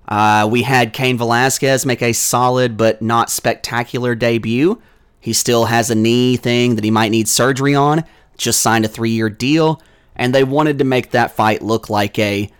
Uh, 0.07 0.47
we 0.51 0.63
had 0.63 0.93
Cain 0.93 1.17
Velasquez 1.17 1.85
make 1.85 2.01
a 2.01 2.13
solid 2.13 2.77
but 2.77 3.01
not 3.01 3.29
spectacular 3.29 4.15
debut. 4.15 4.81
He 5.19 5.33
still 5.33 5.65
has 5.65 5.89
a 5.89 5.95
knee 5.95 6.35
thing 6.35 6.75
that 6.75 6.83
he 6.83 6.91
might 6.91 7.11
need 7.11 7.27
surgery 7.27 7.75
on. 7.75 8.03
Just 8.37 8.61
signed 8.61 8.85
a 8.85 8.89
three 8.89 9.11
year 9.11 9.29
deal. 9.29 9.81
And 10.15 10.35
they 10.35 10.43
wanted 10.43 10.79
to 10.79 10.83
make 10.83 11.11
that 11.11 11.35
fight 11.35 11.61
look 11.61 11.89
like 11.89 12.19
a 12.19 12.51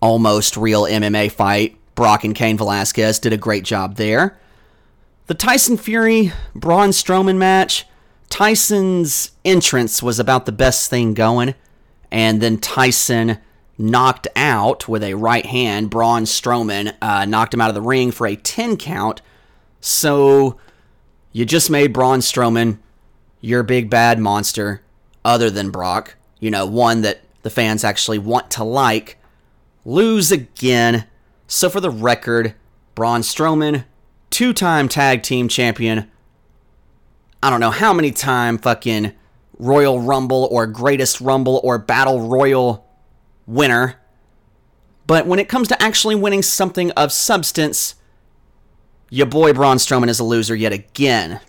almost 0.00 0.56
real 0.56 0.82
MMA 0.82 1.30
fight. 1.30 1.78
Brock 1.94 2.24
and 2.24 2.34
Cain 2.34 2.56
Velasquez 2.56 3.18
did 3.18 3.32
a 3.32 3.38
great 3.38 3.64
job 3.64 3.96
there. 3.96 4.38
The 5.26 5.34
Tyson 5.34 5.76
Fury 5.76 6.32
Braun 6.54 6.90
Strowman 6.90 7.36
match, 7.36 7.86
Tyson's 8.28 9.30
entrance 9.44 10.02
was 10.02 10.18
about 10.18 10.46
the 10.46 10.52
best 10.52 10.90
thing 10.90 11.14
going, 11.14 11.54
and 12.10 12.40
then 12.40 12.58
Tyson 12.58 13.38
knocked 13.78 14.28
out 14.36 14.88
with 14.88 15.02
a 15.02 15.14
right 15.14 15.46
hand. 15.46 15.90
Braun 15.90 16.24
Strowman 16.24 16.94
uh, 17.00 17.24
knocked 17.24 17.54
him 17.54 17.60
out 17.60 17.68
of 17.68 17.74
the 17.74 17.80
ring 17.80 18.10
for 18.10 18.26
a 18.26 18.36
10 18.36 18.76
count. 18.76 19.22
So 19.80 20.58
you 21.32 21.44
just 21.44 21.70
made 21.70 21.92
Braun 21.92 22.20
Strowman 22.20 22.78
your 23.40 23.62
big 23.62 23.90
bad 23.90 24.18
monster, 24.18 24.82
other 25.24 25.50
than 25.50 25.70
Brock. 25.70 26.14
You 26.40 26.50
know, 26.50 26.64
one 26.64 27.02
that 27.02 27.20
the 27.42 27.50
fans 27.50 27.84
actually 27.84 28.18
want 28.18 28.50
to 28.52 28.64
like 28.64 29.18
lose 29.84 30.32
again. 30.32 31.06
So, 31.46 31.68
for 31.68 31.80
the 31.80 31.90
record, 31.90 32.54
Braun 32.94 33.20
Strowman, 33.20 33.84
two 34.30 34.52
time 34.52 34.88
tag 34.88 35.22
team 35.22 35.48
champion. 35.48 36.10
I 37.42 37.50
don't 37.50 37.60
know 37.60 37.70
how 37.70 37.92
many 37.92 38.12
time 38.12 38.56
fucking 38.56 39.12
Royal 39.58 40.00
Rumble 40.00 40.48
or 40.50 40.66
Greatest 40.66 41.20
Rumble 41.20 41.60
or 41.64 41.76
Battle 41.78 42.28
Royal 42.28 42.86
winner. 43.46 43.96
But 45.06 45.26
when 45.26 45.38
it 45.38 45.48
comes 45.48 45.68
to 45.68 45.82
actually 45.82 46.14
winning 46.14 46.42
something 46.42 46.90
of 46.92 47.12
substance, 47.12 47.96
your 49.10 49.26
boy 49.26 49.52
Braun 49.52 49.76
Strowman 49.76 50.08
is 50.08 50.20
a 50.20 50.24
loser 50.24 50.54
yet 50.54 50.72
again. 50.72 51.40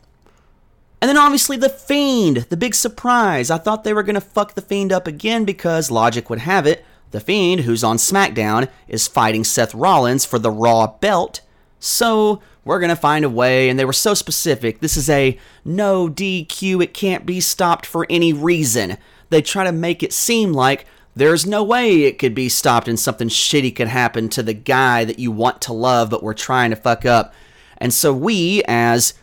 And 1.01 1.09
then 1.09 1.17
obviously 1.17 1.57
The 1.57 1.69
Fiend, 1.69 2.47
the 2.49 2.57
big 2.57 2.75
surprise. 2.75 3.51
I 3.51 3.57
thought 3.57 3.83
they 3.83 3.93
were 3.93 4.03
going 4.03 4.15
to 4.15 4.21
fuck 4.21 4.55
The 4.55 4.61
Fiend 4.61 4.91
up 4.91 5.07
again 5.07 5.45
because 5.45 5.91
logic 5.91 6.29
would 6.29 6.39
have 6.39 6.65
it 6.65 6.83
the 7.13 7.19
Fiend, 7.19 7.61
who's 7.61 7.83
on 7.83 7.97
SmackDown, 7.97 8.67
is 8.87 9.07
fighting 9.07 9.43
Seth 9.43 9.75
Rollins 9.75 10.25
for 10.25 10.39
the 10.39 10.49
Raw 10.49 10.87
belt. 10.87 11.41
So 11.79 12.41
we're 12.65 12.79
going 12.79 12.89
to 12.89 12.95
find 12.95 13.23
a 13.23 13.29
way, 13.29 13.69
and 13.69 13.77
they 13.77 13.85
were 13.85 13.93
so 13.93 14.15
specific. 14.15 14.79
This 14.79 14.97
is 14.97 15.11
a 15.11 15.37
no 15.63 16.09
DQ, 16.09 16.83
it 16.83 16.95
can't 16.95 17.23
be 17.25 17.39
stopped 17.39 17.85
for 17.85 18.07
any 18.09 18.33
reason. 18.33 18.97
They 19.29 19.43
try 19.43 19.63
to 19.63 19.71
make 19.71 20.01
it 20.01 20.11
seem 20.11 20.53
like 20.53 20.87
there's 21.15 21.45
no 21.45 21.63
way 21.63 22.03
it 22.03 22.17
could 22.17 22.33
be 22.33 22.49
stopped 22.49 22.87
and 22.87 22.99
something 22.99 23.29
shitty 23.29 23.75
could 23.75 23.87
happen 23.87 24.29
to 24.29 24.43
the 24.43 24.53
guy 24.53 25.05
that 25.05 25.19
you 25.19 25.31
want 25.31 25.61
to 25.63 25.73
love, 25.73 26.09
but 26.09 26.23
we're 26.23 26.33
trying 26.33 26.71
to 26.71 26.75
fuck 26.75 27.05
up. 27.05 27.33
And 27.77 27.93
so 27.93 28.13
we, 28.13 28.63
as, 28.67 29.13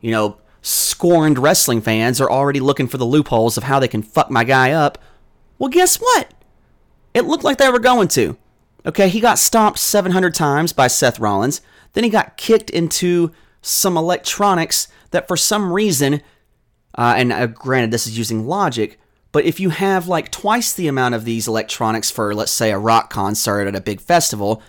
you 0.00 0.10
know, 0.10 0.38
scorned 0.62 1.38
wrestling 1.38 1.80
fans, 1.80 2.20
are 2.20 2.30
already 2.30 2.60
looking 2.60 2.86
for 2.86 2.98
the 2.98 3.04
loopholes 3.04 3.56
of 3.56 3.64
how 3.64 3.80
they 3.80 3.88
can 3.88 4.02
fuck 4.02 4.30
my 4.30 4.44
guy 4.44 4.70
up. 4.70 4.98
Well, 5.58 5.70
guess 5.70 5.96
what? 5.96 6.32
It 7.14 7.24
looked 7.24 7.44
like 7.44 7.58
they 7.58 7.70
were 7.70 7.80
going 7.80 8.08
to. 8.08 8.36
Okay, 8.86 9.08
he 9.08 9.20
got 9.20 9.38
stomped 9.38 9.78
700 9.78 10.34
times 10.34 10.72
by 10.72 10.86
Seth 10.86 11.18
Rollins. 11.18 11.60
Then 11.94 12.04
he 12.04 12.10
got 12.10 12.36
kicked 12.36 12.70
into 12.70 13.32
some 13.60 13.96
electronics 13.96 14.86
that 15.10 15.26
for 15.26 15.36
some 15.36 15.72
reason, 15.72 16.22
uh, 16.96 17.14
and 17.16 17.32
uh, 17.32 17.46
granted, 17.46 17.90
this 17.90 18.06
is 18.06 18.16
using 18.16 18.46
logic, 18.46 18.99
but 19.32 19.44
if 19.44 19.60
you 19.60 19.70
have 19.70 20.08
like 20.08 20.30
twice 20.30 20.72
the 20.72 20.88
amount 20.88 21.14
of 21.14 21.24
these 21.24 21.46
electronics 21.46 22.10
for, 22.10 22.34
let's 22.34 22.52
say, 22.52 22.70
a 22.70 22.78
rock 22.78 23.10
concert 23.10 23.66
at 23.66 23.76
a 23.76 23.80
big 23.80 24.00
festival, 24.00 24.62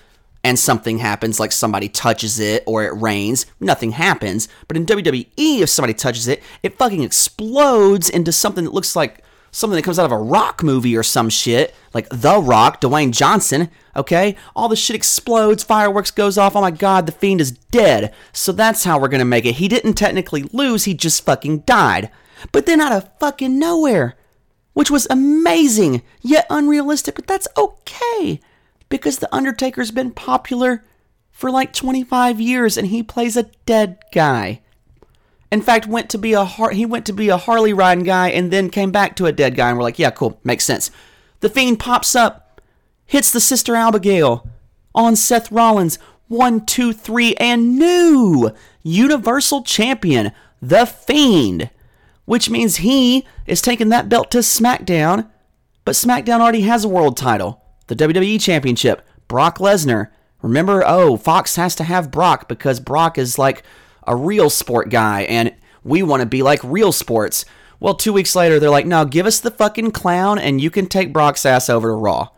and 0.44 0.58
something 0.58 0.98
happens, 0.98 1.40
like 1.40 1.52
somebody 1.52 1.88
touches 1.88 2.40
it 2.40 2.64
or 2.66 2.84
it 2.84 3.00
rains, 3.00 3.46
nothing 3.60 3.92
happens. 3.92 4.48
But 4.68 4.78
in 4.78 4.86
WWE, 4.86 5.62
if 5.62 5.70
somebody 5.70 5.94
touches 5.94 6.28
it, 6.28 6.42
it 6.64 6.78
fucking 6.78 7.04
explodes 7.04 8.10
into 8.10 8.32
something 8.32 8.66
that 8.66 8.74
looks 8.74 8.96
like 8.96 9.24
something 9.52 9.76
that 9.76 9.84
comes 9.84 10.00
out 10.00 10.06
of 10.06 10.12
a 10.12 10.18
rock 10.18 10.64
movie 10.64 10.96
or 10.96 11.04
some 11.04 11.30
shit, 11.30 11.76
like 11.94 12.08
The 12.10 12.40
Rock, 12.40 12.82
Dwayne 12.82 13.12
Johnson, 13.12 13.70
okay? 13.96 14.36
All 14.56 14.70
the 14.70 14.76
shit 14.76 14.96
explodes, 14.96 15.64
fireworks 15.64 16.10
goes 16.10 16.38
off. 16.38 16.56
Oh 16.56 16.62
my 16.62 16.72
god, 16.72 17.06
the 17.06 17.12
fiend 17.12 17.42
is 17.42 17.52
dead. 17.52 18.14
So 18.32 18.52
that's 18.52 18.86
how 18.86 18.98
we're 18.98 19.10
gonna 19.10 19.26
make 19.26 19.46
it. 19.46 19.56
He 19.56 19.68
didn't 19.68 19.96
technically 19.96 20.44
lose, 20.54 20.86
he 20.86 20.94
just 20.94 21.26
fucking 21.26 21.60
died. 21.60 22.10
But 22.52 22.66
then 22.66 22.82
out 22.82 22.94
of 22.94 23.10
fucking 23.20 23.60
nowhere, 23.60 24.16
which 24.74 24.92
was 24.92 25.08
amazing, 25.10 26.02
yet 26.22 26.46
unrealistic, 26.50 27.16
but 27.16 27.28
that's 27.28 27.48
okay. 27.58 28.40
Because 28.90 29.20
The 29.20 29.34
Undertaker's 29.34 29.92
been 29.92 30.12
popular 30.12 30.84
for 31.32 31.50
like 31.50 31.74
25 31.74 32.40
years 32.40 32.78
and 32.78 32.88
he 32.88 33.02
plays 33.04 33.36
a 33.36 33.50
dead 33.66 34.00
guy 34.12 34.62
in 35.52 35.62
fact 35.62 35.86
went 35.86 36.10
to 36.10 36.18
be 36.18 36.34
a 36.34 36.46
Har- 36.46 36.72
he 36.72 36.86
went 36.86 37.06
to 37.06 37.14
be 37.14 37.30
a 37.30 37.38
Harley 37.38 37.74
riding 37.74 38.06
guy 38.06 38.30
and 38.30 38.52
then 38.52 38.70
came 38.70 38.92
back 38.92 39.16
to 39.18 39.26
a 39.26 39.32
dead 39.32 39.56
guy 39.56 39.70
and 39.70 39.78
we're 39.78 39.84
like, 39.84 40.00
yeah, 40.00 40.10
cool, 40.10 40.40
makes 40.44 40.64
sense. 40.64 40.90
The 41.42 41.50
Fiend 41.50 41.80
pops 41.80 42.16
up, 42.16 42.62
hits 43.06 43.32
the 43.32 43.42
Sister 43.42 43.76
Abigail 43.76 44.48
on 44.96 45.16
Seth 45.16 45.52
Rollins, 45.52 46.00
one, 46.28 46.66
two, 46.66 46.94
three, 46.94 47.36
and 47.36 47.78
new 47.78 48.52
Universal 48.84 49.64
Champion, 49.64 50.32
The 50.62 50.86
Fiend, 50.86 51.70
which 52.32 52.50
means 52.50 52.78
he 52.78 53.28
is 53.46 53.62
taking 53.62 53.90
that 53.90 54.08
belt 54.08 54.32
to 54.32 54.38
SmackDown, 54.38 55.30
but 55.84 55.96
SmackDown 55.96 56.40
already 56.40 56.62
has 56.62 56.86
a 56.86 56.88
world 56.88 57.18
title, 57.18 57.62
the 57.88 57.96
WWE 57.96 58.40
Championship. 58.40 59.06
Brock 59.28 59.58
Lesnar. 59.58 60.08
Remember, 60.42 60.82
oh, 60.88 61.18
Fox 61.18 61.58
has 61.58 61.76
to 61.76 61.84
have 61.84 62.10
Brock 62.10 62.48
because 62.48 62.80
Brock 62.80 63.18
is 63.18 63.38
like 63.38 63.64
a 64.08 64.16
real 64.16 64.50
sport 64.50 64.90
guy, 64.90 65.24
and 65.24 65.54
we 65.84 66.04
want 66.04 66.22
to 66.22 66.26
be 66.26 66.42
like 66.42 66.64
real 66.64 66.94
sports. 66.94 67.44
Well, 67.82 67.96
two 67.96 68.14
weeks 68.14 68.34
later, 68.34 68.62
they're 68.62 68.70
like, 68.70 68.86
no, 68.86 69.04
give 69.04 69.26
us 69.26 69.42
the 69.42 69.52
fucking 69.52 69.92
clown, 69.92 70.40
and 70.40 70.62
you 70.62 70.70
can 70.70 70.86
take 70.86 71.12
Brock's 71.12 71.46
ass 71.46 71.70
over 71.70 71.90
to 71.90 71.96
Raw. 71.96 72.30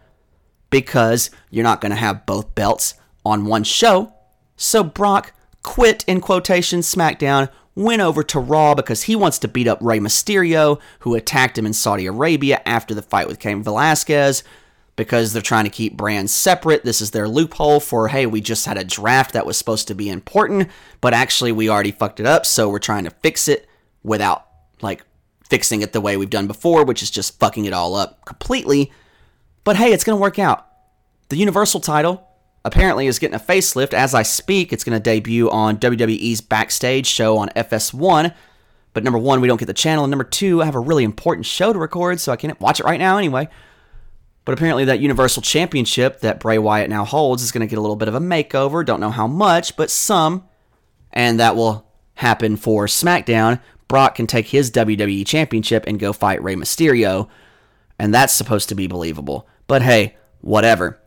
Because 0.72 1.30
you're 1.52 1.62
not 1.62 1.82
going 1.82 1.92
to 1.92 1.96
have 1.96 2.26
both 2.26 2.56
belts 2.56 2.96
on 3.24 3.46
one 3.46 3.64
show. 3.64 4.12
So 4.58 4.84
Brock 4.84 5.34
quit, 5.62 6.04
in 6.08 6.20
quotation, 6.20 6.80
SmackDown, 6.80 7.50
went 7.76 8.02
over 8.02 8.24
to 8.24 8.40
Raw 8.40 8.76
because 8.76 9.04
he 9.04 9.16
wants 9.16 9.40
to 9.40 9.48
beat 9.48 9.68
up 9.68 9.80
Rey 9.82 10.00
Mysterio, 10.00 10.80
who 11.00 11.16
attacked 11.16 11.58
him 11.58 11.66
in 11.66 11.74
Saudi 11.74 12.06
Arabia 12.06 12.62
after 12.66 12.94
the 12.94 13.02
fight 13.02 13.28
with 13.28 13.40
Cain 13.40 13.64
Velasquez 13.64 14.44
because 14.96 15.34
they're 15.34 15.42
trying 15.42 15.64
to 15.64 15.72
keep 15.72 15.98
brands 15.98 16.34
separate. 16.34 16.84
This 16.84 17.02
is 17.02 17.12
their 17.12 17.28
loophole 17.28 17.80
for, 17.80 18.10
hey, 18.10 18.26
we 18.26 18.42
just 18.42 18.66
had 18.66 18.78
a 18.78 18.84
draft 18.84 19.34
that 19.34 19.46
was 19.46 19.58
supposed 19.58 19.88
to 19.88 19.96
be 19.96 20.10
important, 20.10 20.70
but 21.02 21.14
actually 21.14 21.52
we 21.52 21.70
already 21.70 21.92
fucked 21.92 22.20
it 22.20 22.28
up, 22.28 22.46
so 22.46 22.70
we're 22.70 22.80
trying 22.80 23.06
to 23.06 23.10
fix 23.10 23.48
it 23.48 23.68
without, 24.04 24.46
like, 24.82 25.04
fixing 25.50 25.82
it 25.82 25.94
the 25.94 26.02
way 26.02 26.16
we've 26.16 26.30
done 26.30 26.48
before, 26.48 26.84
which 26.84 27.02
is 27.02 27.10
just 27.10 27.40
fucking 27.40 27.66
it 27.66 27.74
all 27.74 27.96
up 27.96 28.24
completely. 28.26 28.92
But 29.64 29.78
hey, 29.78 29.94
it's 29.94 30.04
going 30.04 30.18
to 30.18 30.22
work 30.22 30.38
out. 30.38 30.68
The 31.30 31.38
Universal 31.38 31.80
title 31.80 32.28
apparently 32.66 33.08
is 33.08 33.20
getting 33.20 33.36
a 33.36 33.40
facelift 33.40 33.94
as 33.94 34.14
I 34.14 34.24
speak. 34.24 34.72
It's 34.72 34.84
going 34.84 34.98
to 34.98 35.04
debut 35.04 35.50
on 35.50 35.78
WWE's 35.78 36.42
Backstage 36.42 37.08
show 37.08 37.38
on 37.38 37.50
FS1. 37.50 38.34
But 38.94 39.04
number 39.04 39.20
one, 39.20 39.42
we 39.42 39.48
don't 39.48 39.60
get 39.60 39.66
the 39.66 39.74
channel. 39.74 40.04
And 40.04 40.12
number 40.12 40.24
two, 40.24 40.62
I 40.62 40.66
have 40.66 40.76
a 40.76 40.80
really 40.80 41.04
important 41.04 41.46
show 41.46 41.74
to 41.74 41.80
record, 41.80 42.20
so 42.20 42.32
I 42.32 42.36
can't 42.36 42.60
watch 42.62 42.80
it 42.80 42.86
right 42.86 43.00
now 43.00 43.18
anyway. 43.18 43.50
But 44.46 44.54
apparently, 44.54 44.86
that 44.86 45.00
Universal 45.00 45.42
Championship 45.42 46.20
that 46.20 46.40
Bray 46.40 46.58
Wyatt 46.58 46.90
now 46.90 47.06
holds 47.06 47.44
is 47.44 47.52
going 47.52 47.62
to 47.62 47.70
get 47.70 47.80
a 47.80 47.82
little 47.82 47.96
bit 47.96 48.10
of 48.10 48.16
a 48.16 48.20
makeover. 48.20 48.86
Don't 48.86 49.00
know 49.00 49.10
how 49.10 49.28
much, 49.28 49.76
but 49.76 49.90
some. 49.90 50.44
And 51.12 51.40
that 51.40 51.56
will 51.56 51.88
happen 52.16 52.58
for 52.58 52.86
SmackDown. 52.86 53.62
Brock 53.88 54.16
can 54.16 54.28
take 54.28 54.48
his 54.48 54.72
WWE 54.72 55.26
Championship 55.26 55.86
and 55.88 56.00
go 56.00 56.14
fight 56.14 56.44
Rey 56.44 56.56
Mysterio. 56.56 57.30
And 57.98 58.14
that's 58.14 58.34
supposed 58.34 58.70
to 58.70 58.76
be 58.76 58.88
believable. 58.88 59.48
But 59.68 59.82
hey, 59.82 60.18
whatever. 60.42 61.00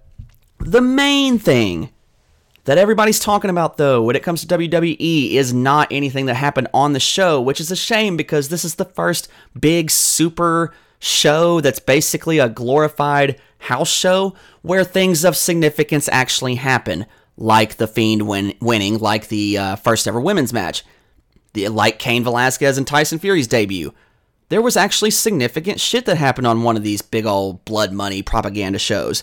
The 0.59 0.81
main 0.81 1.39
thing 1.39 1.91
that 2.65 2.79
everybody's 2.79 3.21
talking 3.21 3.51
about, 3.51 3.77
though, 3.77 4.03
when 4.03 4.17
it 4.17 4.23
comes 4.23 4.45
to 4.45 4.59
WWE, 4.59 5.33
is 5.33 5.55
not 5.55 5.89
anything 5.91 6.27
that 6.27 6.35
happened 6.35 6.69
on 6.75 6.93
the 6.93 7.01
show, 7.01 7.41
which 7.41 7.61
is 7.61 7.71
a 7.71 7.77
shame 7.77 8.17
because 8.17 8.49
this 8.49 8.65
is 8.65 8.75
the 8.75 8.85
first 8.85 9.29
big 9.59 9.91
super 9.91 10.75
show 10.99 11.61
that's 11.61 11.79
basically 11.79 12.39
a 12.39 12.49
glorified 12.49 13.41
house 13.59 13.91
show 13.91 14.35
where 14.63 14.83
things 14.83 15.25
of 15.25 15.37
significance 15.37 16.09
actually 16.11 16.57
happen, 16.57 17.07
like 17.37 17.77
The 17.77 17.87
Fiend 17.87 18.27
win- 18.27 18.55
winning, 18.61 18.99
like 18.99 19.29
the 19.29 19.59
uh, 19.59 19.77
first 19.77 20.09
ever 20.09 20.21
women's 20.21 20.53
match. 20.53 20.85
The, 21.53 21.69
like 21.69 21.99
Cain 21.99 22.25
Velasquez 22.25 22.77
and 22.77 22.87
Tyson 22.87 23.19
Fury's 23.19 23.47
debut. 23.47 23.95
There 24.49 24.63
was 24.63 24.77
actually 24.77 25.11
significant 25.11 25.81
shit 25.81 26.05
that 26.07 26.17
happened 26.17 26.47
on 26.47 26.63
one 26.63 26.77
of 26.77 26.83
these 26.83 27.03
big 27.03 27.27
old 27.27 27.65
blood 27.65 27.93
money 27.93 28.23
propaganda 28.23 28.79
shows. 28.79 29.23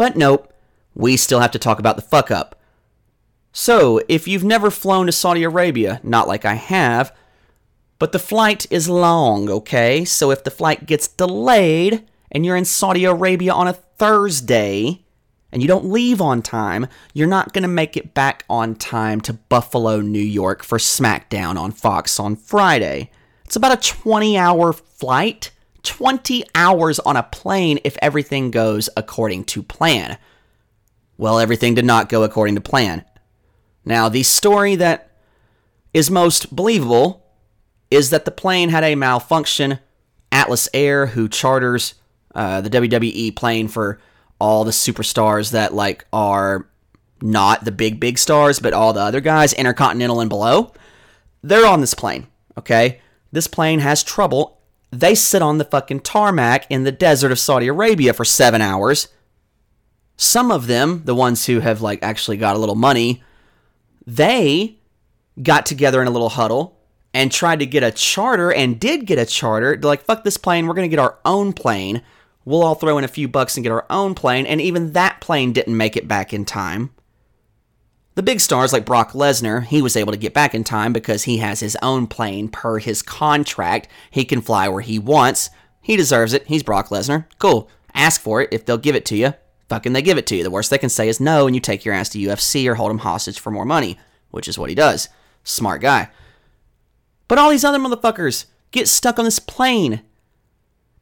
But 0.00 0.16
nope, 0.16 0.50
we 0.94 1.18
still 1.18 1.40
have 1.40 1.50
to 1.50 1.58
talk 1.58 1.78
about 1.78 1.96
the 1.96 2.00
fuck 2.00 2.30
up. 2.30 2.58
So, 3.52 4.00
if 4.08 4.26
you've 4.26 4.42
never 4.42 4.70
flown 4.70 5.04
to 5.04 5.12
Saudi 5.12 5.42
Arabia, 5.42 6.00
not 6.02 6.26
like 6.26 6.46
I 6.46 6.54
have, 6.54 7.14
but 7.98 8.12
the 8.12 8.18
flight 8.18 8.66
is 8.70 8.88
long, 8.88 9.50
okay? 9.50 10.06
So 10.06 10.30
if 10.30 10.42
the 10.42 10.50
flight 10.50 10.86
gets 10.86 11.06
delayed 11.06 12.08
and 12.32 12.46
you're 12.46 12.56
in 12.56 12.64
Saudi 12.64 13.04
Arabia 13.04 13.52
on 13.52 13.68
a 13.68 13.74
Thursday 13.74 15.04
and 15.52 15.60
you 15.60 15.68
don't 15.68 15.92
leave 15.92 16.22
on 16.22 16.40
time, 16.40 16.86
you're 17.12 17.28
not 17.28 17.52
going 17.52 17.64
to 17.64 17.68
make 17.68 17.94
it 17.94 18.14
back 18.14 18.46
on 18.48 18.76
time 18.76 19.20
to 19.20 19.34
Buffalo, 19.34 20.00
New 20.00 20.18
York 20.18 20.62
for 20.62 20.78
SmackDown 20.78 21.58
on 21.58 21.72
Fox 21.72 22.18
on 22.18 22.36
Friday. 22.36 23.10
It's 23.44 23.56
about 23.56 23.76
a 23.76 23.88
20 23.88 24.38
hour 24.38 24.72
flight, 24.72 25.50
20 25.82 26.44
hours 26.54 26.98
on 27.00 27.16
a 27.16 27.22
plane 27.22 27.78
if 27.84 27.96
everything 28.02 28.50
goes 28.50 28.88
according 28.96 29.44
to 29.44 29.62
plan. 29.62 30.18
Well, 31.16 31.38
everything 31.38 31.74
did 31.74 31.84
not 31.84 32.08
go 32.08 32.22
according 32.22 32.54
to 32.54 32.60
plan. 32.60 33.04
Now, 33.84 34.08
the 34.08 34.22
story 34.22 34.76
that 34.76 35.10
is 35.92 36.10
most 36.10 36.54
believable 36.54 37.26
is 37.90 38.10
that 38.10 38.24
the 38.24 38.30
plane 38.30 38.68
had 38.68 38.84
a 38.84 38.94
malfunction. 38.94 39.78
Atlas 40.32 40.68
Air, 40.72 41.06
who 41.06 41.28
charters 41.28 41.94
uh, 42.34 42.60
the 42.60 42.70
WWE 42.70 43.34
plane 43.34 43.68
for 43.68 44.00
all 44.38 44.64
the 44.64 44.70
superstars 44.70 45.50
that 45.50 45.74
like 45.74 46.06
are 46.12 46.68
not 47.20 47.64
the 47.64 47.72
big 47.72 48.00
big 48.00 48.18
stars, 48.18 48.58
but 48.58 48.72
all 48.72 48.92
the 48.92 49.00
other 49.00 49.20
guys, 49.20 49.52
Intercontinental 49.52 50.20
and 50.20 50.30
below, 50.30 50.72
they're 51.42 51.66
on 51.66 51.80
this 51.80 51.94
plane. 51.94 52.26
Okay, 52.56 53.00
this 53.32 53.46
plane 53.46 53.80
has 53.80 54.02
trouble. 54.02 54.59
They 54.90 55.14
sit 55.14 55.42
on 55.42 55.58
the 55.58 55.64
fucking 55.64 56.00
tarmac 56.00 56.66
in 56.68 56.84
the 56.84 56.92
desert 56.92 57.32
of 57.32 57.38
Saudi 57.38 57.68
Arabia 57.68 58.12
for 58.12 58.24
seven 58.24 58.60
hours. 58.60 59.08
Some 60.16 60.50
of 60.50 60.66
them, 60.66 61.02
the 61.04 61.14
ones 61.14 61.46
who 61.46 61.60
have 61.60 61.80
like 61.80 62.02
actually 62.02 62.36
got 62.36 62.56
a 62.56 62.58
little 62.58 62.74
money, 62.74 63.22
they 64.06 64.78
got 65.42 65.64
together 65.64 66.02
in 66.02 66.08
a 66.08 66.10
little 66.10 66.28
huddle 66.28 66.78
and 67.14 67.32
tried 67.32 67.60
to 67.60 67.66
get 67.66 67.82
a 67.82 67.90
charter 67.90 68.52
and 68.52 68.78
did 68.80 69.06
get 69.06 69.18
a 69.18 69.26
charter. 69.26 69.76
They're 69.76 69.88
like, 69.88 70.04
fuck 70.04 70.24
this 70.24 70.36
plane, 70.36 70.66
we're 70.66 70.74
going 70.74 70.88
to 70.90 70.94
get 70.94 71.02
our 71.02 71.18
own 71.24 71.52
plane. 71.52 72.02
We'll 72.44 72.62
all 72.62 72.74
throw 72.74 72.98
in 72.98 73.04
a 73.04 73.08
few 73.08 73.28
bucks 73.28 73.56
and 73.56 73.64
get 73.64 73.72
our 73.72 73.86
own 73.90 74.14
plane. 74.14 74.46
And 74.46 74.60
even 74.60 74.92
that 74.92 75.20
plane 75.20 75.52
didn't 75.52 75.76
make 75.76 75.96
it 75.96 76.08
back 76.08 76.32
in 76.32 76.44
time. 76.44 76.90
The 78.20 78.24
big 78.24 78.40
stars 78.40 78.74
like 78.74 78.84
Brock 78.84 79.12
Lesnar, 79.12 79.64
he 79.64 79.80
was 79.80 79.96
able 79.96 80.12
to 80.12 80.18
get 80.18 80.34
back 80.34 80.54
in 80.54 80.62
time 80.62 80.92
because 80.92 81.22
he 81.22 81.38
has 81.38 81.60
his 81.60 81.74
own 81.80 82.06
plane 82.06 82.48
per 82.48 82.78
his 82.78 83.00
contract. 83.00 83.88
He 84.10 84.26
can 84.26 84.42
fly 84.42 84.68
where 84.68 84.82
he 84.82 84.98
wants. 84.98 85.48
He 85.80 85.96
deserves 85.96 86.34
it. 86.34 86.46
He's 86.46 86.62
Brock 86.62 86.88
Lesnar. 86.88 87.24
Cool. 87.38 87.70
Ask 87.94 88.20
for 88.20 88.42
it. 88.42 88.50
If 88.52 88.66
they'll 88.66 88.76
give 88.76 88.94
it 88.94 89.06
to 89.06 89.16
you, 89.16 89.32
fucking 89.70 89.94
they 89.94 90.02
give 90.02 90.18
it 90.18 90.26
to 90.26 90.36
you. 90.36 90.42
The 90.42 90.50
worst 90.50 90.68
they 90.68 90.76
can 90.76 90.90
say 90.90 91.08
is 91.08 91.18
no, 91.18 91.46
and 91.46 91.56
you 91.56 91.62
take 91.62 91.86
your 91.86 91.94
ass 91.94 92.10
to 92.10 92.18
UFC 92.18 92.66
or 92.66 92.74
hold 92.74 92.90
him 92.90 92.98
hostage 92.98 93.40
for 93.40 93.50
more 93.50 93.64
money, 93.64 93.98
which 94.32 94.48
is 94.48 94.58
what 94.58 94.68
he 94.68 94.74
does. 94.74 95.08
Smart 95.42 95.80
guy. 95.80 96.10
But 97.26 97.38
all 97.38 97.48
these 97.48 97.64
other 97.64 97.78
motherfuckers 97.78 98.44
get 98.70 98.86
stuck 98.86 99.18
on 99.18 99.24
this 99.24 99.38
plane. 99.38 100.02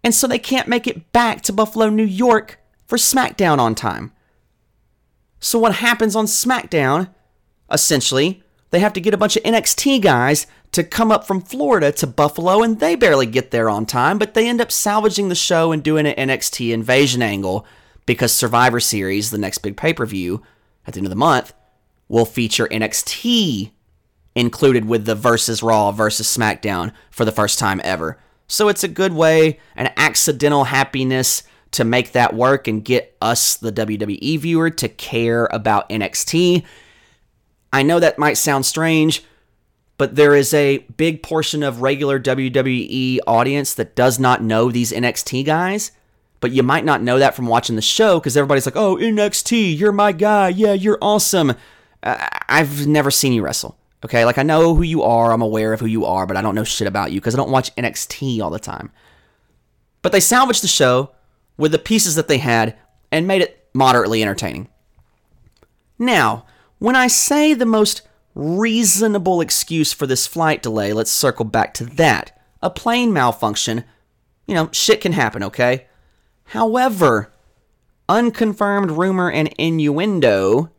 And 0.04 0.14
so 0.14 0.28
they 0.28 0.38
can't 0.38 0.68
make 0.68 0.86
it 0.86 1.10
back 1.10 1.42
to 1.42 1.52
Buffalo, 1.52 1.88
New 1.88 2.04
York 2.04 2.60
for 2.86 2.96
SmackDown 2.96 3.58
on 3.58 3.74
time. 3.74 4.12
So 5.40 5.58
what 5.58 5.76
happens 5.76 6.16
on 6.16 6.26
SmackDown? 6.26 7.10
Essentially, 7.70 8.42
they 8.70 8.80
have 8.80 8.92
to 8.94 9.00
get 9.00 9.14
a 9.14 9.18
bunch 9.18 9.36
of 9.36 9.42
NXT 9.42 10.02
guys 10.02 10.46
to 10.72 10.84
come 10.84 11.10
up 11.10 11.26
from 11.26 11.40
Florida 11.40 11.92
to 11.92 12.06
Buffalo, 12.06 12.62
and 12.62 12.78
they 12.80 12.94
barely 12.94 13.26
get 13.26 13.50
there 13.50 13.70
on 13.70 13.86
time, 13.86 14.18
but 14.18 14.34
they 14.34 14.48
end 14.48 14.60
up 14.60 14.70
salvaging 14.70 15.28
the 15.28 15.34
show 15.34 15.72
and 15.72 15.82
doing 15.82 16.06
an 16.06 16.28
NXT 16.28 16.72
invasion 16.72 17.22
angle 17.22 17.64
because 18.04 18.32
Survivor 18.32 18.80
Series, 18.80 19.30
the 19.30 19.38
next 19.38 19.58
big 19.58 19.76
pay 19.76 19.92
per 19.92 20.06
view 20.06 20.42
at 20.86 20.94
the 20.94 20.98
end 20.98 21.06
of 21.06 21.10
the 21.10 21.16
month, 21.16 21.52
will 22.08 22.24
feature 22.24 22.68
NXT 22.68 23.70
included 24.34 24.86
with 24.86 25.04
the 25.04 25.14
versus 25.14 25.62
Raw 25.62 25.90
versus 25.90 26.26
SmackDown 26.26 26.92
for 27.10 27.24
the 27.24 27.32
first 27.32 27.58
time 27.58 27.80
ever. 27.84 28.18
So 28.46 28.68
it's 28.68 28.84
a 28.84 28.88
good 28.88 29.12
way, 29.12 29.60
an 29.76 29.92
accidental 29.96 30.64
happiness 30.64 31.42
to 31.72 31.84
make 31.84 32.12
that 32.12 32.34
work 32.34 32.66
and 32.66 32.84
get 32.84 33.16
us, 33.20 33.56
the 33.56 33.72
WWE 33.72 34.38
viewer, 34.38 34.70
to 34.70 34.88
care 34.88 35.46
about 35.52 35.88
NXT. 35.88 36.64
I 37.72 37.82
know 37.82 38.00
that 38.00 38.18
might 38.18 38.38
sound 38.38 38.64
strange, 38.64 39.22
but 39.98 40.16
there 40.16 40.34
is 40.34 40.54
a 40.54 40.78
big 40.96 41.22
portion 41.22 41.62
of 41.62 41.82
regular 41.82 42.18
WWE 42.18 43.18
audience 43.26 43.74
that 43.74 43.94
does 43.94 44.18
not 44.18 44.42
know 44.42 44.70
these 44.70 44.92
NXT 44.92 45.44
guys. 45.44 45.92
But 46.40 46.52
you 46.52 46.62
might 46.62 46.84
not 46.84 47.02
know 47.02 47.18
that 47.18 47.34
from 47.34 47.46
watching 47.46 47.74
the 47.74 47.82
show 47.82 48.20
because 48.20 48.36
everybody's 48.36 48.64
like, 48.64 48.76
oh, 48.76 48.96
NXT, 48.96 49.76
you're 49.76 49.90
my 49.90 50.12
guy. 50.12 50.48
Yeah, 50.50 50.72
you're 50.72 50.98
awesome. 51.02 51.54
Uh, 52.00 52.28
I've 52.48 52.86
never 52.86 53.10
seen 53.10 53.32
you 53.32 53.42
wrestle. 53.42 53.76
Okay, 54.04 54.24
like 54.24 54.38
I 54.38 54.44
know 54.44 54.76
who 54.76 54.82
you 54.82 55.02
are, 55.02 55.32
I'm 55.32 55.42
aware 55.42 55.72
of 55.72 55.80
who 55.80 55.86
you 55.86 56.04
are, 56.04 56.24
but 56.24 56.36
I 56.36 56.42
don't 56.42 56.54
know 56.54 56.62
shit 56.62 56.86
about 56.86 57.10
you 57.10 57.20
because 57.20 57.34
I 57.34 57.38
don't 57.38 57.50
watch 57.50 57.74
NXT 57.74 58.40
all 58.40 58.50
the 58.50 58.60
time. 58.60 58.92
But 60.02 60.12
they 60.12 60.20
salvaged 60.20 60.62
the 60.62 60.68
show 60.68 61.10
with 61.58 61.72
the 61.72 61.78
pieces 61.78 62.14
that 62.14 62.28
they 62.28 62.38
had 62.38 62.78
and 63.12 63.26
made 63.26 63.42
it 63.42 63.68
moderately 63.74 64.22
entertaining. 64.22 64.68
Now, 65.98 66.46
when 66.78 66.96
I 66.96 67.08
say 67.08 67.52
the 67.52 67.66
most 67.66 68.02
reasonable 68.34 69.40
excuse 69.40 69.92
for 69.92 70.06
this 70.06 70.26
flight 70.26 70.62
delay, 70.62 70.92
let's 70.92 71.10
circle 71.10 71.44
back 71.44 71.74
to 71.74 71.84
that. 71.84 72.40
A 72.62 72.70
plane 72.70 73.12
malfunction, 73.12 73.84
you 74.46 74.54
know, 74.54 74.70
shit 74.72 75.00
can 75.00 75.12
happen, 75.12 75.42
okay? 75.42 75.86
However, 76.44 77.32
unconfirmed 78.08 78.92
rumor 78.92 79.30
and 79.30 79.52
innuendo 79.58 80.70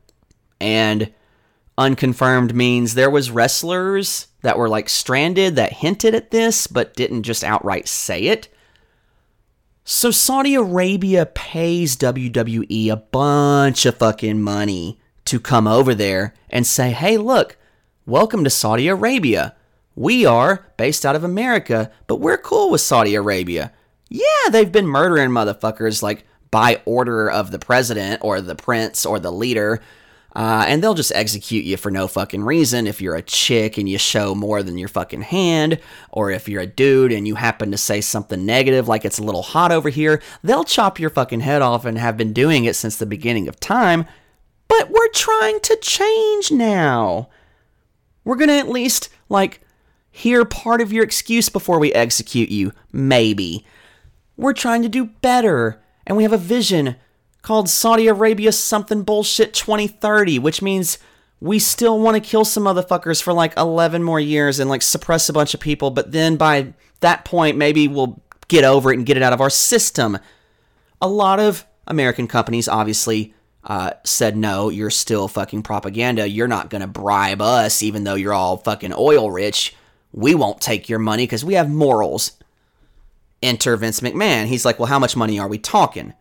and 0.59 1.13
unconfirmed 1.77 2.55
means 2.55 2.93
there 2.93 3.09
was 3.09 3.31
wrestlers 3.31 4.27
that 4.41 4.57
were 4.57 4.69
like 4.69 4.89
stranded 4.89 5.55
that 5.55 5.73
hinted 5.73 6.15
at 6.15 6.31
this 6.31 6.67
but 6.67 6.95
didn't 6.95 7.23
just 7.23 7.43
outright 7.43 7.87
say 7.87 8.23
it. 8.23 8.47
So 9.91 10.11
Saudi 10.11 10.53
Arabia 10.53 11.25
pays 11.25 11.97
WWE 11.97 12.91
a 12.91 12.95
bunch 12.95 13.87
of 13.87 13.97
fucking 13.97 14.39
money 14.39 14.99
to 15.25 15.39
come 15.39 15.67
over 15.67 15.95
there 15.95 16.35
and 16.47 16.67
say, 16.67 16.91
"Hey, 16.91 17.17
look, 17.17 17.57
welcome 18.05 18.43
to 18.43 18.51
Saudi 18.51 18.87
Arabia. 18.87 19.55
We 19.95 20.27
are 20.27 20.67
based 20.77 21.07
out 21.07 21.15
of 21.15 21.23
America, 21.23 21.89
but 22.05 22.19
we're 22.19 22.37
cool 22.37 22.69
with 22.69 22.81
Saudi 22.81 23.15
Arabia." 23.15 23.71
Yeah, 24.09 24.51
they've 24.51 24.71
been 24.71 24.85
murdering 24.85 25.31
motherfuckers 25.31 26.03
like 26.03 26.23
by 26.51 26.83
order 26.85 27.27
of 27.27 27.49
the 27.49 27.57
president 27.57 28.21
or 28.23 28.41
the 28.41 28.53
prince 28.53 29.07
or 29.07 29.19
the 29.19 29.31
leader 29.31 29.81
uh, 30.35 30.65
and 30.67 30.83
they'll 30.83 30.93
just 30.93 31.11
execute 31.13 31.65
you 31.65 31.75
for 31.75 31.89
no 31.89 32.07
fucking 32.07 32.43
reason 32.43 32.85
if 32.85 33.01
you're 33.01 33.15
a 33.15 33.21
chick 33.21 33.77
and 33.77 33.89
you 33.89 33.97
show 33.97 34.35
more 34.35 34.61
than 34.61 34.77
your 34.77 34.87
fucking 34.87 35.23
hand, 35.23 35.79
or 36.11 36.29
if 36.29 36.47
you're 36.47 36.61
a 36.61 36.67
dude 36.67 37.11
and 37.11 37.27
you 37.27 37.35
happen 37.35 37.71
to 37.71 37.77
say 37.77 37.99
something 37.99 38.45
negative 38.45 38.87
like 38.87 39.05
it's 39.05 39.17
a 39.17 39.23
little 39.23 39.41
hot 39.41 39.71
over 39.71 39.89
here, 39.89 40.21
they'll 40.43 40.63
chop 40.63 40.99
your 40.99 41.09
fucking 41.09 41.39
head 41.39 41.61
off 41.61 41.83
and 41.83 41.97
have 41.97 42.15
been 42.15 42.33
doing 42.33 42.65
it 42.65 42.75
since 42.75 42.95
the 42.95 43.05
beginning 43.05 43.47
of 43.47 43.59
time. 43.59 44.05
But 44.67 44.91
we're 44.91 45.09
trying 45.09 45.59
to 45.61 45.75
change 45.81 46.51
now. 46.51 47.29
We're 48.23 48.35
gonna 48.35 48.53
at 48.53 48.69
least, 48.69 49.09
like, 49.29 49.61
hear 50.11 50.45
part 50.45 50.79
of 50.79 50.93
your 50.93 51.03
excuse 51.03 51.49
before 51.49 51.79
we 51.79 51.91
execute 51.93 52.49
you, 52.49 52.71
maybe. 52.91 53.65
We're 54.37 54.53
trying 54.53 54.83
to 54.83 54.89
do 54.89 55.05
better, 55.05 55.81
and 56.05 56.15
we 56.15 56.23
have 56.23 56.33
a 56.33 56.37
vision 56.37 56.97
called 57.41 57.69
Saudi 57.69 58.07
Arabia 58.07 58.51
something 58.51 59.03
bullshit 59.03 59.53
2030, 59.53 60.39
which 60.39 60.61
means 60.61 60.97
we 61.41 61.59
still 61.59 61.99
want 61.99 62.15
to 62.15 62.29
kill 62.29 62.43
some 62.45 62.63
motherfuckers 62.63 63.21
for 63.21 63.33
like 63.33 63.55
11 63.57 64.03
more 64.03 64.19
years 64.19 64.59
and 64.59 64.69
like 64.69 64.81
suppress 64.81 65.29
a 65.29 65.33
bunch 65.33 65.53
of 65.53 65.59
people, 65.59 65.89
but 65.91 66.11
then 66.11 66.35
by 66.35 66.73
that 66.99 67.23
point, 67.23 67.57
maybe 67.57 67.87
we'll 67.87 68.21
get 68.49 68.63
over 68.63 68.91
it 68.91 68.97
and 68.97 69.05
get 69.05 69.15
it 69.15 69.23
out 69.23 69.33
of 69.33 69.41
our 69.41 69.49
system. 69.49 70.17
A 71.01 71.07
lot 71.07 71.39
of 71.39 71.65
American 71.87 72.27
companies 72.27 72.67
obviously 72.67 73.33
uh, 73.63 73.91
said, 74.03 74.35
no, 74.35 74.69
you're 74.69 74.89
still 74.89 75.27
fucking 75.27 75.63
propaganda. 75.63 76.27
You're 76.27 76.47
not 76.47 76.69
going 76.69 76.81
to 76.81 76.87
bribe 76.87 77.41
us, 77.41 77.81
even 77.81 78.03
though 78.03 78.15
you're 78.15 78.33
all 78.33 78.57
fucking 78.57 78.93
oil 78.97 79.31
rich. 79.31 79.75
We 80.11 80.35
won't 80.35 80.59
take 80.59 80.89
your 80.89 80.99
money 80.99 81.23
because 81.23 81.45
we 81.45 81.53
have 81.53 81.69
morals. 81.69 82.33
Enter 83.41 83.77
Vince 83.77 84.01
McMahon. 84.01 84.47
He's 84.47 84.65
like, 84.65 84.79
well, 84.79 84.87
how 84.87 84.99
much 84.99 85.15
money 85.15 85.39
are 85.39 85.47
we 85.47 85.57
talking? 85.57 86.13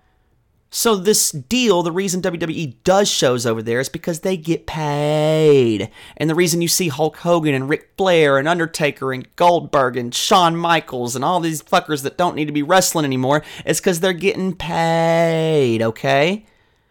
So 0.70 0.96
this 0.96 1.30
deal, 1.30 1.82
the 1.82 1.92
reason 1.92 2.20
WWE 2.20 2.76
does 2.84 3.08
shows 3.08 3.46
over 3.46 3.62
there 3.62 3.80
is 3.80 3.88
because 3.88 4.20
they 4.20 4.36
get 4.36 4.66
paid. 4.66 5.90
And 6.18 6.28
the 6.28 6.34
reason 6.34 6.60
you 6.60 6.68
see 6.68 6.88
Hulk 6.88 7.16
Hogan 7.16 7.54
and 7.54 7.70
Ric 7.70 7.92
Flair 7.96 8.36
and 8.36 8.46
Undertaker 8.46 9.12
and 9.12 9.34
Goldberg 9.36 9.96
and 9.96 10.14
Shawn 10.14 10.56
Michaels 10.56 11.16
and 11.16 11.24
all 11.24 11.40
these 11.40 11.62
fuckers 11.62 12.02
that 12.02 12.18
don't 12.18 12.36
need 12.36 12.46
to 12.46 12.52
be 12.52 12.62
wrestling 12.62 13.06
anymore 13.06 13.42
is 13.64 13.80
because 13.80 14.00
they're 14.00 14.12
getting 14.12 14.54
paid, 14.54 15.80
okay? 15.80 16.44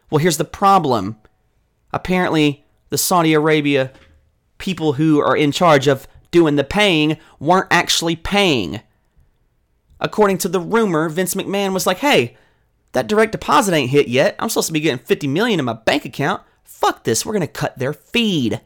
Well, 0.09 0.19
here's 0.19 0.37
the 0.37 0.45
problem. 0.45 1.17
Apparently, 1.93 2.65
the 2.89 2.97
Saudi 2.97 3.33
Arabia 3.33 3.91
people 4.57 4.93
who 4.93 5.19
are 5.19 5.37
in 5.37 5.51
charge 5.51 5.87
of 5.87 6.07
doing 6.31 6.55
the 6.55 6.63
paying 6.63 7.17
weren't 7.39 7.67
actually 7.69 8.15
paying. 8.15 8.81
According 9.99 10.39
to 10.39 10.49
the 10.49 10.59
rumor, 10.59 11.09
Vince 11.09 11.35
McMahon 11.35 11.73
was 11.73 11.85
like, 11.85 11.99
"Hey, 11.99 12.37
that 12.93 13.07
direct 13.07 13.31
deposit 13.31 13.73
ain't 13.73 13.91
hit 13.91 14.07
yet. 14.07 14.35
I'm 14.39 14.49
supposed 14.49 14.67
to 14.67 14.73
be 14.73 14.79
getting 14.79 15.05
50 15.05 15.27
million 15.27 15.59
in 15.59 15.65
my 15.65 15.73
bank 15.73 16.05
account. 16.05 16.41
Fuck 16.63 17.03
this. 17.03 17.25
We're 17.25 17.33
going 17.33 17.41
to 17.41 17.47
cut 17.47 17.77
their 17.77 17.93
feed." 17.93 18.61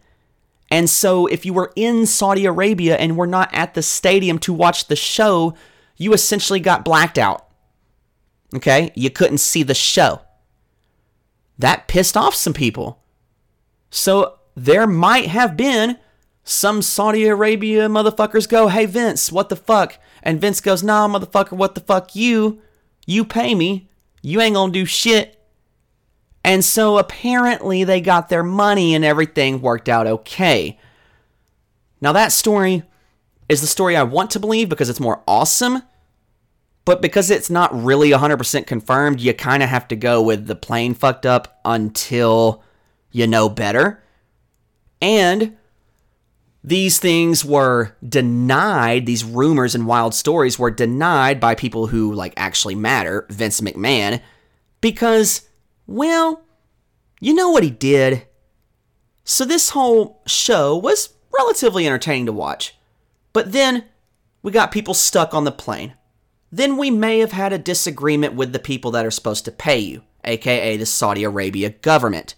And 0.72 0.90
so 0.90 1.28
if 1.28 1.46
you 1.46 1.54
were 1.54 1.74
in 1.76 2.06
Saudi 2.06 2.46
Arabia 2.46 2.96
and 2.96 3.18
were 3.18 3.28
not 3.28 3.50
at 3.54 3.74
the 3.74 3.84
stadium 3.84 4.40
to 4.40 4.54
watch 4.54 4.88
the 4.88 4.96
show, 4.96 5.54
you 5.98 6.14
essentially 6.14 6.62
got 6.62 6.86
blacked 6.86 7.18
out. 7.18 7.46
Okay? 8.56 8.92
You 8.96 9.10
couldn't 9.10 9.40
see 9.40 9.64
the 9.64 9.74
show. 9.74 10.22
That 11.60 11.90
pissed 11.90 12.16
off 12.16 12.34
some 12.34 12.54
people. 12.54 13.04
So 13.90 14.40
there 14.56 14.88
might 14.88 15.28
have 15.28 15.58
been 15.58 16.00
some 16.44 16.82
Saudi 16.82 17.26
Arabia 17.26 17.88
motherfuckers 17.88 18.50
go, 18.50 18.68
hey 18.68 18.86
Vince, 18.86 19.32
what 19.32 19.50
the 19.50 19.56
fuck? 19.56 20.00
And 20.24 20.42
Vince 20.42 20.62
goes, 20.62 20.82
nah, 20.82 21.08
motherfucker, 21.08 21.52
what 21.52 21.76
the 21.76 21.82
fuck 21.82 22.16
you? 22.16 22.62
You 23.06 23.26
pay 23.26 23.54
me. 23.54 23.90
You 24.22 24.42
ain't 24.42 24.56
gonna 24.56 24.72
do 24.72 24.86
shit. 24.86 25.38
And 26.44 26.66
so 26.66 26.98
apparently 26.98 27.84
they 27.84 28.02
got 28.02 28.30
their 28.30 28.44
money 28.44 28.96
and 28.96 29.06
everything 29.06 29.62
worked 29.62 29.90
out 29.90 30.08
okay. 30.08 30.80
Now 32.00 32.12
that 32.14 32.32
story 32.32 32.84
is 33.48 33.62
the 33.62 33.68
story 33.68 33.96
I 33.96 34.04
want 34.04 34.32
to 34.32 34.40
believe 34.40 34.70
because 34.70 34.90
it's 34.90 35.00
more 35.00 35.22
awesome. 35.28 35.84
But 36.84 37.02
because 37.02 37.30
it's 37.30 37.50
not 37.50 37.84
really 37.84 38.10
100% 38.10 38.66
confirmed, 38.66 39.22
you 39.22 39.34
kind 39.36 39.62
of 39.62 39.70
have 39.70 39.88
to 39.90 39.96
go 39.96 40.22
with 40.22 40.48
the 40.48 40.56
plane 40.56 40.96
fucked 40.96 41.28
up 41.28 41.60
until 41.64 42.64
you 43.12 43.28
know 43.28 43.50
better. 43.50 44.02
And 45.00 45.58
these 46.64 47.00
things 47.00 47.44
were 47.44 47.96
denied, 48.08 49.06
these 49.06 49.24
rumors 49.24 49.74
and 49.74 49.88
wild 49.88 50.14
stories 50.14 50.60
were 50.60 50.72
denied 50.72 51.40
by 51.40 51.56
people 51.56 51.88
who 51.88 52.14
like 52.14 52.34
actually 52.38 52.76
matter, 52.76 53.26
Vince 53.30 53.62
McMahon, 53.62 54.22
because 54.80 55.48
well, 55.88 56.44
you 57.20 57.34
know 57.34 57.50
what 57.50 57.64
he 57.64 57.70
did? 57.70 58.28
So 59.24 59.46
this 59.46 59.72
whole 59.72 60.22
show 60.26 60.78
was 60.78 61.14
relatively 61.38 61.86
entertaining 61.86 62.28
to 62.28 62.32
watch. 62.32 62.76
But 63.34 63.52
then 63.52 63.86
we 64.42 64.52
got 64.52 64.72
people 64.72 64.94
stuck 64.94 65.34
on 65.34 65.44
the 65.44 65.52
plane. 65.52 65.94
Then 66.52 66.78
we 66.78 66.92
may 66.92 67.20
have 67.20 67.32
had 67.32 67.54
a 67.54 67.58
disagreement 67.58 68.34
with 68.34 68.52
the 68.52 68.60
people 68.60 68.92
that 68.92 69.06
are 69.06 69.12
supposed 69.12 69.46
to 69.46 69.52
pay 69.52 69.80
you, 69.80 70.04
aka 70.24 70.78
the 70.78 70.86
Saudi 70.86 71.24
Arabia 71.24 71.70
government. 71.70 72.36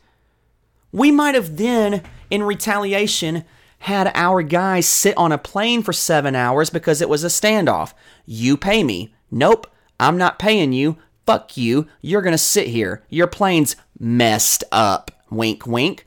We 0.91 1.09
might 1.09 1.33
have 1.33 1.57
then, 1.57 2.03
in 2.29 2.43
retaliation, 2.43 3.43
had 3.83 4.11
our 4.15 4.41
guys 4.41 4.87
sit 4.87 5.15
on 5.17 5.31
a 5.31 5.37
plane 5.37 5.83
for 5.83 5.91
seven 5.91 6.35
hours 6.35 6.69
because 6.69 7.01
it 7.01 7.09
was 7.09 7.23
a 7.23 7.27
standoff. 7.27 7.93
You 8.25 8.55
pay 8.55 8.83
me. 8.83 9.13
Nope, 9.29 9.67
I'm 9.99 10.17
not 10.17 10.39
paying 10.39 10.71
you. 10.71 10.97
Fuck 11.25 11.57
you. 11.57 11.87
You're 12.01 12.21
gonna 12.21 12.37
sit 12.37 12.67
here. 12.67 13.03
Your 13.09 13.27
plane's 13.27 13.75
messed 13.99 14.63
up. 14.71 15.11
Wink, 15.29 15.67
wink. 15.67 16.05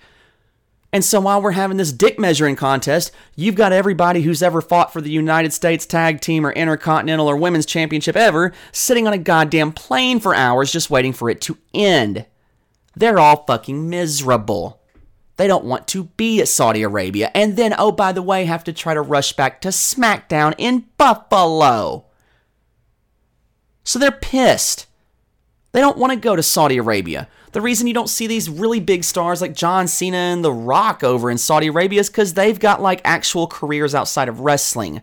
And 0.90 1.04
so 1.04 1.20
while 1.20 1.42
we're 1.42 1.50
having 1.50 1.76
this 1.76 1.92
dick 1.92 2.18
measuring 2.18 2.56
contest, 2.56 3.12
you've 3.34 3.54
got 3.54 3.72
everybody 3.72 4.22
who's 4.22 4.42
ever 4.42 4.62
fought 4.62 4.90
for 4.90 5.02
the 5.02 5.10
United 5.10 5.52
States 5.52 5.84
Tag 5.84 6.22
Team 6.22 6.46
or 6.46 6.52
Intercontinental 6.52 7.28
or 7.28 7.36
Women's 7.36 7.66
Championship 7.66 8.16
ever 8.16 8.54
sitting 8.72 9.06
on 9.06 9.12
a 9.12 9.18
goddamn 9.18 9.72
plane 9.72 10.20
for 10.20 10.34
hours 10.34 10.72
just 10.72 10.88
waiting 10.88 11.12
for 11.12 11.28
it 11.28 11.42
to 11.42 11.58
end. 11.74 12.24
They're 12.94 13.18
all 13.18 13.44
fucking 13.44 13.90
miserable. 13.90 14.80
They 15.36 15.46
don't 15.46 15.64
want 15.64 15.86
to 15.88 16.04
be 16.04 16.40
at 16.40 16.48
Saudi 16.48 16.82
Arabia 16.82 17.30
and 17.34 17.56
then, 17.56 17.74
oh, 17.78 17.92
by 17.92 18.12
the 18.12 18.22
way, 18.22 18.46
have 18.46 18.64
to 18.64 18.72
try 18.72 18.94
to 18.94 19.02
rush 19.02 19.34
back 19.34 19.60
to 19.62 19.68
SmackDown 19.68 20.54
in 20.56 20.86
Buffalo. 20.96 22.06
So 23.84 23.98
they're 23.98 24.10
pissed. 24.10 24.86
They 25.72 25.80
don't 25.80 25.98
want 25.98 26.12
to 26.12 26.18
go 26.18 26.36
to 26.36 26.42
Saudi 26.42 26.78
Arabia. 26.78 27.28
The 27.52 27.60
reason 27.60 27.86
you 27.86 27.94
don't 27.94 28.08
see 28.08 28.26
these 28.26 28.48
really 28.48 28.80
big 28.80 29.04
stars 29.04 29.40
like 29.40 29.54
John 29.54 29.88
Cena 29.88 30.16
and 30.16 30.44
The 30.44 30.52
Rock 30.52 31.04
over 31.04 31.30
in 31.30 31.38
Saudi 31.38 31.68
Arabia 31.68 32.00
is 32.00 32.08
because 32.08 32.34
they've 32.34 32.58
got 32.58 32.82
like 32.82 33.00
actual 33.04 33.46
careers 33.46 33.94
outside 33.94 34.28
of 34.28 34.40
wrestling. 34.40 35.02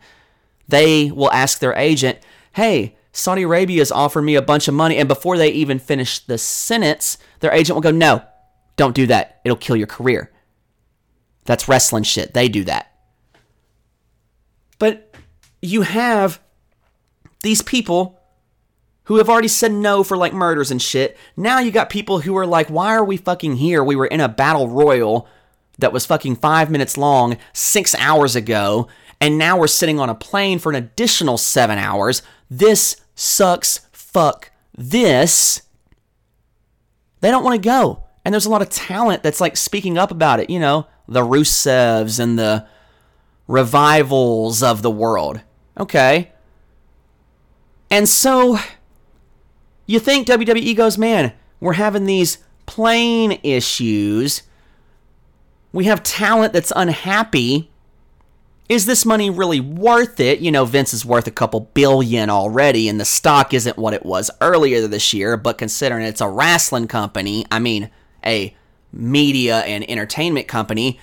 They 0.68 1.12
will 1.12 1.32
ask 1.32 1.60
their 1.60 1.74
agent, 1.74 2.20
hey, 2.54 2.96
Saudi 3.12 3.44
Arabia 3.44 3.80
has 3.80 3.92
offered 3.92 4.24
me 4.24 4.36
a 4.36 4.42
bunch 4.42 4.68
of 4.68 4.74
money. 4.74 4.98
And 4.98 5.08
before 5.08 5.38
they 5.38 5.50
even 5.50 5.78
finish 5.78 6.20
the 6.20 6.38
sentence, 6.40 7.20
their 7.40 7.54
agent 7.54 7.76
will 7.76 7.82
go, 7.82 7.92
no, 7.92 8.24
don't 8.76 8.96
do 8.96 9.08
that. 9.08 9.42
It'll 9.44 9.58
kill 9.58 9.76
your 9.76 9.88
career. 9.88 10.32
That's 11.46 11.68
wrestling 11.68 12.04
shit. 12.04 12.34
They 12.34 12.50
do 12.50 12.64
that. 12.64 12.92
But 14.80 15.16
you 15.62 15.82
have 15.82 16.42
these 17.42 17.62
people 17.62 18.20
who 19.06 19.18
have 19.18 19.30
already 19.30 19.48
said 19.48 19.72
no 19.72 20.04
for 20.04 20.16
like 20.18 20.34
murders 20.34 20.72
and 20.72 20.82
shit. 20.82 21.18
Now 21.36 21.60
you 21.60 21.72
got 21.72 21.90
people 21.90 22.20
who 22.20 22.36
are 22.38 22.46
like, 22.46 22.70
why 22.70 22.96
are 22.96 23.04
we 23.04 23.18
fucking 23.18 23.58
here? 23.58 23.84
We 23.84 23.96
were 23.96 24.08
in 24.08 24.22
a 24.22 24.30
battle 24.30 24.68
royal 24.70 25.28
that 25.80 25.94
was 25.94 26.06
fucking 26.06 26.38
five 26.38 26.70
minutes 26.70 26.98
long 26.98 27.38
six 27.52 27.96
hours 27.96 28.36
ago, 28.36 28.88
and 29.20 29.38
now 29.38 29.58
we're 29.58 29.68
sitting 29.68 30.00
on 30.00 30.10
a 30.10 30.16
plane 30.16 30.60
for 30.60 30.70
an 30.70 30.76
additional 30.76 31.38
seven 31.38 31.78
hours. 31.78 32.22
This 32.50 32.96
sucks. 33.16 33.80
Fuck 33.92 34.52
this. 34.78 35.64
They 37.22 37.32
don't 37.32 37.44
want 37.44 37.62
to 37.62 37.68
go. 37.68 38.03
And 38.26 38.34
there's 38.34 38.46
a 38.46 38.50
lot 38.50 38.62
of 38.62 38.70
talent 38.70 39.24
that's 39.24 39.42
like 39.42 39.58
speaking 39.58 39.98
up 39.98 40.12
about 40.12 40.40
it, 40.40 40.50
you 40.50 40.60
know, 40.60 40.88
the 41.08 41.22
Rusevs 41.22 42.20
and 42.20 42.40
the 42.40 42.66
revivals 43.48 44.64
of 44.64 44.82
the 44.82 44.92
world. 44.92 45.42
Okay. 45.78 46.32
And 47.92 48.08
so 48.08 48.58
you 49.86 50.00
think 50.00 50.28
WWE 50.28 50.76
goes, 50.76 50.98
man, 50.98 51.34
we're 51.60 51.74
having 51.74 52.06
these 52.06 52.38
plane 52.66 53.40
issues. 53.44 54.44
We 55.72 55.86
have 55.86 56.04
talent 56.04 56.54
that's 56.54 56.74
unhappy. 56.76 57.70
Is 58.70 58.86
this 58.86 59.06
money 59.06 59.30
really 59.30 59.60
worth 59.60 60.20
it? 60.20 60.40
You 60.40 60.52
know, 60.52 60.64
Vince 60.64 60.94
is 60.94 61.06
worth 61.06 61.28
a 61.28 61.32
couple 61.32 61.60
billion 61.74 62.30
already, 62.30 62.88
and 62.88 63.00
the 63.00 63.06
stock 63.06 63.54
isn't 63.54 63.78
what 63.78 63.94
it 63.94 64.06
was 64.06 64.32
earlier 64.40 64.88
this 64.88 65.14
year, 65.14 65.36
but 65.36 65.58
considering 65.58 66.06
it's 66.06 66.22
a 66.22 66.30
wrestling 66.30 66.88
company, 66.88 67.46
I 67.52 67.60
mean, 67.60 67.92
a 68.26 68.56
media 68.92 69.60
and 69.60 69.90
entertainment 69.90 70.48
company, 70.48 71.00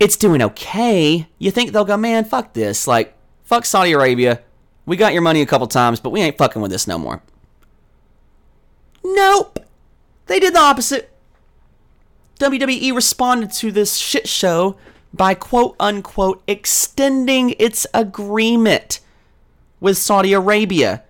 it's 0.00 0.16
doing 0.16 0.42
okay. 0.42 1.26
You 1.38 1.50
think 1.50 1.72
they'll 1.72 1.84
go, 1.84 1.96
man, 1.96 2.24
fuck 2.24 2.54
this. 2.54 2.86
Like, 2.86 3.14
fuck 3.44 3.64
Saudi 3.64 3.92
Arabia. 3.92 4.40
We 4.86 4.96
got 4.96 5.12
your 5.12 5.22
money 5.22 5.42
a 5.42 5.46
couple 5.46 5.66
times, 5.66 6.00
but 6.00 6.10
we 6.10 6.20
ain't 6.20 6.38
fucking 6.38 6.62
with 6.62 6.70
this 6.70 6.86
no 6.86 6.98
more. 6.98 7.22
Nope. 9.04 9.60
They 10.26 10.40
did 10.40 10.54
the 10.54 10.60
opposite. 10.60 11.10
WWE 12.38 12.94
responded 12.94 13.50
to 13.52 13.72
this 13.72 13.96
shit 13.96 14.28
show 14.28 14.76
by 15.12 15.34
quote 15.34 15.74
unquote 15.80 16.42
extending 16.46 17.54
its 17.58 17.86
agreement 17.92 19.00
with 19.80 19.96
Saudi 19.96 20.32
Arabia 20.32 21.02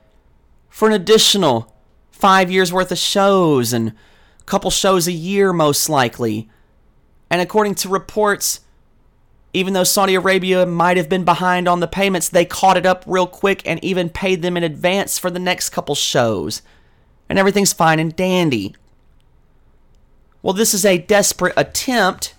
for 0.68 0.88
an 0.88 0.94
additional 0.94 1.74
five 2.10 2.50
years 2.50 2.72
worth 2.72 2.92
of 2.92 2.98
shows 2.98 3.72
and 3.72 3.92
couple 4.48 4.70
shows 4.70 5.06
a 5.06 5.12
year, 5.12 5.52
most 5.52 5.88
likely. 5.88 6.48
And 7.30 7.40
according 7.40 7.76
to 7.76 7.88
reports, 7.88 8.60
even 9.52 9.72
though 9.72 9.84
Saudi 9.84 10.14
Arabia 10.14 10.66
might 10.66 10.96
have 10.96 11.08
been 11.08 11.24
behind 11.24 11.68
on 11.68 11.80
the 11.80 11.86
payments, 11.86 12.28
they 12.28 12.44
caught 12.44 12.76
it 12.76 12.86
up 12.86 13.04
real 13.06 13.26
quick 13.26 13.62
and 13.66 13.82
even 13.84 14.10
paid 14.10 14.42
them 14.42 14.56
in 14.56 14.62
advance 14.62 15.18
for 15.18 15.30
the 15.30 15.38
next 15.38 15.70
couple 15.70 15.94
shows 15.94 16.62
and 17.28 17.38
everything's 17.38 17.72
fine 17.72 17.98
and 17.98 18.16
dandy. 18.16 18.74
Well, 20.42 20.54
this 20.54 20.72
is 20.72 20.84
a 20.84 20.98
desperate 20.98 21.54
attempt 21.56 22.34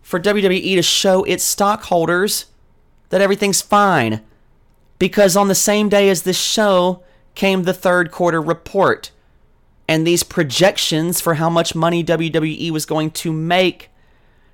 for 0.00 0.20
WWE 0.20 0.76
to 0.76 0.82
show 0.82 1.24
its 1.24 1.44
stockholders 1.44 2.46
that 3.10 3.20
everything's 3.20 3.60
fine. 3.60 4.22
Because 4.98 5.36
on 5.36 5.48
the 5.48 5.54
same 5.54 5.88
day 5.88 6.08
as 6.08 6.22
this 6.22 6.38
show 6.38 7.02
came 7.34 7.64
the 7.64 7.74
third 7.74 8.10
quarter 8.10 8.40
report. 8.40 9.10
And 9.88 10.06
these 10.06 10.22
projections 10.22 11.20
for 11.20 11.34
how 11.34 11.48
much 11.48 11.74
money 11.74 12.02
WWE 12.02 12.70
was 12.70 12.86
going 12.86 13.10
to 13.12 13.32
make, 13.32 13.90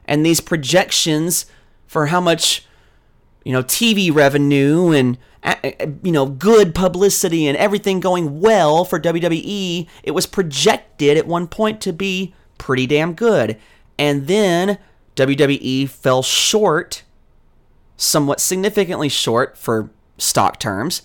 and 0.05 0.27
these 0.27 0.41
projections 0.41 1.47
for 1.87 2.07
how 2.07 2.21
much, 2.21 2.67
you 3.45 3.53
know, 3.53 3.63
TV 3.63 4.15
revenue 4.15 4.91
and 4.91 5.17
you 6.03 6.13
know, 6.13 6.27
good 6.27 6.75
publicity 6.75 7.47
and 7.47 7.57
everything 7.57 8.01
going 8.01 8.41
well 8.41 8.85
for 8.85 9.01
WWE, 9.01 9.89
it 10.03 10.13
was 10.13 10.27
projected 10.27 11.17
at 11.17 11.27
one 11.27 11.49
point 11.49 11.81
to 11.81 11.93
be 11.93 12.33
pretty 12.59 12.87
damn 12.87 13.13
good. 13.13 13.59
And 13.99 14.29
then 14.29 14.79
WWE 15.17 15.89
fell 15.89 16.23
short, 16.23 17.03
somewhat 17.97 18.41
significantly 18.41 19.09
short 19.09 19.59
for 19.59 19.91
stock 20.17 20.61
terms, 20.61 21.03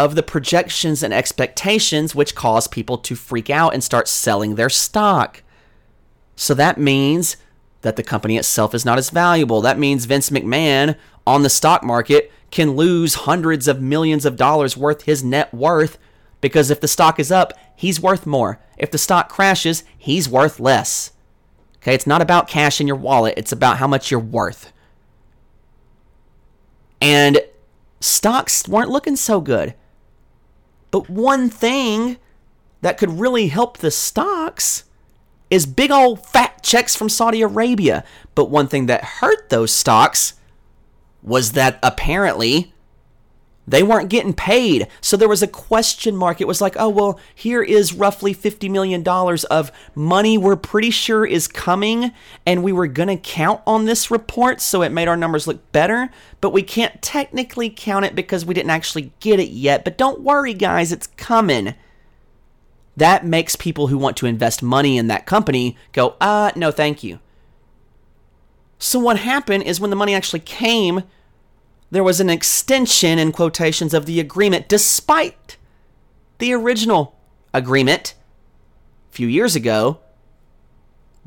of 0.00 0.14
the 0.14 0.22
projections 0.22 1.02
and 1.02 1.12
expectations, 1.12 2.14
which 2.14 2.34
cause 2.34 2.66
people 2.66 2.96
to 2.96 3.14
freak 3.14 3.50
out 3.50 3.74
and 3.74 3.84
start 3.84 4.08
selling 4.08 4.54
their 4.54 4.70
stock. 4.70 5.42
So 6.36 6.54
that 6.54 6.78
means 6.78 7.36
that 7.82 7.96
the 7.96 8.02
company 8.02 8.38
itself 8.38 8.74
is 8.74 8.86
not 8.86 8.96
as 8.96 9.10
valuable. 9.10 9.60
That 9.60 9.78
means 9.78 10.06
Vince 10.06 10.30
McMahon 10.30 10.96
on 11.26 11.42
the 11.42 11.50
stock 11.50 11.82
market 11.82 12.32
can 12.50 12.76
lose 12.76 13.14
hundreds 13.14 13.68
of 13.68 13.82
millions 13.82 14.24
of 14.24 14.36
dollars 14.36 14.74
worth 14.74 15.02
his 15.02 15.22
net 15.22 15.52
worth 15.52 15.98
because 16.40 16.70
if 16.70 16.80
the 16.80 16.88
stock 16.88 17.20
is 17.20 17.30
up, 17.30 17.52
he's 17.76 18.00
worth 18.00 18.24
more. 18.24 18.58
If 18.78 18.90
the 18.90 18.96
stock 18.96 19.28
crashes, 19.28 19.84
he's 19.98 20.30
worth 20.30 20.58
less. 20.58 21.12
Okay, 21.76 21.94
it's 21.94 22.06
not 22.06 22.22
about 22.22 22.48
cash 22.48 22.80
in 22.80 22.86
your 22.86 22.96
wallet, 22.96 23.34
it's 23.36 23.52
about 23.52 23.76
how 23.76 23.86
much 23.86 24.10
you're 24.10 24.18
worth. 24.18 24.72
And 27.02 27.40
stocks 28.00 28.66
weren't 28.66 28.90
looking 28.90 29.16
so 29.16 29.42
good. 29.42 29.74
But 30.90 31.08
one 31.08 31.50
thing 31.50 32.18
that 32.80 32.98
could 32.98 33.20
really 33.20 33.48
help 33.48 33.78
the 33.78 33.90
stocks 33.90 34.84
is 35.50 35.66
big 35.66 35.90
old 35.90 36.24
fat 36.26 36.62
checks 36.62 36.94
from 36.94 37.08
Saudi 37.08 37.42
Arabia. 37.42 38.04
But 38.34 38.50
one 38.50 38.68
thing 38.68 38.86
that 38.86 39.04
hurt 39.04 39.48
those 39.50 39.72
stocks 39.72 40.34
was 41.22 41.52
that 41.52 41.78
apparently 41.82 42.72
they 43.68 43.82
weren't 43.82 44.08
getting 44.08 44.32
paid. 44.32 44.88
So 45.00 45.16
there 45.16 45.28
was 45.28 45.42
a 45.42 45.46
question 45.46 46.16
mark. 46.16 46.40
It 46.40 46.48
was 46.48 46.60
like, 46.60 46.76
oh, 46.78 46.88
well, 46.88 47.20
here 47.34 47.62
is 47.62 47.92
roughly 47.92 48.34
$50 48.34 48.70
million 48.70 49.06
of 49.06 49.70
money 49.94 50.36
we're 50.36 50.56
pretty 50.56 50.90
sure 50.90 51.24
is 51.24 51.46
coming, 51.46 52.12
and 52.44 52.64
we 52.64 52.72
were 52.72 52.86
going 52.86 53.08
to 53.08 53.16
count 53.16 53.60
on 53.66 53.84
this 53.84 54.10
report, 54.10 54.60
so 54.60 54.82
it 54.82 54.90
made 54.92 55.08
our 55.08 55.16
numbers 55.16 55.46
look 55.46 55.70
better, 55.72 56.10
but 56.40 56.52
we 56.52 56.62
can't 56.62 57.00
technically 57.00 57.70
count 57.70 58.04
it 58.04 58.14
because 58.14 58.44
we 58.44 58.54
didn't 58.54 58.70
actually 58.70 59.12
get 59.20 59.38
it 59.38 59.50
yet. 59.50 59.84
But 59.84 59.98
don't 59.98 60.22
worry, 60.22 60.54
guys, 60.54 60.90
it's 60.90 61.06
coming. 61.06 61.74
That 62.96 63.24
makes 63.24 63.56
people 63.56 63.86
who 63.86 63.98
want 63.98 64.16
to 64.18 64.26
invest 64.26 64.62
money 64.62 64.98
in 64.98 65.06
that 65.06 65.26
company 65.26 65.76
go, 65.92 66.16
uh, 66.20 66.50
no, 66.56 66.70
thank 66.70 67.04
you. 67.04 67.20
So 68.78 68.98
what 68.98 69.18
happened 69.18 69.64
is 69.64 69.78
when 69.78 69.90
the 69.90 69.96
money 69.96 70.14
actually 70.14 70.40
came, 70.40 71.02
there 71.90 72.04
was 72.04 72.20
an 72.20 72.30
extension 72.30 73.18
in 73.18 73.32
quotations 73.32 73.92
of 73.94 74.06
the 74.06 74.20
agreement 74.20 74.68
despite 74.68 75.56
the 76.38 76.52
original 76.52 77.16
agreement 77.52 78.14
a 79.10 79.14
few 79.14 79.26
years 79.26 79.56
ago 79.56 79.98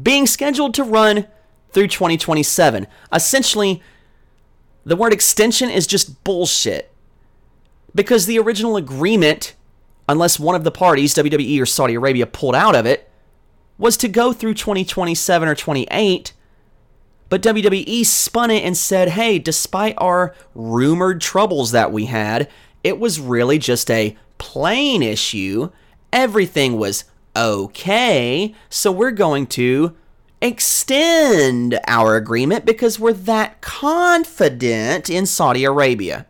being 0.01 0.25
scheduled 0.25 0.73
to 0.73 0.83
run 0.83 1.27
through 1.71 1.87
2027. 1.87 2.87
Essentially, 3.11 3.81
the 4.85 4.95
word 4.95 5.13
extension 5.13 5.69
is 5.69 5.87
just 5.87 6.23
bullshit. 6.23 6.91
Because 7.95 8.25
the 8.25 8.39
original 8.39 8.75
agreement, 8.75 9.55
unless 10.09 10.39
one 10.39 10.55
of 10.55 10.63
the 10.63 10.71
parties, 10.71 11.13
WWE 11.13 11.61
or 11.61 11.65
Saudi 11.65 11.93
Arabia, 11.93 12.25
pulled 12.25 12.55
out 12.55 12.75
of 12.75 12.85
it, 12.85 13.09
was 13.77 13.97
to 13.97 14.07
go 14.07 14.33
through 14.33 14.53
2027 14.55 15.47
or 15.47 15.55
28 15.55 16.33
but 17.33 17.41
WWE 17.41 18.05
spun 18.05 18.51
it 18.51 18.63
and 18.63 18.77
said, 18.77 19.09
hey, 19.09 19.39
despite 19.39 19.95
our 19.97 20.35
rumored 20.53 21.19
troubles 21.19 21.71
that 21.71 21.91
we 21.91 22.05
had, 22.05 22.47
it 22.83 22.99
was 22.99 23.19
really 23.19 23.57
just 23.57 23.89
a 23.89 24.15
plane 24.37 25.01
issue. 25.01 25.71
Everything 26.11 26.77
was 26.77 27.05
okay. 27.35 28.53
So 28.69 28.91
we're 28.91 29.09
going 29.09 29.47
to 29.47 29.95
extend 30.43 31.79
our 31.87 32.17
agreement 32.17 32.67
because 32.67 32.99
we're 32.99 33.13
that 33.13 33.61
confident 33.61 35.09
in 35.09 35.25
Saudi 35.25 35.63
Arabia. 35.63 36.27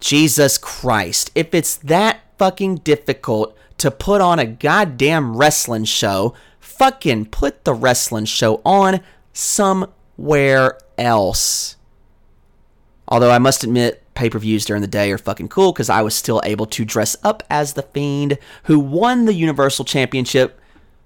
Jesus 0.00 0.56
Christ, 0.56 1.30
if 1.34 1.54
it's 1.54 1.76
that 1.76 2.20
fucking 2.38 2.76
difficult 2.76 3.54
to 3.76 3.90
put 3.90 4.22
on 4.22 4.38
a 4.38 4.46
goddamn 4.46 5.36
wrestling 5.36 5.84
show, 5.84 6.32
fucking 6.60 7.26
put 7.26 7.66
the 7.66 7.74
wrestling 7.74 8.24
show 8.24 8.62
on 8.64 9.00
somewhere 9.38 10.76
else. 10.98 11.76
Although 13.06 13.30
I 13.30 13.38
must 13.38 13.62
admit, 13.62 14.02
pay 14.14 14.28
per 14.28 14.38
views 14.38 14.64
during 14.64 14.82
the 14.82 14.88
day 14.88 15.12
are 15.12 15.18
fucking 15.18 15.48
cool 15.48 15.72
because 15.72 15.88
I 15.88 16.02
was 16.02 16.14
still 16.14 16.42
able 16.44 16.66
to 16.66 16.84
dress 16.84 17.16
up 17.22 17.44
as 17.48 17.74
The 17.74 17.82
Fiend, 17.82 18.38
who 18.64 18.80
won 18.80 19.26
the 19.26 19.34
Universal 19.34 19.84
Championship. 19.84 20.60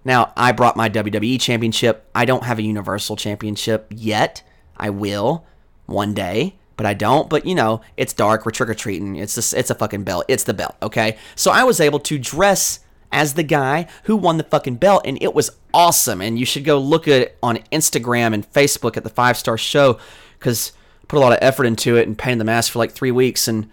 Now, 0.04 0.32
I 0.34 0.52
brought 0.52 0.78
my 0.78 0.88
WWE 0.88 1.38
Championship. 1.40 2.09
I 2.14 2.24
don't 2.24 2.44
have 2.44 2.59
a 2.59 2.62
Universal 2.62 3.16
Championship 3.16 3.86
yet. 3.90 4.42
I 4.78 4.88
will 4.88 5.44
one 5.84 6.14
day, 6.14 6.56
but 6.78 6.86
I 6.86 6.94
don't. 6.94 7.28
But 7.28 7.44
you 7.44 7.54
know, 7.54 7.82
it's 7.98 8.14
dark. 8.14 8.46
We're 8.46 8.52
trick 8.52 8.70
or 8.70 8.74
treating. 8.74 9.16
It's 9.16 9.36
a, 9.52 9.59
it's 9.59 9.70
a 9.70 9.74
fucking 9.74 10.04
belt. 10.04 10.24
It's 10.26 10.44
the 10.44 10.54
belt. 10.54 10.74
Okay, 10.82 11.18
so 11.36 11.50
I 11.50 11.64
was 11.64 11.80
able 11.80 12.00
to 12.00 12.18
dress 12.18 12.80
as 13.12 13.34
the 13.34 13.43
guy 13.43 13.86
who 14.05 14.16
won 14.16 14.39
the 14.39 14.44
fucking 14.44 14.76
belt, 14.76 15.02
and 15.05 15.22
it 15.22 15.34
was 15.34 15.51
awesome. 15.72 16.20
And 16.20 16.39
you 16.39 16.47
should 16.47 16.64
go 16.64 16.78
look 16.78 17.06
at 17.06 17.20
it 17.20 17.39
on 17.43 17.59
Instagram 17.70 18.34
and 18.34 18.51
Facebook 18.52 18.97
at 18.97 19.05
the 19.05 19.10
Five 19.10 19.36
Star 19.36 19.59
Show 19.59 19.98
because 20.39 20.72
put 21.09 21.18
a 21.18 21.20
lot 21.20 21.32
of 21.32 21.39
effort 21.43 21.66
into 21.66 21.97
it 21.97 22.09
and 22.09 22.16
painted 22.16 22.40
the 22.40 22.44
mask 22.44 22.72
for 22.72 22.78
like 22.78 22.93
three 22.93 23.10
weeks 23.10 23.47
and 23.47 23.70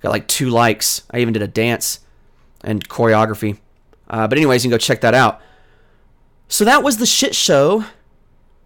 got 0.00 0.10
like 0.10 0.26
two 0.26 0.48
likes. 0.48 1.02
I 1.10 1.18
even 1.18 1.34
did 1.34 1.42
a 1.42 1.48
dance 1.48 2.00
and 2.64 2.88
choreography. 2.88 3.58
Uh, 4.08 4.26
but 4.26 4.38
anyways, 4.38 4.64
you 4.64 4.70
can 4.70 4.74
go 4.74 4.78
check 4.78 5.00
that 5.02 5.14
out. 5.14 5.40
So 6.48 6.64
that 6.64 6.82
was 6.82 6.98
the 6.98 7.06
shit 7.06 7.34
show. 7.34 7.84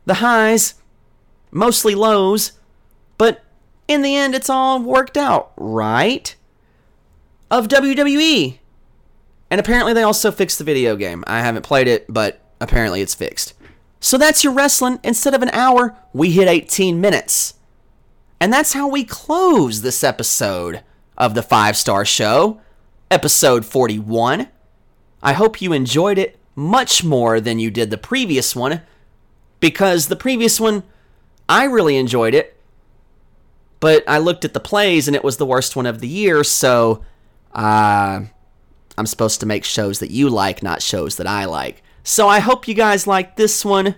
The 0.07 0.15
highs, 0.15 0.75
mostly 1.51 1.95
lows, 1.95 2.53
but 3.19 3.45
in 3.89 4.03
the 4.03 4.15
end, 4.15 4.35
it's 4.35 4.51
all 4.51 4.81
worked 4.81 5.17
out, 5.17 5.53
right? 5.57 6.35
Of 7.51 7.69
WWE. 7.69 8.59
And 9.51 9.61
apparently, 9.61 9.93
they 9.93 10.03
also 10.03 10.31
fixed 10.31 10.59
the 10.59 10.65
video 10.65 10.97
game. 10.97 11.23
I 11.27 11.41
haven't 11.41 11.63
played 11.63 11.89
it, 11.89 12.07
but 12.09 12.41
apparently, 12.61 13.01
it's 13.01 13.15
fixed. 13.15 13.55
So 14.01 14.19
that's 14.19 14.45
your 14.45 14.53
wrestling. 14.53 15.01
Instead 15.03 15.35
of 15.35 15.43
an 15.43 15.51
hour, 15.51 15.97
we 16.13 16.33
hit 16.33 16.49
18 16.49 17.01
minutes. 17.01 17.55
And 18.41 18.53
that's 18.53 18.75
how 18.75 18.89
we 18.89 19.05
close 19.05 19.81
this 19.83 20.05
episode 20.05 20.83
of 21.17 21.35
the 21.35 21.43
Five 21.43 21.77
Star 21.77 22.05
Show, 22.05 22.61
episode 23.11 23.65
41. 23.65 24.49
I 25.23 25.33
hope 25.33 25.63
you 25.63 25.73
enjoyed 25.73 26.19
it 26.19 26.39
much 26.55 27.03
more 27.03 27.41
than 27.41 27.59
you 27.59 27.71
did 27.71 27.91
the 27.91 27.99
previous 27.99 28.55
one, 28.55 28.83
because 29.61 30.09
the 30.09 30.17
previous 30.17 30.61
one, 30.61 30.83
I 31.49 31.65
really 31.65 31.97
enjoyed 31.97 32.35
it. 32.35 32.61
But 33.81 34.05
I 34.07 34.19
looked 34.19 34.45
at 34.45 34.55
the 34.55 34.61
plays 34.61 35.07
and 35.07 35.15
it 35.15 35.25
was 35.25 35.37
the 35.37 35.47
worst 35.47 35.77
one 35.77 35.87
of 35.87 36.01
the 36.01 36.09
year, 36.09 36.45
so 36.45 37.05
uh, 37.55 38.23
I'm 38.99 39.07
supposed 39.07 39.41
to 39.41 39.47
make 39.47 39.65
shows 39.65 39.99
that 39.99 40.11
you 40.11 40.29
like, 40.29 40.63
not 40.63 40.83
shows 40.83 41.17
that 41.17 41.27
I 41.27 41.45
like. 41.45 41.83
So 42.03 42.29
I 42.29 42.39
hope 42.39 42.69
you 42.69 42.75
guys 42.75 43.07
like 43.07 43.37
this 43.37 43.65
one. 43.65 43.97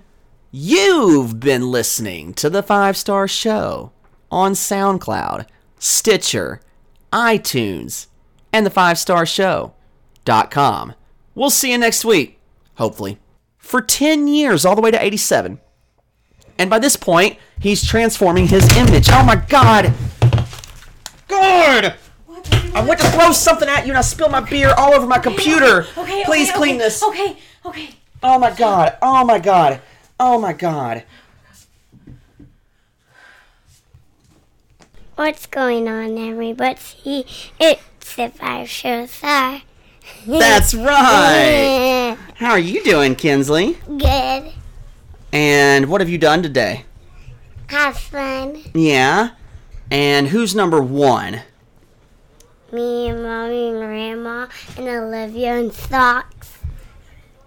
You've 0.50 1.38
been 1.38 1.70
listening 1.70 2.34
to 2.34 2.48
The 2.48 2.62
Five 2.62 2.96
Star 2.96 3.28
Show 3.28 3.92
on 4.30 4.52
SoundCloud, 4.52 5.46
Stitcher, 5.78 6.60
iTunes, 7.12 8.06
and 8.52 8.64
the 8.64 8.70
5 8.70 8.98
Star 8.98 9.26
Show.com. 9.26 10.94
We'll 11.34 11.50
see 11.50 11.72
you 11.72 11.78
next 11.78 12.04
week, 12.04 12.38
hopefully. 12.74 13.18
For 13.58 13.80
10 13.80 14.26
years, 14.26 14.64
all 14.64 14.74
the 14.74 14.80
way 14.82 14.90
to 14.90 15.02
87. 15.02 15.60
And 16.58 16.70
by 16.70 16.78
this 16.78 16.96
point, 16.96 17.38
he's 17.60 17.86
transforming 17.86 18.48
his 18.48 18.68
image. 18.76 19.08
Oh 19.10 19.24
my 19.24 19.36
god! 19.36 19.92
God! 21.28 21.94
I 22.74 22.84
went 22.86 23.00
to 23.00 23.10
throw 23.10 23.32
something 23.32 23.68
at 23.68 23.86
you 23.86 23.92
and 23.92 23.98
I 23.98 24.02
spilled 24.02 24.32
my 24.32 24.40
beer 24.40 24.74
all 24.76 24.94
over 24.94 25.06
my 25.06 25.18
computer. 25.18 25.82
Okay, 25.82 26.00
okay 26.00 26.24
Please 26.24 26.48
okay, 26.50 26.58
clean 26.58 26.74
okay, 26.76 26.84
this. 26.84 27.02
Okay, 27.02 27.36
okay. 27.64 27.90
Oh 28.22 28.38
my 28.38 28.50
god. 28.50 28.96
Oh 29.02 29.24
my 29.24 29.38
god. 29.38 29.80
Oh 30.20 30.40
my 30.40 30.52
god. 30.52 31.04
What's 35.16 35.46
going 35.46 35.88
on, 35.88 36.16
everybody? 36.16 37.26
It's 37.58 38.14
the 38.14 38.28
Five 38.28 38.68
Show 38.68 39.06
Star. 39.06 39.62
That's 40.26 40.74
right. 40.74 42.16
How 42.36 42.50
are 42.50 42.58
you 42.58 42.84
doing, 42.84 43.16
Kinsley? 43.16 43.78
Good. 43.86 44.52
And 45.32 45.90
what 45.90 46.00
have 46.00 46.08
you 46.08 46.18
done 46.18 46.42
today? 46.42 46.84
Have 47.68 47.98
fun. 47.98 48.62
Yeah. 48.74 49.30
And 49.90 50.28
who's 50.28 50.54
number 50.54 50.80
one? 50.80 51.42
Me 52.70 53.08
and 53.08 53.22
Mommy 53.22 53.68
and 53.70 53.78
Grandma 53.78 54.46
and 54.76 54.88
Olivia 54.88 55.54
and 55.54 55.72
Socks. 55.72 56.58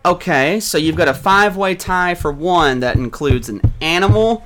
Okay, 0.04 0.60
so 0.60 0.80
you've 0.80 0.96
got 0.96 1.08
a 1.08 1.14
five 1.14 1.56
way 1.58 1.76
tie 1.76 2.16
for 2.16 2.32
one 2.32 2.80
that 2.80 2.96
includes 2.96 3.50
an 3.50 3.62
animal. 3.82 4.46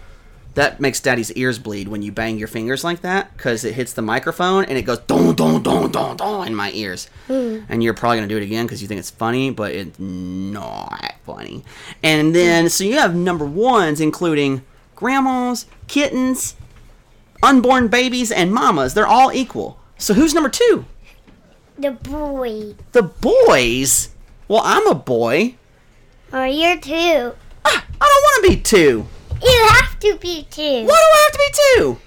That 0.55 0.79
makes 0.79 0.99
daddy's 0.99 1.31
ears 1.33 1.59
bleed 1.59 1.87
when 1.87 2.01
you 2.01 2.11
bang 2.11 2.37
your 2.37 2.47
fingers 2.47 2.83
like 2.83 3.01
that 3.01 3.35
because 3.35 3.63
it 3.63 3.73
hits 3.73 3.93
the 3.93 4.01
microphone 4.01 4.65
and 4.65 4.77
it 4.77 4.83
goes 4.83 4.99
don 4.99 5.35
don 5.35 5.63
don 5.63 5.91
don 5.91 6.17
don 6.17 6.47
in 6.47 6.55
my 6.55 6.71
ears. 6.71 7.09
Hmm. 7.27 7.59
And 7.69 7.81
you're 7.81 7.93
probably 7.93 8.17
gonna 8.17 8.27
do 8.27 8.37
it 8.37 8.43
again 8.43 8.65
because 8.65 8.81
you 8.81 8.87
think 8.87 8.99
it's 8.99 9.09
funny, 9.09 9.51
but 9.51 9.71
it's 9.71 9.97
not 9.97 11.15
funny. 11.25 11.63
And 12.03 12.35
then 12.35 12.69
so 12.69 12.83
you 12.83 12.97
have 12.99 13.15
number 13.15 13.45
ones 13.45 14.01
including 14.01 14.61
grandmas, 14.95 15.67
kittens, 15.87 16.55
unborn 17.43 17.87
babies, 17.87 18.31
and 18.31 18.53
mamas. 18.53 18.93
They're 18.93 19.07
all 19.07 19.31
equal. 19.31 19.79
So 19.97 20.13
who's 20.13 20.33
number 20.33 20.49
two? 20.49 20.85
The 21.77 21.91
boy. 21.91 22.75
The 22.91 23.03
boys. 23.03 24.09
Well, 24.47 24.61
I'm 24.63 24.87
a 24.87 24.95
boy. 24.95 25.55
Or 26.31 26.45
you're 26.47 26.77
two. 26.79 27.33
Ah, 27.65 27.85
I 28.01 28.05
don't 28.05 28.23
want 28.23 28.45
to 28.45 28.49
be 28.49 28.61
two? 28.61 29.07
You 29.41 29.67
have 29.71 29.99
to 29.99 30.15
be 30.17 30.47
two. 30.49 30.85
Why 30.85 30.87
do 30.87 30.91
I 30.93 31.23
have 31.23 31.31
to 31.31 31.37
be 31.37 31.53
two? 31.75 31.97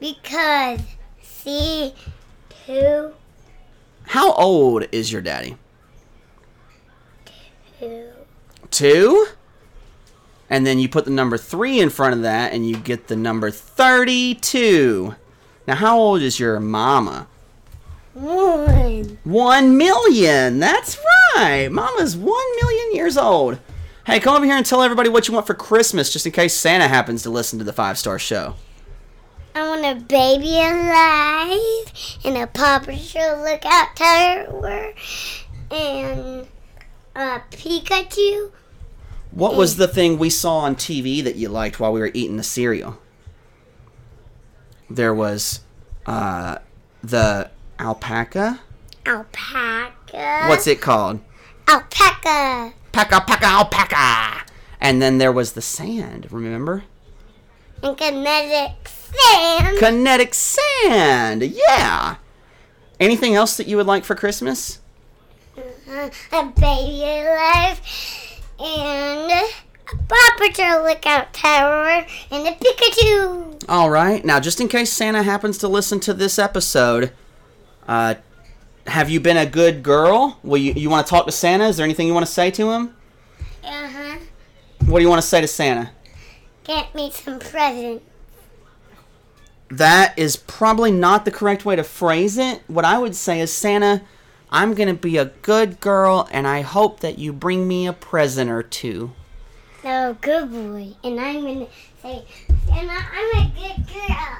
Because 0.00 0.80
see, 1.22 1.94
two, 2.66 3.12
How 4.04 4.32
old 4.32 4.84
is 4.92 5.12
your 5.12 5.22
daddy? 5.22 5.56
two. 7.78 8.08
Two? 8.70 9.26
And 10.48 10.66
then 10.66 10.78
you 10.78 10.88
put 10.88 11.04
the 11.04 11.10
number 11.10 11.36
three 11.38 11.80
in 11.80 11.88
front 11.90 12.14
of 12.14 12.22
that 12.22 12.52
and 12.52 12.68
you 12.68 12.76
get 12.76 13.08
the 13.08 13.16
number 13.16 13.50
32. 13.50 15.14
Now, 15.66 15.76
how 15.76 15.98
old 15.98 16.22
is 16.22 16.40
your 16.40 16.58
mama? 16.60 17.28
One. 18.14 19.18
One 19.24 19.76
million. 19.76 20.58
That's 20.58 20.98
right. 21.36 21.68
Mama's 21.70 22.16
one 22.16 22.56
million 22.60 22.94
years 22.94 23.16
old. 23.16 23.58
Hey, 24.04 24.18
come 24.18 24.34
over 24.34 24.44
here 24.44 24.56
and 24.56 24.66
tell 24.66 24.82
everybody 24.82 25.08
what 25.08 25.28
you 25.28 25.34
want 25.34 25.46
for 25.46 25.54
Christmas, 25.54 26.12
just 26.12 26.26
in 26.26 26.32
case 26.32 26.54
Santa 26.54 26.88
happens 26.88 27.22
to 27.22 27.30
listen 27.30 27.58
to 27.60 27.64
the 27.64 27.72
five 27.72 27.96
star 27.96 28.18
show. 28.18 28.56
I 29.54 29.68
want 29.68 29.84
a 29.84 30.00
baby 30.00 30.56
alive 30.56 31.92
and 32.24 32.36
a 32.38 32.46
Paw 32.46 32.80
Patrol 32.80 33.42
lookout 33.44 33.94
tower 33.94 34.94
and 35.70 36.46
a 37.14 37.40
Pikachu. 37.50 38.50
What 39.30 39.56
was 39.56 39.76
the 39.76 39.88
thing 39.88 40.18
we 40.18 40.30
saw 40.30 40.58
on 40.58 40.74
TV 40.74 41.22
that 41.22 41.36
you 41.36 41.48
liked 41.48 41.78
while 41.78 41.92
we 41.92 42.00
were 42.00 42.10
eating 42.12 42.38
the 42.38 42.42
cereal? 42.42 42.98
There 44.94 45.14
was 45.14 45.60
uh, 46.04 46.58
the 47.02 47.50
alpaca. 47.78 48.60
Alpaca. 49.06 50.46
What's 50.48 50.66
it 50.66 50.82
called? 50.82 51.20
Alpaca. 51.66 52.74
Paca, 52.92 53.20
paca, 53.26 53.46
alpaca. 53.46 54.44
And 54.80 55.00
then 55.00 55.16
there 55.16 55.32
was 55.32 55.54
the 55.54 55.62
sand, 55.62 56.30
remember? 56.30 56.84
And 57.82 57.96
kinetic 57.96 58.86
sand. 58.86 59.78
Kinetic 59.78 60.34
sand. 60.34 61.42
Yeah. 61.42 62.16
Anything 63.00 63.34
else 63.34 63.56
that 63.56 63.66
you 63.66 63.78
would 63.78 63.86
like 63.86 64.04
for 64.04 64.14
Christmas? 64.14 64.78
Uh, 65.56 66.10
a 66.32 66.44
baby 66.44 67.02
alive 67.02 67.80
and 68.58 69.48
Paw 70.08 70.30
Patrol 70.38 70.84
lookout 70.84 71.32
tower 71.32 72.06
and 72.30 72.46
the 72.46 72.50
Pikachu. 72.50 73.64
All 73.68 73.90
right. 73.90 74.24
Now, 74.24 74.40
just 74.40 74.60
in 74.60 74.68
case 74.68 74.92
Santa 74.92 75.22
happens 75.22 75.58
to 75.58 75.68
listen 75.68 76.00
to 76.00 76.14
this 76.14 76.38
episode, 76.38 77.12
uh, 77.86 78.14
have 78.86 79.10
you 79.10 79.20
been 79.20 79.36
a 79.36 79.46
good 79.46 79.82
girl? 79.82 80.38
Will 80.42 80.58
you 80.58 80.72
you 80.74 80.90
want 80.90 81.06
to 81.06 81.10
talk 81.10 81.26
to 81.26 81.32
Santa? 81.32 81.64
Is 81.68 81.76
there 81.76 81.84
anything 81.84 82.06
you 82.06 82.14
want 82.14 82.26
to 82.26 82.32
say 82.32 82.50
to 82.50 82.70
him? 82.70 82.96
Uh 83.64 83.88
huh. 83.88 84.18
What 84.86 84.98
do 84.98 85.02
you 85.02 85.08
want 85.08 85.22
to 85.22 85.28
say 85.28 85.40
to 85.40 85.48
Santa? 85.48 85.92
Get 86.64 86.94
me 86.94 87.10
some 87.10 87.38
presents. 87.38 88.04
That 89.68 90.18
is 90.18 90.36
probably 90.36 90.90
not 90.90 91.24
the 91.24 91.30
correct 91.30 91.64
way 91.64 91.76
to 91.76 91.84
phrase 91.84 92.36
it. 92.36 92.62
What 92.66 92.84
I 92.84 92.98
would 92.98 93.14
say 93.14 93.40
is, 93.40 93.52
Santa, 93.52 94.02
I'm 94.50 94.74
going 94.74 94.88
to 94.88 95.00
be 95.00 95.16
a 95.16 95.26
good 95.26 95.80
girl, 95.80 96.28
and 96.30 96.46
I 96.46 96.60
hope 96.60 97.00
that 97.00 97.18
you 97.18 97.32
bring 97.32 97.66
me 97.66 97.86
a 97.86 97.94
present 97.94 98.50
or 98.50 98.62
two. 98.62 99.12
No, 99.84 100.16
good 100.20 100.50
boy. 100.50 100.94
And 101.02 101.20
I'm 101.20 101.42
gonna 101.42 101.66
say, 102.02 102.24
Santa, 102.66 102.92
I'm 102.92 103.40
a 103.40 103.52
good 103.56 103.86
girl. 103.92 104.38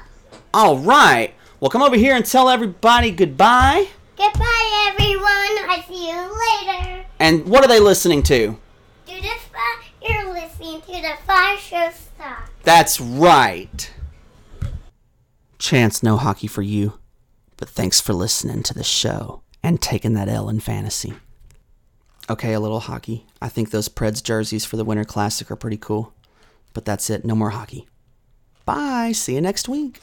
All 0.54 0.78
right. 0.78 1.34
Well, 1.60 1.70
come 1.70 1.82
over 1.82 1.96
here 1.96 2.14
and 2.14 2.24
tell 2.24 2.48
everybody 2.48 3.10
goodbye. 3.10 3.88
Goodbye, 4.16 4.88
everyone. 4.92 5.24
I 5.70 5.84
see 5.88 6.08
you 6.08 6.68
later. 6.68 7.04
And 7.18 7.46
what 7.46 7.64
are 7.64 7.68
they 7.68 7.80
listening 7.80 8.22
to? 8.24 8.56
Do 9.06 9.14
the 9.20 9.22
fi- 9.22 9.84
You're 10.08 10.32
listening 10.32 10.80
to 10.82 10.92
the 11.02 11.12
Fire 11.26 11.56
Show 11.56 11.90
Stop. 11.92 12.48
That's 12.62 13.00
right. 13.00 13.92
Chance, 15.58 16.02
no 16.02 16.16
hockey 16.16 16.46
for 16.46 16.62
you. 16.62 16.98
But 17.56 17.68
thanks 17.68 18.00
for 18.00 18.12
listening 18.12 18.62
to 18.64 18.74
the 18.74 18.84
show 18.84 19.42
and 19.62 19.80
taking 19.80 20.14
that 20.14 20.28
L 20.28 20.48
in 20.48 20.60
fantasy. 20.60 21.14
Okay, 22.30 22.52
a 22.52 22.60
little 22.60 22.80
hockey. 22.80 23.26
I 23.40 23.48
think 23.48 23.70
those 23.70 23.88
Preds 23.88 24.22
jerseys 24.22 24.64
for 24.64 24.76
the 24.76 24.84
Winter 24.84 25.04
Classic 25.04 25.50
are 25.50 25.56
pretty 25.56 25.76
cool. 25.76 26.14
But 26.72 26.84
that's 26.84 27.10
it. 27.10 27.24
No 27.24 27.34
more 27.34 27.50
hockey. 27.50 27.86
Bye. 28.64 29.12
See 29.12 29.34
you 29.34 29.40
next 29.40 29.68
week. 29.68 30.00